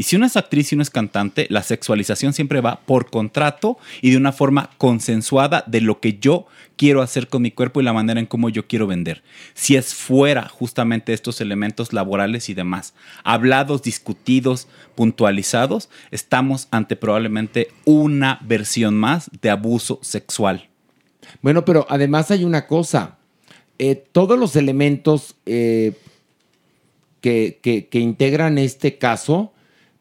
Y 0.00 0.04
si 0.04 0.16
una 0.16 0.28
es 0.28 0.38
actriz 0.38 0.72
y 0.72 0.76
uno 0.76 0.82
es 0.82 0.88
cantante, 0.88 1.46
la 1.50 1.62
sexualización 1.62 2.32
siempre 2.32 2.62
va 2.62 2.80
por 2.86 3.10
contrato 3.10 3.76
y 4.00 4.12
de 4.12 4.16
una 4.16 4.32
forma 4.32 4.70
consensuada 4.78 5.62
de 5.66 5.82
lo 5.82 6.00
que 6.00 6.18
yo 6.18 6.46
quiero 6.76 7.02
hacer 7.02 7.28
con 7.28 7.42
mi 7.42 7.50
cuerpo 7.50 7.82
y 7.82 7.84
la 7.84 7.92
manera 7.92 8.18
en 8.18 8.24
cómo 8.24 8.48
yo 8.48 8.66
quiero 8.66 8.86
vender. 8.86 9.22
Si 9.52 9.76
es 9.76 9.92
fuera 9.92 10.48
justamente 10.48 11.12
estos 11.12 11.42
elementos 11.42 11.92
laborales 11.92 12.48
y 12.48 12.54
demás, 12.54 12.94
hablados, 13.24 13.82
discutidos, 13.82 14.68
puntualizados, 14.94 15.90
estamos 16.10 16.68
ante 16.70 16.96
probablemente 16.96 17.68
una 17.84 18.38
versión 18.40 18.96
más 18.96 19.30
de 19.42 19.50
abuso 19.50 19.98
sexual. 20.00 20.70
Bueno, 21.42 21.66
pero 21.66 21.84
además 21.90 22.30
hay 22.30 22.44
una 22.44 22.66
cosa. 22.66 23.18
Eh, 23.78 24.02
todos 24.12 24.38
los 24.38 24.56
elementos 24.56 25.34
eh, 25.44 25.92
que, 27.20 27.88
integran 27.92 28.56
este 28.56 28.96
caso, 28.96 29.52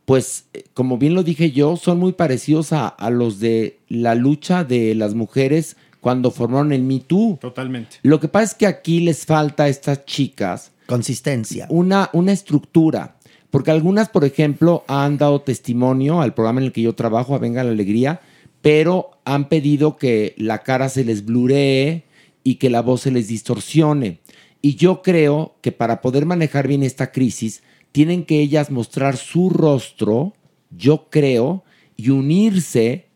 pues, 0.10 0.45
eh, 0.53 0.64
como 0.73 0.98
bien 0.98 1.14
lo 1.14 1.22
dije 1.22 1.52
yo, 1.52 1.77
son 1.77 1.99
muy 1.99 2.14
parecidos 2.14 2.73
a, 2.73 2.88
a 2.88 3.11
los 3.11 3.40
de 3.40 3.77
la 3.90 4.15
lucha 4.15 4.64
de 4.64 4.95
las 4.95 5.14
mujeres 5.14 5.77
cuando 6.02 6.31
formaron 6.31 6.73
el 6.73 6.81
Me 6.81 6.99
Too. 6.99 7.38
Totalmente. 7.40 7.98
Lo 8.02 8.19
que 8.19 8.27
pasa 8.27 8.45
es 8.45 8.53
que 8.56 8.65
aquí 8.65 9.02
les 9.02 9.27
falta 9.27 9.65
a 9.65 9.69
estas 9.69 10.06
chicas 10.06 10.72
consistencia, 10.88 11.68
una, 11.69 12.10
una 12.14 12.31
estructura. 12.31 13.18
Porque 13.52 13.69
algunas, 13.69 14.10
por 14.10 14.26
ejemplo, 14.26 14.84
han 14.88 15.19
dado 15.19 15.41
testimonio 15.41 16.22
al 16.22 16.34
programa 16.34 16.60
en 16.61 16.65
el 16.65 16.72
que 16.72 16.81
yo 16.81 16.95
trabajo, 16.95 17.36
a 17.36 17.38
Venga 17.38 17.64
la 17.64 17.69
Alegría, 17.69 18.19
pero 18.64 19.11
han 19.26 19.48
pedido 19.48 19.98
que 19.98 20.34
la 20.38 20.64
cara 20.64 20.90
se 20.90 21.06
les 21.06 21.23
bluree 21.23 22.06
y 22.44 22.56
que 22.56 22.72
la 22.72 22.81
voz 22.81 23.02
se 23.02 23.11
les 23.11 23.27
distorsione. 23.27 24.22
Y 24.60 24.73
yo 24.73 25.03
creo 25.03 25.53
que 25.61 25.72
para 25.72 26.02
poder 26.02 26.26
manejar 26.26 26.68
bien 26.68 26.81
esta 26.81 27.11
crisis, 27.11 27.61
tienen 27.91 28.26
que 28.26 28.40
ellas 28.40 28.72
mostrar 28.72 29.18
su 29.18 29.49
rostro, 29.49 30.34
yo 30.70 31.07
creo, 31.10 31.64
y 31.98 32.10
unirse 32.10 33.07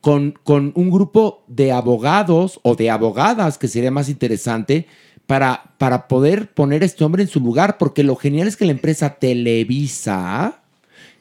con, 0.00 0.38
con 0.44 0.72
un 0.74 0.90
grupo 0.90 1.42
de 1.48 1.72
abogados 1.72 2.60
o 2.62 2.74
de 2.74 2.90
abogadas, 2.90 3.58
que 3.58 3.68
sería 3.68 3.90
más 3.90 4.08
interesante, 4.08 4.86
para, 5.26 5.74
para 5.78 6.08
poder 6.08 6.52
poner 6.54 6.82
a 6.82 6.86
este 6.86 7.04
hombre 7.04 7.22
en 7.22 7.28
su 7.28 7.40
lugar, 7.40 7.76
porque 7.78 8.02
lo 8.02 8.16
genial 8.16 8.48
es 8.48 8.56
que 8.56 8.64
la 8.64 8.72
empresa 8.72 9.16
Televisa, 9.16 10.62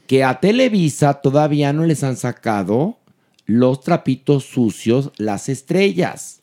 que 0.07 0.23
a 0.23 0.39
Televisa 0.39 1.15
todavía 1.15 1.73
no 1.73 1.83
les 1.85 2.03
han 2.03 2.15
sacado 2.15 2.99
los 3.45 3.81
trapitos 3.81 4.45
sucios, 4.45 5.11
las 5.17 5.49
estrellas. 5.49 6.41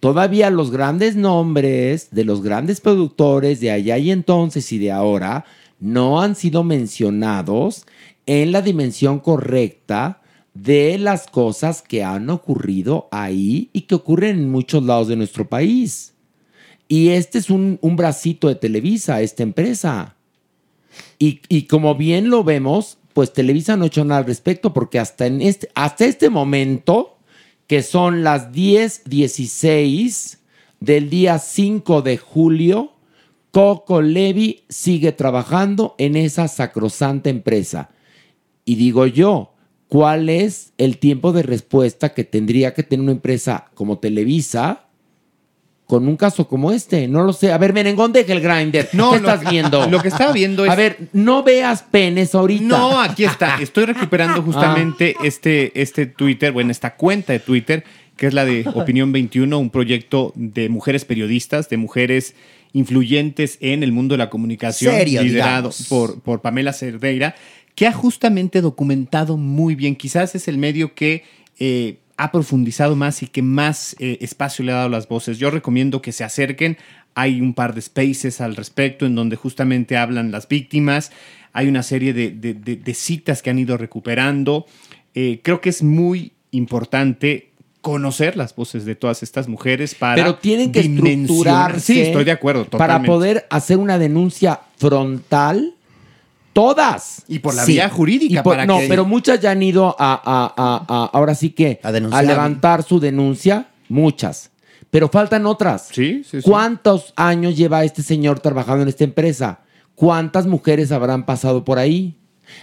Todavía 0.00 0.50
los 0.50 0.70
grandes 0.70 1.16
nombres 1.16 2.08
de 2.10 2.24
los 2.24 2.42
grandes 2.42 2.80
productores 2.80 3.60
de 3.60 3.70
allá 3.70 3.98
y 3.98 4.10
entonces 4.10 4.70
y 4.72 4.78
de 4.78 4.92
ahora 4.92 5.44
no 5.80 6.20
han 6.20 6.34
sido 6.34 6.64
mencionados 6.64 7.86
en 8.26 8.52
la 8.52 8.62
dimensión 8.62 9.20
correcta 9.20 10.20
de 10.54 10.98
las 10.98 11.26
cosas 11.28 11.82
que 11.82 12.02
han 12.02 12.30
ocurrido 12.30 13.08
ahí 13.10 13.70
y 13.72 13.82
que 13.82 13.94
ocurren 13.94 14.38
en 14.38 14.50
muchos 14.50 14.82
lados 14.82 15.08
de 15.08 15.16
nuestro 15.16 15.48
país. 15.48 16.14
Y 16.88 17.10
este 17.10 17.38
es 17.38 17.50
un, 17.50 17.78
un 17.80 17.96
bracito 17.96 18.48
de 18.48 18.54
Televisa, 18.54 19.20
esta 19.20 19.42
empresa. 19.42 20.16
Y, 21.18 21.40
y 21.48 21.62
como 21.64 21.94
bien 21.94 22.30
lo 22.30 22.44
vemos, 22.44 22.98
pues 23.12 23.32
Televisa 23.32 23.76
no 23.76 23.84
ha 23.84 23.88
hecho 23.88 24.04
nada 24.04 24.20
al 24.20 24.26
respecto 24.26 24.72
porque 24.72 24.98
hasta, 24.98 25.26
en 25.26 25.42
este, 25.42 25.70
hasta 25.74 26.04
este 26.06 26.30
momento, 26.30 27.18
que 27.66 27.82
son 27.82 28.24
las 28.24 28.52
10.16 28.52 30.38
del 30.80 31.10
día 31.10 31.38
5 31.38 32.02
de 32.02 32.16
julio, 32.16 32.92
Coco 33.58 34.02
Levi 34.02 34.62
sigue 34.68 35.10
trabajando 35.10 35.96
en 35.98 36.14
esa 36.14 36.46
sacrosanta 36.46 37.28
empresa. 37.28 37.90
Y 38.64 38.76
digo 38.76 39.04
yo, 39.06 39.52
¿cuál 39.88 40.28
es 40.28 40.72
el 40.78 40.98
tiempo 40.98 41.32
de 41.32 41.42
respuesta 41.42 42.10
que 42.14 42.22
tendría 42.22 42.72
que 42.72 42.84
tener 42.84 43.02
una 43.02 43.10
empresa 43.10 43.64
como 43.74 43.98
Televisa 43.98 44.84
con 45.88 46.06
un 46.06 46.16
caso 46.16 46.46
como 46.46 46.70
este? 46.70 47.08
No 47.08 47.24
lo 47.24 47.32
sé. 47.32 47.50
A 47.50 47.58
ver, 47.58 47.72
Merengón, 47.72 48.12
deja 48.12 48.32
el 48.32 48.42
grinder. 48.42 48.90
No, 48.92 49.10
¿Qué 49.10 49.18
lo- 49.18 49.28
estás 49.28 49.50
viendo? 49.50 49.90
lo 49.90 50.00
que 50.02 50.06
estaba 50.06 50.32
viendo 50.32 50.64
es- 50.64 50.70
A 50.70 50.76
ver, 50.76 51.08
no 51.12 51.42
veas 51.42 51.82
penes 51.82 52.36
ahorita. 52.36 52.64
No, 52.64 53.00
aquí 53.00 53.24
está. 53.24 53.60
Estoy 53.60 53.86
recuperando 53.86 54.40
justamente 54.44 55.16
este, 55.24 55.72
este 55.82 56.06
Twitter, 56.06 56.52
bueno, 56.52 56.70
esta 56.70 56.94
cuenta 56.94 57.32
de 57.32 57.40
Twitter, 57.40 57.82
que 58.16 58.28
es 58.28 58.34
la 58.34 58.44
de 58.44 58.64
Opinión 58.72 59.10
21, 59.10 59.58
un 59.58 59.70
proyecto 59.70 60.32
de 60.36 60.68
mujeres 60.68 61.04
periodistas, 61.04 61.68
de 61.68 61.76
mujeres 61.76 62.36
influyentes 62.72 63.58
en 63.60 63.82
el 63.82 63.92
mundo 63.92 64.14
de 64.14 64.18
la 64.18 64.30
comunicación, 64.30 64.94
Serio, 64.94 65.22
liderado 65.22 65.68
digamos. 65.70 65.86
por, 65.88 66.20
por 66.20 66.40
Pamela 66.40 66.72
Cerdeira, 66.72 67.34
que 67.74 67.86
ha 67.86 67.92
justamente 67.92 68.60
documentado 68.60 69.36
muy 69.36 69.74
bien. 69.74 69.96
Quizás 69.96 70.34
es 70.34 70.48
el 70.48 70.58
medio 70.58 70.94
que 70.94 71.24
eh, 71.58 71.98
ha 72.16 72.32
profundizado 72.32 72.96
más 72.96 73.22
y 73.22 73.26
que 73.28 73.42
más 73.42 73.94
eh, 74.00 74.18
espacio 74.20 74.64
le 74.64 74.72
ha 74.72 74.76
dado 74.76 74.86
a 74.88 74.90
las 74.90 75.08
voces. 75.08 75.38
Yo 75.38 75.50
recomiendo 75.50 76.02
que 76.02 76.12
se 76.12 76.24
acerquen. 76.24 76.76
Hay 77.14 77.40
un 77.40 77.54
par 77.54 77.74
de 77.74 77.80
spaces 77.80 78.40
al 78.40 78.54
respecto 78.56 79.06
en 79.06 79.14
donde 79.14 79.36
justamente 79.36 79.96
hablan 79.96 80.30
las 80.30 80.46
víctimas. 80.48 81.10
Hay 81.52 81.66
una 81.68 81.82
serie 81.82 82.12
de, 82.12 82.30
de- 82.30 82.54
de- 82.54 82.76
de 82.76 82.94
citas 82.94 83.42
que 83.42 83.50
han 83.50 83.58
ido 83.58 83.76
recuperando. 83.76 84.66
Eh, 85.14 85.40
creo 85.42 85.60
que 85.60 85.70
es 85.70 85.82
muy 85.82 86.32
importante 86.50 87.47
conocer 87.92 88.36
las 88.36 88.54
voces 88.54 88.84
de 88.84 88.94
todas 88.94 89.22
estas 89.22 89.48
mujeres 89.48 89.94
para 89.94 90.14
Pero 90.16 90.36
tienen 90.36 90.72
que 90.72 90.80
estructurarse. 90.80 91.80
Sí, 91.94 92.00
estoy 92.00 92.24
de 92.24 92.32
acuerdo. 92.32 92.64
Para 92.66 93.02
poder 93.02 93.46
hacer 93.50 93.78
una 93.78 93.98
denuncia 93.98 94.60
frontal, 94.76 95.74
todas. 96.52 97.22
Y 97.28 97.38
por 97.38 97.54
la 97.54 97.64
vía 97.64 97.88
jurídica, 97.88 98.42
por- 98.42 98.54
para 98.54 98.66
no, 98.66 98.78
que- 98.78 98.88
pero 98.88 99.04
muchas 99.04 99.40
ya 99.40 99.50
han 99.52 99.62
ido 99.62 99.94
a, 99.98 100.12
a- 100.14 100.54
a- 100.56 100.84
a- 100.88 101.10
ahora 101.12 101.34
sí 101.34 101.50
que 101.50 101.80
a, 101.82 102.22
levantar 102.22 102.82
su 102.82 103.00
denuncia, 103.00 103.68
muchas. 103.88 104.50
Pero 104.90 105.08
faltan 105.08 105.44
otras. 105.46 105.88
Sí, 105.92 106.22
sí, 106.28 106.40
sí. 106.40 106.48
¿Cuántos 106.48 107.12
años 107.16 107.56
lleva 107.56 107.84
este 107.84 108.02
señor 108.02 108.40
trabajando 108.40 108.82
en 108.82 108.88
esta 108.88 109.04
empresa? 109.04 109.60
¿Cuántas 109.94 110.46
mujeres 110.46 110.92
habrán 110.92 111.26
pasado 111.26 111.64
por 111.64 111.78
ahí? 111.78 112.16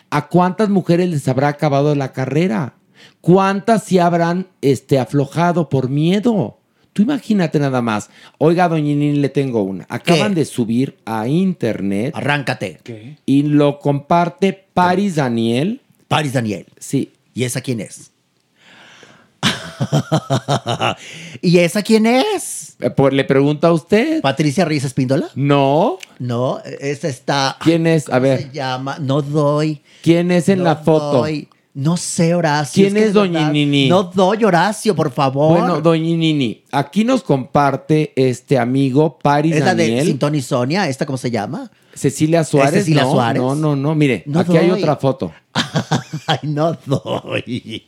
¿A 0.09 0.27
cuántas 0.27 0.69
mujeres 0.69 1.09
les 1.09 1.27
habrá 1.27 1.49
acabado 1.49 1.93
la 1.93 2.11
carrera? 2.13 2.73
¿Cuántas 3.21 3.83
se 3.83 3.99
habrán 4.01 4.47
este, 4.61 4.99
aflojado 4.99 5.69
por 5.69 5.89
miedo? 5.89 6.57
Tú 6.93 7.01
imagínate 7.01 7.59
nada 7.59 7.81
más. 7.81 8.09
Oiga, 8.37 8.69
doña 8.69 8.83
Nini, 8.83 9.13
le 9.17 9.29
tengo 9.29 9.63
una. 9.63 9.85
Acaban 9.89 10.33
de 10.33 10.45
subir 10.45 10.97
a 11.05 11.27
internet. 11.27 12.13
Arráncate. 12.15 12.79
Y 13.25 13.43
lo 13.43 13.79
comparte 13.79 14.65
Paris 14.73 15.15
Daniel. 15.15 15.81
Paris 16.07 16.33
Daniel. 16.33 16.65
Sí. 16.79 17.11
¿Y 17.33 17.43
esa 17.43 17.59
quién 17.59 17.81
es? 17.81 18.11
¿Y 21.41 21.59
esa 21.59 21.81
quién 21.81 22.05
es? 22.05 22.77
Pues 22.95 23.13
le 23.13 23.23
pregunta 23.23 23.67
a 23.67 23.73
usted. 23.73 24.21
¿Patricia 24.21 24.65
Reyes 24.65 24.85
Espíndola? 24.85 25.29
No. 25.35 25.97
No, 26.19 26.59
esa 26.79 27.07
está. 27.07 27.57
¿Quién 27.59 27.87
es? 27.87 28.07
A 28.07 28.13
¿Cómo 28.13 28.21
ver. 28.21 28.41
se 28.43 28.51
llama? 28.51 28.97
No 28.99 29.21
doy. 29.21 29.81
¿Quién 30.01 30.31
es 30.31 30.49
en 30.49 30.59
No 30.59 30.65
la 30.65 30.75
foto? 30.77 31.17
doy. 31.19 31.49
No 31.75 31.97
sé, 31.97 32.33
Horacio. 32.33 32.83
¿Quién 32.85 32.93
que 32.93 33.01
es 33.01 33.05
de 33.07 33.11
doña 33.11 33.39
verdad, 33.39 33.51
Nini? 33.51 33.89
No 33.89 34.03
doy, 34.03 34.45
Horacio, 34.45 34.95
por 34.95 35.11
favor. 35.11 35.59
Bueno, 35.59 35.81
doña 35.81 36.15
Nini, 36.15 36.63
aquí 36.71 37.03
nos 37.03 37.21
comparte 37.21 38.13
este 38.15 38.57
amigo 38.57 39.19
Paris 39.19 39.55
¿Es 39.55 39.59
la 39.65 39.75
de 39.75 39.89
Daniel. 39.89 40.35
Y 40.35 40.41
Sonia? 40.41 40.87
¿Esta 40.87 41.05
cómo 41.05 41.17
se 41.17 41.29
llama? 41.29 41.69
Cecilia 41.93 42.45
Suárez. 42.45 42.75
Cecilia 42.75 43.03
no, 43.03 43.11
Suárez? 43.11 43.41
No, 43.41 43.55
no, 43.55 43.75
no. 43.75 43.93
Mire, 43.93 44.23
No 44.25 44.39
aquí 44.39 44.55
hay 44.55 44.71
otra 44.71 44.95
foto. 44.95 45.33
Ay, 46.27 46.39
no 46.43 46.77
doy. 46.85 47.85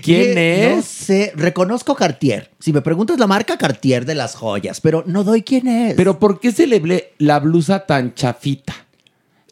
¿Quién 0.00 0.38
Eh, 0.38 0.68
No 0.70 0.78
es? 0.78 0.84
sé, 0.84 1.32
reconozco 1.34 1.96
Cartier. 1.96 2.52
Si 2.60 2.72
me 2.72 2.82
preguntas 2.82 3.18
la 3.18 3.26
marca 3.26 3.58
Cartier 3.58 4.04
de 4.04 4.14
las 4.14 4.36
joyas, 4.36 4.80
pero 4.80 5.02
no 5.06 5.24
doy 5.24 5.42
quién 5.42 5.66
es. 5.66 5.94
Pero 5.94 6.20
¿por 6.20 6.38
qué 6.38 6.52
se 6.52 6.68
le 6.68 6.78
ve 6.78 7.14
la 7.18 7.40
blusa 7.40 7.80
tan 7.84 8.14
chafita? 8.14 8.83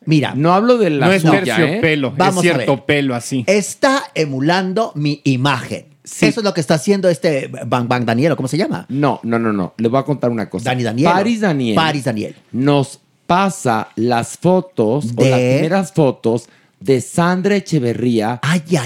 Mira. 0.06 0.34
No 0.34 0.52
hablo 0.52 0.78
de 0.78 0.90
la 0.90 1.06
no 1.06 1.12
es 1.12 1.22
suya, 1.22 1.56
¿eh? 1.60 2.00
Vamos 2.16 2.44
es 2.44 2.50
cierto 2.52 2.76
ver. 2.76 2.84
pelo 2.84 3.14
así. 3.14 3.44
Está 3.46 4.04
emulando 4.14 4.92
mi 4.94 5.20
imagen. 5.24 5.86
Eso 6.04 6.40
es 6.40 6.44
lo 6.44 6.52
que 6.52 6.60
está 6.60 6.74
haciendo 6.74 7.08
este 7.08 7.48
Bang 7.66 7.86
Bang 7.86 8.04
Daniel, 8.04 8.32
¿o 8.32 8.36
¿cómo 8.36 8.48
se 8.48 8.56
llama? 8.58 8.86
No, 8.88 9.20
no, 9.22 9.38
no, 9.38 9.52
no. 9.52 9.74
Le 9.76 9.88
voy 9.88 10.00
a 10.00 10.02
contar 10.02 10.30
una 10.30 10.50
cosa. 10.50 10.70
Dani 10.70 10.82
Daniel. 10.82 11.12
Paris 11.12 11.40
Daniel. 11.40 11.74
Paris 11.76 12.04
Daniel. 12.04 12.34
Nos 12.50 12.98
pasa 13.26 13.88
las 13.94 14.36
fotos 14.36 15.06
o 15.16 15.22
De- 15.22 15.30
las 15.30 15.38
primeras 15.38 15.92
fotos 15.92 16.48
de 16.80 17.00
Sandra 17.00 17.54
Echeverría 17.54 18.40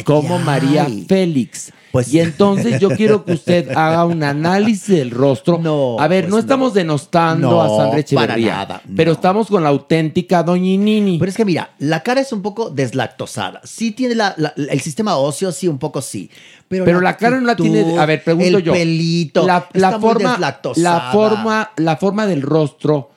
como 0.04 0.36
ay. 0.36 0.44
María 0.44 0.86
Félix. 1.08 1.72
Y 2.06 2.20
entonces 2.20 2.80
yo 2.80 2.90
quiero 2.90 3.24
que 3.24 3.32
usted 3.32 3.70
haga 3.76 4.04
un 4.04 4.22
análisis 4.22 4.88
del 4.96 5.10
rostro. 5.10 5.58
No, 5.58 5.96
a 5.98 6.08
ver, 6.08 6.28
no 6.28 6.38
estamos 6.38 6.74
denostando 6.74 7.50
No, 7.50 7.62
a 7.62 7.68
Sandra 7.82 7.98
Echeverría, 8.00 8.50
para 8.54 8.64
nada, 8.66 8.82
pero 8.96 9.12
estamos 9.12 9.48
con 9.48 9.62
la 9.62 9.68
auténtica 9.70 10.42
Doña 10.42 10.76
Nini. 10.76 11.18
Pero 11.18 11.30
es 11.30 11.36
que 11.36 11.44
mira, 11.44 11.70
la 11.78 12.02
cara 12.02 12.20
es 12.20 12.32
un 12.32 12.42
poco 12.42 12.70
deslactosada. 12.70 13.60
Sí 13.64 13.90
tiene 13.92 14.14
la- 14.14 14.34
la- 14.36 14.54
el 14.56 14.80
sistema 14.80 15.16
óseo, 15.16 15.52
sí, 15.52 15.68
un 15.68 15.78
poco 15.78 16.00
sí. 16.02 16.30
Pero, 16.68 16.84
Pero 16.84 17.00
la 17.00 17.16
cara 17.16 17.38
no 17.40 17.46
la 17.46 17.54
tiene. 17.56 17.98
A 17.98 18.06
ver, 18.06 18.22
pregunto 18.24 18.58
el 18.58 18.64
yo. 18.64 18.72
pelito. 18.72 19.46
La, 19.46 19.68
está 19.72 19.78
la 19.92 19.98
muy 19.98 20.00
forma, 20.10 20.30
deslactosada. 20.30 21.04
la 21.06 21.12
forma, 21.12 21.70
la 21.76 21.96
forma 21.96 22.26
del 22.26 22.42
rostro. 22.42 23.10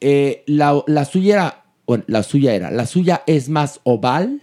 eh, 0.00 0.42
la, 0.46 0.82
la 0.86 1.04
suya 1.04 1.34
era. 1.34 1.62
Bueno, 1.86 2.04
la 2.06 2.22
suya 2.22 2.54
era. 2.54 2.70
La 2.70 2.86
suya 2.86 3.22
es 3.26 3.48
más 3.48 3.80
oval. 3.84 4.40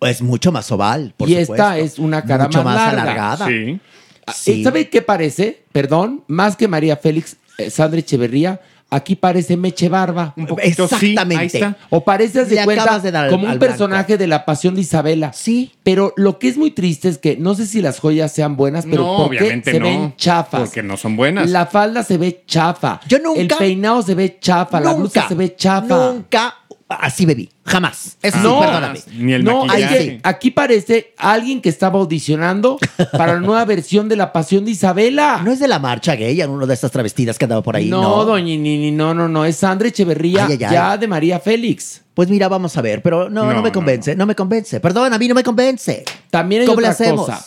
Es 0.00 0.22
mucho 0.22 0.50
más 0.52 0.70
oval, 0.72 1.12
por 1.16 1.28
y 1.28 1.32
supuesto. 1.32 1.54
esta 1.54 1.78
es 1.78 1.98
una 1.98 2.22
cara 2.24 2.44
Mucho 2.44 2.62
más, 2.64 2.74
más 2.76 2.94
larga. 2.94 3.02
alargada. 3.02 3.46
Sí. 3.48 3.80
Ah, 4.26 4.32
Sí. 4.34 4.62
¿Sabe 4.64 4.88
qué 4.88 5.02
parece? 5.02 5.62
Perdón, 5.72 6.22
más 6.28 6.56
que 6.56 6.68
María 6.68 6.96
Félix, 6.96 7.36
eh, 7.58 7.68
Sandra 7.70 7.98
Echeverría, 8.00 8.60
aquí 8.88 9.14
parece 9.16 9.56
Meche 9.56 9.88
Barba. 9.88 10.32
Un 10.36 10.46
poquito, 10.46 10.86
sí, 10.88 10.94
Exactamente. 11.12 11.40
ahí 11.40 11.46
está. 11.46 11.76
O 11.90 12.04
parece, 12.04 12.40
haz 12.40 12.48
de 12.48 12.56
Le 12.56 12.64
cuenta, 12.64 12.98
de 12.98 13.10
dar 13.12 13.24
al- 13.24 13.30
como 13.30 13.44
un 13.44 13.50
al 13.50 13.58
blanco. 13.58 13.70
personaje 13.72 14.16
de 14.18 14.26
la 14.26 14.44
pasión 14.44 14.74
de 14.74 14.80
Isabela. 14.82 15.32
Sí. 15.32 15.72
Pero 15.82 16.12
lo 16.16 16.38
que 16.38 16.48
es 16.48 16.56
muy 16.56 16.70
triste 16.70 17.08
es 17.08 17.18
que 17.18 17.36
no 17.36 17.54
sé 17.54 17.66
si 17.66 17.80
las 17.82 17.98
joyas 17.98 18.32
sean 18.32 18.56
buenas, 18.56 18.84
pero 18.86 19.04
No, 19.04 19.16
¿por 19.16 19.30
qué 19.30 19.38
obviamente 19.38 19.72
se 19.72 19.78
no, 19.80 19.84
ven 19.86 20.14
chafas? 20.16 20.60
porque 20.62 20.82
no 20.82 20.96
son 20.96 21.16
buenas. 21.16 21.50
La 21.50 21.66
falda 21.66 22.02
se 22.04 22.16
ve 22.18 22.42
chafa. 22.46 23.00
Yo 23.08 23.18
nunca- 23.18 23.40
El 23.40 23.48
peinado 23.48 24.02
se 24.02 24.14
ve 24.14 24.38
chafa. 24.40 24.80
la 24.80 24.92
blusa 24.94 25.26
se 25.28 25.34
ve 25.34 25.54
chafa. 25.56 26.12
Nunca 26.12 26.54
así 26.90 27.24
bebí. 27.26 27.48
Jamás. 27.64 28.16
Eso 28.22 28.36
sí, 28.38 28.42
no, 28.42 28.60
perdóname. 28.60 29.00
no, 29.42 29.64
hay 29.70 29.84
que- 29.86 30.20
aquí 30.22 30.50
parece 30.50 31.14
alguien 31.16 31.60
que 31.62 31.68
estaba 31.68 31.98
audicionando 32.00 32.78
para 33.12 33.34
la 33.34 33.40
nueva 33.40 33.64
versión 33.64 34.08
de 34.08 34.16
La 34.16 34.32
Pasión 34.32 34.64
de 34.64 34.72
Isabela. 34.72 35.40
No 35.44 35.52
es 35.52 35.60
de 35.60 35.68
la 35.68 35.78
marcha 35.78 36.14
gay, 36.16 36.40
en 36.40 36.50
una 36.50 36.66
de 36.66 36.74
estas 36.74 36.90
travestidas 36.90 37.38
que 37.38 37.44
andaba 37.44 37.62
por 37.62 37.76
ahí. 37.76 37.88
No, 37.88 38.02
No, 38.02 38.24
doña 38.24 38.44
Nini, 38.44 38.90
no, 38.90 39.14
no, 39.14 39.28
no. 39.28 39.44
Es 39.44 39.56
Sandra 39.56 39.88
Echeverría, 39.88 40.46
Ay, 40.46 40.52
ay, 40.58 40.64
ay. 40.64 40.72
ya 40.72 40.96
de 40.98 41.06
María 41.08 41.38
Félix. 41.40 42.02
Pues 42.14 42.28
mira, 42.28 42.48
vamos 42.48 42.76
a 42.76 42.82
ver, 42.82 43.02
pero 43.02 43.30
no, 43.30 43.44
no, 43.46 43.52
No, 43.54 43.62
me 43.62 43.68
no, 43.68 43.72
convence, 43.72 44.14
no, 44.16 44.26
me 44.26 44.34
convence. 44.34 44.80
Perdón, 44.80 45.12
a 45.12 45.18
mí 45.18 45.28
no 45.28 45.34
me 45.34 45.42
convence. 45.44 46.04
También 46.30 46.62
hay 46.62 46.66
¿Cómo 46.66 46.80
le 46.80 46.88
otra 46.88 46.92
hacemos? 46.92 47.26
cosa. 47.26 47.46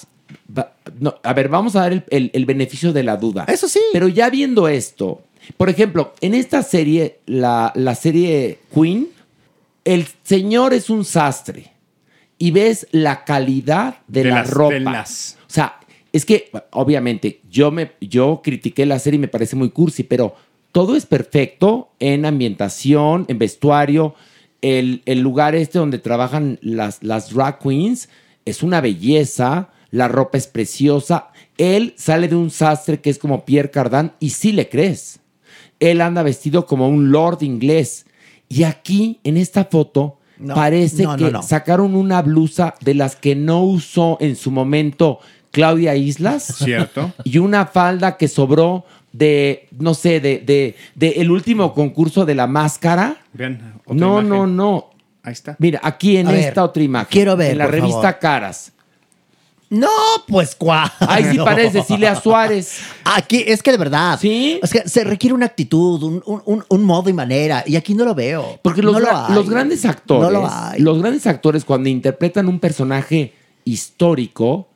Va- 0.58 0.72
no, 1.00 1.16
a 1.22 1.34
ver, 1.34 1.50
vamos 1.50 1.76
a 1.76 1.82
dar 1.82 1.92
el, 1.94 2.04
el- 2.10 2.32
el 2.34 2.46
beneficio 2.46 2.94
de 2.94 3.04
la 3.04 3.18
duda. 3.18 3.46
Eso 3.48 3.68
sí. 3.68 3.80
Pero 3.92 4.08
ya 4.08 4.30
viendo 4.30 4.68
esto, 4.68 5.22
por 5.58 5.70
ejemplo, 5.70 6.14
en 6.22 6.34
esta 6.34 6.64
serie, 6.64 7.20
la, 7.26 7.72
la 7.76 7.94
serie 7.96 8.60
Queen, 8.74 9.10
el 9.86 10.08
señor 10.24 10.74
es 10.74 10.90
un 10.90 11.06
sastre 11.06 11.72
y 12.38 12.52
ves 12.52 12.88
la 12.92 13.26
calidad 13.26 13.98
de, 14.08 14.24
De 14.24 14.30
la 14.30 14.36
las 14.38 14.50
ropa. 14.50 15.06
O 15.06 15.50
sea, 15.50 15.80
es 16.12 16.26
que, 16.26 16.52
obviamente, 16.72 17.42
yo, 17.50 17.72
me, 17.72 17.92
yo 18.02 18.42
critiqué 18.44 18.86
la 18.86 19.00
serie 19.00 19.18
y 19.18 19.22
me 19.22 19.28
parece 19.28 19.56
muy 19.56 19.70
cursi, 19.70 20.04
pero 20.04 20.36
todo 20.72 20.96
es 20.96 21.06
perfecto 21.06 21.92
en 22.00 22.26
ambientación, 22.26 23.26
en 23.28 23.40
vestuario. 23.40 24.16
El, 24.62 25.02
el 25.06 25.20
lugar 25.20 25.56
este 25.56 25.80
donde 25.80 26.00
trabajan 26.00 26.60
las, 26.62 27.04
las 27.04 27.32
drag 27.34 27.60
queens 27.60 28.10
es 28.46 28.64
una 28.64 28.82
belleza, 28.82 29.70
la 29.92 30.08
ropa 30.08 30.38
es 30.38 30.48
preciosa. 30.48 31.30
Él 31.58 31.94
sale 31.98 32.28
de 32.28 32.36
un 32.36 32.50
sastre 32.50 33.00
que 33.00 33.10
es 33.10 33.20
como 33.20 33.46
Pierre 33.46 33.72
Cardin 33.72 34.12
y 34.20 34.32
sí 34.32 34.52
le 34.52 34.70
crees. 34.70 35.20
Él 35.80 36.02
anda 36.02 36.24
vestido 36.24 36.66
como 36.66 36.88
un 36.88 37.12
lord 37.12 37.44
inglés. 37.44 38.06
Y 38.50 38.64
aquí, 38.64 39.20
en 39.24 39.38
esta 39.38 39.66
foto, 39.66 40.18
No, 40.38 40.54
parece 40.56 41.04
no, 41.04 41.16
que 41.18 41.24
no, 41.26 41.32
no. 41.32 41.44
sacaron 41.44 41.96
una 41.96 42.22
blusa 42.22 42.76
de 42.82 42.94
las 42.94 43.16
que 43.16 43.36
no 43.36 43.64
usó 43.64 44.18
en 44.20 44.36
su 44.36 44.52
momento 44.52 45.20
Claudia 45.52 45.96
Islas. 45.96 46.44
Cierto. 46.58 47.12
Y 47.24 47.38
una 47.40 47.66
falda 47.68 48.18
que 48.18 48.28
sobró 48.28 48.86
de, 49.12 49.68
no 49.80 49.94
sé, 49.94 50.20
de, 50.20 50.40
de, 50.40 50.76
de 50.96 51.10
el 51.22 51.30
último 51.32 51.74
concurso 51.74 52.26
de 52.26 52.36
la 52.36 52.48
máscara. 52.48 53.18
Vean, 53.34 53.76
otra 53.86 53.96
No, 53.96 54.12
imagen. 54.22 54.30
no, 54.30 54.48
no. 54.48 54.90
Ahí 55.24 55.34
está. 55.34 55.56
Mira, 55.60 55.80
aquí 55.84 56.18
en 56.18 56.28
A 56.28 56.32
ver, 56.32 56.40
esta 56.42 56.64
otra 56.64 56.84
imagen. 56.84 57.08
quiero 57.12 57.38
ver, 57.38 57.52
En 57.52 57.58
la 57.60 57.66
por 57.66 57.74
revista 57.76 58.02
favor. 58.02 58.20
Caras. 58.20 58.74
No, 59.74 59.90
pues 60.28 60.56
cuál. 60.56 60.92
Ahí 61.00 61.26
sí 61.32 61.38
parece 61.44 61.80
Cecilia 61.82 62.16
Suárez. 62.16 62.80
Aquí, 63.04 63.44
es 63.46 63.62
que 63.64 63.72
de 63.72 63.78
verdad. 63.78 64.18
Sí. 64.20 64.60
Es 64.62 64.72
que 64.72 64.88
se 64.88 65.04
requiere 65.04 65.34
una 65.34 65.46
actitud, 65.48 66.02
un, 66.04 66.24
un- 66.26 66.64
un- 66.70 66.84
modo 66.84 67.10
y 67.10 67.14
manera. 67.14 67.64
Y 67.66 67.76
aquí 67.76 67.94
no 67.94 68.06
lo 68.06 68.14
veo. 68.16 68.60
Porque 68.62 68.82
los, 68.82 68.94
No 68.94 69.00
lo 69.00 69.08
gra- 69.08 69.26
hay. 69.30 69.34
los 69.36 69.50
grandes 69.50 69.86
actores, 69.86 70.24
No 70.24 70.30
lo 70.32 70.48
hay. 70.50 70.80
los 70.80 71.00
grandes 71.02 71.26
actores 71.28 71.66
cuando 71.66 71.90
interpretan 71.90 72.48
un 72.48 72.60
personaje 72.60 73.34
histórico, 73.66 74.68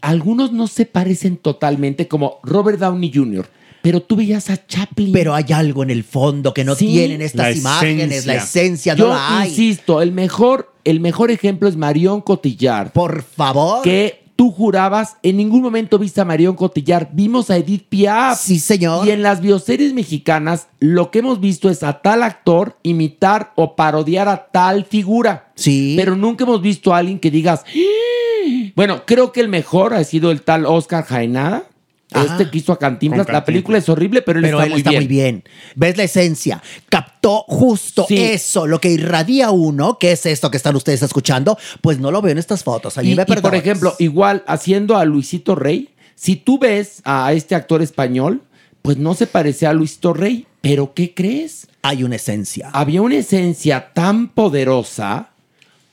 algunos 0.00 0.52
no 0.52 0.66
se 0.66 0.86
parecen 0.86 1.36
totalmente 1.36 2.08
como 2.08 2.38
Robert 2.42 2.78
Downey 2.78 3.12
Jr., 3.14 3.46
pero 3.82 4.02
tú 4.02 4.16
veías 4.16 4.50
a 4.50 4.66
Chaplin. 4.66 5.10
Pero 5.10 5.34
hay 5.34 5.46
algo 5.54 5.82
en 5.82 5.88
el 5.88 6.04
fondo 6.04 6.52
que 6.52 6.64
no 6.64 6.74
Sí. 6.74 6.86
tienen 6.86 7.22
estas 7.22 7.46
La 7.46 7.52
imágenes, 7.52 8.26
la 8.26 8.34
esencia, 8.34 8.94
Yo 8.94 9.08
no 9.08 9.14
la 9.14 9.38
hay. 9.40 9.48
insisto, 9.48 10.02
el 10.02 10.12
mejor, 10.12 10.74
el 10.84 11.00
mejor 11.00 11.30
ejemplo 11.30 11.66
es 11.66 11.76
Marion 11.76 12.20
Cotillard. 12.20 12.90
Por 12.92 13.22
favor. 13.22 13.80
Que 13.82 14.19
tú 14.40 14.50
jurabas, 14.50 15.18
en 15.22 15.36
ningún 15.36 15.60
momento 15.60 15.98
viste 15.98 16.18
a 16.22 16.24
Marion 16.24 16.56
Cotillard, 16.56 17.08
vimos 17.12 17.50
a 17.50 17.58
Edith 17.58 17.84
Piaf. 17.90 18.40
Sí, 18.40 18.58
señor. 18.58 19.06
Y 19.06 19.10
en 19.10 19.22
las 19.22 19.42
bioseries 19.42 19.92
mexicanas, 19.92 20.68
lo 20.78 21.10
que 21.10 21.18
hemos 21.18 21.40
visto 21.40 21.68
es 21.68 21.82
a 21.82 22.00
tal 22.00 22.22
actor 22.22 22.78
imitar 22.82 23.52
o 23.54 23.76
parodiar 23.76 24.28
a 24.28 24.46
tal 24.46 24.86
figura. 24.86 25.52
Sí. 25.56 25.92
Pero 25.94 26.16
nunca 26.16 26.44
hemos 26.44 26.62
visto 26.62 26.94
a 26.94 26.96
alguien 26.96 27.18
que 27.18 27.30
digas, 27.30 27.66
"¡Ah!". 27.66 28.70
bueno, 28.74 29.02
creo 29.04 29.30
que 29.30 29.42
el 29.42 29.48
mejor 29.48 29.92
ha 29.92 30.02
sido 30.04 30.30
el 30.30 30.40
tal 30.40 30.64
Oscar 30.64 31.04
Jaenada. 31.04 31.64
Este 32.12 32.50
que 32.50 32.58
hizo 32.58 32.72
a 32.72 32.78
Cantinflas. 32.78 33.28
La 33.28 33.44
película 33.44 33.78
es 33.78 33.88
horrible, 33.88 34.22
pero 34.22 34.38
él 34.40 34.44
Pero 34.44 34.58
está, 34.58 34.64
él 34.66 34.70
muy, 34.70 34.78
está 34.80 34.90
bien. 34.90 35.02
muy 35.02 35.08
bien. 35.08 35.44
¿Ves 35.76 35.96
la 35.96 36.02
esencia? 36.04 36.62
Captó 36.88 37.44
justo 37.46 38.04
Sí. 38.08 38.16
eso, 38.18 38.66
lo 38.66 38.80
que 38.80 38.90
irradia 38.90 39.50
uno, 39.50 39.98
que 39.98 40.12
es 40.12 40.26
esto 40.26 40.50
que 40.50 40.56
están 40.56 40.74
ustedes 40.76 41.02
escuchando, 41.02 41.56
pues 41.80 41.98
no 42.00 42.10
lo 42.10 42.20
veo 42.22 42.32
en 42.32 42.38
estas 42.38 42.64
fotos. 42.64 42.98
A 42.98 43.02
mí 43.02 43.12
Y, 43.12 43.14
me 43.14 43.22
y, 43.22 43.36
por 43.40 43.54
ejemplo, 43.54 43.94
igual 43.98 44.42
haciendo 44.46 44.96
a 44.96 45.04
Luisito 45.04 45.54
Rey, 45.54 45.90
si 46.16 46.36
tú 46.36 46.58
ves 46.58 47.00
a 47.04 47.32
este 47.32 47.54
actor 47.54 47.80
español, 47.82 48.42
pues 48.82 48.96
no 48.96 49.14
se 49.14 49.26
parecía 49.26 49.70
a 49.70 49.72
Luisito 49.72 50.12
Rey, 50.12 50.46
pero 50.62 50.94
¿qué 50.94 51.14
crees? 51.14 51.66
Hay 51.82 52.02
una 52.02 52.16
esencia. 52.16 52.70
Había 52.72 53.02
una 53.02 53.16
esencia 53.16 53.90
tan 53.94 54.28
poderosa 54.28 55.28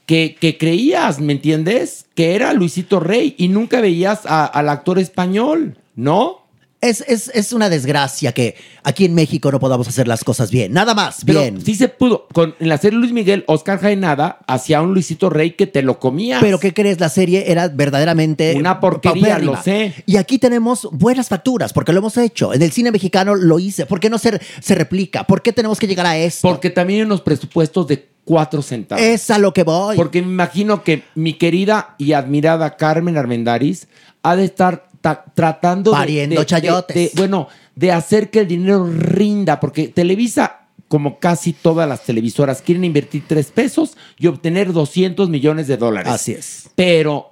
que, 0.06 0.35
que 0.39 0.57
creías, 0.57 1.19
¿me 1.19 1.34
entiendes? 1.34 2.06
Que 2.15 2.35
era 2.35 2.53
Luisito 2.53 2.99
Rey 2.99 3.35
y 3.38 3.49
nunca 3.49 3.81
veías 3.81 4.26
a- 4.26 4.45
al 4.45 4.69
actor 4.69 4.99
español, 4.99 5.77
¿no? 5.98 6.48
Es, 6.80 7.03
es, 7.07 7.32
es 7.34 7.53
una 7.53 7.72
desgracia 7.72 8.34
que 8.34 8.53
aquí 8.84 9.06
en 9.06 9.15
México 9.15 9.52
no 9.52 9.60
podamos 9.60 9.88
hacer 9.88 10.07
las 10.07 10.24
cosas 10.24 10.52
bien. 10.52 10.74
Nada 10.74 10.94
más, 10.94 11.24
Pero 11.26 11.41
bien. 11.41 11.60
sí 11.65 11.74
se 11.74 11.90
pudo. 11.90 12.28
Con, 12.32 12.53
en 12.60 12.69
la 12.69 12.78
serie 12.78 12.99
Luis 12.99 13.11
Miguel, 13.11 13.44
Oscar 13.48 13.80
Jaenada 13.80 14.38
hacía 14.45 14.84
un 14.84 14.94
Luisito 14.94 15.32
Rey 15.32 15.53
que 15.53 15.65
te 15.65 15.82
lo 15.82 15.98
comías. 15.99 16.40
Pero 16.40 16.60
¿qué 16.60 16.76
crees? 16.76 16.99
La 16.99 17.10
serie 17.10 17.52
era 17.52 17.68
verdaderamente 17.68 18.53
Una 18.56 18.80
porquería, 18.80 19.24
paupérrima. 19.24 19.52
lo 19.57 19.64
sé. 19.64 19.95
Y 20.06 20.18
aquí 20.18 20.38
tenemos 20.38 20.88
buenas 20.91 21.30
facturas, 21.30 21.74
porque 21.74 21.94
lo 21.94 21.98
hemos 21.98 22.15
hecho. 22.15 22.53
En 22.53 22.61
el 22.61 22.72
cine 22.72 22.91
mexicano 22.91 23.34
lo 23.34 23.57
hice. 23.57 23.88
¿Por 23.88 23.99
qué 23.99 24.11
no 24.11 24.19
se, 24.19 24.40
se 24.61 24.76
replica? 24.76 25.24
¿Por 25.26 25.41
qué 25.41 25.52
tenemos 25.52 25.80
que 25.80 25.88
llegar 25.88 26.06
a 26.06 26.15
esto? 26.15 26.48
Porque 26.48 26.69
también 26.69 26.99
hay 26.99 27.06
unos 27.07 27.22
presupuestos 27.22 27.88
de 27.88 28.07
cuatro 28.24 28.61
centavos. 28.61 29.03
Es 29.03 29.32
a 29.32 29.40
lo 29.40 29.52
que 29.52 29.64
voy. 29.64 29.95
Porque 29.95 30.22
me 30.22 30.28
imagino 30.28 30.84
que 30.84 31.02
mi 31.15 31.34
querida 31.34 31.95
y 31.98 32.11
admirada 32.14 32.78
Carmen 32.78 33.18
Armendariz 33.18 33.88
ha 34.22 34.36
de 34.36 34.45
estar 34.45 34.86
ta- 35.16 35.26
tratando 35.34 35.92
de- 35.92 35.98
Pariendo 35.98 36.36
de, 36.36 36.40
de- 36.42 36.46
chayotes. 36.46 36.96
de- 36.96 37.12
bueno, 37.16 37.48
de 37.76 37.92
hacer 37.92 38.30
que 38.30 38.40
el 38.40 38.48
dinero 38.48 38.86
rinda, 38.88 39.60
porque 39.60 39.88
Televisa, 39.88 40.62
como 40.88 41.20
casi 41.20 41.54
todas 41.54 41.88
las 41.88 42.04
televisoras, 42.04 42.62
quieren 42.62 42.84
invertir 42.84 43.24
tres 43.28 43.52
pesos 43.52 43.96
y 44.18 44.28
obtener 44.28 44.74
200 44.74 45.30
millones 45.30 45.68
de 45.68 45.78
dólares. 45.78 46.12
Así 46.12 46.32
es. 46.34 46.70
Pero 46.76 47.30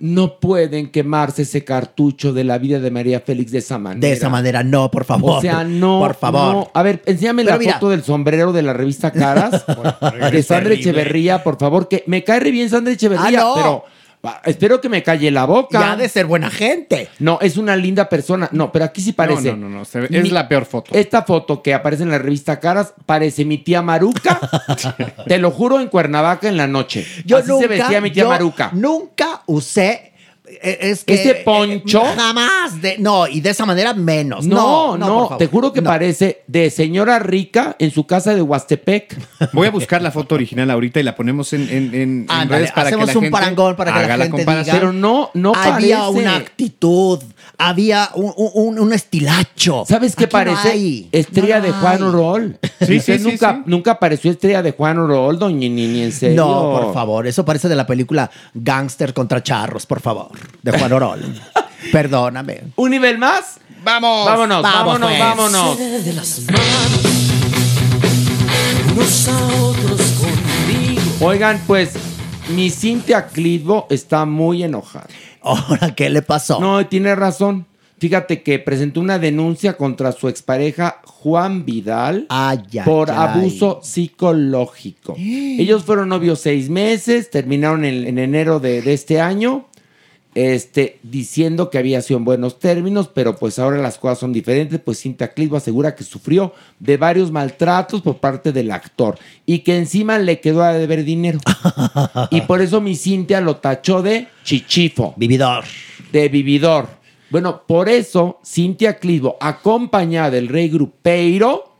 no 0.00 0.40
pueden 0.40 0.90
quemarse 0.90 1.42
ese 1.42 1.62
cartucho 1.64 2.32
de 2.32 2.42
la 2.42 2.58
vida 2.58 2.80
de 2.80 2.90
María 2.90 3.20
Félix 3.20 3.52
de 3.52 3.58
esa 3.58 3.78
manera. 3.78 4.00
De 4.08 4.12
esa 4.12 4.28
manera, 4.28 4.64
no, 4.64 4.90
por 4.90 5.04
favor. 5.04 5.38
O 5.38 5.40
sea, 5.40 5.62
no. 5.62 6.00
Por 6.00 6.14
favor. 6.16 6.52
no. 6.54 6.70
A 6.74 6.82
ver, 6.82 7.00
enséñame 7.06 7.44
Pero 7.44 7.54
la 7.54 7.58
mira. 7.60 7.72
foto 7.74 7.90
del 7.90 8.02
sombrero 8.02 8.52
de 8.52 8.62
la 8.62 8.72
revista 8.72 9.12
Caras 9.12 9.64
de 10.32 10.42
Sandra. 10.42 10.74
Echeverría, 10.74 11.44
por 11.44 11.58
favor, 11.58 11.86
que 11.88 12.02
me 12.08 12.24
cae 12.24 12.40
re 12.40 12.50
bien 12.50 12.68
Sandra 12.68 12.92
Echeverría, 12.92 13.40
Ah, 13.40 13.44
no. 13.44 13.54
pero 13.54 13.84
espero 14.44 14.80
que 14.80 14.88
me 14.88 15.02
calle 15.02 15.30
la 15.30 15.44
boca. 15.44 15.80
Ya 15.80 15.92
ha 15.92 15.96
de 15.96 16.08
ser 16.08 16.26
buena 16.26 16.50
gente. 16.50 17.08
No, 17.18 17.38
es 17.40 17.56
una 17.56 17.76
linda 17.76 18.08
persona. 18.08 18.48
No, 18.52 18.72
pero 18.72 18.84
aquí 18.86 19.00
sí 19.00 19.12
parece. 19.12 19.50
No, 19.50 19.56
no, 19.56 19.68
no, 19.68 19.78
no, 19.78 19.84
se 19.84 20.00
ve- 20.00 20.08
es 20.10 20.32
la 20.32 20.48
peor 20.48 20.64
foto. 20.64 20.94
Esta 20.94 21.22
foto 21.22 21.62
que 21.62 21.74
aparece 21.74 22.02
en 22.04 22.10
la 22.10 22.18
revista 22.18 22.60
Caras 22.60 22.94
parece 23.06 23.44
mi 23.44 23.58
tía 23.58 23.82
Maruca. 23.82 24.40
Te 25.26 25.38
lo 25.38 25.50
juro, 25.50 25.80
en 25.80 25.88
Cuernavaca 25.88 26.48
en 26.48 26.56
la 26.56 26.66
noche. 26.66 27.06
Yo 27.24 27.38
Así 27.38 27.48
nunca, 27.48 27.62
se 27.62 27.68
vestía 27.68 28.00
mi 28.00 28.10
tía 28.10 28.22
yo 28.24 28.28
Maruca. 28.30 28.70
Nunca 28.72 29.42
usé. 29.46 30.13
Eh, 30.62 30.78
Es 30.80 31.04
que, 31.04 31.14
¿Ese 31.14 31.34
poncho? 31.36 32.02
eh, 32.02 32.14
jamás. 32.16 32.80
De, 32.80 32.96
no, 32.98 33.26
y 33.26 33.40
de 33.40 33.50
esa 33.50 33.64
manera 33.66 33.94
menos. 33.94 34.46
No, 34.46 34.56
No, 34.56 34.98
no, 34.98 35.06
no, 35.06 35.14
por 35.14 35.22
favor. 35.24 35.38
te 35.38 35.46
juro 35.46 35.72
que 35.72 35.82
parece 35.82 36.42
de 36.46 36.70
señora 36.70 37.18
rica 37.18 37.76
en 37.78 37.90
su 37.90 38.06
casa 38.06 38.34
de 38.34 38.42
Huastepec. 38.42 39.16
Voy 39.52 39.68
a 39.68 39.70
buscar 39.70 40.02
la 40.02 40.10
foto 40.10 40.34
original 40.34 40.70
ahorita 40.70 41.00
y 41.00 41.02
la 41.02 41.14
ponemos 41.16 41.52
en, 41.52 41.62
en- 41.62 41.70
en- 41.70 41.94
en 41.94 42.26
Ándale, 42.28 42.58
redes 42.60 42.72
para 42.72 42.88
hacemos 42.88 43.06
que 43.06 43.12
la 43.14 43.18
un 43.18 43.24
gente 43.24 43.32
parangón 43.38 43.76
para 43.76 43.92
que 43.92 43.98
haga 43.98 44.16
la 44.16 44.24
gente 44.24 44.36
comparación. 44.38 44.76
diga. 44.76 44.80
Pero 44.80 44.92
no, 44.92 45.30
no 45.34 45.52
había 45.54 45.98
parece. 46.00 46.18
una 46.20 46.36
actitud, 46.36 47.22
había 47.58 48.10
un, 48.14 48.32
un- 48.36 48.78
un 48.78 48.92
estilacho. 48.92 49.84
¿Sabes 49.88 50.14
qué 50.16 50.24
Aquí 50.24 50.32
parece? 50.32 50.68
hay. 50.68 51.08
Estrella 51.12 51.58
No 51.58 51.64
de 51.64 51.72
Juan. 51.72 52.02
Orol. 52.02 52.58
Sí, 52.80 53.00
sí, 53.00 53.18
sí, 53.18 53.24
nunca, 53.24 53.54
sí. 53.54 53.62
nunca 53.66 53.90
apareció 53.92 54.30
Estrella 54.30 54.62
de 54.62 54.72
Juan 54.72 54.98
Orol, 54.98 55.38
doña 55.38 55.58
ni, 55.68 55.68
ni 55.86 56.02
en 56.02 56.12
serio. 56.12 56.36
No, 56.44 56.80
por 56.82 56.94
favor, 56.94 57.26
eso 57.26 57.44
parece 57.44 57.68
de 57.68 57.76
la 57.76 57.86
película 57.86 58.30
Gangster 58.52 59.14
contra 59.14 59.42
Charros, 59.42 59.86
por 59.86 60.00
favor, 60.00 60.30
de 60.62 60.72
Juan 60.78 60.92
Orol. 60.92 61.40
Perdóname. 61.92 62.62
¿Un 62.76 62.90
nivel 62.90 63.18
más? 63.18 63.58
¡Vamos! 63.84 64.24
Vámonos, 64.26 64.62
Vamos, 64.62 64.84
vámonos, 65.00 65.08
pues. 65.10 65.20
vámonos. 65.20 65.78
de 66.04 66.12
las 66.14 66.40
manos, 66.46 67.04
unos 68.96 69.28
a 69.28 69.46
otros 69.62 70.00
conmigo. 70.12 71.02
Oigan, 71.20 71.60
pues 71.66 71.92
mi 72.54 72.70
Cintia 72.70 73.26
Clitbo 73.26 73.86
está 73.90 74.24
muy 74.24 74.62
enojada. 74.62 75.08
Ahora, 75.42 75.94
¿qué 75.94 76.08
le 76.08 76.22
pasó? 76.22 76.58
No, 76.60 76.86
tiene 76.86 77.14
razón. 77.14 77.66
Fíjate 77.98 78.42
que 78.42 78.58
presentó 78.58 79.00
una 79.00 79.18
denuncia 79.18 79.76
contra 79.76 80.12
su 80.12 80.28
expareja 80.28 81.00
Juan 81.04 81.64
Vidal 81.64 82.26
Ay, 82.28 82.60
ay, 82.72 82.80
por 82.84 83.10
ay. 83.10 83.16
abuso 83.18 83.80
psicológico. 83.82 85.14
Ellos 85.18 85.84
fueron 85.84 86.08
novios 86.08 86.40
seis 86.40 86.68
meses, 86.70 87.30
terminaron 87.30 87.84
en, 87.84 88.06
en 88.06 88.18
enero 88.18 88.60
de, 88.60 88.82
de 88.82 88.92
este 88.94 89.20
año, 89.20 89.66
este, 90.34 90.98
diciendo 91.02 91.70
que 91.70 91.78
había 91.78 92.02
sido 92.02 92.18
en 92.18 92.24
buenos 92.24 92.58
términos, 92.58 93.08
pero 93.12 93.36
pues 93.36 93.58
ahora 93.58 93.78
las 93.78 93.98
cosas 93.98 94.18
son 94.18 94.32
diferentes, 94.32 94.80
pues 94.80 95.00
Cintia 95.00 95.32
Clitbo 95.32 95.56
asegura 95.56 95.94
que 95.94 96.04
sufrió 96.04 96.52
de 96.80 96.96
varios 96.96 97.30
maltratos 97.30 98.02
por 98.02 98.18
parte 98.18 98.52
del 98.52 98.70
actor 98.70 99.18
y 99.46 99.60
que 99.60 99.76
encima 99.76 100.18
le 100.18 100.40
quedó 100.40 100.62
a 100.62 100.72
deber 100.72 101.04
dinero. 101.04 101.38
y 102.30 102.40
por 102.42 102.60
eso 102.60 102.80
mi 102.80 102.96
Cintia 102.96 103.40
lo 103.40 103.56
tachó 103.56 104.02
de 104.02 104.28
chichifo 104.44 105.14
Vividor. 105.16 105.64
de 106.12 106.28
vividor. 106.28 106.88
Bueno, 107.30 107.62
por 107.66 107.88
eso 107.88 108.40
Cintia 108.44 108.98
Clitbo, 108.98 109.36
acompañada 109.40 110.30
del 110.30 110.48
rey 110.48 110.68
Grupeiro, 110.68 111.74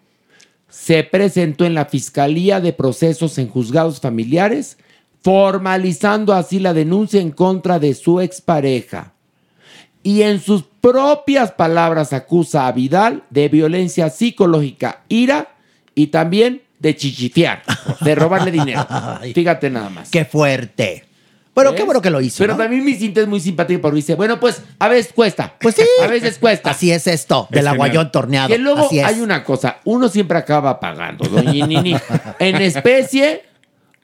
se 0.68 1.04
presentó 1.04 1.64
en 1.64 1.74
la 1.74 1.84
Fiscalía 1.84 2.60
de 2.60 2.72
Procesos 2.72 3.38
en 3.38 3.48
Juzgados 3.48 4.00
Familiares, 4.00 4.76
formalizando 5.24 6.34
así 6.34 6.58
la 6.58 6.74
denuncia 6.74 7.18
en 7.18 7.30
contra 7.30 7.78
de 7.78 7.94
su 7.94 8.20
expareja. 8.20 9.14
Y 10.02 10.20
en 10.20 10.38
sus 10.38 10.64
propias 10.82 11.50
palabras 11.52 12.12
acusa 12.12 12.66
a 12.66 12.72
Vidal 12.72 13.24
de 13.30 13.48
violencia 13.48 14.10
psicológica, 14.10 15.00
ira 15.08 15.48
y 15.94 16.08
también 16.08 16.60
de 16.78 16.94
chichifear, 16.94 17.62
de 18.02 18.14
robarle 18.14 18.50
dinero. 18.50 18.86
Fíjate 19.34 19.70
nada 19.70 19.88
más. 19.88 20.10
Qué 20.10 20.26
fuerte. 20.26 21.06
Bueno, 21.54 21.70
¿Ves? 21.70 21.80
qué 21.80 21.84
bueno 21.86 22.02
que 22.02 22.10
lo 22.10 22.20
hizo. 22.20 22.36
Pero 22.38 22.52
¿no? 22.52 22.58
también 22.58 22.84
mi 22.84 22.94
cinta 22.94 23.22
es 23.22 23.26
muy 23.26 23.40
simpática 23.40 23.80
porque 23.80 23.96
dice, 23.96 24.16
bueno, 24.16 24.38
pues 24.38 24.60
a 24.78 24.88
veces 24.88 25.10
cuesta. 25.14 25.54
Pues 25.58 25.76
sí. 25.76 25.84
A 26.02 26.06
veces 26.06 26.36
cuesta. 26.36 26.72
Así 26.72 26.90
es 26.90 27.06
esto, 27.06 27.48
del 27.50 27.66
aguayón 27.66 28.12
torneado. 28.12 28.48
Que 28.48 28.58
luego 28.58 28.84
Así 28.84 28.98
es. 28.98 29.06
hay 29.06 29.20
una 29.20 29.42
cosa, 29.42 29.78
uno 29.84 30.10
siempre 30.10 30.36
acaba 30.36 30.78
pagando, 30.78 31.26
doña 31.26 31.66
Nini, 31.66 31.96
en 32.38 32.56
especie 32.56 33.53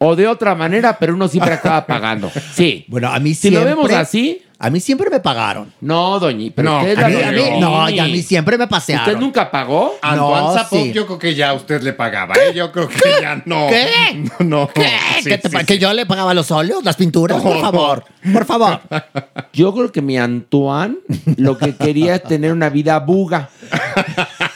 o 0.02 0.16
de 0.16 0.27
otra 0.27 0.55
manera, 0.55 0.97
pero 0.98 1.14
uno 1.14 1.28
siempre 1.28 1.52
acaba 1.55 1.85
pagando. 1.86 2.31
Sí. 2.55 2.85
Bueno, 2.89 3.09
a 3.12 3.18
mí 3.20 3.35
Si 3.35 3.43
siempre. 3.48 3.60
lo 3.60 3.66
vemos 3.68 3.93
así, 3.93 4.40
A 4.59 4.68
mí 4.70 4.81
siempre 4.81 5.09
me 5.10 5.20
pagaron. 5.20 5.72
no, 5.82 6.18
doña, 6.18 6.51
pero 6.55 6.70
No, 6.70 6.78
usted 6.81 6.98
A 6.98 7.09
mí, 7.09 7.16
a 7.22 7.59
no, 7.60 7.89
y 7.90 7.98
a 7.98 8.05
mí 8.05 8.22
siempre 8.22 8.56
me 8.59 8.66
pasearon. 8.66 9.06
¿Usted 9.06 9.18
nunca 9.20 9.51
pagó? 9.51 9.94
Antoine 10.02 10.40
No, 10.47 10.52
Zapop, 10.55 10.78
sí. 10.85 10.93
yo 10.93 11.06
creo 11.06 11.18
que 11.18 11.35
ya 11.35 11.52
usted 11.55 11.82
le 11.82 11.93
pagaba. 11.93 12.35
¿eh? 12.35 12.52
Yo 12.55 12.70
creo 12.72 12.89
que 12.89 12.98
ya 13.20 13.43
no. 13.47 13.68
¿Qué? 13.68 13.86
No, 14.40 14.44
no. 14.60 14.68
¿Qué? 14.68 14.86
Sí, 15.22 15.28
¿Que, 15.31 15.39
te 15.39 15.48
sí, 15.48 15.55
pa- 15.55 15.60
sí. 15.60 15.66
que 15.66 15.78
yo 15.78 15.93
le 15.93 16.05
pagaba 16.06 16.32
los 16.35 16.51
óleos, 16.51 16.82
las 16.85 16.97
pinturas? 16.97 17.40
Por 17.43 17.60
favor, 17.60 18.05
por 18.32 18.44
favor. 18.47 18.81
Yo 19.52 19.72
creo 19.74 19.93
que 19.93 20.01
mi 20.02 20.16
Antoine 20.18 20.97
lo 21.36 21.56
que 21.59 21.74
quería 21.77 22.14
es 22.16 22.22
tener 22.24 22.52
una 22.52 22.68
vida 22.70 22.98
buga. 23.01 23.48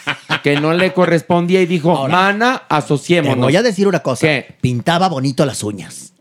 Que 0.45 0.61
no 0.61 0.75
le 0.75 0.93
correspondía 0.93 1.63
y 1.63 1.67
dijo, 1.67 1.91
Ahora, 1.97 2.13
mana, 2.13 2.63
Te 2.69 2.75
asociémonos. 2.77 3.39
voy 3.47 3.57
a 3.57 3.63
decir 3.63 3.89
una 3.89 4.01
cosa. 4.01 4.27
¿Qué? 4.27 4.55
Pintaba 4.61 5.09
bonito 5.09 5.45
las 5.47 5.63
uñas. 5.65 6.13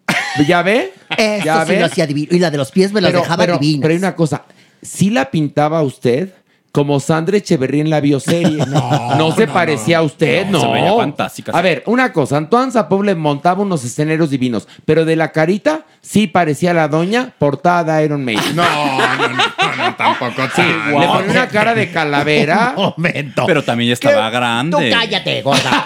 ¿Ya 0.47 0.61
ve? 0.63 0.93
Eso 1.17 1.45
¿Ya 1.45 1.65
sí 1.65 1.73
ve? 1.73 1.79
lo 1.81 1.85
hacía 1.85 2.07
divino. 2.07 2.29
Y 2.31 2.39
la 2.39 2.49
de 2.49 2.57
los 2.57 2.71
pies 2.71 2.91
me 2.93 3.01
las 3.01 3.11
dejaba 3.13 3.37
pero, 3.37 3.57
divinas. 3.59 3.81
pero 3.81 3.91
hay 3.91 3.97
una 3.97 4.15
cosa, 4.15 4.45
si 4.81 5.09
la 5.09 5.29
pintaba 5.29 5.83
usted 5.83 6.33
como 6.73 6.99
Sandra 6.99 7.37
Echeverría 7.37 7.81
en 7.81 7.89
la 7.91 8.01
bioserie. 8.01 8.65
No, 9.17 9.31
se 9.31 9.47
parecía 9.47 9.99
a 9.99 10.01
usted, 10.01 10.47
no. 10.47 10.53
No, 10.53 10.61
se 10.61 10.67
veía 10.81 10.95
fantástica. 10.95 11.51
A 11.53 11.61
ver, 11.61 11.83
una 11.85 12.11
cosa, 12.11 12.37
Antoine 12.37 12.71
Zapov 12.71 13.03
le 13.03 13.13
montaba 13.13 13.61
unos 13.61 13.85
escenarios 13.85 14.31
divinos, 14.31 14.67
pero 14.85 15.05
de 15.05 15.15
la 15.15 15.31
carita 15.31 15.85
sí 16.01 16.25
parecía 16.25 16.73
la 16.73 16.87
doña 16.87 17.33
portada 17.37 18.01
Iron 18.01 18.25
Maiden. 18.25 18.55
No, 18.55 18.63
no, 18.63 18.97
no, 18.97 19.27
no, 19.27 19.75
no, 19.77 19.95
tampoco. 19.95 20.41
Sí, 20.55 20.63
le 20.63 21.07
ponía 21.07 21.31
una 21.31 21.47
cara 21.47 21.75
de 21.75 21.91
calavera. 21.91 22.73
Un 22.77 22.93
momento. 22.97 23.45
Pero 23.45 23.63
también 23.63 23.89
ya 23.89 23.93
estaba 23.93 24.29
¿Qué? 24.31 24.35
grande. 24.35 24.89
Tú 24.89 24.97
cállate, 24.97 25.41
gorda. 25.43 25.85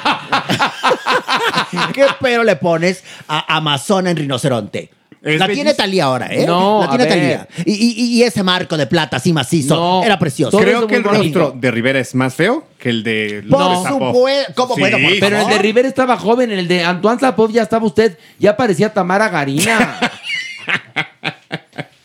¿Qué 1.93 2.05
pero 2.22 2.43
le 2.43 2.55
pones 2.55 3.03
a 3.27 3.57
Amazona 3.57 4.11
en 4.11 4.18
rinoceronte? 4.18 4.97
Es 5.28 5.40
la 5.40 5.48
tiene. 5.48 5.74
Talía 5.74 6.06
ahora, 6.06 6.28
¿eh? 6.32 6.45
No, 6.45 6.82
la 6.82 6.90
tiene 6.90 7.04
a. 7.04 7.08
Talía. 7.08 7.48
Y, 7.66 7.74
y- 7.74 8.18
y 8.18 8.24
ese 8.24 8.44
marco 8.44 8.78
de 8.78 8.88
plata 8.88 9.18
así 9.18 9.34
macizo 9.34 9.76
No, 9.76 10.04
era 10.04 10.18
precioso. 10.18 10.52
todo 10.52 10.62
Creo 10.62 10.88
que 10.88 10.95
el 10.95 11.04
rostro 11.04 11.54
de 11.56 11.72
Rivera 11.72 11.99
es 11.99 12.16
más 12.16 12.34
feo 12.34 12.66
que 12.80 12.90
el 12.90 13.04
de 13.04 13.44
Por 13.49 13.60
López 13.60 13.90
supuesto. 13.91 14.54
¿Cómo? 14.56 14.76
Bueno, 14.78 14.98
por 14.98 15.20
Pero 15.20 15.41
el 15.41 15.48
de. 15.48 15.58
Rivera 15.60 15.88
estaba 15.88 16.18
joven, 16.18 16.52
el 16.52 16.68
de 16.68 16.84
Antoine 16.84 17.20
Zapov 17.20 17.52
ya 17.52 17.64
estaba 17.64 17.86
usted, 17.86 18.18
ya 18.40 18.56
parecía 18.58 18.94
Tamara 18.94 19.30
Garina. 19.30 19.99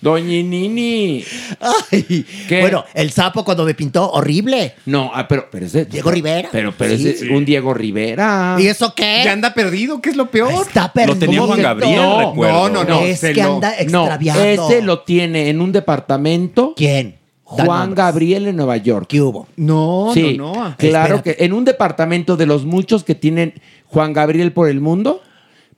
Doña 0.03 0.43
Nini. 0.43 1.25
Ay, 1.61 2.27
¿Qué? 2.49 2.61
Bueno, 2.61 2.85
el 2.93 3.11
sapo 3.13 3.45
cuando 3.45 3.65
me 3.65 3.73
pintó, 3.75 4.11
horrible. 4.11 4.75
No, 4.85 5.11
ah, 5.15 5.27
pero, 5.29 5.47
pero 5.51 5.65
ese. 5.67 5.85
Diego 5.85 6.11
Rivera. 6.11 6.49
Pero, 6.53 6.75
pero 6.77 6.97
Sí. 6.97 7.09
es 7.09 7.23
un 7.23 7.45
Diego 7.45 7.73
Rivera. 7.73 8.57
¿Y 8.59 8.67
eso 8.67 8.95
qué? 8.95 9.23
Ya 9.25 9.33
anda 9.33 9.55
perdido, 9.55 10.03
¿qué 10.03 10.11
es 10.11 10.17
lo 10.17 10.31
peor? 10.31 10.53
Está 10.67 10.93
perdido. 10.93 11.15
Lo 11.15 11.21
tenía 11.21 11.41
Juan 11.43 11.63
Gabriel, 11.63 11.97
No, 11.97 12.19
recuerdo. 12.31 12.69
no, 12.71 12.85
no, 12.85 13.01
es 13.03 13.21
se 13.21 13.33
que 13.33 13.43
lo- 13.45 13.55
anda 13.55 13.75
No, 13.91 14.01
extraviado. 14.03 14.43
ese 14.69 14.83
lo 14.83 15.01
tiene 15.01 15.49
en 15.51 15.61
un 15.61 15.71
departamento 15.73 16.75
¿Quién? 16.77 17.19
Juan 17.45 17.67
nombres. 17.67 17.97
Gabriel 17.97 18.47
en 18.49 18.57
Nueva 18.57 18.79
York. 18.79 19.07
¿Qué 19.09 19.21
hubo? 19.21 19.47
No, 19.57 20.11
Sí, 20.15 20.37
no, 20.37 20.53
no. 20.55 20.77
claro 20.79 21.17
Espérate. 21.17 21.37
que 21.37 21.45
en 21.45 21.53
un 21.53 21.65
departamento 21.65 22.37
de 22.37 22.47
los 22.47 22.65
muchos 22.65 23.05
que 23.05 23.15
tienen 23.15 23.55
Juan 23.87 24.13
Gabriel 24.15 24.53
por 24.53 24.69
el 24.69 24.81
mundo, 24.81 25.21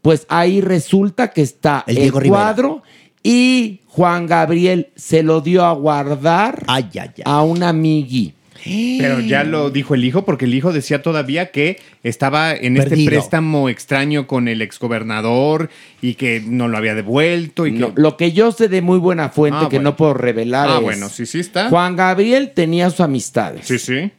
pues 0.00 0.24
ahí 0.28 0.60
resulta 0.60 1.32
que 1.32 1.42
está 1.42 1.82
El 1.86 1.96
el, 1.96 2.02
Diego 2.04 2.20
Rivera. 2.20 2.42
cuadro 2.44 2.82
y 3.24 3.80
Juan 3.88 4.26
Gabriel 4.26 4.88
se 4.94 5.22
lo 5.24 5.40
dio 5.40 5.64
a 5.64 5.72
guardar 5.72 6.62
Ay, 6.68 6.88
ay, 6.92 6.98
ay. 7.16 7.22
a 7.24 7.42
un 7.42 7.62
amigui. 7.64 8.34
Pero 8.66 9.20
ya 9.20 9.44
lo 9.44 9.68
dijo 9.70 9.94
el 9.94 10.04
hijo, 10.06 10.24
porque 10.24 10.46
el 10.46 10.54
hijo 10.54 10.72
decía 10.72 11.02
todavía 11.02 11.50
que 11.50 11.78
estaba 12.02 12.54
en 12.54 12.78
este 12.78 13.04
préstamo 13.04 13.68
extraño 13.68 14.26
con 14.26 14.48
el 14.48 14.62
exgobernador 14.62 15.68
y 16.00 16.14
que 16.14 16.40
no 16.46 16.68
lo 16.68 16.78
había 16.78 16.94
devuelto. 16.94 17.66
Y 17.66 17.72
No, 17.72 17.92
lo 17.94 18.16
que 18.16 18.32
yo 18.32 18.52
sé 18.52 18.68
de 18.68 18.80
muy 18.80 18.98
buena 18.98 19.28
fuente 19.28 19.58
Ah, 19.60 19.68
que 19.68 19.76
bueno. 19.76 19.90
no 19.90 19.96
puedo 19.96 20.14
revelar 20.14 20.68
Ah, 20.70 20.76
es 20.76 20.82
bueno, 20.82 21.08
sí, 21.10 21.26
sí 21.26 21.40
está. 21.40 21.68
Juan 21.68 21.94
Gabriel 21.94 22.52
tenía 22.54 22.88
sus 22.88 23.00
amistades 23.00 23.66
Sí, 23.66 23.78
sí. 23.78 24.12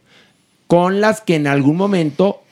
con 0.68 1.02
las 1.02 1.22
que 1.22 1.36
en 1.36 1.48
algún 1.48 1.77
momento, 1.77 2.44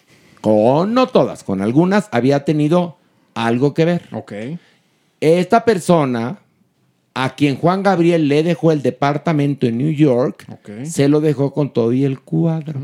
con 0.41 0.95
no 0.95 1.05
todas, 1.07 1.43
con 1.43 1.61
algunas 1.61 2.09
había 2.11 2.43
tenido 2.43 2.97
algo 3.35 3.75
que 3.75 3.85
ver. 3.85 4.03
Ok. 4.13 4.33
Esta 5.21 5.63
persona, 5.63 6.39
a 7.15 7.35
quien 7.35 7.57
Juan 7.57 7.83
Gabriel 7.83 8.27
le 8.27 8.43
dejó 8.43 8.71
el 8.71 8.81
departamento 8.81 9.67
en 9.67 9.77
New 9.77 9.91
York, 9.91 10.45
se 10.83 11.07
lo 11.07 11.21
dejó 11.21 11.53
con 11.53 11.71
todo 11.71 11.93
y 11.93 12.03
el 12.05 12.19
cuadro. 12.21 12.79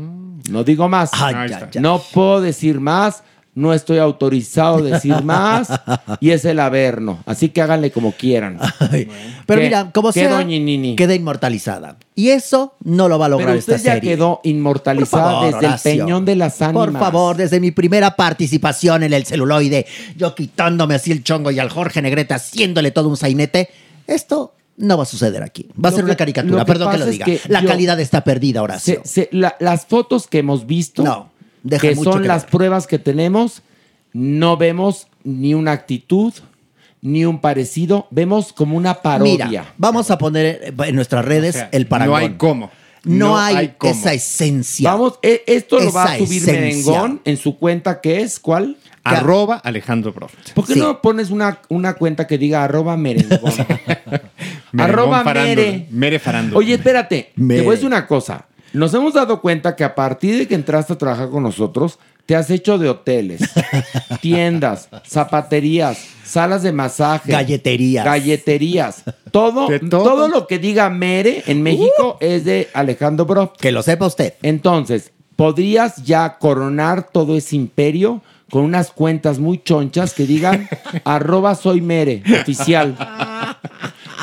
No 0.50 0.64
digo 0.64 0.88
más. 0.88 1.10
Ay. 1.12 1.50
No 1.80 2.00
puedo 2.12 2.40
decir 2.40 2.80
más. 2.80 3.22
No 3.52 3.74
estoy 3.74 3.98
autorizado 3.98 4.76
a 4.76 4.82
decir 4.82 5.14
más. 5.24 5.68
y 6.20 6.30
es 6.30 6.44
el 6.44 6.60
averno. 6.60 7.18
Así 7.26 7.48
que 7.48 7.60
háganle 7.60 7.90
como 7.90 8.12
quieran. 8.12 8.58
Ay, 8.78 9.08
Pero 9.44 9.60
mira, 9.60 9.90
como 9.92 10.12
¿Qué, 10.12 10.20
sea, 10.20 10.46
queda 10.96 11.14
inmortalizada. 11.14 11.96
Y 12.14 12.28
eso 12.28 12.74
no 12.84 13.08
lo 13.08 13.18
va 13.18 13.26
a 13.26 13.28
lograr 13.30 13.48
Pero 13.48 13.58
esta 13.58 13.72
usted 13.74 13.84
ya 13.84 13.94
serie. 13.94 14.10
quedó 14.12 14.40
inmortalizada 14.44 15.30
favor, 15.32 15.44
desde 15.52 15.66
Horacio. 15.66 15.90
el 15.92 15.98
peñón 15.98 16.24
de 16.24 16.36
las 16.36 16.62
ánimas. 16.62 16.86
Por 16.86 16.98
favor, 16.98 17.36
desde 17.36 17.58
mi 17.58 17.72
primera 17.72 18.14
participación 18.14 19.02
en 19.02 19.12
el 19.12 19.26
celuloide, 19.26 19.84
yo 20.16 20.32
quitándome 20.36 20.94
así 20.94 21.10
el 21.10 21.24
chongo 21.24 21.50
y 21.50 21.58
al 21.58 21.70
Jorge 21.70 22.00
Negrete 22.02 22.34
haciéndole 22.34 22.92
todo 22.92 23.08
un 23.08 23.16
sainete, 23.16 23.68
esto 24.06 24.54
no 24.76 24.96
va 24.96 25.02
a 25.02 25.06
suceder 25.06 25.42
aquí. 25.42 25.68
Va 25.72 25.88
a 25.88 25.90
Lo 25.92 25.96
ser 25.96 26.04
que- 26.04 26.10
una 26.10 26.16
caricatura, 26.16 26.64
que 26.64 26.72
perdón 26.72 26.90
que 26.92 26.98
lo 26.98 27.04
es 27.04 27.10
diga. 27.10 27.24
que 27.26 27.40
la 27.48 27.60
yo- 27.62 27.68
calidad 27.68 28.00
está 28.00 28.24
perdida, 28.24 28.62
Horacio. 28.62 29.02
Se- 29.04 29.08
se- 29.08 29.28
la- 29.32 29.56
las 29.60 29.86
fotos 29.86 30.26
que 30.26 30.38
hemos 30.38 30.66
visto, 30.66 31.02
No, 31.02 31.30
que 31.78 31.94
mucho 31.94 32.12
son 32.12 32.22
que 32.22 32.28
las 32.28 32.42
ver. 32.44 32.50
pruebas 32.50 32.86
que 32.86 32.98
tenemos, 32.98 33.62
no 34.12 34.56
vemos 34.56 35.06
ni 35.24 35.52
una 35.54 35.72
actitud, 35.72 36.32
ni 37.02 37.24
un 37.24 37.40
parecido, 37.40 38.06
vemos 38.10 38.52
como 38.52 38.76
una 38.76 39.02
parodia. 39.02 39.46
Mira, 39.48 39.74
vamos 39.78 40.10
a 40.10 40.18
poner 40.18 40.74
en 40.86 40.94
nuestras 40.94 41.24
redes 41.24 41.56
O 41.56 41.58
sea, 41.58 41.68
el 41.72 41.86
parangón. 41.86 42.10
No 42.20 42.26
hay 42.26 42.34
cómo. 42.36 42.70
No, 43.02 43.38
hay, 43.38 43.74
cómo. 43.78 43.92
esa 43.94 44.12
esencia. 44.12 44.90
Vamos, 44.90 45.18
e- 45.22 45.42
esto 45.46 45.80
lo 45.80 45.90
va 45.92 46.04
a 46.04 46.18
subir 46.18 46.42
esencia. 46.42 46.52
Merengón 46.92 47.20
en 47.24 47.36
su 47.38 47.56
cuenta 47.58 48.00
que 48.02 48.20
es, 48.20 48.38
¿cuál? 48.38 48.76
Arroba 49.04 49.56
Alejandro 49.56 50.12
Broft. 50.12 50.52
¿Por 50.54 50.66
qué 50.66 50.74
Sí. 50.74 50.78
no 50.80 51.00
pones 51.00 51.30
una, 51.30 51.60
una 51.68 51.94
cuenta 51.94 52.26
que 52.26 52.36
diga 52.38 52.62
arroba 52.64 52.96
merengón? 52.96 53.52
Arroba 54.78 55.24
mere. 55.24 55.86
Mere 55.90 56.18
farándula. 56.18 56.58
Oye, 56.58 56.74
espérate, 56.74 57.32
Mere. 57.36 57.60
te 57.60 57.64
voy 57.64 57.72
a 57.72 57.76
decir 57.76 57.86
una 57.86 58.06
cosa. 58.06 58.46
Nos 58.72 58.94
hemos 58.94 59.14
dado 59.14 59.40
cuenta 59.40 59.74
que 59.74 59.82
a 59.84 59.94
partir 59.94 60.38
de 60.38 60.46
que 60.46 60.54
entraste 60.54 60.92
a 60.92 60.98
trabajar 60.98 61.28
con 61.30 61.42
nosotros, 61.42 61.98
te 62.26 62.36
has 62.36 62.48
hecho 62.50 62.78
de 62.78 62.88
hoteles, 62.88 63.40
tiendas, 64.20 64.88
zapaterías, 65.04 65.98
salas 66.24 66.62
de 66.62 66.70
masaje, 66.72 67.32
Galleterías. 67.32 68.04
galleterías. 68.04 69.02
Todo, 69.32 69.66
De 69.66 69.80
todo. 69.80 70.04
todo. 70.04 70.28
lo 70.28 70.46
que 70.46 70.58
diga 70.60 70.88
Mere 70.90 71.42
en 71.46 71.62
México 71.62 72.16
es 72.20 72.44
de 72.44 72.68
Alejandro 72.74 73.24
Broft. 73.24 73.56
Que 73.60 73.72
lo 73.72 73.82
sepa 73.82 74.06
usted. 74.06 74.34
Entonces, 74.42 75.10
podrías 75.34 76.04
ya 76.04 76.38
coronar 76.38 77.08
todo 77.10 77.36
ese 77.36 77.56
imperio 77.56 78.22
con 78.50 78.64
unas 78.64 78.90
cuentas 78.90 79.38
muy 79.38 79.62
chonchas 79.62 80.12
que 80.14 80.26
digan 80.26 80.68
arroba 81.04 81.54
soy 81.54 81.80
Mere, 81.80 82.22
oficial. 82.40 82.96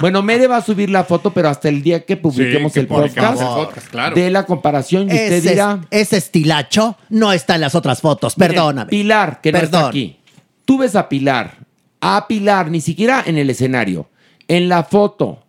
Bueno, 0.01 0.21
Mere 0.21 0.47
va 0.47 0.57
a 0.57 0.61
subir 0.61 0.89
la 0.89 1.03
foto, 1.05 1.31
pero 1.33 1.49
hasta 1.49 1.69
el 1.69 1.81
día 1.81 2.05
que 2.05 2.17
publiquemos 2.17 2.71
que 2.73 2.81
el 2.81 2.87
podcast, 2.87 3.41
el 3.41 3.47
podcast, 3.47 3.87
claro. 3.89 4.15
de 4.15 4.29
la 4.29 4.45
comparación 4.45 5.03
y 5.09 5.13
usted 5.13 5.31
Ese, 5.33 5.49
dirá, 5.51 5.81
ese 5.89 6.17
estilacho 6.17 6.97
no 7.09 7.33
está 7.33 7.55
en 7.55 7.61
las 7.61 7.73
otras 7.73 8.01
fotos. 8.01 8.35
Perdóname. 8.35 8.89
Pilar, 8.89 9.41
que 9.41 9.51
no 9.51 9.59
Perdón. 9.59 9.79
está 9.79 9.87
aquí. 9.89 10.17
Tú 10.65 10.77
ves 10.77 10.95
a 10.95 11.09
Pilar, 11.09 11.57
a 12.01 12.27
Pilar, 12.27 12.69
ni 12.69 12.79
siquiera 12.81 13.23
en 13.25 13.37
el 13.37 13.49
escenario, 13.49 14.07
en 14.47 14.69
la 14.69 14.83
foto 14.83 15.43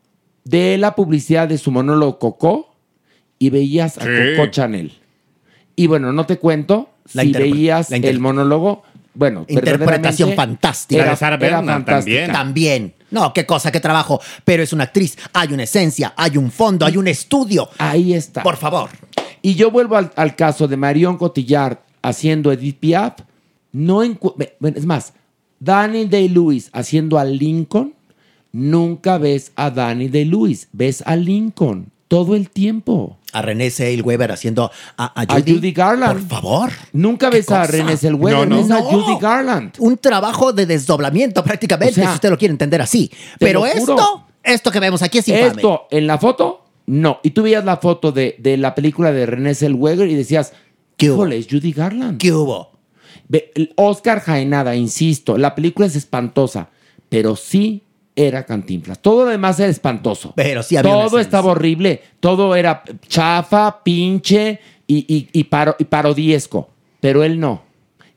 de 0.44 0.78
la 0.78 0.94
publicidad 0.94 1.46
de 1.46 1.58
su 1.58 1.70
monólogo 1.70 2.18
Coco 2.18 2.74
y 3.38 3.50
veías 3.50 3.98
a 3.98 4.02
Sí. 4.04 4.08
Coco 4.36 4.50
Chanel. 4.50 4.92
Y 5.76 5.88
bueno, 5.88 6.12
no 6.12 6.24
te 6.24 6.38
cuento 6.38 6.88
La 7.14 7.22
si 7.22 7.32
veías 7.32 7.90
la 7.90 7.96
el 7.96 8.20
monólogo, 8.20 8.82
bueno, 9.14 9.44
Interpretación 9.48 10.34
fantástica. 10.34 11.10
De 11.10 11.16
Sara 11.16 11.36
era 11.44 11.62
fantástica. 11.62 11.92
también. 11.92 12.32
También. 12.32 12.94
No, 13.10 13.32
qué 13.32 13.46
cosa, 13.46 13.72
qué 13.72 13.80
trabajo. 13.80 14.20
Pero 14.44 14.62
es 14.62 14.72
una 14.72 14.84
actriz. 14.84 15.16
Hay 15.32 15.52
una 15.52 15.64
esencia, 15.64 16.12
hay 16.16 16.36
un 16.36 16.50
fondo, 16.52 16.86
hay 16.86 16.96
un 16.96 17.08
estudio. 17.08 17.68
Ahí 17.78 18.14
está. 18.14 18.42
Por 18.42 18.56
favor. 18.56 18.90
Y 19.42 19.54
yo 19.54 19.70
vuelvo 19.70 19.96
al, 19.96 20.12
al 20.14 20.36
caso 20.36 20.68
de 20.68 20.76
Marion 20.76 21.16
Cotillard 21.16 21.78
haciendo 22.02 22.52
Edith 22.52 22.78
Piaf. 22.78 23.14
No 23.72 24.02
es 24.02 24.86
más, 24.86 25.14
Danny 25.60 26.06
Day-Lewis 26.06 26.70
haciendo 26.72 27.18
a 27.18 27.24
Lincoln. 27.24 27.94
Nunca 28.52 29.18
ves 29.18 29.52
a 29.56 29.70
Danny 29.70 30.08
Day-Lewis, 30.08 30.68
ves 30.72 31.02
a 31.04 31.16
Lincoln 31.16 31.90
todo 32.08 32.34
el 32.34 32.50
tiempo. 32.50 33.17
A 33.32 33.42
René 33.42 33.70
Weber 34.02 34.32
haciendo 34.32 34.70
a, 34.96 35.04
a 35.20 35.22
A 35.22 35.26
Judy. 35.26 35.54
Judy 35.54 35.72
Garland. 35.72 36.26
Por 36.26 36.28
favor. 36.40 36.70
Nunca 36.92 37.28
ves 37.30 37.50
a? 37.50 37.66
René 37.66 37.96
Zellweger, 37.96 38.38
No, 38.38 38.46
no. 38.46 38.56
ves 38.62 38.70
a 38.70 38.80
No. 38.80 38.84
Judy 38.84 39.18
Garland. 39.20 39.74
Un 39.78 39.98
trabajo 39.98 40.52
de 40.52 40.64
desdoblamiento 40.66 41.44
prácticamente, 41.44 41.92
O 41.92 41.94
sea, 41.94 42.08
si 42.10 42.14
usted 42.14 42.30
lo 42.30 42.38
quiere 42.38 42.52
entender 42.52 42.80
así. 42.80 43.10
Pero 43.38 43.66
esto, 43.66 44.26
esto 44.42 44.70
que 44.70 44.80
vemos 44.80 45.02
aquí 45.02 45.18
es 45.18 45.28
infame. 45.28 45.46
Esto 45.48 45.86
en 45.90 46.06
la 46.06 46.16
foto, 46.18 46.64
no. 46.86 47.20
Y 47.22 47.30
tú 47.30 47.42
veías 47.42 47.64
la 47.64 47.76
foto 47.76 48.12
de, 48.12 48.36
de 48.38 48.56
la 48.56 48.74
película 48.74 49.12
de 49.12 49.26
René 49.26 49.54
Zellweger 49.54 50.08
y 50.08 50.14
decías, 50.14 50.52
¿Qué 50.96 51.10
hubo? 51.10 51.26
es 51.26 51.46
Judy 51.50 51.72
Garland. 51.72 52.18
¿Qué 52.18 52.32
hubo? 52.32 52.72
Oscar 53.76 54.20
Jaenada, 54.20 54.74
insisto, 54.74 55.36
la 55.36 55.54
película 55.54 55.86
es 55.86 55.96
espantosa, 55.96 56.70
pero 57.10 57.36
sí 57.36 57.82
era 58.26 58.44
Cantinflas. 58.44 58.98
Todo 59.00 59.24
lo 59.24 59.30
demás 59.30 59.58
era 59.60 59.68
espantoso. 59.70 60.32
Pero 60.36 60.62
sí 60.62 60.76
había 60.76 60.90
Todo 60.92 61.18
estaba 61.18 61.52
horrible. 61.52 62.02
Todo 62.20 62.56
era 62.56 62.82
chafa, 63.06 63.82
pinche 63.84 64.58
y, 64.86 64.98
y, 65.14 65.28
y 65.32 65.44
paro- 65.44 65.76
y 65.78 65.84
parodiesco. 65.84 66.68
Pero 67.00 67.22
él 67.22 67.38
no. 67.38 67.62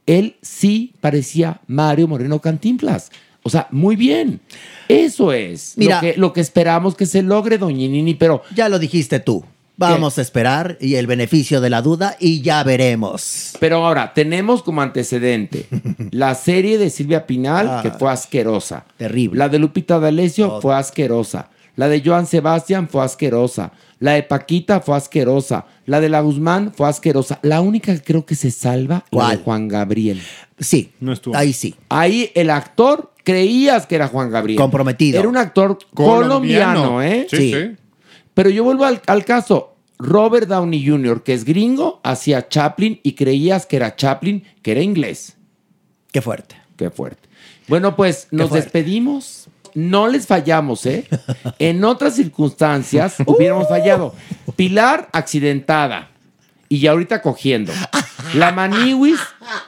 Él 0.07 0.35
sí 0.41 0.93
parecía 0.99 1.61
Mario 1.67 2.07
Moreno 2.07 2.39
Cantinflas. 2.39 3.11
O 3.43 3.49
sea, 3.49 3.67
muy 3.71 3.95
bien. 3.95 4.39
Eso 4.87 5.31
es 5.33 5.73
Mira. 5.77 5.95
lo, 5.95 6.01
que, 6.01 6.17
lo 6.17 6.33
que 6.33 6.41
esperamos 6.41 6.95
que 6.95 7.05
se 7.05 7.21
logre, 7.21 7.57
doña 7.57 7.87
Nini, 7.87 8.13
pero 8.15 8.41
Ya 8.55 8.69
lo 8.69 8.77
dijiste 8.79 9.19
tú. 9.19 9.43
Vamos 9.77 10.17
a 10.19 10.21
esperar 10.21 10.77
y 10.79 10.95
el 10.95 11.07
beneficio 11.07 11.59
de 11.59 11.69
la 11.71 11.81
duda 11.81 12.15
y 12.19 12.41
ya 12.41 12.63
veremos. 12.63 13.53
Pero 13.59 13.83
ahora, 13.85 14.13
tenemos 14.13 14.61
como 14.61 14.81
antecedente 14.81 15.65
la 16.11 16.35
serie 16.35 16.77
de 16.77 16.89
Silvia 16.89 17.25
Pinal, 17.25 17.67
Ah. 17.67 17.79
que 17.81 17.89
fue 17.91 18.11
asquerosa. 18.11 18.85
Terrible. 18.97 19.39
La 19.39 19.49
de 19.49 19.57
Lupita 19.59 19.99
D'Alessio 19.99 20.55
Oh. 20.55 20.61
fue 20.61 20.75
asquerosa. 20.75 21.49
La 21.77 21.87
de 21.87 22.01
Joan 22.05 22.27
Sebastián 22.27 22.89
fue 22.89 23.03
asquerosa. 23.03 23.71
La 23.99 24.11
de 24.13 24.23
Paquita 24.23 24.81
fue 24.81 24.95
asquerosa. 24.97 25.65
La 25.85 25.99
de 26.01 26.09
la 26.09 26.19
Guzmán 26.21 26.73
fue 26.75 26.87
asquerosa. 26.87 27.39
La 27.43 27.61
única 27.61 27.93
que 27.95 28.01
creo 28.03 28.25
que 28.25 28.35
se 28.35 28.51
salva, 28.51 28.95
la 28.95 29.03
¿Cuál? 29.09 29.37
de 29.37 29.43
Juan 29.43 29.67
Gabriel. 29.67 30.21
Sí, 30.59 30.91
No 30.99 31.13
estuvo. 31.13 31.35
ahí 31.35 31.53
sí. 31.53 31.73
Ahí 31.89 32.29
el 32.35 32.49
actor 32.49 33.13
creías 33.23 33.87
que 33.87 33.95
era 33.95 34.07
Juan 34.09 34.29
Gabriel. 34.29 34.59
Comprometido. 34.59 35.17
Era 35.19 35.29
un 35.29 35.37
actor 35.37 35.77
colombiano, 35.95 37.01
¿eh? 37.01 37.25
Sí, 37.29 37.37
Sí. 37.37 37.53
sí. 37.53 37.77
Pero 38.33 38.49
yo 38.49 38.63
vuelvo 38.63 38.85
al, 38.85 39.01
al 39.07 39.25
caso. 39.25 39.75
Robert 39.99 40.47
Downey 40.47 40.83
Jr., 40.85 41.21
que 41.21 41.33
es 41.33 41.45
gringo, 41.45 42.01
hacía 42.03 42.47
Chaplin 42.49 42.99
y 43.03 43.11
creías 43.13 43.67
que 43.67 43.75
era 43.75 43.95
Chaplin, 43.95 44.43
que 44.63 44.71
era 44.71 44.81
inglés. 44.81 45.37
Qué 46.11 46.21
fuerte. 46.23 46.55
Qué 46.75 46.89
fuerte. 46.89 47.29
Bueno, 47.67 47.95
pues 47.95 48.27
nos 48.31 48.49
despedimos. 48.51 49.47
No 49.75 50.07
les 50.07 50.25
fallamos, 50.27 50.85
¿eh? 50.87 51.07
En 51.59 51.83
otras 51.83 52.15
circunstancias 52.15 53.17
hubiéramos 53.27 53.69
fallado. 53.69 54.15
Pilar 54.55 55.07
accidentada 55.13 56.09
y 56.67 56.79
ya 56.79 56.91
ahorita 56.91 57.21
cogiendo. 57.21 57.71
La 58.33 58.51
Maniwis, 58.51 59.19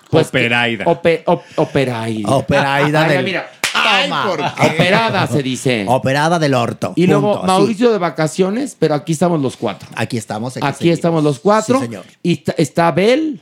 pues. 0.10 0.32
que- 0.32 0.40
Operaida. 0.40 0.86
ope- 0.86 1.22
op- 1.28 1.44
operaida. 1.58 2.30
Operaida 2.36 3.04
del- 3.08 3.24
mira. 3.24 3.50
Toma. 3.74 4.32
Operada 4.64 5.28
se 5.28 5.42
dice. 5.44 5.86
Operada 5.88 6.40
del 6.40 6.54
orto. 6.54 6.94
Y 6.96 7.08
luego 7.08 7.34
Punto. 7.34 7.48
Mauricio 7.48 7.92
de 7.92 7.98
vacaciones, 7.98 8.76
pero 8.78 8.96
aquí 8.96 9.14
estamos 9.14 9.42
los 9.42 9.58
cuatro. 9.58 9.90
Aquí 9.96 10.18
estamos. 10.18 10.56
Aquí 10.58 10.78
seguimos. 10.78 10.98
estamos 10.98 11.24
los 11.24 11.40
cuatro. 11.40 11.80
Sí, 11.80 11.86
señor. 11.86 12.06
Y 12.22 12.34
está, 12.34 12.54
está 12.58 12.92
Bel. 12.92 13.42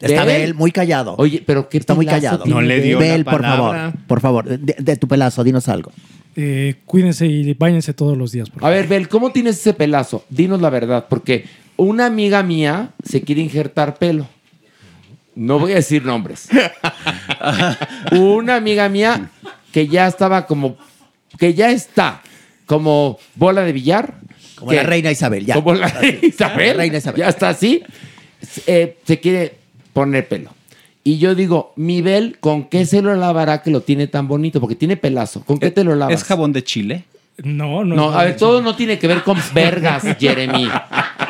Está 0.00 0.24
Bel. 0.24 0.42
Bel 0.42 0.54
muy 0.54 0.70
callado. 0.72 1.14
Oye, 1.18 1.42
pero 1.46 1.68
qué 1.68 1.78
Está 1.78 1.94
muy 1.94 2.04
callado. 2.06 2.38
tiene 2.42 2.54
No 2.54 2.60
le 2.60 2.80
dio 2.80 2.98
Bel, 2.98 3.24
por 3.24 3.42
favor. 3.42 3.76
Por 4.06 4.20
favor, 4.20 4.44
de, 4.46 4.74
de 4.78 4.96
tu 4.96 5.06
pelazo, 5.08 5.44
dinos 5.44 5.68
algo. 5.68 5.92
eh, 6.36 6.74
cuídense 6.84 7.26
y 7.26 7.54
bañense 7.54 7.94
todos 7.94 8.18
los 8.18 8.32
días. 8.32 8.50
por 8.50 8.64
A 8.64 8.68
ver, 8.68 8.86
Bel, 8.88 9.08
¿cómo 9.08 9.30
tienes 9.30 9.56
ese 9.58 9.72
pelazo? 9.72 10.24
Dinos 10.28 10.60
la 10.60 10.68
verdad, 10.68 11.06
porque 11.08 11.46
una 11.76 12.06
amiga 12.06 12.42
mía 12.42 12.90
se 13.04 13.22
quiere 13.22 13.40
injertar 13.40 13.96
pelo. 13.96 14.26
No 15.36 15.58
voy 15.58 15.72
a 15.72 15.76
decir 15.76 16.04
nombres. 16.04 16.48
una 18.12 18.56
amiga 18.56 18.88
mía 18.88 19.30
que 19.74 19.88
ya 19.88 20.06
estaba 20.06 20.46
como, 20.46 20.76
que 21.36 21.52
ya 21.52 21.72
está 21.72 22.22
como 22.64 23.18
bola 23.34 23.62
de 23.62 23.72
billar. 23.72 24.14
Como 24.54 24.70
que- 24.70 24.76
la 24.76 24.82
reina 24.84 25.10
Isabel, 25.10 25.44
ya. 25.44 25.54
Como 25.54 25.74
la 25.74 25.88
reina 25.88 26.18
Isabel. 26.22 26.68
La 26.68 26.72
reina 26.74 26.98
Isabel. 26.98 27.20
Ya 27.20 27.28
está 27.28 27.48
así. 27.48 27.82
Eh, 28.68 28.96
se 29.04 29.18
quiere 29.18 29.56
poner 29.92 30.28
pelo. 30.28 30.50
Y 31.02 31.18
yo 31.18 31.34
digo, 31.34 31.72
mi 31.74 32.02
Bel, 32.02 32.38
¿con 32.38 32.64
qué 32.68 32.86
se 32.86 33.02
lo 33.02 33.14
lavará 33.16 33.62
que 33.62 33.70
lo 33.72 33.80
tiene 33.80 34.06
tan 34.06 34.28
bonito? 34.28 34.60
Porque 34.60 34.76
tiene 34.76 34.96
pelazo. 34.96 35.42
¿Con 35.44 35.58
qué 35.58 35.72
te 35.72 35.82
lo 35.82 35.96
lavas? 35.96 36.14
¿Es 36.14 36.22
jabón 36.24 36.52
de 36.52 36.62
Chile? 36.62 37.04
No, 37.42 37.84
no. 37.84 37.96
No, 37.96 38.12
a 38.12 38.24
ver, 38.24 38.36
todo 38.36 38.62
no 38.62 38.76
tiene 38.76 38.98
que 39.00 39.08
ver 39.08 39.22
con 39.24 39.36
vergas, 39.52 40.04
Jeremy. 40.20 40.68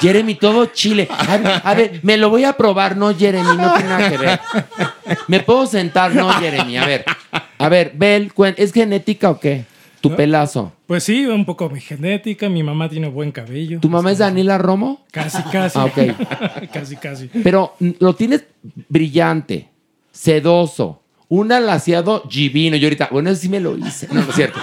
Jeremy, 0.01 0.35
todo 0.35 0.67
chile. 0.67 1.09
A 1.11 1.37
ver, 1.37 1.63
a 1.65 1.75
ver, 1.75 2.01
me 2.03 2.17
lo 2.17 2.31
voy 2.31 2.45
a 2.45 2.55
probar, 2.55 2.97
no, 2.97 3.15
Jeremy, 3.15 3.57
no 3.57 3.75
tiene 3.75 3.89
nada 3.89 4.11
que 4.11 4.17
ver. 4.17 4.41
¿Me 5.29 5.41
puedo 5.41 5.67
sentar? 5.67 6.15
No, 6.15 6.29
Jeremy, 6.33 6.77
a 6.77 6.87
ver. 6.87 7.05
A 7.59 7.69
ver, 7.69 7.93
Bel, 7.95 8.33
¿es 8.57 8.73
genética 8.73 9.31
o 9.31 9.41
qué? 9.41 9.65
Tu 10.01 10.15
pelazo. 10.15 10.71
Pues 10.87 11.03
sí, 11.05 11.25
un 11.25 11.47
poco 11.47 11.71
mi 11.71 11.81
genética. 11.81 12.51
Mi 12.51 12.63
mamá 12.63 12.91
tiene 12.91 13.09
buen 13.09 13.33
cabello. 13.33 13.81
¿Tu 13.81 13.89
mamá 13.89 14.13
es 14.13 14.19
Daniela 14.19 14.59
Romo? 14.59 15.03
Casi, 15.11 15.43
casi. 15.45 15.79
Ah, 15.79 15.87
ok. 15.87 16.69
casi, 16.73 16.97
casi. 16.97 17.31
Pero 17.43 17.75
mm, 17.81 17.91
lo 18.01 18.15
tienes 18.15 18.45
brillante, 18.91 19.71
sedoso, 20.13 21.01
un 21.29 21.53
alaciado 21.53 22.23
divino. 22.31 22.77
Yo 22.77 22.87
ahorita, 22.87 23.09
bueno, 23.11 23.31
eso 23.31 23.41
sí 23.41 23.49
me 23.49 23.61
lo 23.61 23.79
hice. 23.79 24.07
No, 24.13 24.21
no 24.21 24.29
es 24.29 24.35
cierto. 24.35 24.61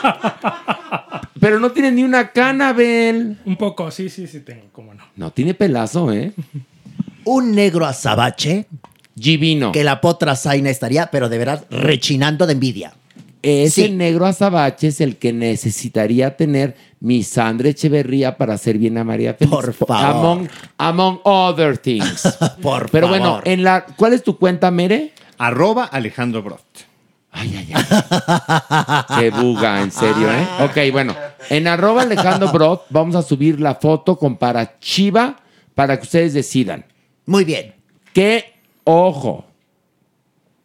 Pero 1.42 1.60
no 1.60 1.72
tiene 1.72 1.92
ni 1.92 2.04
una 2.04 2.32
cana, 2.32 2.72
Bel. 2.72 3.38
Un 3.46 3.58
poco, 3.58 3.92
sí, 3.92 4.08
sí, 4.10 4.28
sí 4.28 4.40
tengo, 4.40 4.68
cómo 4.72 4.94
no. 4.94 5.04
No, 5.18 5.32
tiene 5.32 5.54
pelazo, 5.54 6.14
¿eh? 6.14 6.32
Un 7.26 7.54
negro 7.54 7.86
azabache. 7.86 8.68
Divino. 9.16 9.74
Que 9.74 9.84
la 9.84 10.00
potra 10.00 10.36
Zaina 10.38 10.70
estaría, 10.70 11.08
pero 11.12 11.28
de 11.28 11.38
verdad, 11.38 11.66
rechinando 11.70 12.48
de 12.48 12.54
envidia. 12.54 12.94
Ese 13.44 13.88
Sí. 13.88 13.92
negro 13.92 14.26
azabache 14.28 14.88
es 14.90 15.02
el 15.02 15.18
que 15.18 15.34
necesitaría 15.34 16.38
tener 16.38 16.76
mi 17.00 17.24
Sandra 17.24 17.70
Echeverría 17.70 18.38
para 18.38 18.54
hacer 18.54 18.78
bien 18.78 18.98
a 19.00 19.04
María 19.04 19.34
Félix. 19.34 19.56
Por 19.56 19.74
favor. 19.74 20.06
Among, 20.06 20.50
among 20.78 21.20
other 21.24 21.76
things. 21.78 22.22
Por 22.62 22.90
Pero 22.92 23.08
favor. 23.08 23.20
bueno, 23.20 23.42
en 23.44 23.64
la, 23.64 23.84
¿cuál 23.98 24.14
es 24.14 24.22
tu 24.24 24.38
cuenta, 24.38 24.70
Mere? 24.70 25.12
Arroba 25.40 25.86
Alejandro 25.86 26.44
Brot. 27.32 29.20
Qué 29.20 29.30
buga, 29.32 29.82
en 29.82 29.92
serio, 29.92 30.32
¿eh? 30.32 30.48
Ok, 30.64 30.92
bueno. 30.92 31.16
En 31.50 31.68
arroba 31.68 32.04
Alejandro 32.04 32.52
Brot 32.52 32.86
vamos 32.90 33.16
a 33.16 33.22
subir 33.22 33.60
la 33.60 33.76
foto 33.76 34.18
con 34.18 34.38
para 34.38 34.80
Chiva 34.80 35.38
para 35.76 35.98
que 35.98 36.04
ustedes 36.04 36.34
decidan. 36.34 36.86
Muy 37.26 37.44
bien. 37.44 37.74
Que, 38.14 38.54
ojo, 38.84 39.46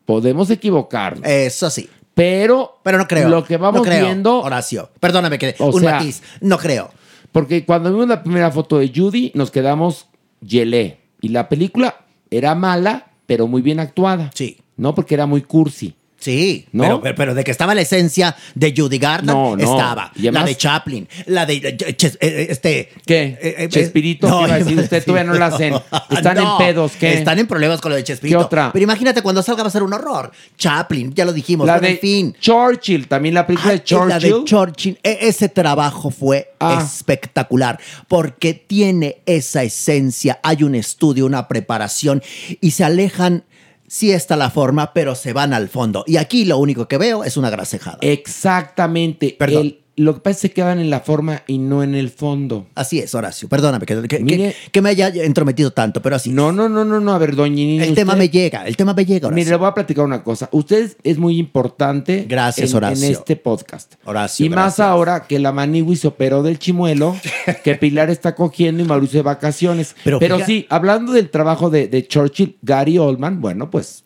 podemos 0.04 0.50
equivocarnos. 0.50 1.28
Eso 1.28 1.70
sí. 1.70 1.88
Pero, 2.14 2.80
Pero 2.82 2.98
no 2.98 3.06
creo. 3.06 3.28
Lo 3.28 3.44
que 3.44 3.58
vamos 3.58 3.82
no 3.82 3.84
creo, 3.84 4.06
viendo. 4.06 4.40
Horacio, 4.40 4.90
perdóname 5.00 5.38
que 5.38 5.54
O 5.58 5.66
un 5.66 5.80
sea, 5.80 5.92
matiz. 5.96 6.22
No 6.40 6.56
creo. 6.58 6.90
Porque 7.30 7.66
cuando 7.66 7.90
vimos 7.90 8.08
la 8.08 8.22
primera 8.22 8.50
foto 8.50 8.78
de 8.78 8.90
Judy, 8.94 9.32
nos 9.34 9.50
quedamos 9.50 10.08
yelé. 10.40 11.00
Y 11.20 11.28
la 11.28 11.48
película 11.48 12.06
era 12.30 12.54
mala, 12.54 13.08
pero 13.26 13.46
muy 13.46 13.60
bien 13.60 13.80
actuada. 13.80 14.30
Sí. 14.34 14.58
No, 14.76 14.94
porque 14.94 15.14
era 15.14 15.26
muy 15.26 15.42
cursi. 15.42 15.94
Sí, 16.26 16.66
¿No? 16.72 16.82
pero, 16.82 17.00
pero, 17.02 17.14
pero 17.14 17.34
de 17.34 17.44
que 17.44 17.52
estaba 17.52 17.72
la 17.74 17.82
esencia 17.82 18.34
de 18.56 18.74
Judy 18.76 18.98
Garland, 18.98 19.30
No, 19.30 19.56
no. 19.56 19.62
estaba. 19.62 20.10
Y 20.16 20.28
la 20.30 20.42
de 20.42 20.56
Chaplin, 20.56 21.08
la 21.26 21.46
de 21.46 21.54
eh, 21.54 21.76
Ches- 21.96 22.18
eh, 22.20 22.48
este. 22.50 22.90
¿Qué? 23.06 23.38
eh, 23.40 23.68
Chespirito, 23.70 24.26
¿qué 24.26 24.34
iba 24.46 24.54
a 24.54 24.58
decir? 24.64 24.78
Usted 24.80 25.04
todavía 25.04 25.32
no 25.32 25.38
la 25.38 25.46
hacen. 25.46 25.74
Están 26.10 26.38
en 26.38 26.48
pedos, 26.58 26.92
¿qué? 26.98 27.14
Están 27.14 27.38
en 27.38 27.46
problemas 27.46 27.80
con 27.80 27.90
lo 27.90 27.96
de 27.96 28.02
Chespirito. 28.02 28.38
¿Qué 28.40 28.44
otra? 28.44 28.70
Pero 28.72 28.82
imagínate 28.82 29.22
cuando 29.22 29.40
salga 29.42 29.62
va 29.62 29.68
a 29.68 29.70
ser 29.72 29.84
un 29.84 29.92
horror. 29.92 30.32
Chaplin, 30.58 31.14
ya 31.14 31.24
lo 31.24 31.32
dijimos. 31.32 31.66
La 31.66 31.78
de 31.78 31.90
en 31.90 31.98
fin. 31.98 32.36
Churchill, 32.40 33.06
también 33.06 33.34
la 33.34 33.46
película 33.46 33.72
de 33.72 33.78
Ah, 33.78 34.06
La 34.06 34.18
Churchill. 34.18 34.32
de 34.32 34.44
Churchill, 34.44 34.98
e- 35.04 35.18
ese 35.22 35.48
trabajo 35.48 36.10
fue 36.10 36.52
Ah. 36.58 36.82
espectacular 36.84 37.78
porque 38.08 38.54
tiene 38.54 39.18
esa 39.26 39.62
esencia, 39.62 40.40
hay 40.42 40.62
un 40.64 40.74
estudio, 40.74 41.24
una 41.26 41.46
preparación 41.46 42.22
y 42.60 42.72
se 42.72 42.82
alejan, 42.82 43.44
sí 43.88 44.12
está 44.12 44.36
la 44.36 44.50
forma, 44.50 44.92
pero 44.92 45.14
se 45.14 45.32
van 45.32 45.52
al 45.52 45.68
fondo. 45.68 46.04
Y 46.06 46.16
aquí 46.16 46.44
lo 46.44 46.58
único 46.58 46.88
que 46.88 46.98
veo 46.98 47.24
es 47.24 47.36
una 47.36 47.50
grasejada. 47.50 47.98
Exactamente. 48.00 49.36
Perdón. 49.38 49.66
El- 49.66 49.85
lo 49.98 50.14
que 50.14 50.20
pasa 50.20 50.36
es 50.36 50.40
que 50.42 50.50
quedan 50.60 50.78
en 50.78 50.90
la 50.90 51.00
forma 51.00 51.42
y 51.46 51.56
no 51.56 51.82
en 51.82 51.94
el 51.94 52.10
fondo. 52.10 52.66
Así 52.74 52.98
es, 52.98 53.14
Horacio. 53.14 53.48
Perdóname 53.48 53.86
que, 53.86 54.02
que- 54.06 54.20
Mire- 54.20 54.52
que- 54.64 54.70
que 54.70 54.82
me 54.82 54.90
haya 54.90 55.08
entrometido 55.08 55.70
tanto, 55.72 56.02
pero 56.02 56.16
así. 56.16 56.30
No, 56.30 56.52
no, 56.52 56.68
no, 56.68 56.84
no, 56.84 57.00
no. 57.00 57.12
A 57.14 57.18
ver, 57.18 57.34
doña 57.34 57.82
El 57.82 57.94
tema 57.94 58.14
me 58.14 58.28
llega, 58.28 58.66
el 58.66 58.76
tema 58.76 58.92
me 58.92 59.06
llega, 59.06 59.28
Horacio. 59.28 59.34
Mire, 59.34 59.50
le 59.50 59.56
voy 59.56 59.68
a 59.68 59.72
platicar 59.74 60.04
una 60.04 60.22
cosa. 60.22 60.50
Usted 60.52 60.94
es 61.02 61.16
muy 61.18 61.38
importante 61.38 62.26
Gracias, 62.28 62.70
en, 62.70 62.76
Horacio. 62.76 63.06
en 63.06 63.12
este 63.12 63.36
podcast. 63.36 63.94
Horacio, 64.04 64.44
y 64.44 64.50
más 64.50 64.80
ahora 64.80 65.26
que 65.26 65.38
la 65.38 65.52
Manigui 65.52 65.96
se 65.96 66.08
operó 66.08 66.42
del 66.42 66.58
chimuelo, 66.58 67.16
que 67.64 67.74
Pilar 67.76 68.10
está 68.10 68.34
cogiendo 68.34 68.82
y 68.82 68.86
Mauricio 68.86 69.20
de 69.20 69.22
vacaciones. 69.22 69.96
Pero 70.04 70.18
Pero, 70.18 70.44
sí, 70.44 70.66
hablando 70.68 71.12
del 71.12 71.30
trabajo 71.30 71.70
de, 71.70 71.88
de 71.88 72.06
Churchill, 72.06 72.58
Gary 72.60 72.98
Oldman, 72.98 73.40
bueno, 73.40 73.70
pues 73.70 74.04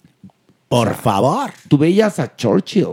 Por 0.68 0.94
favor. 0.94 1.50
tú 1.68 1.78
veías 1.78 2.20
a 2.20 2.36
Churchill. 2.36 2.86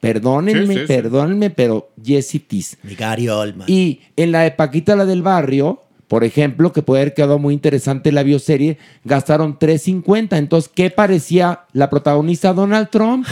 Perdónenme, 0.00 0.66
Sí, 0.66 0.72
sí, 0.74 0.80
sí. 0.80 0.86
perdónenme, 0.86 1.50
pero 1.50 1.90
Jesse 2.02 2.40
Tis. 2.46 2.76
Mi 2.82 2.94
Gary 2.94 3.28
Oldman. 3.28 3.66
Y 3.68 4.00
en 4.16 4.32
la 4.32 4.40
de 4.42 4.52
Paquita, 4.52 4.94
la 4.94 5.04
del 5.04 5.22
barrio, 5.22 5.82
por 6.06 6.24
ejemplo, 6.24 6.72
que 6.72 6.82
puede 6.82 7.02
haber 7.02 7.14
quedado 7.14 7.38
muy 7.38 7.52
interesante 7.52 8.12
la 8.12 8.22
bioserie, 8.22 8.78
gastaron 9.04 9.58
3.50. 9.58 10.38
Entonces, 10.38 10.70
¿qué 10.74 10.90
parecía 10.90 11.62
la 11.72 11.90
protagonista 11.90 12.52
Donald 12.54 12.88
Trump? 12.90 13.26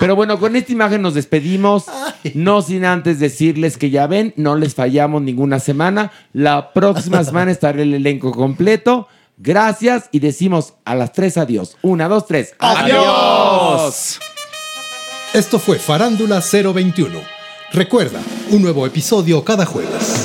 Pero 0.00 0.16
bueno, 0.16 0.38
con 0.38 0.54
esta 0.56 0.72
imagen 0.72 1.02
nos 1.02 1.14
despedimos. 1.14 1.86
No 2.34 2.62
sin 2.62 2.84
antes 2.84 3.18
decirles 3.20 3.76
que 3.76 3.90
ya 3.90 4.06
ven, 4.06 4.32
no 4.36 4.56
les 4.56 4.74
fallamos 4.74 5.22
ninguna 5.22 5.58
semana. 5.60 6.12
La 6.32 6.72
próxima 6.72 7.24
semana 7.24 7.50
estará 7.50 7.82
el 7.82 7.94
elenco 7.94 8.32
completo. 8.32 9.08
Gracias 9.36 10.08
y 10.12 10.20
decimos 10.20 10.74
a 10.84 10.94
las 10.94 11.12
tres 11.12 11.36
adiós. 11.36 11.76
Una, 11.82 12.08
dos, 12.08 12.26
tres. 12.26 12.54
¡Adiós! 12.58 14.20
Esto 15.32 15.58
fue 15.58 15.78
Farándula 15.78 16.40
021. 16.40 17.20
Recuerda, 17.72 18.20
un 18.50 18.62
nuevo 18.62 18.86
episodio 18.86 19.44
cada 19.44 19.66
jueves. 19.66 20.24